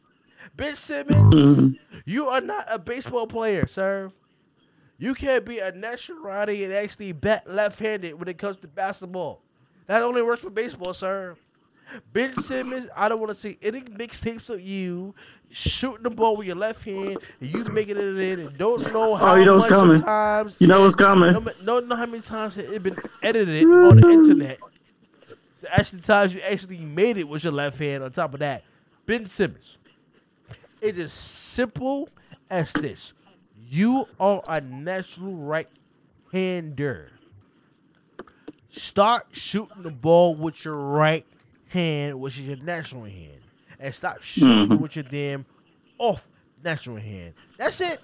[0.57, 4.11] Bitch Simmons, you are not a baseball player, sir.
[4.97, 9.41] You can't be a nationality and actually bat left-handed when it comes to basketball.
[9.87, 11.35] That only works for baseball, sir.
[12.13, 15.13] Ben Simmons, I don't want to see any mixtapes of you
[15.49, 19.15] shooting the ball with your left hand and you making it in and don't know
[19.15, 20.01] how Oh, you know much coming.
[20.01, 21.33] times You know what's coming.
[21.33, 24.59] no, don't know how many times it been edited on the internet.
[25.61, 28.03] The actually times you actually made it with your left hand.
[28.03, 28.63] On top of that,
[29.05, 29.77] Ben Simmons.
[30.81, 32.09] It is simple
[32.49, 33.13] as this:
[33.69, 37.11] you are a natural right-hander.
[38.71, 41.25] Start shooting the ball with your right
[41.71, 43.39] hand, which is your natural hand,
[43.79, 44.79] and stop shooting Mhm.
[44.79, 45.45] with your damn
[45.97, 46.27] off
[46.63, 47.33] natural hand.
[47.57, 47.97] That's it.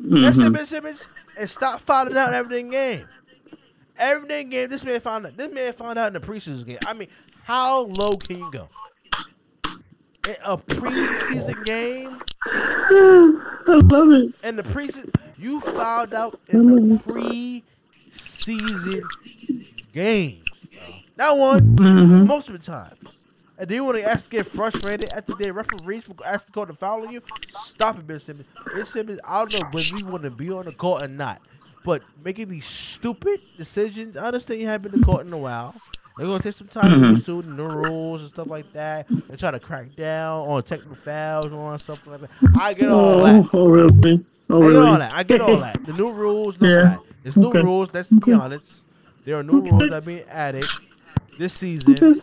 [0.00, 0.52] That's it.
[0.52, 1.06] Ben Simmons.
[1.38, 3.04] And stop finding out everything game.
[3.98, 4.68] Everything game.
[4.68, 5.36] This man found out.
[5.36, 6.78] This man found out in the preseason game.
[6.86, 7.08] I mean,
[7.44, 8.68] how low can you go?
[10.28, 14.34] In a preseason game, I love it.
[14.44, 16.98] in the preseason, you found out in the
[18.10, 19.02] preseason
[19.92, 20.44] games.
[21.20, 22.26] Not one, Mhm.
[22.26, 23.18] multiple times.
[23.58, 26.68] And then when they ask to get frustrated after their referees will ask the court
[26.70, 27.20] to foul on you,
[27.62, 28.48] stop it, Ben Simmons.
[28.74, 31.42] Ben Simmons, I don't know whether you want to be on the court or not,
[31.84, 35.74] but making these stupid decisions, I understand you haven't been to court in a while.
[36.16, 37.10] They're gonna take some time to Mhm.
[37.10, 39.06] use to the new rules and stuff like that.
[39.28, 42.30] They try to crack down on technical fouls and stuff like that.
[42.58, 43.44] I get all that.
[43.44, 44.24] Oh, oh, really?
[44.48, 44.72] Oh, I really?
[44.72, 45.12] get all that.
[45.12, 45.84] I get all that.
[45.84, 46.82] The new rules, no Yeah.
[46.82, 46.98] that.
[47.22, 47.60] There's new Okay.
[47.60, 47.90] rules.
[47.92, 48.86] Let's be honest.
[49.26, 50.64] There are new rules that are being added
[51.38, 52.20] this season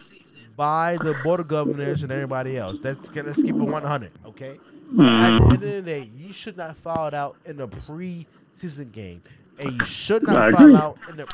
[0.56, 2.78] by the board of governors and everybody else.
[2.82, 4.60] Let's let's keep it 100, okay?
[4.92, 9.22] At the end of the day, you should not foul out in the preseason game,
[9.60, 11.28] and you should not foul out in the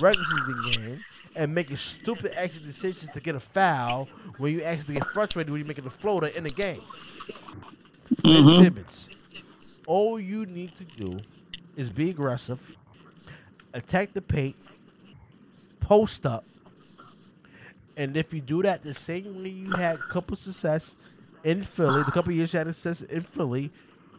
[0.00, 0.98] regular season game
[1.34, 4.06] and making stupid action decisions to get a foul
[4.38, 6.80] when you actually get frustrated when you're making a floater in the game.
[8.22, 8.62] Ben Mhm.
[8.62, 9.08] Simmons,
[9.86, 11.20] all you need to do
[11.76, 12.76] is be aggressive,
[13.72, 14.56] attack the paint,
[15.80, 16.44] post up,
[17.96, 20.96] and if you do that the same way you had a couple success
[21.44, 23.70] in Philly, the couple years you had success in Philly,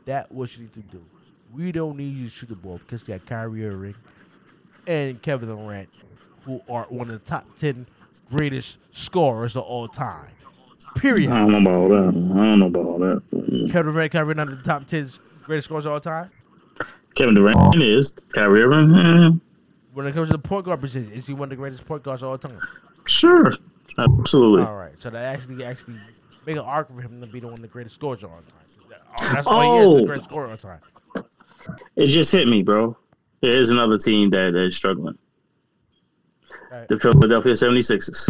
[0.05, 1.03] that what you need to do.
[1.53, 3.95] We don't need you to shoot the ball because you got Kyrie Irving
[4.87, 5.89] and Kevin Durant,
[6.45, 7.85] who are one of the top ten
[8.31, 10.27] greatest scorers of all time.
[10.97, 11.31] Period.
[11.31, 12.07] I don't know about all that.
[12.09, 12.11] I
[12.45, 13.69] don't know about all that.
[13.71, 15.09] Kevin Durant, Kyrie, none of the top ten
[15.43, 16.29] greatest scorers of all time.
[17.15, 18.95] Kevin Durant is Kyrie Irving.
[18.95, 19.29] eh,
[19.93, 22.01] When it comes to the point guard position, is he one of the greatest point
[22.03, 22.59] guards of all time?
[23.05, 23.53] Sure,
[23.97, 24.63] absolutely.
[24.63, 25.95] All right, so that actually actually
[26.45, 29.33] make an arc for him to be the one the greatest scorers of all time.
[29.33, 29.97] That's why he is Oh.
[29.99, 30.79] the greatest scorer of all time.
[31.95, 32.97] It just hit me, bro.
[33.41, 35.17] There is another team that, is struggling.
[36.71, 36.87] Right.
[36.87, 38.27] The Philadelphia 76ers.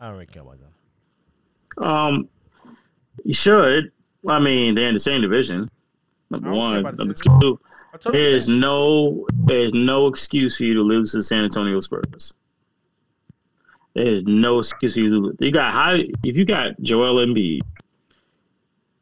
[0.00, 1.84] I don't really care about that.
[1.88, 2.28] Um,
[3.24, 3.92] you should.
[4.28, 5.70] I mean, they're in the same division.
[6.30, 7.60] Number I don't care one, number two.
[7.94, 11.44] I told you There's no, there's no excuse for you to lose to the San
[11.44, 12.34] Antonio Spurs.
[13.96, 15.34] There's no excuse you.
[15.40, 16.04] You got high.
[16.22, 17.62] If you got Joel Embiid,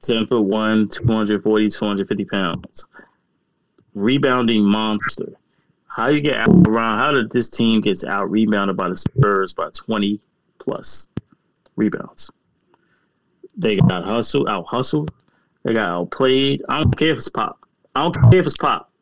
[0.02, 2.84] seven foot one, 240, 250 pounds,
[3.94, 5.32] rebounding monster.
[5.88, 6.98] How you get out around?
[6.98, 10.20] How did this team gets out rebounded by the Spurs by twenty
[10.60, 11.08] plus
[11.74, 12.30] rebounds?
[13.56, 15.10] They got hustled, out hustled.
[15.64, 16.62] They got outplayed.
[16.68, 17.58] I don't care if it's pop.
[17.96, 18.92] I don't care if it's pop.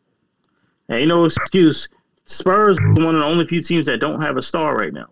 [0.90, 1.86] Ain't no excuse.
[2.24, 5.08] Spurs one of the only few teams that don't have a star right now.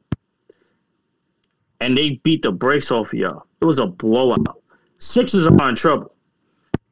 [1.80, 3.46] And they beat the brakes off of y'all.
[3.60, 4.60] It was a blowout.
[4.98, 6.14] Sixers are in trouble.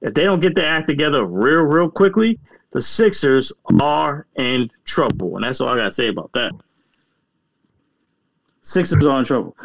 [0.00, 2.38] If they don't get their act together real, real quickly,
[2.70, 5.36] the Sixers are in trouble.
[5.36, 6.52] And that's all I got to say about that.
[8.62, 9.56] Sixers are in trouble.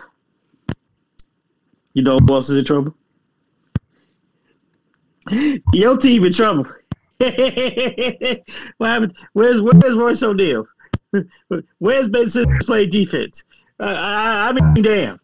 [1.93, 2.95] You know who else is in trouble?
[5.73, 6.65] Your team in trouble.
[7.17, 9.15] what happened?
[9.33, 10.67] Where's Where's Royce O'Neale?
[11.79, 13.43] Where's Ben Simmons play defense?
[13.83, 15.19] I, I, mean, damn.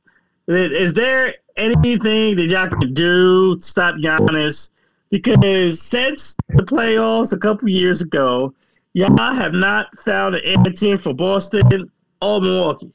[0.48, 4.72] Is there anything that y'all can do to stop Giannis?
[5.10, 8.54] Because since the playoffs a couple years ago,
[8.94, 12.92] y'all have not found an answer for Boston or Milwaukee.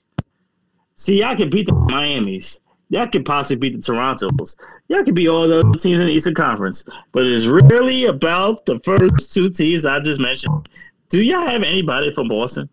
[0.97, 2.60] See, y'all can beat the Miami's.
[2.91, 4.57] Y'all could possibly beat the Toronto's.
[4.89, 6.84] Y'all could beat all the other teams in the Eastern Conference.
[7.12, 10.68] But it's really about the first two teams I just mentioned.
[11.09, 12.68] Do y'all have anybody from Boston?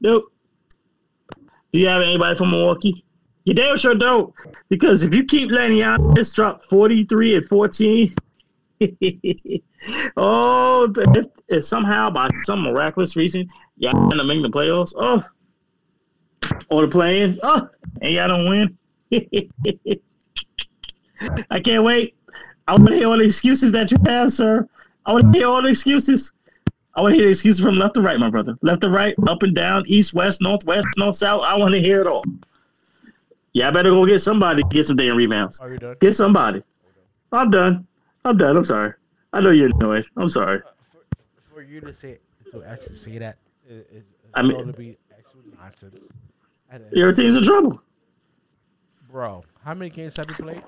[0.00, 0.32] Nope.
[1.72, 3.04] Do you have anybody from Milwaukee?
[3.44, 4.34] You damn sure don't.
[4.68, 8.14] Because if you keep letting Giannis drop 43 and 14,
[10.16, 15.24] oh, if, if somehow by some miraculous reason y'all end up making the playoffs, oh,
[16.70, 17.68] or the playing, oh,
[18.00, 18.78] and y'all don't win.
[21.50, 22.16] I can't wait.
[22.68, 24.68] I want to hear all the excuses that you have, sir.
[25.06, 26.32] I want to hear all the excuses.
[26.94, 28.54] I want to hear excuses from left to right, my brother.
[28.62, 31.42] Left to right, up and down, east, west, northwest, north, south.
[31.42, 32.24] I want to hear it all.
[33.54, 35.58] Yeah, I better go get somebody to get some damn rebounds.
[35.60, 35.96] Are you done?
[36.00, 36.62] Get somebody.
[37.32, 37.86] I'm done.
[38.24, 38.56] I'm done.
[38.56, 38.92] I'm sorry.
[39.32, 40.04] I know you're annoyed.
[40.16, 40.60] I'm sorry.
[40.90, 42.18] For, for you to say
[42.50, 43.38] to actually say that,
[43.68, 44.04] it, it,
[44.34, 46.08] I mean- to be actual nonsense.
[46.72, 47.80] Uh, Your team's in trouble.
[49.10, 50.62] bro, how many games have you played?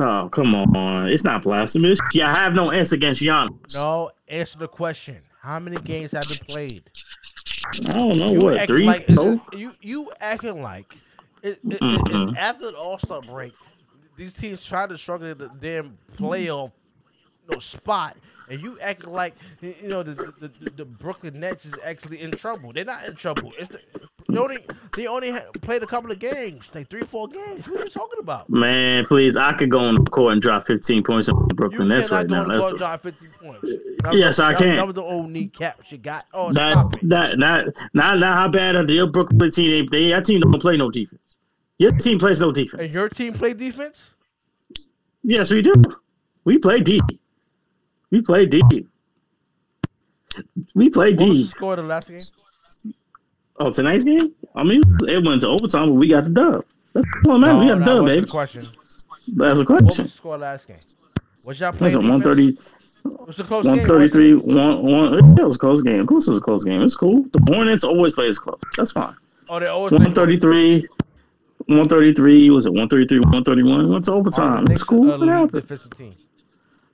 [0.00, 1.08] Oh, come on.
[1.08, 1.98] It's not blasphemous.
[2.12, 3.74] Yeah, I have no answer against Giannis.
[3.74, 5.16] No, answer the question.
[5.42, 6.84] How many games have you played?
[7.88, 8.66] I don't know You what.
[8.68, 8.84] Three?
[8.84, 9.40] like four?
[9.52, 10.94] a- you you acting like
[11.42, 12.36] it, it, it- it's mm-hmm.
[12.36, 13.52] after the All Star break.
[14.16, 16.72] These teams try to struggle at the damn playoff
[17.48, 18.16] you know, spot,
[18.50, 22.30] and you acting like you know the, the, the, the Brooklyn Nets is actually in
[22.32, 22.72] trouble.
[22.72, 23.52] They're not in trouble.
[23.58, 23.80] It's the,
[24.28, 24.58] they only
[24.96, 27.66] they only played a couple of games, like three four games.
[27.68, 28.50] What are you talking about?
[28.50, 31.56] Man, please, I could go on the court and drop 15 points on the You
[31.56, 32.54] Brooklyn Nets cannot right now.
[32.54, 33.64] That's and drop fifty points.
[33.64, 33.68] Uh,
[34.02, 34.76] that was Yes, the- I that- can.
[34.76, 36.26] That was the old kneecap she got.
[36.34, 39.86] Oh, that, that, not, not, not how bad are the Brooklyn team.
[39.90, 41.22] They, they, that team don't play no defense.
[41.78, 42.82] Your team plays no defense.
[42.82, 44.14] And your team play defense?
[45.22, 45.74] Yes, we do.
[46.44, 47.00] We play D.
[48.10, 48.62] We play D.
[50.74, 51.42] We play What was D.
[51.44, 52.20] the score the last game?
[53.60, 54.34] Oh, tonight's game?
[54.54, 56.64] I mean, it went to overtime, but we got the dub.
[56.94, 57.58] That's all man.
[57.60, 58.20] we got the dub, baby.
[58.22, 58.66] the question.
[59.36, 60.04] That's a What was question.
[60.06, 60.76] the score last game?
[61.44, 62.56] Was y'all playing a 130,
[63.28, 63.76] It's a close game.
[63.86, 65.14] 133, one, one.
[65.38, 66.00] It was a close game.
[66.00, 66.82] Of course, it was a close game.
[66.82, 67.24] It's cool.
[67.32, 68.60] The Hornets always play as close.
[68.76, 69.14] That's fine.
[69.48, 70.86] Oh, they always play 133,
[71.66, 72.50] 133.
[72.50, 73.90] Was it 133, 131?
[73.90, 74.64] Went to overtime.
[74.64, 75.10] Knicks It's cool.
[75.10, 75.52] a It elite happened.
[75.52, 76.12] defensive team?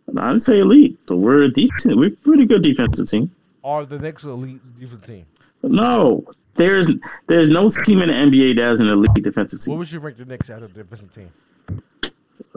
[0.09, 1.97] I didn't say elite, but we're a decent.
[1.97, 3.31] We're pretty good defensive team.
[3.63, 5.27] Are the Knicks a elite defensive team?
[5.63, 6.25] No,
[6.55, 6.91] there's
[7.27, 9.73] there's no team in the NBA that has an elite defensive team.
[9.73, 11.31] What would you rank the Knicks as a defensive team?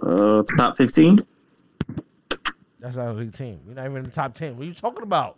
[0.01, 1.26] Uh, top 15.
[2.80, 3.59] That's not an elite team.
[3.66, 4.58] You're not even in the top ten.
[4.58, 5.38] What are you talking about?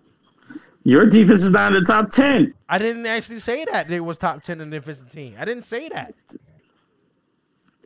[0.83, 2.53] Your defense is not in the top 10.
[2.69, 5.35] I didn't actually say that they was top ten in the defensive team.
[5.37, 6.13] I didn't say that.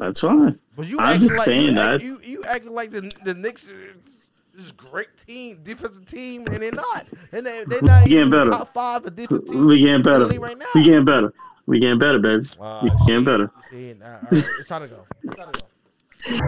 [0.06, 0.60] That's fine.
[0.76, 1.96] But you I'm just like saying you, that.
[1.96, 4.18] act, you you acting like the the Knicks is
[4.54, 7.08] this great team, defensive team, and they're not.
[7.32, 8.52] And they they're not even better.
[8.52, 9.66] top five of defensive teams.
[9.66, 10.28] We getting better.
[10.28, 10.66] right now.
[10.76, 11.34] We getting better.
[11.66, 12.46] We getting better, baby.
[12.60, 13.50] Uh, we getting better.
[13.72, 15.06] See, nah, all right, it's time to go.
[15.24, 15.68] It's time to go.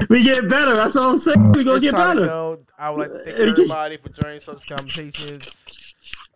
[0.09, 0.75] We getting better.
[0.75, 1.51] That's all I'm saying.
[1.53, 2.25] We gonna It's get better.
[2.25, 2.59] go.
[2.77, 5.65] I would like to thank everybody for joining such conversations.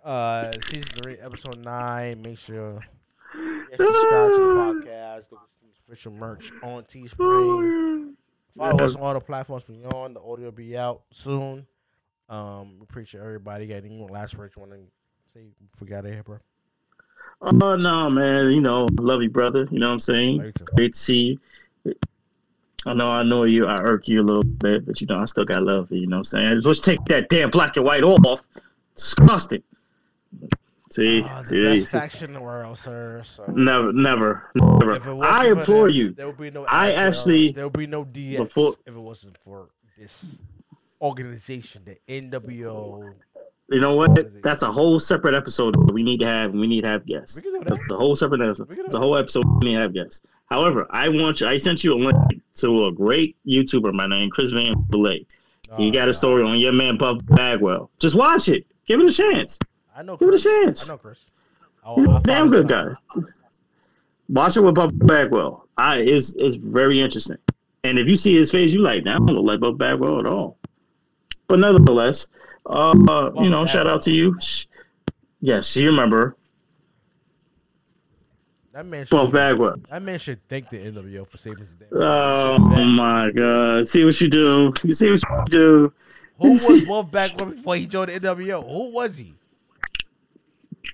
[0.03, 2.21] Uh, season three, episode nine.
[2.21, 2.79] Make sure
[3.35, 5.23] you subscribe to the podcast.
[5.89, 8.13] Go get some official merch on Teespring.
[8.57, 10.13] Follow us on all the platforms we on.
[10.13, 11.65] The audio will be out soon.
[12.27, 13.65] Um, we appreciate everybody.
[13.67, 14.79] Got any last words you want to
[15.33, 15.47] say?
[15.75, 16.37] Forgot it bro.
[17.41, 18.51] Oh no, man.
[18.51, 19.67] You know, love you, brother.
[19.71, 20.37] You know what I'm saying?
[20.37, 20.65] Love you too.
[20.75, 21.39] Great to see
[21.85, 21.95] you.
[22.85, 23.65] I know I know you.
[23.65, 26.01] I irk you a little bit, but you know I still got love for you.
[26.01, 26.61] You know what I'm saying?
[26.61, 28.43] Let's take that damn black and white off.
[28.95, 29.63] Disgusting.
[30.91, 33.21] See, Ah, the see, best faction in the world, sir.
[33.23, 33.45] So.
[33.47, 35.23] never, never, never.
[35.23, 36.11] I implore you.
[36.13, 36.65] There would be no.
[36.65, 40.39] I actually- There would be no DX Before- if it wasn't for this
[41.01, 43.13] organization, the NWO
[43.71, 44.41] You know what?
[44.41, 46.53] That's a whole separate episode we need to have.
[46.53, 47.35] We need to have guests.
[47.37, 47.79] We can do that.
[47.87, 48.67] The whole separate episode.
[48.67, 50.21] We can do It's a whole episode we need to have guests.
[50.47, 51.47] However, I want you.
[51.47, 54.73] I sent you a link to a great YouTuber My name Chris Van.
[54.91, 55.25] He
[55.71, 57.91] Oh, got a story on your man Buff Bagwell.
[57.99, 58.65] Just watch it.
[58.87, 59.59] Give it a chance.
[59.99, 60.89] I know Give it a chance.
[60.89, 61.33] I know Chris.
[61.83, 62.85] Oh, I a damn good guy.
[64.29, 65.67] Watch it with Buff Bagwell.
[65.77, 67.37] I is is very interesting.
[67.83, 70.19] And if you see his face, you like, that I don't look like Buff Bagwell
[70.21, 70.57] at all.
[71.47, 72.27] But nevertheless,
[72.65, 72.93] uh,
[73.41, 74.37] you know, shout out to you.
[75.41, 76.37] Yes, you remember
[78.71, 79.31] That man should.
[79.33, 79.81] Bagwell.
[79.89, 81.87] That man should thank the NWO for saving his day.
[81.91, 83.85] Oh my God!
[83.85, 84.73] See what you do.
[84.81, 85.93] You see what you do.
[86.39, 88.63] Who was Buff Bagwell before he joined the NWO?
[88.63, 89.33] Who was he?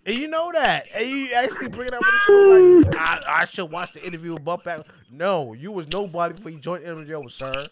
[0.05, 0.85] And you know that.
[0.95, 4.05] And you actually bring it up with the show like, I, I should watch the
[4.05, 4.87] interview with Buff Bagwell.
[5.11, 7.67] No, you was nobody before you joined NWO, sir.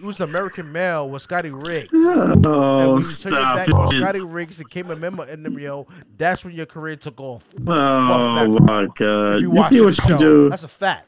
[0.00, 1.88] You was American male with Scotty Riggs.
[1.92, 3.96] and Oh, when you turn your stop back it.
[3.98, 7.44] Scotty Riggs and became a member of NWO, that's when your career took off.
[7.66, 9.36] Oh my God!
[9.36, 10.48] If You, you see what show, you do.
[10.50, 11.06] that's a fact.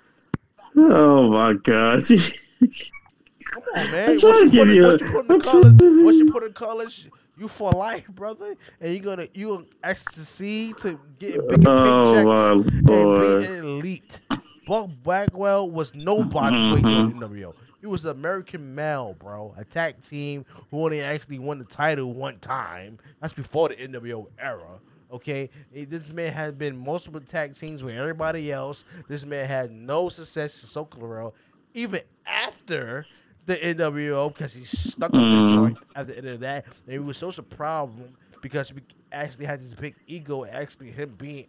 [0.76, 2.02] Oh my God!
[2.08, 4.10] Come on, man.
[4.10, 7.08] I'm you, to give put, you you put in college, once you put in college,
[7.40, 11.70] you for life, brother, and you're gonna you gonna actually succeed to get oh, bigger
[11.70, 14.20] Oh, paychecks and be an elite.
[14.66, 17.54] Buff Bagwell was nobody he joined the NWO.
[17.80, 19.54] He was an American male, bro.
[19.56, 22.98] Attack team who only actually won the title one time.
[23.20, 24.78] That's before the NWO era.
[25.10, 28.84] Okay, this man had been multiple tag teams with everybody else.
[29.08, 31.32] This man had no success in SoCal
[31.74, 33.06] even after
[33.50, 35.54] the NWO because he stuck on the Mm.
[35.54, 36.64] joint at the end of that.
[36.86, 38.80] And it was such a problem because we
[39.12, 41.46] actually had this big ego, actually him being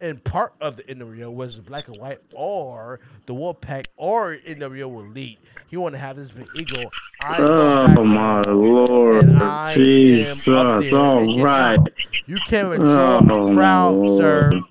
[0.00, 5.38] in part of the NWO was black and white or the Wolfpack or NWO Elite.
[5.68, 6.90] He wanted to have this big ego.
[7.22, 10.48] I Oh my Lord, And up Jesus!
[10.48, 11.78] All right.
[12.26, 14.62] You can't control Oh, the crowd, sir.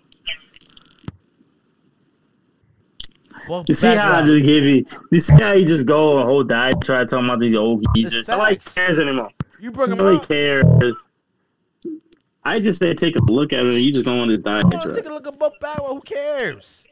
[3.52, 4.86] Buck You see how I just give you?
[5.12, 8.26] You see how you just go a whole diet try talking about these old geezers?
[8.30, 8.74] Nobody facts.
[8.74, 9.30] cares anymore.
[9.60, 10.28] You bring him Nobody up.
[10.30, 10.96] cares.
[12.46, 13.78] I just say take a look at it.
[13.80, 14.64] You just go on this diet.
[14.74, 15.96] Oh, take a look at Buff Bagwell.
[15.96, 16.86] Who cares?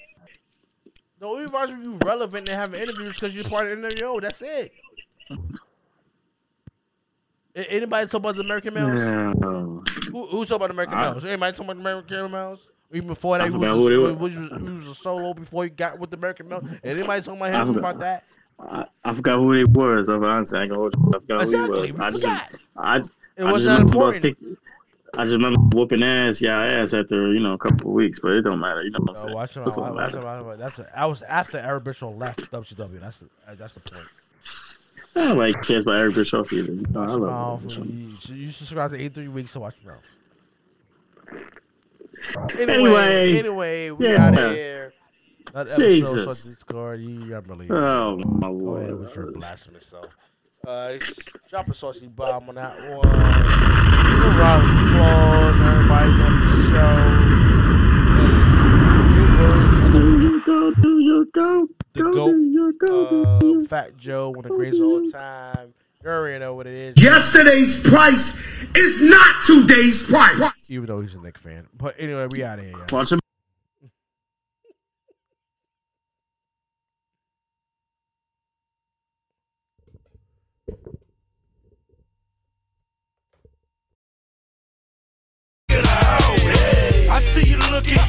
[1.20, 4.20] The only reason you relevant and having interviews because you're part of the NWO.
[4.20, 4.74] That's it.
[7.56, 9.00] Anybody talk about the American males?
[10.12, 11.24] Who, who talk about the American I- males?
[11.24, 12.68] Anybody talk about the American males?
[12.92, 15.64] Even before that, he was, who they a, was, was, he was a solo before
[15.64, 16.64] he got with the American males.
[16.84, 18.24] Anybody talking about him about that?
[18.60, 20.10] I, I forgot who he was.
[20.10, 21.10] I'm honestly, I ain't gonna hold you.
[21.10, 21.78] I forgot Exactly.
[21.78, 21.98] who he was.
[21.98, 22.26] We I just.
[22.76, 22.98] I,
[23.38, 24.58] It I wasn't that remember kick-
[25.18, 28.32] I just remember whooping ass, yeah, ass after you know a couple of weeks, but
[28.34, 28.84] it don't matter.
[28.84, 29.36] You know what I'm No, saying?
[29.36, 29.54] watch.
[29.54, 30.24] That's what watch, matters.
[30.24, 33.00] watch, watch, That's a, I was after Eric Bischoff left WCW.
[33.00, 34.06] That's the that's the point.
[35.16, 36.74] I don't like kids by Eric Bischoff either.
[36.74, 37.88] You know, I love mouth.
[37.88, 40.04] You, you subscribe to 83 weeks to watch mouth.
[42.58, 44.28] Anyway, Anyway, anyway, we yeah.
[44.28, 44.94] out of here.
[45.54, 46.44] That Jesus.
[46.44, 47.02] Discord.
[47.02, 47.82] You unbelievable.
[47.84, 49.40] Oh my Go ahead with your lord!
[49.40, 50.16] blasphemous self.
[50.68, 50.98] Uh,
[51.50, 53.02] drop a saucy bomb on that one.
[53.02, 57.40] Give a round of applause, everybody on the show.
[59.92, 60.72] Do you go?
[60.82, 61.68] Do you go?
[61.94, 63.24] The Go, goat, do you go?
[63.64, 65.74] Uh, Fat Joe, one of the greatest of all time.
[66.04, 67.04] You already know what it is.
[67.04, 70.52] Yesterday's price is not today's price.
[70.70, 71.68] Even though he's a Knick fan.
[71.76, 72.86] But anyway, we out of here, y'all.
[72.92, 73.20] Watch him.
[87.12, 88.02] I see you looking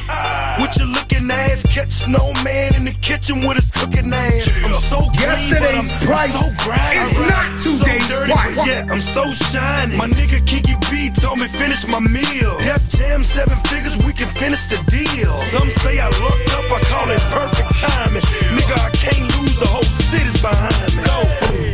[0.61, 1.63] with your looking ass.
[1.69, 4.47] Catch snowman in the kitchen with his cooking ass.
[4.65, 7.11] I'm so clean, Yesterday's but I'm price so grimy.
[7.11, 8.67] is not so today's dirty, price.
[8.67, 9.97] yeah, I'm so shiny.
[9.97, 12.57] My nigga Kiki B told me finish my meal.
[12.59, 15.31] Def Jam seven figures, we can finish the deal.
[15.53, 18.25] Some say I looked up, I call it perfect timing.
[18.57, 21.03] Nigga, I can't lose, the whole city's behind me.
[21.05, 21.70] Go.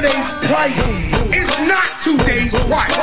[0.00, 0.88] Yesterday's price
[1.36, 2.96] is not today's price.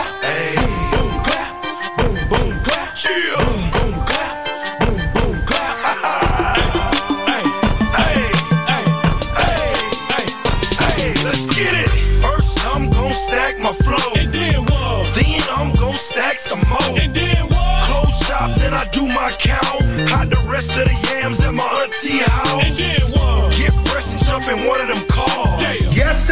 [0.90, 1.62] Boom, clap,
[1.98, 3.38] boom, boom, clap, chill.
[3.38, 5.78] Boom, boom, clap, boom, boom, clap.
[7.30, 7.46] hey,
[7.94, 8.18] hey,
[8.66, 8.86] hey,
[9.38, 9.66] hey,
[10.10, 10.26] hey,
[10.82, 11.90] hey, let's get it.
[12.20, 14.14] First, I'm stack my flow.
[14.16, 15.06] And then what?
[15.14, 17.00] Then I'm stack some more.
[17.00, 17.84] And then what?
[17.84, 19.86] Close shop, then I do my count.
[20.10, 22.26] Hide the rest of the yams at my auntie
[22.66, 23.56] And then what?
[23.56, 25.07] Get fresh and jump in one of them.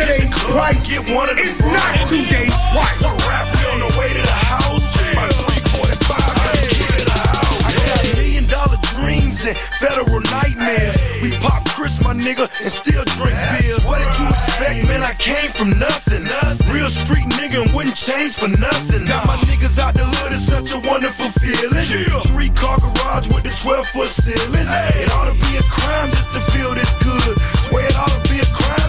[0.06, 2.10] Yesterday's price Get one of is not bras.
[2.10, 3.00] today's price.
[3.02, 4.86] So rap me on the way to the house.
[5.18, 7.66] My 345, gotta get to the house.
[7.66, 10.94] I got million dollar dreams and federal nightmares.
[11.26, 13.82] We pop Chris, my nigga, and still drink beer.
[13.82, 15.02] What did you expect, man?
[15.02, 16.22] I came from nothing.
[16.70, 19.10] Real street nigga and wouldn't change for nothing.
[19.10, 21.82] Got my niggas out the hood, it's such a wonderful feeling.
[22.30, 24.70] Three car garage with the 12 foot ceilings.
[25.02, 27.34] It ought to be a crime just to feel this good.
[27.66, 28.85] Swear it ought to be a crime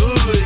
[0.00, 0.42] hood.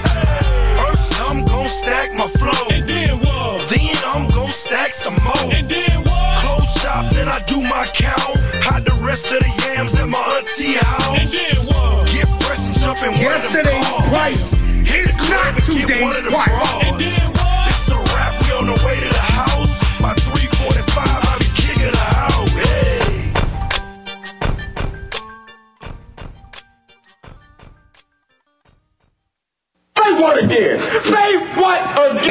[0.79, 2.67] First, I'm gon' stack my flow.
[2.71, 3.63] And then what?
[3.71, 5.49] Then I'm gon' stack some more.
[5.55, 6.39] And then what?
[6.43, 8.37] Close shop, then I do my count.
[8.67, 11.19] Hide the rest of the yams at my auntie house.
[11.19, 12.07] And then what?
[12.11, 14.09] Get fresh and jump in one of them Yesterday's cars.
[14.11, 14.45] price
[14.85, 16.53] Hit is not and get today's one of them price.
[16.85, 17.71] And then what?
[17.71, 18.94] It's a wrap, we on the way
[30.05, 30.79] Say what again?
[31.05, 32.15] Say what again?